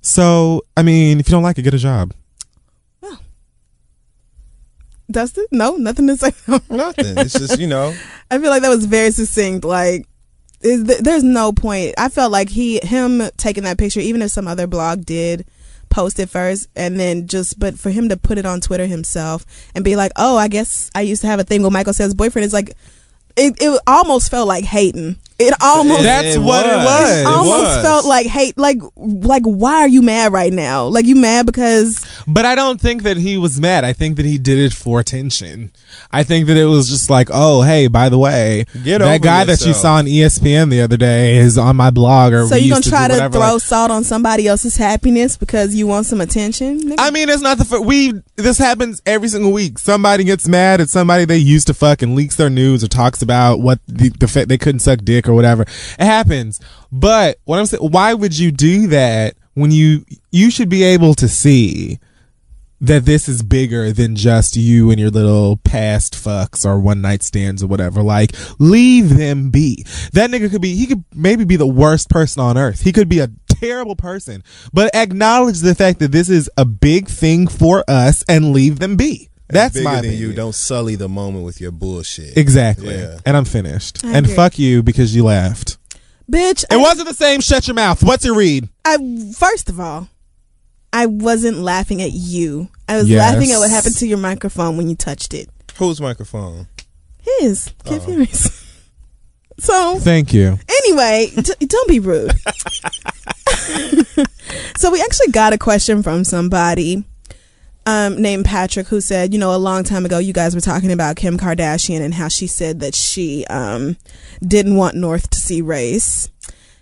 So, 0.00 0.62
I 0.76 0.82
mean, 0.82 1.20
if 1.20 1.28
you 1.28 1.32
don't 1.32 1.42
like 1.42 1.58
it, 1.58 1.62
get 1.62 1.74
a 1.74 1.78
job. 1.78 2.14
Dustin? 5.10 5.46
No, 5.50 5.76
nothing 5.76 6.06
to 6.08 6.16
say. 6.16 6.32
Nothing. 6.70 7.18
It's 7.18 7.32
just 7.32 7.58
you 7.58 7.66
know. 7.66 7.94
I 8.30 8.38
feel 8.38 8.50
like 8.50 8.62
that 8.62 8.68
was 8.68 8.84
very 8.84 9.10
succinct. 9.10 9.64
Like, 9.64 10.06
is 10.60 10.84
th- 10.84 11.00
there's 11.00 11.24
no 11.24 11.52
point. 11.52 11.94
I 11.96 12.08
felt 12.08 12.30
like 12.32 12.50
he, 12.50 12.78
him 12.82 13.22
taking 13.36 13.64
that 13.64 13.78
picture, 13.78 14.00
even 14.00 14.22
if 14.22 14.30
some 14.30 14.46
other 14.46 14.66
blog 14.66 15.04
did 15.04 15.46
post 15.88 16.18
it 16.18 16.28
first, 16.28 16.68
and 16.76 17.00
then 17.00 17.26
just, 17.26 17.58
but 17.58 17.78
for 17.78 17.90
him 17.90 18.10
to 18.10 18.16
put 18.16 18.36
it 18.36 18.44
on 18.44 18.60
Twitter 18.60 18.86
himself 18.86 19.46
and 19.74 19.84
be 19.84 19.96
like, 19.96 20.12
"Oh, 20.16 20.36
I 20.36 20.48
guess 20.48 20.90
I 20.94 21.00
used 21.02 21.22
to 21.22 21.28
have 21.28 21.40
a 21.40 21.44
thing 21.44 21.62
with 21.62 21.72
Michael 21.72 21.94
Cell's 21.94 22.14
boyfriend," 22.14 22.44
is 22.44 22.52
like, 22.52 22.70
it, 23.36 23.56
it 23.60 23.80
almost 23.86 24.30
felt 24.30 24.48
like 24.48 24.64
hating. 24.64 25.16
It 25.40 25.54
almost. 25.62 26.02
That's 26.02 26.36
what 26.36 26.66
it 26.66 26.76
was. 26.76 27.10
it 27.16 27.20
It 27.20 27.26
almost 27.26 27.62
was. 27.62 27.82
felt 27.82 28.04
like 28.06 28.26
hate, 28.26 28.58
like 28.58 28.78
like 28.96 29.44
why 29.44 29.74
are 29.82 29.88
you 29.88 30.02
mad 30.02 30.32
right 30.32 30.52
now? 30.52 30.86
Like 30.86 31.04
you 31.06 31.14
mad 31.14 31.46
because 31.46 32.04
But 32.26 32.44
I 32.44 32.56
don't 32.56 32.80
think 32.80 33.04
that 33.04 33.16
he 33.16 33.38
was 33.38 33.60
mad. 33.60 33.84
I 33.84 33.92
think 33.92 34.16
that 34.16 34.26
he 34.26 34.36
did 34.36 34.58
it 34.58 34.72
for 34.72 34.98
attention. 34.98 35.70
I 36.10 36.24
think 36.24 36.48
that 36.48 36.56
it 36.56 36.64
was 36.64 36.88
just 36.88 37.08
like, 37.08 37.28
oh, 37.32 37.62
hey, 37.62 37.86
by 37.86 38.08
the 38.08 38.18
way, 38.18 38.64
Get 38.82 38.98
that 38.98 39.02
over 39.02 39.18
guy 39.20 39.44
that 39.44 39.64
you 39.64 39.74
saw 39.74 39.94
on 39.94 40.06
ESPN 40.06 40.70
the 40.70 40.80
other 40.80 40.96
day 40.96 41.36
is 41.36 41.56
on 41.56 41.76
my 41.76 41.90
blog. 41.90 42.32
Or 42.32 42.46
so 42.46 42.56
you 42.56 42.74
used 42.74 42.90
gonna 42.90 42.96
try 42.96 43.06
do 43.06 43.14
to 43.14 43.18
whatever. 43.20 43.38
throw 43.38 43.52
Like, 43.54 43.62
salt 43.62 43.90
on 43.92 44.02
somebody 44.04 44.48
else's 44.48 44.76
happiness 44.76 45.36
because 45.36 45.74
you 45.74 45.86
want 45.86 46.06
some 46.06 46.20
attention? 46.20 46.80
Nigga? 46.80 46.96
I 46.98 47.10
mean, 47.12 47.28
it's 47.28 47.42
not 47.42 47.58
the 47.58 47.64
fir- 47.64 47.80
we. 47.80 48.12
This 48.36 48.58
happens 48.58 49.00
every 49.06 49.28
single 49.28 49.52
week. 49.52 49.78
Somebody 49.78 50.24
gets 50.24 50.48
mad 50.48 50.80
at 50.80 50.88
somebody 50.88 51.24
they 51.24 51.36
used 51.38 51.68
to 51.68 51.74
fuck 51.74 52.02
and 52.02 52.16
leaks 52.16 52.34
their 52.36 52.50
news 52.50 52.82
or 52.82 52.88
talks 52.88 53.22
about 53.22 53.60
what 53.60 53.78
the, 53.86 54.08
the 54.10 54.26
fact 54.28 54.48
they 54.48 54.58
couldn't 54.58 54.80
suck 54.80 55.00
dick 55.04 55.27
or 55.28 55.34
whatever. 55.34 55.62
It 55.62 56.04
happens. 56.04 56.60
But 56.90 57.38
what 57.44 57.58
I'm 57.58 57.66
saying, 57.66 57.82
why 57.82 58.14
would 58.14 58.38
you 58.38 58.50
do 58.50 58.88
that 58.88 59.34
when 59.54 59.70
you 59.70 60.04
you 60.30 60.50
should 60.50 60.68
be 60.68 60.82
able 60.84 61.14
to 61.14 61.28
see 61.28 61.98
that 62.80 63.04
this 63.04 63.28
is 63.28 63.42
bigger 63.42 63.92
than 63.92 64.14
just 64.14 64.56
you 64.56 64.90
and 64.90 65.00
your 65.00 65.10
little 65.10 65.56
past 65.56 66.14
fucks 66.14 66.64
or 66.64 66.78
one 66.78 67.00
night 67.00 67.22
stands 67.22 67.62
or 67.62 67.66
whatever. 67.66 68.02
Like, 68.02 68.32
leave 68.58 69.16
them 69.16 69.50
be. 69.50 69.84
That 70.12 70.30
nigga 70.30 70.50
could 70.50 70.62
be, 70.62 70.76
he 70.76 70.86
could 70.86 71.04
maybe 71.12 71.44
be 71.44 71.56
the 71.56 71.66
worst 71.66 72.08
person 72.08 72.40
on 72.40 72.56
earth. 72.56 72.82
He 72.82 72.92
could 72.92 73.08
be 73.08 73.18
a 73.18 73.30
terrible 73.48 73.96
person, 73.96 74.44
but 74.72 74.94
acknowledge 74.94 75.60
the 75.60 75.74
fact 75.74 75.98
that 75.98 76.12
this 76.12 76.28
is 76.28 76.48
a 76.56 76.64
big 76.64 77.08
thing 77.08 77.48
for 77.48 77.84
us 77.88 78.24
and 78.28 78.52
leave 78.52 78.78
them 78.78 78.96
be. 78.96 79.28
That's 79.48 79.74
bigger 79.74 79.84
my 79.84 79.94
than 79.96 80.04
opinion. 80.06 80.20
you. 80.30 80.32
Don't 80.34 80.54
sully 80.54 80.94
the 80.96 81.08
moment 81.08 81.44
with 81.44 81.60
your 81.60 81.70
bullshit. 81.70 82.36
Exactly. 82.36 82.94
Yeah. 82.94 83.18
And 83.26 83.36
I'm 83.36 83.44
finished. 83.44 84.04
I 84.04 84.12
and 84.16 84.26
agree. 84.26 84.34
fuck 84.36 84.58
you 84.58 84.82
because 84.82 85.14
you 85.16 85.24
laughed. 85.24 85.78
Bitch, 86.30 86.62
It 86.64 86.72
I, 86.72 86.76
wasn't 86.76 87.08
the 87.08 87.14
same. 87.14 87.40
Shut 87.40 87.66
your 87.66 87.74
mouth. 87.74 88.02
What's 88.02 88.24
your 88.24 88.34
read? 88.34 88.68
I 88.84 88.98
first 89.34 89.68
of 89.70 89.80
all, 89.80 90.08
I 90.92 91.06
wasn't 91.06 91.58
laughing 91.58 92.02
at 92.02 92.12
you. 92.12 92.68
I 92.88 92.96
was 92.98 93.08
Yes. 93.08 93.20
laughing 93.32 93.50
at 93.52 93.58
what 93.58 93.70
happened 93.70 93.96
to 93.96 94.06
your 94.06 94.18
microphone 94.18 94.76
when 94.76 94.88
you 94.90 94.94
touched 94.96 95.32
it. 95.34 95.48
Whose 95.76 96.00
microphone? 96.00 96.66
His, 97.40 97.72
Kid 97.84 98.02
Fury's. 98.02 98.46
Oh. 98.46 98.54
So 99.60 99.98
Thank 99.98 100.32
you. 100.32 100.56
anyway, 100.68 101.32
d- 101.34 101.66
don't 101.66 101.88
be 101.88 101.98
rude. 101.98 102.30
so 104.76 104.90
we 104.92 105.00
actually 105.02 105.32
got 105.32 105.52
a 105.52 105.58
question 105.58 106.00
from 106.02 106.22
somebody 106.22 107.02
um, 107.88 108.20
named 108.20 108.44
Patrick 108.44 108.88
who 108.88 109.00
said, 109.00 109.32
you 109.32 109.40
know, 109.40 109.54
a 109.54 109.56
long 109.56 109.82
time 109.82 110.04
ago, 110.04 110.18
you 110.18 110.34
guys 110.34 110.54
were 110.54 110.60
talking 110.60 110.92
about 110.92 111.16
Kim 111.16 111.38
Kardashian 111.38 112.02
and 112.02 112.12
how 112.12 112.28
she 112.28 112.46
said 112.46 112.80
that 112.80 112.94
she 112.94 113.46
um, 113.46 113.96
didn't 114.46 114.76
want 114.76 114.94
North 114.94 115.30
to 115.30 115.38
see 115.38 115.62
race. 115.62 116.28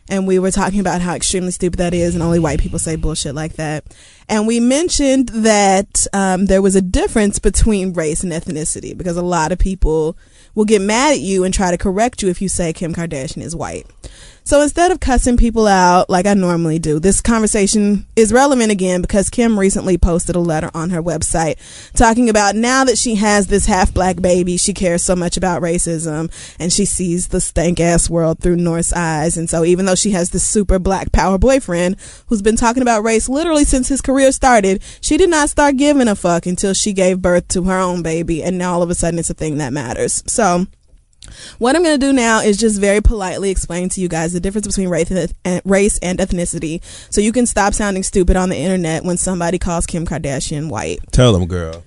And 0.08 0.26
we 0.26 0.40
were 0.40 0.50
talking 0.50 0.80
about 0.80 1.00
how 1.00 1.14
extremely 1.14 1.52
stupid 1.52 1.78
that 1.78 1.94
is, 1.94 2.14
and 2.14 2.24
only 2.24 2.40
white 2.40 2.60
people 2.60 2.80
say 2.80 2.96
bullshit 2.96 3.36
like 3.36 3.52
that. 3.52 3.84
And 4.28 4.48
we 4.48 4.58
mentioned 4.58 5.28
that 5.28 6.08
um, 6.12 6.46
there 6.46 6.62
was 6.62 6.74
a 6.74 6.82
difference 6.82 7.38
between 7.38 7.92
race 7.92 8.24
and 8.24 8.32
ethnicity 8.32 8.96
because 8.96 9.16
a 9.16 9.22
lot 9.22 9.52
of 9.52 9.58
people 9.60 10.16
will 10.56 10.64
get 10.64 10.82
mad 10.82 11.12
at 11.12 11.20
you 11.20 11.44
and 11.44 11.54
try 11.54 11.70
to 11.70 11.78
correct 11.78 12.20
you 12.20 12.28
if 12.28 12.42
you 12.42 12.48
say 12.48 12.72
Kim 12.72 12.92
Kardashian 12.92 13.42
is 13.42 13.54
white. 13.54 13.86
So 14.46 14.62
instead 14.62 14.92
of 14.92 15.00
cussing 15.00 15.36
people 15.36 15.66
out 15.66 16.08
like 16.08 16.24
I 16.24 16.34
normally 16.34 16.78
do, 16.78 17.00
this 17.00 17.20
conversation 17.20 18.06
is 18.14 18.32
relevant 18.32 18.70
again 18.70 19.02
because 19.02 19.28
Kim 19.28 19.58
recently 19.58 19.98
posted 19.98 20.36
a 20.36 20.40
letter 20.40 20.70
on 20.72 20.90
her 20.90 21.02
website 21.02 21.56
talking 21.94 22.30
about 22.30 22.54
now 22.54 22.84
that 22.84 22.96
she 22.96 23.16
has 23.16 23.48
this 23.48 23.66
half 23.66 23.92
black 23.92 24.22
baby, 24.22 24.56
she 24.56 24.72
cares 24.72 25.02
so 25.02 25.16
much 25.16 25.36
about 25.36 25.62
racism 25.62 26.30
and 26.60 26.72
she 26.72 26.84
sees 26.84 27.26
the 27.26 27.40
stank 27.40 27.80
ass 27.80 28.08
world 28.08 28.38
through 28.38 28.54
North's 28.54 28.92
eyes. 28.92 29.36
And 29.36 29.50
so 29.50 29.64
even 29.64 29.84
though 29.84 29.96
she 29.96 30.12
has 30.12 30.30
this 30.30 30.46
super 30.46 30.78
black 30.78 31.10
power 31.10 31.38
boyfriend 31.38 31.96
who's 32.28 32.40
been 32.40 32.54
talking 32.54 32.82
about 32.82 33.02
race 33.02 33.28
literally 33.28 33.64
since 33.64 33.88
his 33.88 34.00
career 34.00 34.30
started, 34.30 34.80
she 35.00 35.16
did 35.16 35.28
not 35.28 35.50
start 35.50 35.76
giving 35.76 36.06
a 36.06 36.14
fuck 36.14 36.46
until 36.46 36.72
she 36.72 36.92
gave 36.92 37.20
birth 37.20 37.48
to 37.48 37.64
her 37.64 37.80
own 37.80 38.00
baby. 38.00 38.44
And 38.44 38.58
now 38.58 38.74
all 38.74 38.82
of 38.84 38.90
a 38.90 38.94
sudden 38.94 39.18
it's 39.18 39.28
a 39.28 39.34
thing 39.34 39.58
that 39.58 39.72
matters. 39.72 40.22
So, 40.28 40.66
what 41.58 41.76
I'm 41.76 41.82
going 41.82 41.98
to 41.98 42.06
do 42.06 42.12
now 42.12 42.40
is 42.40 42.56
just 42.56 42.80
very 42.80 43.00
politely 43.00 43.50
explain 43.50 43.88
to 43.90 44.00
you 44.00 44.08
guys 44.08 44.32
the 44.32 44.40
difference 44.40 44.66
between 44.66 44.88
race 44.88 45.10
and, 45.10 45.32
and 45.44 45.62
race 45.64 45.98
and 45.98 46.18
ethnicity 46.18 46.82
so 47.10 47.20
you 47.20 47.32
can 47.32 47.46
stop 47.46 47.74
sounding 47.74 48.02
stupid 48.02 48.36
on 48.36 48.48
the 48.48 48.56
internet 48.56 49.04
when 49.04 49.16
somebody 49.16 49.58
calls 49.58 49.86
Kim 49.86 50.06
Kardashian 50.06 50.68
white. 50.68 50.98
Tell 51.12 51.32
them, 51.32 51.46
girl. 51.46 51.84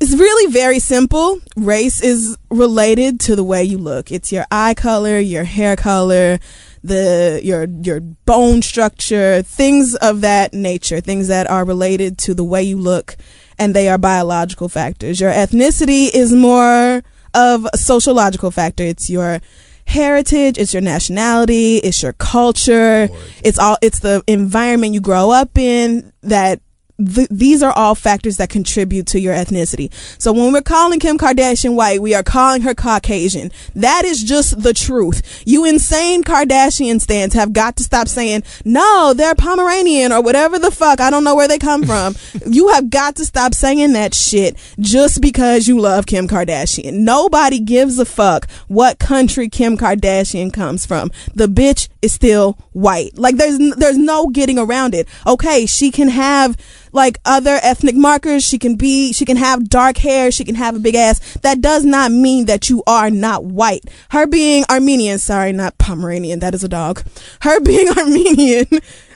It's 0.00 0.14
really 0.14 0.50
very 0.50 0.78
simple. 0.78 1.40
Race 1.56 2.02
is 2.02 2.38
related 2.50 3.20
to 3.20 3.36
the 3.36 3.44
way 3.44 3.62
you 3.64 3.76
look. 3.76 4.10
It's 4.10 4.32
your 4.32 4.46
eye 4.50 4.72
color, 4.72 5.18
your 5.18 5.44
hair 5.44 5.76
color, 5.76 6.38
the 6.82 7.40
your 7.44 7.66
your 7.82 8.00
bone 8.00 8.62
structure, 8.62 9.42
things 9.42 9.94
of 9.96 10.22
that 10.22 10.54
nature, 10.54 11.00
things 11.00 11.28
that 11.28 11.50
are 11.50 11.66
related 11.66 12.16
to 12.18 12.32
the 12.32 12.44
way 12.44 12.62
you 12.62 12.78
look 12.78 13.16
and 13.60 13.74
they 13.74 13.90
are 13.90 13.98
biological 13.98 14.70
factors. 14.70 15.20
Your 15.20 15.30
ethnicity 15.30 16.08
is 16.12 16.32
more 16.32 17.02
of 17.34 17.66
sociological 17.74 18.50
factor. 18.50 18.84
It's 18.84 19.10
your 19.10 19.40
heritage, 19.86 20.56
it's 20.58 20.72
your 20.72 20.82
nationality, 20.82 21.76
it's 21.78 22.02
your 22.02 22.12
culture, 22.12 23.08
it's 23.42 23.58
all 23.58 23.76
it's 23.82 24.00
the 24.00 24.22
environment 24.26 24.94
you 24.94 25.00
grow 25.00 25.30
up 25.30 25.58
in 25.58 26.12
that 26.22 26.60
th- 27.04 27.28
these 27.30 27.62
are 27.62 27.72
all 27.72 27.94
factors 27.94 28.36
that 28.36 28.50
contribute 28.50 29.06
to 29.08 29.20
your 29.20 29.34
ethnicity. 29.34 29.92
So 30.18 30.32
when 30.32 30.52
we're 30.52 30.62
calling 30.62 31.00
Kim 31.00 31.18
Kardashian 31.18 31.74
white, 31.74 32.00
we 32.00 32.14
are 32.14 32.22
calling 32.22 32.62
her 32.62 32.74
Caucasian. 32.74 33.50
That 33.74 34.04
is 34.04 34.22
just 34.22 34.62
the 34.62 34.74
truth. 34.74 35.42
You 35.46 35.64
insane 35.64 36.22
Kardashian 36.22 37.00
stands 37.00 37.34
have 37.34 37.52
got 37.52 37.76
to 37.76 37.82
stop 37.82 38.08
saying, 38.08 38.42
no, 38.64 39.12
they're 39.14 39.34
Pomeranian 39.34 40.12
or 40.12 40.22
whatever 40.22 40.58
the 40.58 40.70
fuck. 40.70 41.00
I 41.00 41.10
don't 41.10 41.24
know 41.24 41.34
where 41.34 41.48
they 41.48 41.58
come 41.58 41.84
from. 41.84 42.14
you 42.46 42.68
have 42.68 42.90
got 42.90 43.16
to 43.16 43.24
stop 43.24 43.54
saying 43.54 43.92
that 43.92 44.14
shit 44.14 44.56
just 44.78 45.20
because 45.20 45.68
you 45.68 45.80
love 45.80 46.06
Kim 46.06 46.28
Kardashian. 46.28 46.94
Nobody 46.94 47.60
gives 47.60 47.98
a 47.98 48.04
fuck 48.04 48.50
what 48.68 48.98
country 48.98 49.48
Kim 49.48 49.76
Kardashian 49.76 50.52
comes 50.52 50.86
from. 50.86 51.10
The 51.34 51.46
bitch 51.46 51.88
is 52.02 52.12
still 52.12 52.58
white. 52.72 53.16
Like 53.16 53.36
there's 53.36 53.58
there's 53.76 53.98
no 53.98 54.28
getting 54.28 54.58
around 54.58 54.94
it. 54.94 55.08
Okay, 55.26 55.66
she 55.66 55.90
can 55.90 56.08
have 56.08 56.56
like 56.92 57.18
other 57.24 57.58
ethnic 57.62 57.94
markers. 57.94 58.44
She 58.44 58.58
can 58.58 58.76
be, 58.76 59.12
she 59.12 59.24
can 59.24 59.36
have 59.36 59.68
dark 59.68 59.98
hair. 59.98 60.30
She 60.30 60.44
can 60.44 60.54
have 60.54 60.76
a 60.76 60.80
big 60.80 60.94
ass. 60.94 61.20
That 61.42 61.60
does 61.60 61.84
not 61.84 62.12
mean 62.12 62.46
that 62.46 62.68
you 62.68 62.82
are 62.86 63.10
not 63.10 63.44
white. 63.44 63.84
Her 64.10 64.26
being 64.26 64.64
Armenian, 64.70 65.18
sorry, 65.18 65.52
not 65.52 65.78
Pomeranian. 65.78 66.40
That 66.40 66.54
is 66.54 66.64
a 66.64 66.68
dog. 66.68 67.02
Her 67.42 67.60
being 67.70 67.88
Armenian, 67.88 68.66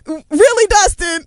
really, 0.06 0.66
Dustin. 0.66 1.27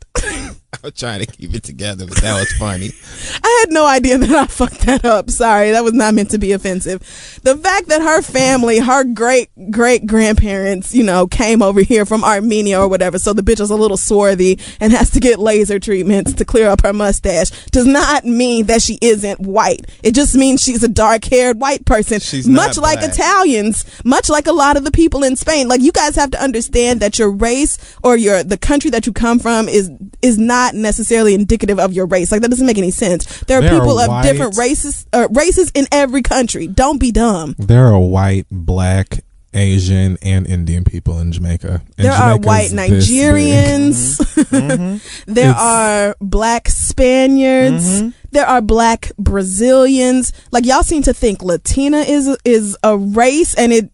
I 0.83 0.87
was 0.87 0.93
trying 0.99 1.19
to 1.19 1.25
keep 1.25 1.53
it 1.53 1.63
together, 1.63 2.05
but 2.05 2.17
that 2.17 2.39
was 2.39 2.51
funny. 2.53 2.91
I 3.43 3.57
had 3.61 3.71
no 3.71 3.85
idea 3.85 4.17
that 4.17 4.29
I 4.29 4.45
fucked 4.45 4.81
that 4.81 5.05
up. 5.05 5.29
Sorry, 5.29 5.71
that 5.71 5.83
was 5.83 5.93
not 5.93 6.13
meant 6.13 6.31
to 6.31 6.37
be 6.37 6.51
offensive. 6.51 6.99
The 7.43 7.55
fact 7.57 7.87
that 7.87 8.01
her 8.01 8.21
family, 8.21 8.79
her 8.79 9.03
great 9.03 9.49
great 9.71 10.05
grandparents, 10.05 10.93
you 10.93 11.03
know, 11.03 11.27
came 11.27 11.61
over 11.61 11.81
here 11.81 12.05
from 12.05 12.23
Armenia 12.23 12.79
or 12.79 12.87
whatever, 12.87 13.19
so 13.19 13.33
the 13.33 13.41
bitch 13.41 13.59
is 13.59 13.69
a 13.69 13.75
little 13.75 13.97
swarthy 13.97 14.59
and 14.79 14.91
has 14.93 15.09
to 15.11 15.19
get 15.19 15.39
laser 15.39 15.79
treatments 15.79 16.33
to 16.33 16.45
clear 16.45 16.69
up 16.69 16.81
her 16.81 16.93
mustache, 16.93 17.49
does 17.67 17.85
not 17.85 18.25
mean 18.25 18.65
that 18.67 18.81
she 18.81 18.97
isn't 19.01 19.39
white. 19.39 19.85
It 20.03 20.13
just 20.13 20.35
means 20.35 20.61
she's 20.61 20.83
a 20.83 20.87
dark 20.87 21.25
haired 21.25 21.59
white 21.59 21.85
person. 21.85 22.19
She's 22.19 22.47
much 22.47 22.77
like 22.77 22.99
black. 22.99 23.13
Italians, 23.13 23.85
much 24.03 24.29
like 24.29 24.47
a 24.47 24.51
lot 24.51 24.77
of 24.77 24.83
the 24.83 24.91
people 24.91 25.23
in 25.23 25.35
Spain. 25.35 25.67
Like 25.67 25.81
you 25.81 25.91
guys 25.91 26.15
have 26.15 26.31
to 26.31 26.41
understand 26.41 26.99
that 26.99 27.19
your 27.19 27.31
race 27.31 27.77
or 28.03 28.17
your 28.17 28.43
the 28.43 28.57
country 28.57 28.89
that 28.91 29.05
you 29.05 29.13
come 29.13 29.39
from 29.39 29.67
is 29.67 29.91
is 30.21 30.37
not 30.37 30.66
necessarily 30.75 31.33
indicative 31.33 31.79
of 31.79 31.93
your 31.93 32.05
race. 32.07 32.31
Like 32.31 32.41
that 32.41 32.49
doesn't 32.49 32.65
make 32.65 32.77
any 32.77 32.91
sense. 32.91 33.25
There 33.41 33.57
are 33.59 33.61
There 33.61 33.73
are 33.73 33.79
people 33.79 33.99
of 33.99 34.07
white- 34.09 34.23
different 34.23 34.57
races 34.57 35.05
uh, 35.13 35.27
races 35.31 35.71
in 35.73 35.85
every 35.91 36.21
country. 36.21 36.67
Don't 36.67 36.99
be 36.99 37.11
dumb. 37.11 37.55
There 37.57 37.85
are 37.87 37.99
white, 37.99 38.45
black, 38.51 39.23
Asian, 39.53 40.17
and 40.21 40.45
Indian 40.45 40.83
people 40.83 41.19
in 41.19 41.31
Jamaica. 41.31 41.81
And 41.97 42.05
There 42.05 42.11
are 42.11 42.37
Jamaica's 42.37 42.45
white 42.45 42.69
this 42.69 43.07
big. 43.09 43.17
Nigerians. 43.17 44.17
Mm-hmm. 44.19 44.55
Mm-hmm. 44.71 45.33
there 45.33 45.49
It's- 45.51 45.61
are 45.63 46.15
black 46.21 46.67
Spaniards. 46.69 48.01
Mm-hmm. 48.01 48.09
There 48.31 48.45
are 48.45 48.61
black 48.61 49.11
Brazilians. 49.17 50.33
Like 50.51 50.65
y'all 50.65 50.83
seem 50.83 51.01
to 51.03 51.13
think 51.13 51.41
Latina 51.41 51.97
is 51.99 52.35
is 52.45 52.77
a 52.83 52.97
race, 52.97 53.55
and 53.55 53.71
it. 53.73 53.91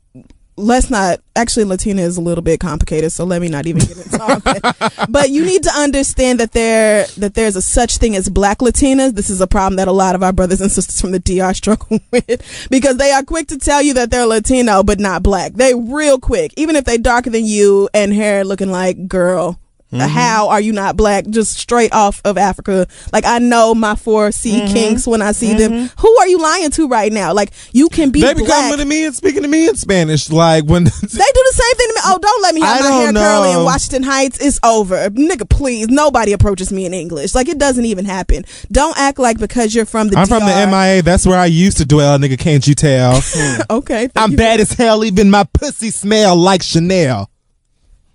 Let's 0.55 0.89
not. 0.89 1.19
Actually, 1.35 1.65
Latina 1.65 2.03
is 2.03 2.17
a 2.17 2.21
little 2.21 2.43
bit 2.43 2.59
complicated, 2.59 3.11
so 3.11 3.23
let 3.23 3.41
me 3.41 3.49
not 3.49 3.65
even 3.65 3.81
get 3.81 3.97
into 3.97 4.43
it. 4.45 5.09
But 5.09 5.31
you 5.31 5.43
need 5.45 5.63
to 5.63 5.71
understand 5.71 6.39
that 6.39 6.51
there 6.51 7.05
that 7.17 7.33
there's 7.33 7.55
a 7.55 7.61
such 7.61 7.97
thing 7.97 8.15
as 8.15 8.29
black 8.29 8.59
Latinas. 8.59 9.15
This 9.15 9.29
is 9.29 9.41
a 9.41 9.47
problem 9.47 9.77
that 9.77 9.87
a 9.87 9.91
lot 9.91 10.13
of 10.13 10.21
our 10.21 10.31
brothers 10.31 10.61
and 10.61 10.71
sisters 10.71 11.01
from 11.01 11.11
the 11.11 11.19
DR 11.19 11.53
struggle 11.55 11.99
with 12.11 12.67
because 12.69 12.97
they 12.97 13.11
are 13.11 13.23
quick 13.23 13.47
to 13.47 13.57
tell 13.57 13.81
you 13.81 13.95
that 13.95 14.11
they're 14.11 14.27
Latino 14.27 14.83
but 14.83 14.99
not 14.99 15.23
black. 15.23 15.53
They 15.53 15.73
real 15.73 16.19
quick, 16.19 16.53
even 16.55 16.75
if 16.75 16.85
they 16.85 16.97
darker 16.97 17.31
than 17.31 17.45
you 17.45 17.89
and 17.93 18.13
hair 18.13 18.43
looking 18.45 18.71
like 18.71 19.07
girl. 19.07 19.59
Uh, 19.93 19.97
mm-hmm. 19.97 20.07
How 20.07 20.49
are 20.49 20.61
you 20.61 20.73
not 20.73 20.97
black? 20.97 21.27
Just 21.27 21.57
straight 21.57 21.93
off 21.93 22.21
of 22.25 22.37
Africa. 22.37 22.87
Like 23.11 23.25
I 23.25 23.39
know 23.39 23.75
my 23.75 23.95
four 23.95 24.31
C 24.31 24.59
mm-hmm. 24.59 24.73
kinks 24.73 25.07
when 25.07 25.21
I 25.21 25.31
see 25.31 25.53
them. 25.53 25.71
Mm-hmm. 25.71 26.01
Who 26.01 26.17
are 26.17 26.27
you 26.27 26.39
lying 26.39 26.71
to 26.71 26.87
right 26.87 27.11
now? 27.11 27.33
Like 27.33 27.51
you 27.71 27.89
can 27.89 28.11
be 28.11 28.21
They 28.21 28.33
be 28.33 28.45
coming 28.45 28.77
to 28.77 28.85
me 28.85 29.05
and 29.05 29.15
speaking 29.15 29.43
to 29.43 29.47
me 29.47 29.67
in 29.67 29.75
Spanish. 29.75 30.29
Like 30.29 30.65
when 30.65 30.83
They 31.13 31.17
do 31.33 31.43
the 31.45 31.53
same 31.53 31.75
thing 31.75 31.87
to 31.87 31.93
me. 31.93 32.01
Oh, 32.05 32.19
don't 32.21 32.41
let 32.41 32.55
me 32.55 32.61
have 32.61 32.77
I 32.77 32.89
my 32.89 32.95
hair 32.95 33.11
don't 33.11 33.23
curly 33.23 33.51
in. 33.51 33.63
Washington 33.63 34.03
Heights. 34.03 34.39
It's 34.39 34.59
over. 34.63 35.09
Nigga, 35.09 35.49
please. 35.49 35.87
Nobody 35.89 36.33
approaches 36.33 36.71
me 36.71 36.85
in 36.85 36.93
English. 36.93 37.35
Like, 37.35 37.47
it 37.47 37.57
doesn't 37.57 37.85
even 37.85 38.05
happen. 38.05 38.45
Don't 38.71 38.97
act 38.97 39.19
like 39.19 39.39
because 39.39 39.75
you're 39.75 39.85
from 39.85 40.09
the 40.09 40.17
I'm 40.17 40.27
from 40.27 40.43
the 40.43 40.67
MIA, 40.67 41.01
that's 41.01 41.25
where 41.25 41.39
I 41.39 41.45
used 41.45 41.77
to 41.77 41.85
dwell, 41.85 42.17
nigga. 42.17 42.37
Can't 42.37 42.65
you 42.67 42.75
tell? 42.75 43.21
Okay. 43.69 44.09
I'm 44.15 44.35
bad 44.35 44.59
as 44.59 44.71
hell. 44.73 45.03
Even 45.03 45.29
my 45.29 45.43
pussy 45.43 45.89
smell 45.89 46.35
like 46.35 46.61
Chanel. 46.61 47.29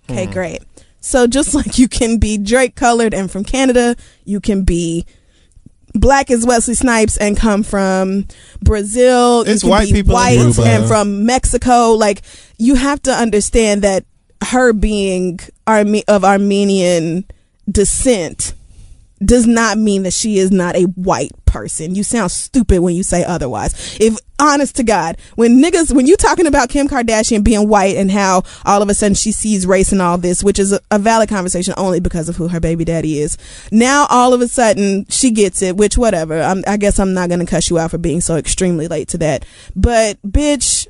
Okay, 0.09 0.25
great. 0.25 0.61
So 0.99 1.27
just 1.27 1.53
like 1.55 1.77
you 1.77 1.87
can 1.87 2.17
be 2.17 2.37
Drake 2.37 2.75
colored 2.75 3.13
and 3.13 3.31
from 3.31 3.43
Canada, 3.43 3.95
you 4.25 4.39
can 4.39 4.63
be 4.63 5.05
black 5.93 6.29
as 6.29 6.45
Wesley 6.45 6.75
Snipes 6.75 7.17
and 7.17 7.35
come 7.37 7.63
from 7.63 8.27
Brazil. 8.61 9.41
It's 9.41 9.63
white 9.63 9.91
people 9.91 10.13
white 10.13 10.57
and 10.59 10.87
from 10.87 11.25
Mexico. 11.25 11.91
Like 11.91 12.21
you 12.57 12.75
have 12.75 13.01
to 13.03 13.11
understand 13.11 13.81
that 13.81 14.05
her 14.43 14.73
being 14.73 15.39
Arme- 15.67 16.03
of 16.07 16.23
Armenian 16.23 17.25
descent 17.69 18.53
does 19.23 19.45
not 19.45 19.77
mean 19.77 20.03
that 20.03 20.13
she 20.13 20.37
is 20.37 20.51
not 20.51 20.75
a 20.75 20.83
white 20.83 21.31
person. 21.45 21.95
You 21.95 22.03
sound 22.03 22.31
stupid 22.31 22.81
when 22.81 22.95
you 22.95 23.03
say 23.03 23.23
otherwise. 23.23 23.97
If 23.99 24.17
honest 24.39 24.75
to 24.77 24.83
God, 24.83 25.17
when 25.35 25.61
niggas, 25.61 25.93
when 25.93 26.07
you 26.07 26.15
talking 26.15 26.47
about 26.47 26.69
Kim 26.69 26.87
Kardashian 26.87 27.43
being 27.43 27.67
white 27.67 27.97
and 27.97 28.09
how 28.09 28.43
all 28.65 28.81
of 28.81 28.89
a 28.89 28.93
sudden 28.93 29.15
she 29.15 29.31
sees 29.31 29.67
race 29.67 29.91
and 29.91 30.01
all 30.01 30.17
this, 30.17 30.43
which 30.43 30.59
is 30.59 30.71
a, 30.71 30.79
a 30.91 30.99
valid 30.99 31.27
conversation 31.27 31.73
only 31.77 31.99
because 31.99 32.29
of 32.29 32.37
who 32.37 32.47
her 32.47 32.59
baby 32.59 32.85
daddy 32.85 33.19
is. 33.19 33.37
Now 33.71 34.07
all 34.09 34.33
of 34.33 34.41
a 34.41 34.47
sudden 34.47 35.05
she 35.09 35.31
gets 35.31 35.61
it, 35.61 35.75
which 35.75 35.97
whatever. 35.97 36.41
I'm, 36.41 36.63
I 36.67 36.77
guess 36.77 36.99
I'm 36.99 37.13
not 37.13 37.29
gonna 37.29 37.45
cuss 37.45 37.69
you 37.69 37.77
out 37.77 37.91
for 37.91 37.97
being 37.97 38.21
so 38.21 38.37
extremely 38.37 38.87
late 38.87 39.09
to 39.09 39.17
that. 39.17 39.45
But 39.75 40.21
bitch, 40.21 40.87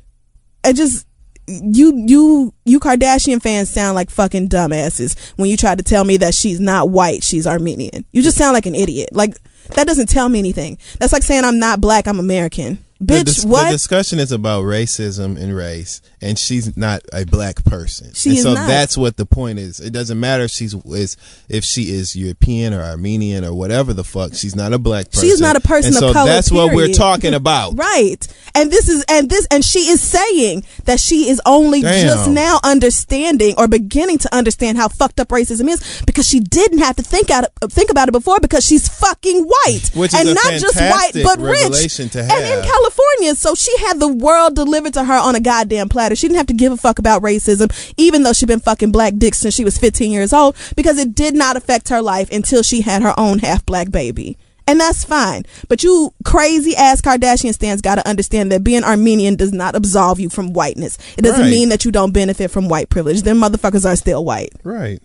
I 0.62 0.72
just 0.72 1.06
you 1.50 2.04
you 2.06 2.54
you 2.64 2.80
Kardashian 2.80 3.42
fans 3.42 3.68
sound 3.68 3.94
like 3.94 4.10
fucking 4.10 4.48
dumbasses 4.48 5.18
when 5.36 5.50
you 5.50 5.56
try 5.56 5.74
to 5.74 5.82
tell 5.82 6.04
me 6.04 6.16
that 6.18 6.34
she's 6.34 6.60
not 6.60 6.90
white, 6.90 7.24
she's 7.24 7.46
Armenian. 7.46 8.04
You 8.12 8.22
just 8.22 8.36
sound 8.36 8.54
like 8.54 8.66
an 8.66 8.74
idiot. 8.74 9.10
Like 9.12 9.36
that 9.74 9.86
doesn't 9.86 10.08
tell 10.08 10.28
me 10.28 10.38
anything. 10.38 10.78
That's 10.98 11.12
like 11.12 11.22
saying 11.22 11.44
I'm 11.44 11.58
not 11.58 11.80
black, 11.80 12.06
I'm 12.06 12.18
American. 12.20 12.78
The, 13.02 13.14
Bitch, 13.14 13.24
dis- 13.24 13.44
what? 13.46 13.64
the 13.64 13.70
discussion 13.70 14.18
is 14.18 14.30
about 14.30 14.64
racism 14.64 15.40
and 15.40 15.56
race, 15.56 16.02
and 16.20 16.38
she's 16.38 16.76
not 16.76 17.00
a 17.14 17.24
black 17.24 17.64
person. 17.64 18.12
She 18.12 18.28
and 18.28 18.38
is 18.38 18.44
so 18.44 18.52
not. 18.52 18.68
that's 18.68 18.94
what 18.98 19.16
the 19.16 19.24
point 19.24 19.58
is. 19.58 19.80
It 19.80 19.94
doesn't 19.94 20.20
matter 20.20 20.44
if 20.44 20.50
she's 20.50 20.74
is 20.74 21.16
if 21.48 21.64
she 21.64 21.92
is 21.92 22.14
European 22.14 22.74
or 22.74 22.82
Armenian 22.82 23.42
or 23.42 23.54
whatever 23.54 23.94
the 23.94 24.04
fuck. 24.04 24.34
She's 24.34 24.54
not 24.54 24.74
a 24.74 24.78
black 24.78 25.06
person. 25.06 25.28
She's 25.30 25.40
not 25.40 25.56
a 25.56 25.60
person 25.60 25.94
and 25.94 25.96
of 25.96 26.10
so 26.10 26.12
color, 26.12 26.30
That's 26.30 26.52
what 26.52 26.74
we're 26.74 26.92
talking 26.92 27.34
about. 27.34 27.74
Right. 27.80 28.26
And 28.54 28.70
this 28.70 28.88
is 28.88 29.04
and 29.08 29.30
this 29.30 29.46
and 29.50 29.64
she 29.64 29.88
is 29.88 30.02
saying 30.02 30.64
that 30.84 31.00
she 31.00 31.30
is 31.30 31.40
only 31.46 31.80
Damn. 31.80 32.06
just 32.06 32.28
now 32.28 32.58
understanding 32.62 33.54
or 33.56 33.68
beginning 33.68 34.18
to 34.18 34.34
understand 34.34 34.76
how 34.76 34.88
fucked 34.88 35.18
up 35.18 35.28
racism 35.28 35.68
is 35.68 36.02
because 36.04 36.28
she 36.28 36.40
didn't 36.40 36.78
have 36.78 36.96
to 36.96 37.02
think 37.02 37.30
out 37.30 37.46
think 37.70 37.90
about 37.90 38.08
it 38.08 38.12
before 38.12 38.38
because 38.40 38.66
she's 38.66 38.86
fucking 38.88 39.44
white. 39.44 39.90
Which 39.94 40.12
is 40.12 40.20
and 40.20 40.34
not 40.34 40.52
just 40.60 40.76
white 40.76 41.12
but 41.24 41.38
rich. 41.38 41.98
And 42.00 42.14
in 42.14 42.24
have. 42.28 42.89
California, 42.90 43.34
so 43.34 43.54
she 43.54 43.76
had 43.78 44.00
the 44.00 44.08
world 44.12 44.54
delivered 44.54 44.94
to 44.94 45.04
her 45.04 45.14
on 45.14 45.34
a 45.34 45.40
goddamn 45.40 45.88
platter. 45.88 46.16
She 46.16 46.26
didn't 46.26 46.38
have 46.38 46.46
to 46.48 46.54
give 46.54 46.72
a 46.72 46.76
fuck 46.76 46.98
about 46.98 47.22
racism 47.22 47.70
even 47.96 48.22
though 48.22 48.32
she'd 48.32 48.46
been 48.48 48.60
fucking 48.60 48.92
black 48.92 49.14
dicks 49.16 49.38
since 49.38 49.54
she 49.54 49.64
was 49.64 49.78
15 49.78 50.10
years 50.10 50.32
old 50.32 50.56
because 50.76 50.98
it 50.98 51.14
did 51.14 51.34
not 51.34 51.56
affect 51.56 51.88
her 51.88 52.02
life 52.02 52.30
until 52.30 52.62
she 52.62 52.80
had 52.82 53.02
her 53.02 53.14
own 53.18 53.38
half 53.40 53.64
black 53.64 53.90
baby. 53.90 54.36
And 54.66 54.78
that's 54.78 55.04
fine. 55.04 55.44
But 55.68 55.82
you 55.82 56.12
crazy 56.24 56.76
ass 56.76 57.00
Kardashian 57.00 57.52
stands 57.54 57.82
got 57.82 57.96
to 57.96 58.08
understand 58.08 58.52
that 58.52 58.62
being 58.62 58.84
Armenian 58.84 59.34
does 59.36 59.52
not 59.52 59.74
absolve 59.74 60.20
you 60.20 60.28
from 60.30 60.52
whiteness. 60.52 60.96
It 61.18 61.22
doesn't 61.22 61.40
Right. 61.42 61.50
mean 61.50 61.68
that 61.70 61.84
you 61.84 61.90
don't 61.90 62.12
benefit 62.12 62.50
from 62.50 62.68
white 62.68 62.88
privilege. 62.88 63.22
Them 63.22 63.40
motherfuckers 63.40 63.84
are 63.88 63.96
still 63.96 64.24
white. 64.24 64.52
Right. 64.62 65.02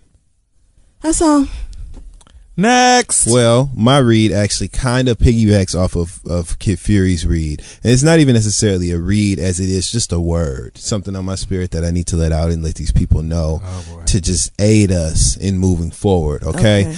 That's 1.02 1.22
all. 1.22 1.48
Next. 2.58 3.28
Well, 3.28 3.70
my 3.76 3.98
read 3.98 4.32
actually 4.32 4.70
kind 4.70 5.10
of 5.10 5.18
piggybacks 5.18 5.78
off 5.78 5.96
of, 5.96 6.22
of 6.26 6.58
Kid 6.60 6.80
Fury's 6.80 7.26
read. 7.26 7.60
And 7.84 7.92
it's 7.92 8.04
not 8.04 8.20
even 8.20 8.34
necessarily 8.34 8.92
a 8.92 8.98
read 8.98 9.40
as 9.40 9.60
it 9.60 9.70
is 9.70 9.92
just 9.92 10.14
a 10.14 10.20
word, 10.20 10.78
something 10.78 11.16
on 11.16 11.26
my 11.26 11.36
spirit 11.36 11.72
that 11.72 11.84
I 11.84 11.92
need 11.92 12.08
to 12.08 12.16
let 12.16 12.32
out 12.32 12.52
and 12.52 12.64
let 12.64 12.76
these 12.76 12.92
people 12.94 13.22
know 13.22 13.62
Oh, 13.64 14.04
to 14.06 14.22
just 14.22 14.52
aid 14.60 14.92
us 14.92 15.36
in 15.36 15.58
moving 15.58 15.92
forward. 15.92 16.44
Okay. 16.44 16.88
Okay. 16.88 16.96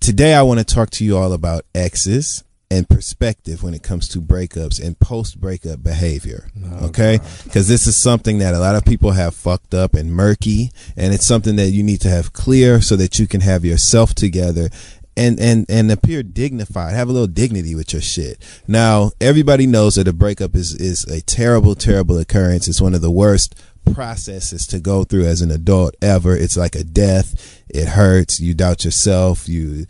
Today, 0.00 0.34
I 0.34 0.42
want 0.42 0.60
to 0.60 0.64
talk 0.64 0.90
to 0.90 1.04
you 1.04 1.16
all 1.16 1.32
about 1.32 1.64
exes 1.74 2.44
and 2.70 2.88
perspective 2.88 3.62
when 3.62 3.72
it 3.72 3.82
comes 3.82 4.08
to 4.08 4.20
breakups 4.20 4.84
and 4.84 4.98
post 4.98 5.40
breakup 5.40 5.82
behavior. 5.82 6.48
Oh, 6.64 6.86
okay. 6.88 7.18
Because 7.44 7.66
this 7.68 7.86
is 7.86 7.96
something 7.96 8.38
that 8.38 8.54
a 8.54 8.58
lot 8.58 8.74
of 8.74 8.84
people 8.84 9.12
have 9.12 9.34
fucked 9.34 9.72
up 9.72 9.94
and 9.94 10.12
murky. 10.12 10.70
And 10.96 11.14
it's 11.14 11.26
something 11.26 11.56
that 11.56 11.70
you 11.70 11.82
need 11.82 12.00
to 12.02 12.10
have 12.10 12.32
clear 12.32 12.80
so 12.80 12.96
that 12.96 13.18
you 13.18 13.26
can 13.26 13.40
have 13.40 13.64
yourself 13.64 14.14
together 14.14 14.68
and 15.16 15.40
and 15.40 15.66
and 15.68 15.90
appear 15.90 16.22
dignified. 16.22 16.94
Have 16.94 17.08
a 17.08 17.12
little 17.12 17.26
dignity 17.26 17.74
with 17.74 17.92
your 17.92 18.02
shit. 18.02 18.38
Now, 18.68 19.10
everybody 19.20 19.66
knows 19.66 19.96
that 19.96 20.06
a 20.06 20.12
breakup 20.12 20.54
is 20.54 20.74
is 20.74 21.04
a 21.04 21.20
terrible, 21.22 21.74
terrible 21.74 22.18
occurrence. 22.18 22.68
It's 22.68 22.80
one 22.80 22.94
of 22.94 23.00
the 23.00 23.10
worst 23.10 23.54
processes 23.92 24.66
to 24.68 24.78
go 24.78 25.04
through 25.04 25.24
as 25.24 25.40
an 25.40 25.50
adult 25.50 25.96
ever. 26.00 26.36
It's 26.36 26.56
like 26.56 26.76
a 26.76 26.84
death. 26.84 27.62
It 27.68 27.88
hurts. 27.88 28.38
You 28.38 28.54
doubt 28.54 28.84
yourself. 28.84 29.48
You 29.48 29.86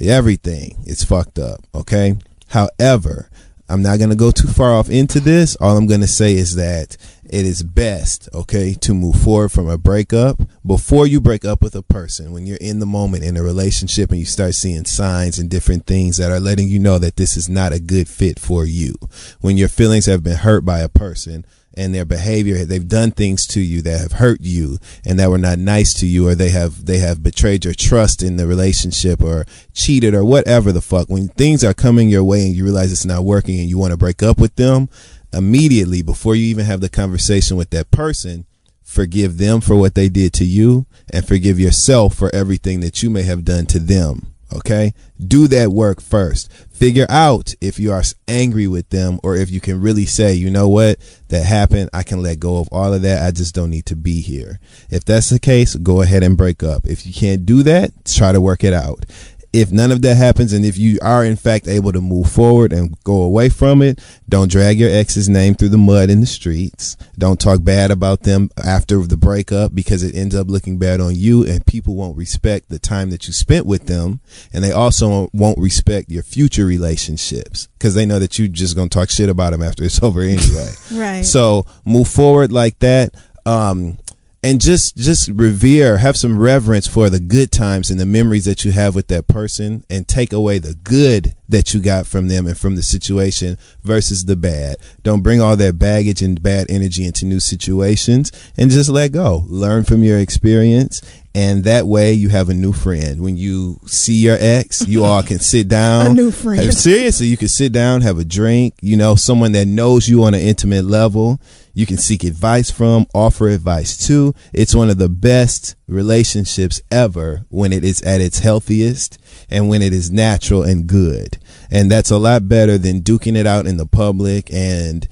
everything. 0.00 0.82
is 0.86 1.04
fucked 1.04 1.38
up. 1.38 1.60
Okay. 1.74 2.16
However, 2.48 3.28
I'm 3.68 3.82
not 3.82 3.98
going 3.98 4.10
to 4.10 4.16
go 4.16 4.30
too 4.30 4.46
far 4.46 4.72
off 4.72 4.88
into 4.88 5.18
this. 5.18 5.56
All 5.56 5.76
I'm 5.76 5.88
going 5.88 6.00
to 6.00 6.06
say 6.06 6.34
is 6.34 6.54
that 6.54 6.96
it 7.24 7.44
is 7.44 7.64
best, 7.64 8.28
okay, 8.32 8.74
to 8.74 8.94
move 8.94 9.16
forward 9.16 9.50
from 9.50 9.68
a 9.68 9.76
breakup 9.76 10.40
before 10.64 11.06
you 11.06 11.20
break 11.20 11.44
up 11.44 11.62
with 11.62 11.74
a 11.74 11.82
person. 11.82 12.32
When 12.32 12.46
you're 12.46 12.58
in 12.58 12.78
the 12.78 12.86
moment 12.86 13.24
in 13.24 13.36
a 13.36 13.42
relationship 13.42 14.10
and 14.10 14.20
you 14.20 14.26
start 14.26 14.54
seeing 14.54 14.84
signs 14.84 15.40
and 15.40 15.50
different 15.50 15.86
things 15.86 16.16
that 16.18 16.30
are 16.30 16.38
letting 16.38 16.68
you 16.68 16.78
know 16.78 16.98
that 17.00 17.16
this 17.16 17.36
is 17.36 17.48
not 17.48 17.72
a 17.72 17.80
good 17.80 18.08
fit 18.08 18.38
for 18.38 18.64
you. 18.64 18.94
When 19.40 19.56
your 19.56 19.68
feelings 19.68 20.06
have 20.06 20.22
been 20.22 20.36
hurt 20.36 20.64
by 20.64 20.78
a 20.78 20.88
person, 20.88 21.44
and 21.76 21.94
their 21.94 22.04
behavior 22.04 22.64
they've 22.64 22.88
done 22.88 23.10
things 23.10 23.46
to 23.46 23.60
you 23.60 23.82
that 23.82 24.00
have 24.00 24.12
hurt 24.12 24.40
you 24.40 24.78
and 25.04 25.18
that 25.18 25.30
were 25.30 25.38
not 25.38 25.58
nice 25.58 25.92
to 25.94 26.06
you 26.06 26.26
or 26.26 26.34
they 26.34 26.48
have 26.48 26.86
they 26.86 26.98
have 26.98 27.22
betrayed 27.22 27.64
your 27.64 27.74
trust 27.74 28.22
in 28.22 28.36
the 28.36 28.46
relationship 28.46 29.22
or 29.22 29.44
cheated 29.74 30.14
or 30.14 30.24
whatever 30.24 30.72
the 30.72 30.80
fuck 30.80 31.08
when 31.08 31.28
things 31.28 31.62
are 31.62 31.74
coming 31.74 32.08
your 32.08 32.24
way 32.24 32.46
and 32.46 32.54
you 32.54 32.64
realize 32.64 32.90
it's 32.90 33.04
not 33.04 33.24
working 33.24 33.58
and 33.58 33.68
you 33.68 33.78
want 33.78 33.90
to 33.90 33.96
break 33.96 34.22
up 34.22 34.38
with 34.38 34.54
them 34.56 34.88
immediately 35.32 36.02
before 36.02 36.34
you 36.34 36.46
even 36.46 36.64
have 36.64 36.80
the 36.80 36.88
conversation 36.88 37.56
with 37.56 37.70
that 37.70 37.90
person 37.90 38.46
forgive 38.82 39.36
them 39.36 39.60
for 39.60 39.76
what 39.76 39.94
they 39.94 40.08
did 40.08 40.32
to 40.32 40.44
you 40.44 40.86
and 41.12 41.26
forgive 41.26 41.58
yourself 41.60 42.14
for 42.14 42.34
everything 42.34 42.80
that 42.80 43.02
you 43.02 43.10
may 43.10 43.22
have 43.22 43.44
done 43.44 43.66
to 43.66 43.78
them 43.78 44.32
Okay. 44.54 44.94
Do 45.24 45.48
that 45.48 45.70
work 45.70 46.00
first. 46.00 46.50
Figure 46.76 47.06
out 47.08 47.54
if 47.62 47.78
you 47.78 47.90
are 47.90 48.02
angry 48.28 48.66
with 48.66 48.90
them 48.90 49.18
or 49.22 49.34
if 49.34 49.50
you 49.50 49.60
can 49.60 49.80
really 49.80 50.04
say, 50.04 50.34
you 50.34 50.50
know 50.50 50.68
what, 50.68 50.98
that 51.28 51.46
happened. 51.46 51.88
I 51.94 52.02
can 52.02 52.22
let 52.22 52.38
go 52.38 52.58
of 52.58 52.68
all 52.70 52.92
of 52.92 53.00
that. 53.00 53.26
I 53.26 53.30
just 53.30 53.54
don't 53.54 53.70
need 53.70 53.86
to 53.86 53.96
be 53.96 54.20
here. 54.20 54.60
If 54.90 55.02
that's 55.02 55.30
the 55.30 55.38
case, 55.38 55.74
go 55.74 56.02
ahead 56.02 56.22
and 56.22 56.36
break 56.36 56.62
up. 56.62 56.84
If 56.84 57.06
you 57.06 57.14
can't 57.14 57.46
do 57.46 57.62
that, 57.62 57.92
try 58.04 58.32
to 58.32 58.42
work 58.42 58.62
it 58.62 58.74
out 58.74 59.06
if 59.56 59.72
none 59.72 59.90
of 59.90 60.02
that 60.02 60.16
happens 60.16 60.52
and 60.52 60.64
if 60.64 60.76
you 60.76 60.98
are 61.02 61.24
in 61.24 61.36
fact 61.36 61.66
able 61.66 61.92
to 61.92 62.00
move 62.00 62.30
forward 62.30 62.72
and 62.72 62.96
go 63.04 63.22
away 63.22 63.48
from 63.48 63.80
it 63.82 63.98
don't 64.28 64.50
drag 64.50 64.78
your 64.78 64.90
ex's 64.90 65.28
name 65.28 65.54
through 65.54 65.68
the 65.68 65.78
mud 65.78 66.10
in 66.10 66.20
the 66.20 66.26
streets. 66.26 66.96
Don't 67.16 67.40
talk 67.40 67.62
bad 67.62 67.90
about 67.90 68.22
them 68.22 68.50
after 68.62 68.98
the 69.06 69.16
breakup 69.16 69.74
because 69.74 70.02
it 70.02 70.16
ends 70.16 70.34
up 70.34 70.48
looking 70.48 70.78
bad 70.78 71.00
on 71.00 71.14
you 71.14 71.46
and 71.46 71.64
people 71.64 71.94
won't 71.94 72.16
respect 72.16 72.68
the 72.68 72.78
time 72.80 73.10
that 73.10 73.26
you 73.26 73.32
spent 73.32 73.66
with 73.66 73.86
them. 73.86 74.20
And 74.52 74.64
they 74.64 74.72
also 74.72 75.30
won't 75.32 75.58
respect 75.58 76.10
your 76.10 76.24
future 76.24 76.66
relationships 76.66 77.68
because 77.78 77.94
they 77.94 78.04
know 78.04 78.18
that 78.18 78.38
you're 78.38 78.48
just 78.48 78.74
gonna 78.74 78.88
talk 78.88 79.10
shit 79.10 79.28
about 79.28 79.52
them 79.52 79.62
after 79.62 79.84
it's 79.84 80.02
over 80.02 80.22
anyway. 80.22 80.72
Right. 80.92 81.22
so 81.24 81.66
move 81.84 82.08
forward 82.08 82.50
like 82.50 82.78
that. 82.80 83.14
Um 83.44 83.98
and 84.46 84.60
just 84.60 84.96
just 84.96 85.28
revere 85.30 85.98
have 85.98 86.16
some 86.16 86.38
reverence 86.38 86.86
for 86.86 87.10
the 87.10 87.18
good 87.18 87.50
times 87.50 87.90
and 87.90 87.98
the 87.98 88.06
memories 88.06 88.44
that 88.44 88.64
you 88.64 88.70
have 88.70 88.94
with 88.94 89.08
that 89.08 89.26
person 89.26 89.84
and 89.90 90.06
take 90.06 90.32
away 90.32 90.60
the 90.60 90.74
good 90.74 91.34
that 91.48 91.74
you 91.74 91.80
got 91.80 92.06
from 92.06 92.28
them 92.28 92.46
and 92.46 92.56
from 92.56 92.76
the 92.76 92.82
situation 92.82 93.58
versus 93.82 94.24
the 94.24 94.36
bad. 94.36 94.76
Don't 95.02 95.22
bring 95.22 95.40
all 95.40 95.56
that 95.56 95.80
baggage 95.80 96.22
and 96.22 96.40
bad 96.40 96.66
energy 96.68 97.04
into 97.04 97.24
new 97.24 97.40
situations 97.40 98.30
and 98.56 98.70
just 98.70 98.88
let 98.88 99.10
go. 99.10 99.44
Learn 99.48 99.82
from 99.82 100.04
your 100.04 100.18
experience 100.18 101.02
and 101.34 101.64
that 101.64 101.86
way 101.86 102.12
you 102.12 102.28
have 102.28 102.48
a 102.48 102.54
new 102.54 102.72
friend. 102.72 103.22
When 103.22 103.36
you 103.36 103.80
see 103.86 104.14
your 104.14 104.36
ex 104.38 104.86
you 104.86 105.02
all 105.02 105.24
can 105.24 105.40
sit 105.40 105.66
down. 105.80 106.06
A 106.06 106.14
new 106.14 106.30
friend. 106.30 106.72
Seriously 106.72 107.26
you 107.26 107.36
can 107.36 107.48
sit 107.48 107.72
down 107.72 108.02
have 108.02 108.20
a 108.20 108.24
drink 108.24 108.74
you 108.80 108.96
know 108.96 109.16
someone 109.16 109.50
that 109.52 109.66
knows 109.66 110.08
you 110.08 110.22
on 110.22 110.34
an 110.34 110.40
intimate 110.40 110.84
level 110.84 111.40
you 111.76 111.84
can 111.84 111.98
seek 111.98 112.24
advice 112.24 112.70
from 112.70 113.06
offer 113.14 113.50
advice 113.50 113.98
to. 114.06 114.34
It's 114.54 114.74
one 114.74 114.88
of 114.88 114.96
the 114.96 115.10
best 115.10 115.76
relationships 115.86 116.80
ever 116.90 117.44
when 117.50 117.70
it 117.70 117.84
is 117.84 118.00
at 118.00 118.22
its 118.22 118.38
healthiest 118.38 119.18
and 119.50 119.68
when 119.68 119.82
it 119.82 119.92
is 119.92 120.10
natural 120.10 120.62
and 120.62 120.86
good. 120.86 121.36
And 121.70 121.90
that's 121.90 122.10
a 122.10 122.16
lot 122.16 122.48
better 122.48 122.78
than 122.78 123.02
duking 123.02 123.36
it 123.36 123.46
out 123.46 123.66
in 123.66 123.76
the 123.76 123.84
public 123.84 124.50
and 124.50 125.06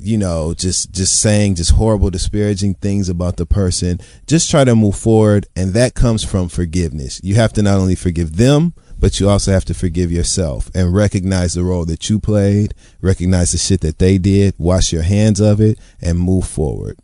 you 0.00 0.16
know 0.18 0.54
just 0.54 0.92
just 0.92 1.20
saying 1.20 1.56
just 1.56 1.72
horrible 1.72 2.10
disparaging 2.10 2.74
things 2.74 3.08
about 3.08 3.36
the 3.36 3.46
person. 3.46 4.00
Just 4.26 4.50
try 4.50 4.64
to 4.64 4.74
move 4.74 4.96
forward 4.96 5.46
and 5.54 5.72
that 5.74 5.94
comes 5.94 6.24
from 6.24 6.48
forgiveness. 6.48 7.20
You 7.22 7.36
have 7.36 7.52
to 7.52 7.62
not 7.62 7.78
only 7.78 7.94
forgive 7.94 8.38
them 8.38 8.74
but 8.98 9.20
you 9.20 9.28
also 9.28 9.52
have 9.52 9.64
to 9.64 9.74
forgive 9.74 10.10
yourself 10.10 10.70
and 10.74 10.94
recognize 10.94 11.54
the 11.54 11.62
role 11.64 11.84
that 11.84 12.08
you 12.10 12.18
played 12.18 12.74
recognize 13.00 13.52
the 13.52 13.58
shit 13.58 13.80
that 13.80 13.98
they 13.98 14.18
did 14.18 14.54
wash 14.58 14.92
your 14.92 15.02
hands 15.02 15.40
of 15.40 15.60
it 15.60 15.78
and 16.00 16.18
move 16.18 16.46
forward 16.46 16.98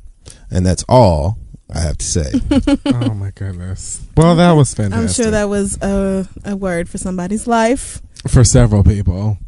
and 0.51 0.65
that's 0.67 0.85
all 0.89 1.39
i 1.75 1.81
have 1.81 1.97
to 1.99 2.05
say 2.07 2.33
oh 2.87 3.15
my 3.15 3.31
goodness. 3.35 4.01
Well, 4.17 4.37
that 4.37 4.53
was 4.53 4.73
fantastic. 4.75 5.09
I'm 5.09 5.13
sure 5.25 5.31
that 5.33 5.49
was 5.49 5.77
a, 5.83 6.29
a 6.45 6.55
word 6.57 6.89
for 6.89 6.99
somebody's 6.99 7.47
life. 7.47 8.01
for 8.29 8.45
several 8.45 8.85
people. 8.85 9.39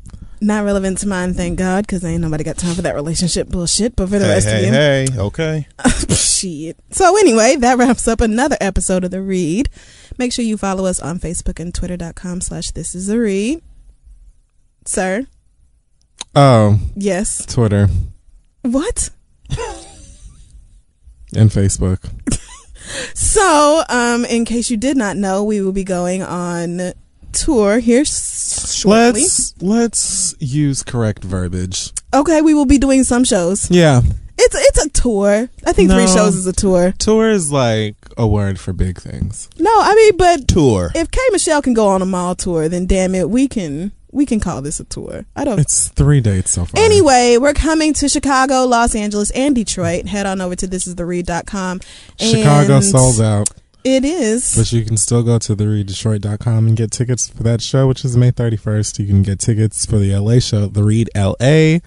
Not 0.41 0.65
relevant 0.65 0.99
to 0.99 1.09
mine, 1.09 1.33
thank 1.35 1.59
God, 1.59 1.87
because 1.87 2.05
ain't 2.05 2.21
nobody 2.21 2.45
got 2.45 2.59
time 2.59 2.75
for 2.75 2.83
that 2.83 2.95
relationship 2.95 3.49
bullshit. 3.49 3.97
But 3.97 4.11
for 4.11 4.19
the 4.19 4.27
hey 4.27 4.31
rest 4.35 4.47
hey 4.49 4.59
of 4.59 4.67
you, 4.67 4.73
hey 4.73 5.07
okay 5.19 5.67
shit. 6.11 6.77
So 6.91 7.17
anyway, 7.17 7.57
that 7.57 7.79
wraps 7.79 8.07
up 8.07 8.21
another 8.21 8.57
episode 8.61 9.05
of 9.05 9.11
The 9.11 9.23
Read. 9.23 9.71
Make 10.19 10.33
sure 10.33 10.45
you 10.45 10.57
follow 10.57 10.85
us 10.87 11.01
on 11.01 11.19
Facebook 11.19 11.59
and 11.59 11.75
Twitter.com 11.75 12.41
slash 12.43 12.71
This 12.73 12.95
Is 12.95 13.07
The 13.07 13.19
Read. 13.19 13.63
Sir, 14.85 15.27
Oh, 16.35 16.79
yes. 16.95 17.45
Twitter 17.47 17.89
What? 18.63 19.11
and 21.35 21.51
Facebook. 21.51 22.11
So, 23.15 23.83
um, 23.89 24.25
in 24.25 24.45
case 24.45 24.71
you 24.71 24.77
did 24.77 24.97
not 24.97 25.17
know, 25.17 25.43
we 25.43 25.61
will 25.61 25.73
be 25.73 25.83
going 25.83 26.23
on 26.23 26.93
tour 27.37 27.79
here 27.79 28.05
shortly. 28.05 29.21
Let's 29.23 29.55
let's 29.63 30.35
use 30.41 30.83
correct 30.83 31.23
verbiage. 31.23 31.93
Okay, 32.15 32.41
we 32.43 32.55
will 32.55 32.67
be 32.67 32.79
doing 32.79 33.05
some 33.05 33.25
shows. 33.25 33.71
Yeah, 33.71 34.01
It's 34.39 34.55
it's 34.55 34.87
a 34.87 34.89
tour. 34.91 35.49
I 35.67 35.73
think 35.73 35.91
three 35.91 36.07
shows 36.07 36.35
is 36.35 36.47
a 36.47 36.53
tour. 36.53 36.93
tour 36.99 37.31
is 37.31 37.53
like 37.53 37.97
a 38.17 38.27
word 38.27 38.59
for 38.59 38.73
big 38.73 38.99
things. 39.01 39.49
No, 39.59 39.71
I 39.73 39.95
mean, 39.95 40.17
but 40.17 40.49
tour 40.49 40.91
if 40.95 41.11
K 41.11 41.21
Michelle 41.33 41.63
can 41.63 41.75
go 41.75 41.89
on 41.89 42.03
a 42.03 42.07
mall 42.07 42.35
tour, 42.35 42.69
then 42.69 42.87
damn 42.87 43.15
it, 43.15 43.29
we 43.31 43.49
can 43.49 43.93
we 44.13 44.25
can 44.25 44.41
call 44.41 44.63
this 44.63 44.81
a 44.81 44.85
tour. 44.85 45.27
I 45.37 45.45
don't. 45.45 45.59
It's 45.59 45.89
three 45.89 46.21
dates 46.23 46.51
so 46.53 46.65
far. 46.65 46.81
Anyway, 46.83 47.37
we're 47.39 47.53
coming 47.53 47.93
to 47.95 48.09
Chicago, 48.09 48.65
Los 48.65 48.95
Angeles, 48.95 49.31
and 49.33 49.55
Detroit. 49.55 50.07
Head 50.07 50.25
on 50.25 50.41
over 50.41 50.57
to 50.57 50.67
thisistheread.com. 50.67 51.81
Chicago 52.19 52.77
and 52.77 52.85
sold 52.85 53.21
out, 53.21 53.51
It 53.87 54.05
is. 54.05 54.57
but 54.57 54.73
you 54.73 54.85
can 54.85 54.97
still 54.97 55.23
go 55.23 55.39
to 55.39 55.55
thereaddetroit.com 55.55 56.67
and 56.67 56.77
get 56.77 56.91
tickets 56.91 57.29
for 57.29 57.45
that 57.45 57.63
show, 57.63 57.87
which 57.87 58.05
is 58.05 58.17
May 58.17 58.33
31st. 58.33 58.99
You 58.99 59.07
can 59.07 59.23
get 59.23 59.39
tickets 59.39 59.87
for 59.87 59.99
the 59.99 60.13
LA 60.13 60.41
show, 60.41 60.67
The 60.67 60.83
Read 60.83 61.09
LA, 61.15 61.79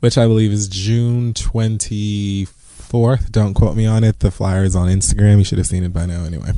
which 0.00 0.18
I 0.18 0.26
believe 0.26 0.52
is 0.52 0.68
June 0.68 1.32
24th. 1.32 3.32
Don't 3.32 3.54
quote 3.54 3.74
me 3.74 3.86
on 3.86 4.04
it. 4.04 4.20
The 4.20 4.30
flyer 4.30 4.64
is 4.64 4.76
on 4.76 4.88
Instagram. 4.88 5.38
You 5.38 5.44
should 5.44 5.56
have 5.56 5.66
seen 5.66 5.82
it 5.82 5.94
by 5.94 6.04
now 6.04 6.24
anyway. 6.24 6.50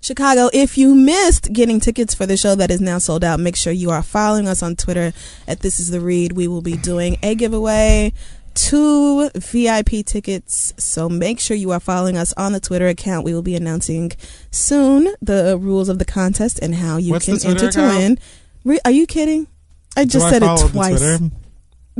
Chicago. 0.00 0.50
If 0.52 0.76
you 0.76 0.96
missed 0.96 1.52
getting 1.52 1.78
tickets 1.78 2.12
for 2.12 2.26
the 2.26 2.36
show 2.36 2.56
that 2.56 2.72
is 2.72 2.80
now 2.80 2.98
sold 2.98 3.22
out, 3.22 3.38
make 3.38 3.54
sure 3.54 3.72
you 3.72 3.90
are 3.90 4.02
following 4.02 4.48
us 4.48 4.64
on 4.64 4.74
Twitter 4.74 5.12
at 5.46 5.60
This 5.60 5.78
Is 5.78 5.90
the 5.90 6.00
Read. 6.00 6.32
We 6.32 6.48
will 6.48 6.62
be 6.62 6.76
doing 6.76 7.18
a 7.22 7.36
giveaway, 7.36 8.12
two 8.54 9.30
VIP 9.34 10.04
tickets. 10.04 10.72
So 10.78 11.08
make 11.08 11.40
sure 11.40 11.56
you 11.56 11.70
are 11.70 11.80
following 11.80 12.16
us 12.16 12.32
on 12.36 12.52
the 12.52 12.60
Twitter 12.60 12.86
account. 12.88 13.24
We 13.24 13.34
will 13.34 13.42
be 13.42 13.54
announcing 13.54 14.12
soon 14.50 15.14
the 15.20 15.56
rules 15.58 15.88
of 15.88 15.98
the 15.98 16.04
contest 16.04 16.58
and 16.60 16.74
how 16.74 16.96
you 16.96 17.12
What's 17.12 17.26
can 17.26 17.38
enter 17.50 17.70
to 17.70 17.80
win. 17.80 18.18
Re- 18.64 18.80
are 18.84 18.90
you 18.90 19.06
kidding? 19.06 19.46
I 19.96 20.04
just 20.04 20.24
Do 20.24 20.28
I 20.28 20.30
said 20.30 20.42
it 20.42 20.46
follow 20.46 20.66
the 20.66 20.72
twice. 20.72 20.98
Twitter? 20.98 21.18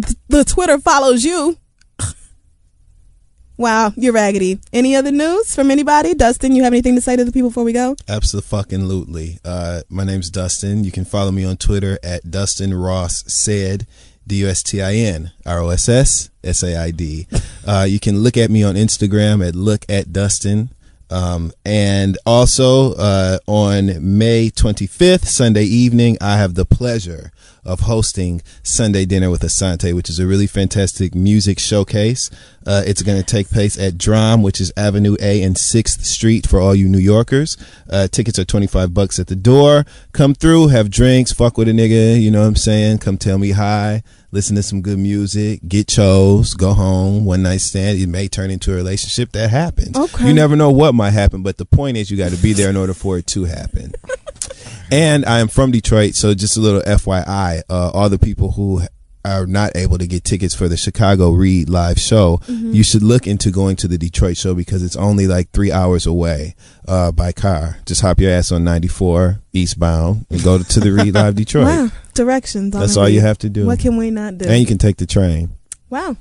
Th- 0.03 0.17
the 0.29 0.45
Twitter 0.45 0.79
follows 0.79 1.25
you. 1.25 1.57
wow, 3.57 3.93
you're 3.97 4.13
raggedy. 4.13 4.61
Any 4.73 4.95
other 4.95 5.11
news 5.11 5.55
from 5.55 5.71
anybody? 5.71 6.15
Dustin, 6.15 6.55
you 6.55 6.63
have 6.65 6.73
anything 6.73 6.95
to 6.95 7.01
say 7.01 7.17
to 7.17 7.25
the 7.25 7.33
people 7.33 7.51
before 7.51 7.65
we 7.65 7.73
go? 7.73 7.97
Absolutely. 8.09 9.39
Uh, 9.45 9.83
my 9.89 10.05
name's 10.05 10.31
Dustin. 10.31 10.85
You 10.85 10.93
can 10.93 11.05
follow 11.05 11.33
me 11.33 11.45
on 11.45 11.57
Twitter 11.57 11.99
at 12.03 12.31
Dustin 12.31 12.75
Ross 12.75 13.25
said. 13.27 13.87
D 14.29 14.37
U 14.37 14.49
S 14.49 14.63
T 14.63 14.81
I 14.81 14.95
N 14.95 15.33
R 15.45 15.61
O 15.61 15.71
S 15.71 15.89
S 15.89 16.31
S 16.45 16.63
A 16.63 16.77
I 16.77 16.91
D. 16.91 17.27
Uh, 17.67 17.87
you 17.89 17.99
can 17.99 18.21
look 18.21 18.37
at 18.37 18.51
me 18.51 18.63
on 18.63 18.77
Instagram 18.77 19.47
at 19.47 19.55
look 19.55 19.85
at 19.89 20.13
Dustin. 20.13 20.71
Um, 21.11 21.53
and 21.65 22.19
also 22.27 22.93
uh, 22.95 23.39
on 23.47 24.19
May 24.19 24.51
25th, 24.51 25.25
Sunday 25.25 25.65
evening, 25.65 26.19
I 26.21 26.37
have 26.37 26.55
the 26.55 26.67
pleasure 26.67 27.33
of 27.69 27.81
hosting 27.81 28.43
Sunday 28.63 29.05
Dinner 29.05 29.31
with 29.31 29.43
Asante, 29.43 29.95
which 29.95 30.09
is 30.09 30.19
a 30.19 30.27
really 30.27 30.47
fantastic 30.47 31.15
music 31.15 31.59
showcase. 31.59 32.31
Uh, 32.67 32.83
it's 32.87 33.03
going 33.03 33.19
to 33.19 33.25
take 33.25 33.49
place 33.49 33.79
at 33.79 33.99
Drum, 33.99 34.43
which 34.43 34.61
is 34.61 34.73
Avenue 34.77 35.17
A 35.21 35.43
and 35.43 35.55
6th 35.55 36.05
Street 36.05 36.47
for 36.47 36.61
all 36.61 36.75
you 36.75 36.89
New 36.89 36.99
Yorkers. 36.99 37.57
Uh, 37.89 38.09
tickets 38.09 38.39
are 38.39 38.45
25 38.45 38.93
bucks 38.93 39.19
at 39.19 39.27
the 39.27 39.37
door. 39.37 39.85
Come 40.13 40.35
through, 40.35 40.69
have 40.69 40.91
drinks, 40.91 41.33
fuck 41.33 41.59
with 41.59 41.69
a 41.69 41.73
nigga, 41.73 42.21
you 42.21 42.31
know 42.31 42.41
what 42.41 42.49
I'm 42.49 42.57
saying? 42.57 42.99
Come 42.99 43.19
tell 43.19 43.39
me 43.39 43.51
hi, 43.51 44.03
listen 44.33 44.57
to 44.57 44.63
some 44.63 44.81
good 44.81 44.99
music, 44.99 45.61
get 45.69 45.89
chose, 45.89 46.55
go 46.55 46.73
home, 46.73 47.25
one 47.25 47.43
night 47.43 47.61
stand. 47.61 47.99
It 47.99 48.09
may 48.09 48.29
turn 48.29 48.51
into 48.51 48.73
a 48.73 48.77
relationship. 48.77 49.33
That 49.33 49.51
happens. 49.51 49.97
Okay. 49.97 50.27
You 50.27 50.33
never 50.35 50.57
know 50.57 50.71
what 50.71 50.95
might 50.95 51.11
happen, 51.11 51.43
but 51.43 51.59
the 51.59 51.67
point 51.67 51.97
is 51.97 52.11
you 52.11 52.17
got 52.17 52.33
to 52.33 52.43
be 52.43 52.55
there 52.55 52.71
in 52.71 52.77
order 52.77 52.95
for 52.95 53.19
it 53.19 53.27
to 53.29 53.45
happen. 53.45 53.93
and 54.91 55.25
I 55.27 55.41
am 55.41 55.49
from 55.49 55.71
Detroit, 55.71 56.15
so 56.15 56.35
just 56.35 56.57
a 56.57 56.61
little 56.61 56.81
FYI, 56.83 57.63
uh, 57.69 57.91
all 57.93 58.09
the 58.09 58.19
people 58.19 58.53
who 58.53 58.83
are 59.25 59.47
not 59.47 59.77
able 59.77 59.99
to 59.99 60.07
get 60.07 60.25
tickets 60.25 60.55
for 60.55 60.69
the 60.69 60.77
Chicago 60.77 61.33
Read 61.33 61.69
live 61.69 61.99
show, 62.01 62.41
you 62.49 62.83
should 62.83 63.03
look 63.03 63.27
into 63.27 63.51
going 63.51 63.77
to 63.77 63.89
the 63.89 63.99
Detroit 63.99 64.37
show 64.37 64.55
because 64.55 64.83
it's 64.83 64.97
only 64.97 65.27
like 65.27 65.51
three 65.51 65.71
hours 65.71 66.07
away 66.07 66.55
uh, 66.87 67.13
by 67.13 67.33
car. 67.33 67.79
Just 67.85 68.01
hop 68.01 68.21
your 68.21 68.31
ass 68.31 68.51
on 68.53 68.65
94 68.65 69.41
eastbound 69.53 70.25
and 70.31 70.43
go 70.43 70.59
to 70.63 70.81
the 70.81 70.93
Read 70.93 71.13
Live 71.15 71.35
Detroit. 71.43 71.67
Wow. 71.67 71.89
Directions. 72.15 72.73
That's 72.73 72.97
all 72.97 73.09
you 73.09 73.21
have 73.21 73.39
to 73.39 73.51
do. 73.51 73.67
What 73.67 73.81
can 73.81 73.97
we 73.97 74.11
not 74.11 74.39
do? 74.39 74.49
And 74.49 74.61
you 74.61 74.67
can 74.67 74.79
take 74.79 74.97
the 74.97 75.07
train. 75.07 75.51
wow. 75.91 76.17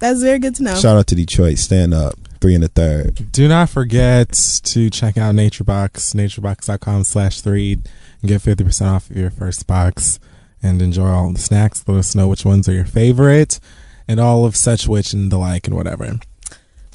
That's 0.00 0.22
very 0.22 0.38
good 0.38 0.54
to 0.54 0.62
know. 0.62 0.76
Shout 0.76 0.96
out 0.96 1.08
to 1.08 1.16
Detroit. 1.16 1.58
Stand 1.58 1.92
up. 1.92 2.14
Three 2.40 2.54
and 2.54 2.62
a 2.64 2.68
third. 2.68 3.32
Do 3.32 3.48
not 3.48 3.68
forget 3.68 4.30
to 4.64 4.90
check 4.90 5.18
out 5.18 5.34
NatureBox, 5.34 6.14
naturebox.com 6.14 7.04
slash 7.04 7.40
three, 7.40 7.72
and 7.72 8.28
get 8.28 8.42
50% 8.42 8.82
off 8.86 9.10
of 9.10 9.16
your 9.16 9.30
first 9.30 9.66
box 9.66 10.20
and 10.62 10.80
enjoy 10.80 11.08
all 11.08 11.32
the 11.32 11.38
snacks. 11.40 11.82
Let 11.86 11.98
us 11.98 12.14
know 12.14 12.28
which 12.28 12.44
ones 12.44 12.68
are 12.68 12.72
your 12.72 12.84
favorite 12.84 13.58
and 14.06 14.20
all 14.20 14.44
of 14.44 14.54
such 14.56 14.86
which 14.86 15.12
and 15.12 15.30
the 15.32 15.38
like 15.38 15.66
and 15.66 15.74
whatever. 15.76 16.18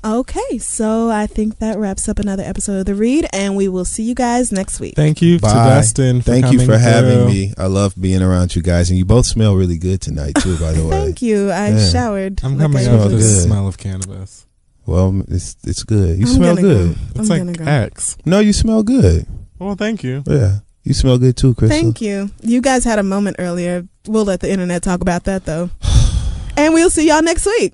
Okay, 0.06 0.58
so 0.58 1.10
I 1.10 1.28
think 1.28 1.60
that 1.60 1.78
wraps 1.78 2.10
up 2.10 2.20
another 2.20 2.44
episode 2.44 2.80
of 2.80 2.86
The 2.88 2.94
Read, 2.96 3.26
and 3.32 3.56
we 3.56 3.70
will 3.70 3.86
see 3.86 4.04
you 4.04 4.14
guys 4.14 4.52
next 4.52 4.82
week. 4.82 4.96
Thank 4.98 5.22
you 5.22 5.38
to 5.40 5.46
Dustin 5.46 6.22
for 6.22 6.32
Thank 6.32 6.48
you 6.52 6.58
coming 6.60 6.66
for 6.68 6.78
having 6.78 7.26
me. 7.28 7.54
I 7.58 7.68
love 7.68 7.94
being 8.00 8.22
around 8.22 8.54
you 8.54 8.62
guys, 8.62 8.90
and 8.90 9.00
you 9.00 9.06
both 9.06 9.26
smell 9.26 9.56
really 9.56 9.78
good 9.78 10.02
tonight 10.02 10.36
too. 10.42 10.58
By 10.58 10.74
the 10.74 10.84
way, 10.88 10.90
Thank 11.06 11.22
you. 11.22 11.52
I 11.52 11.70
Yeah. 11.70 11.90
showered. 11.90 12.42
I'm 12.44 12.60
coming 12.60 12.86
I 12.86 12.92
out 12.92 13.00
with 13.04 13.12
the 13.12 13.18
good. 13.20 13.44
smell 13.44 13.66
of 13.66 13.78
cannabis. 13.78 14.46
Well, 14.86 15.24
it's 15.30 15.56
it's 15.64 15.84
good. 15.84 16.18
You 16.20 16.26
I'm 16.26 16.34
smell 16.34 16.56
gonna 16.56 16.68
good. 16.68 16.96
go. 16.96 17.02
It's 17.22 17.30
I'm 17.30 17.38
gonna 17.38 17.52
like 17.52 17.58
go. 17.60 17.66
X. 17.66 18.18
No, 18.26 18.40
you 18.40 18.54
smell 18.54 18.84
good. 18.84 19.26
Well, 19.60 19.76
thank 19.76 20.04
you. 20.04 20.24
Yeah, 20.28 20.60
you 20.84 20.94
smell 20.94 21.18
good 21.18 21.38
too, 21.38 21.54
Crissle. 21.56 21.70
Thank 21.70 22.02
you. 22.02 22.30
You 22.42 22.62
guys 22.62 22.84
had 22.84 23.00
a 23.00 23.04
moment 23.04 23.38
earlier. 23.40 23.88
We'll 24.08 24.26
let 24.26 24.42
the 24.42 24.52
internet 24.52 24.84
talk 24.84 25.02
about 25.02 25.24
that 25.24 25.46
though. 25.46 25.70
and 26.58 26.74
we'll 26.74 26.90
see 26.90 27.08
y'all 27.08 27.22
next 27.22 27.46
week. 27.46 27.74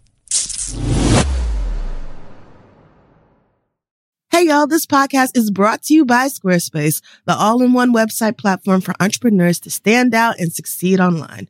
Hey 4.31 4.45
y'all, 4.45 4.67
this 4.67 4.85
podcast 4.85 5.35
is 5.35 5.49
brought 5.49 5.81
to 5.83 5.93
you 5.95 6.05
by 6.05 6.27
Squarespace, 6.27 7.01
the 7.25 7.35
all-in-one 7.35 7.91
website 7.91 8.37
platform 8.37 8.79
for 8.79 8.93
entrepreneurs 8.99 9.59
to 9.61 9.71
stand 9.71 10.13
out 10.13 10.39
and 10.39 10.53
succeed 10.53 10.99
online. 10.99 11.49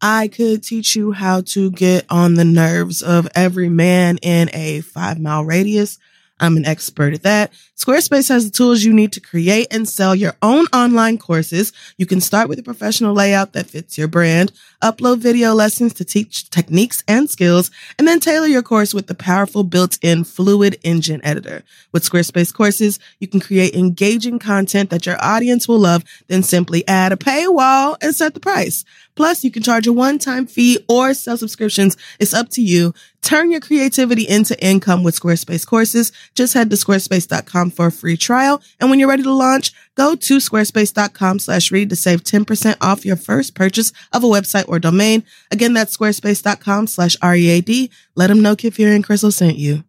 I 0.00 0.28
could 0.28 0.62
teach 0.62 0.96
you 0.96 1.12
how 1.12 1.42
to 1.42 1.70
get 1.70 2.04
on 2.10 2.34
the 2.34 2.44
nerves 2.44 3.02
of 3.02 3.28
every 3.34 3.68
man 3.68 4.18
in 4.18 4.50
a 4.52 4.80
five 4.80 5.18
mile 5.18 5.44
radius. 5.44 5.98
I'm 6.40 6.56
an 6.56 6.66
expert 6.66 7.14
at 7.14 7.22
that. 7.22 7.52
Squarespace 7.76 8.28
has 8.28 8.44
the 8.44 8.56
tools 8.56 8.82
you 8.82 8.92
need 8.92 9.12
to 9.12 9.20
create 9.20 9.68
and 9.70 9.88
sell 9.88 10.14
your 10.14 10.34
own 10.42 10.66
online 10.72 11.16
courses. 11.16 11.72
You 11.96 12.06
can 12.06 12.20
start 12.20 12.48
with 12.48 12.58
a 12.58 12.62
professional 12.62 13.14
layout 13.14 13.52
that 13.52 13.70
fits 13.70 13.96
your 13.96 14.08
brand, 14.08 14.52
upload 14.84 15.18
video 15.18 15.54
lessons 15.54 15.94
to 15.94 16.04
teach 16.04 16.50
techniques 16.50 17.02
and 17.08 17.30
skills, 17.30 17.70
and 17.98 18.06
then 18.06 18.20
tailor 18.20 18.46
your 18.46 18.62
course 18.62 18.92
with 18.92 19.06
the 19.06 19.14
powerful 19.14 19.64
built-in 19.64 20.24
Fluid 20.24 20.78
Engine 20.82 21.22
editor. 21.24 21.64
With 21.90 22.04
Squarespace 22.04 22.52
courses, 22.52 22.98
you 23.18 23.26
can 23.26 23.40
create 23.40 23.74
engaging 23.74 24.38
content 24.38 24.90
that 24.90 25.06
your 25.06 25.16
audience 25.24 25.66
will 25.66 25.78
love, 25.78 26.04
then 26.28 26.42
simply 26.42 26.86
add 26.86 27.12
a 27.12 27.16
paywall 27.16 27.96
and 28.02 28.14
set 28.14 28.34
the 28.34 28.40
price. 28.40 28.84
Plus, 29.16 29.42
you 29.44 29.50
can 29.50 29.62
charge 29.62 29.86
a 29.86 29.92
one-time 29.92 30.46
fee 30.46 30.84
or 30.88 31.14
sell 31.14 31.36
subscriptions. 31.36 31.96
It's 32.18 32.34
up 32.34 32.50
to 32.50 32.60
you. 32.60 32.92
Turn 33.22 33.50
your 33.50 33.60
creativity 33.60 34.28
into 34.28 34.60
income 34.62 35.02
with 35.02 35.18
Squarespace 35.18 35.66
courses. 35.66 36.12
Just 36.34 36.52
head 36.52 36.68
to 36.68 36.76
squarespace.com 36.76 37.70
for 37.70 37.86
a 37.86 37.92
free 37.92 38.16
trial. 38.16 38.60
And 38.80 38.90
when 38.90 38.98
you're 38.98 39.08
ready 39.08 39.22
to 39.22 39.32
launch, 39.32 39.72
go 39.94 40.14
to 40.14 40.36
squarespace.com 40.38 41.38
slash 41.38 41.70
read 41.70 41.90
to 41.90 41.96
save 41.96 42.24
10% 42.24 42.76
off 42.80 43.04
your 43.04 43.16
first 43.16 43.54
purchase 43.54 43.92
of 44.12 44.24
a 44.24 44.28
website 44.28 44.68
or 44.68 44.78
domain. 44.78 45.24
Again, 45.50 45.72
that's 45.72 45.96
squarespace.com 45.96 46.86
slash 46.86 47.16
READ. 47.22 47.90
Let 48.14 48.26
them 48.28 48.42
know 48.42 48.56
Kid 48.56 48.74
Fury 48.74 48.94
and 48.94 49.06
Crissle 49.06 49.32
sent 49.32 49.56
you. 49.56 49.84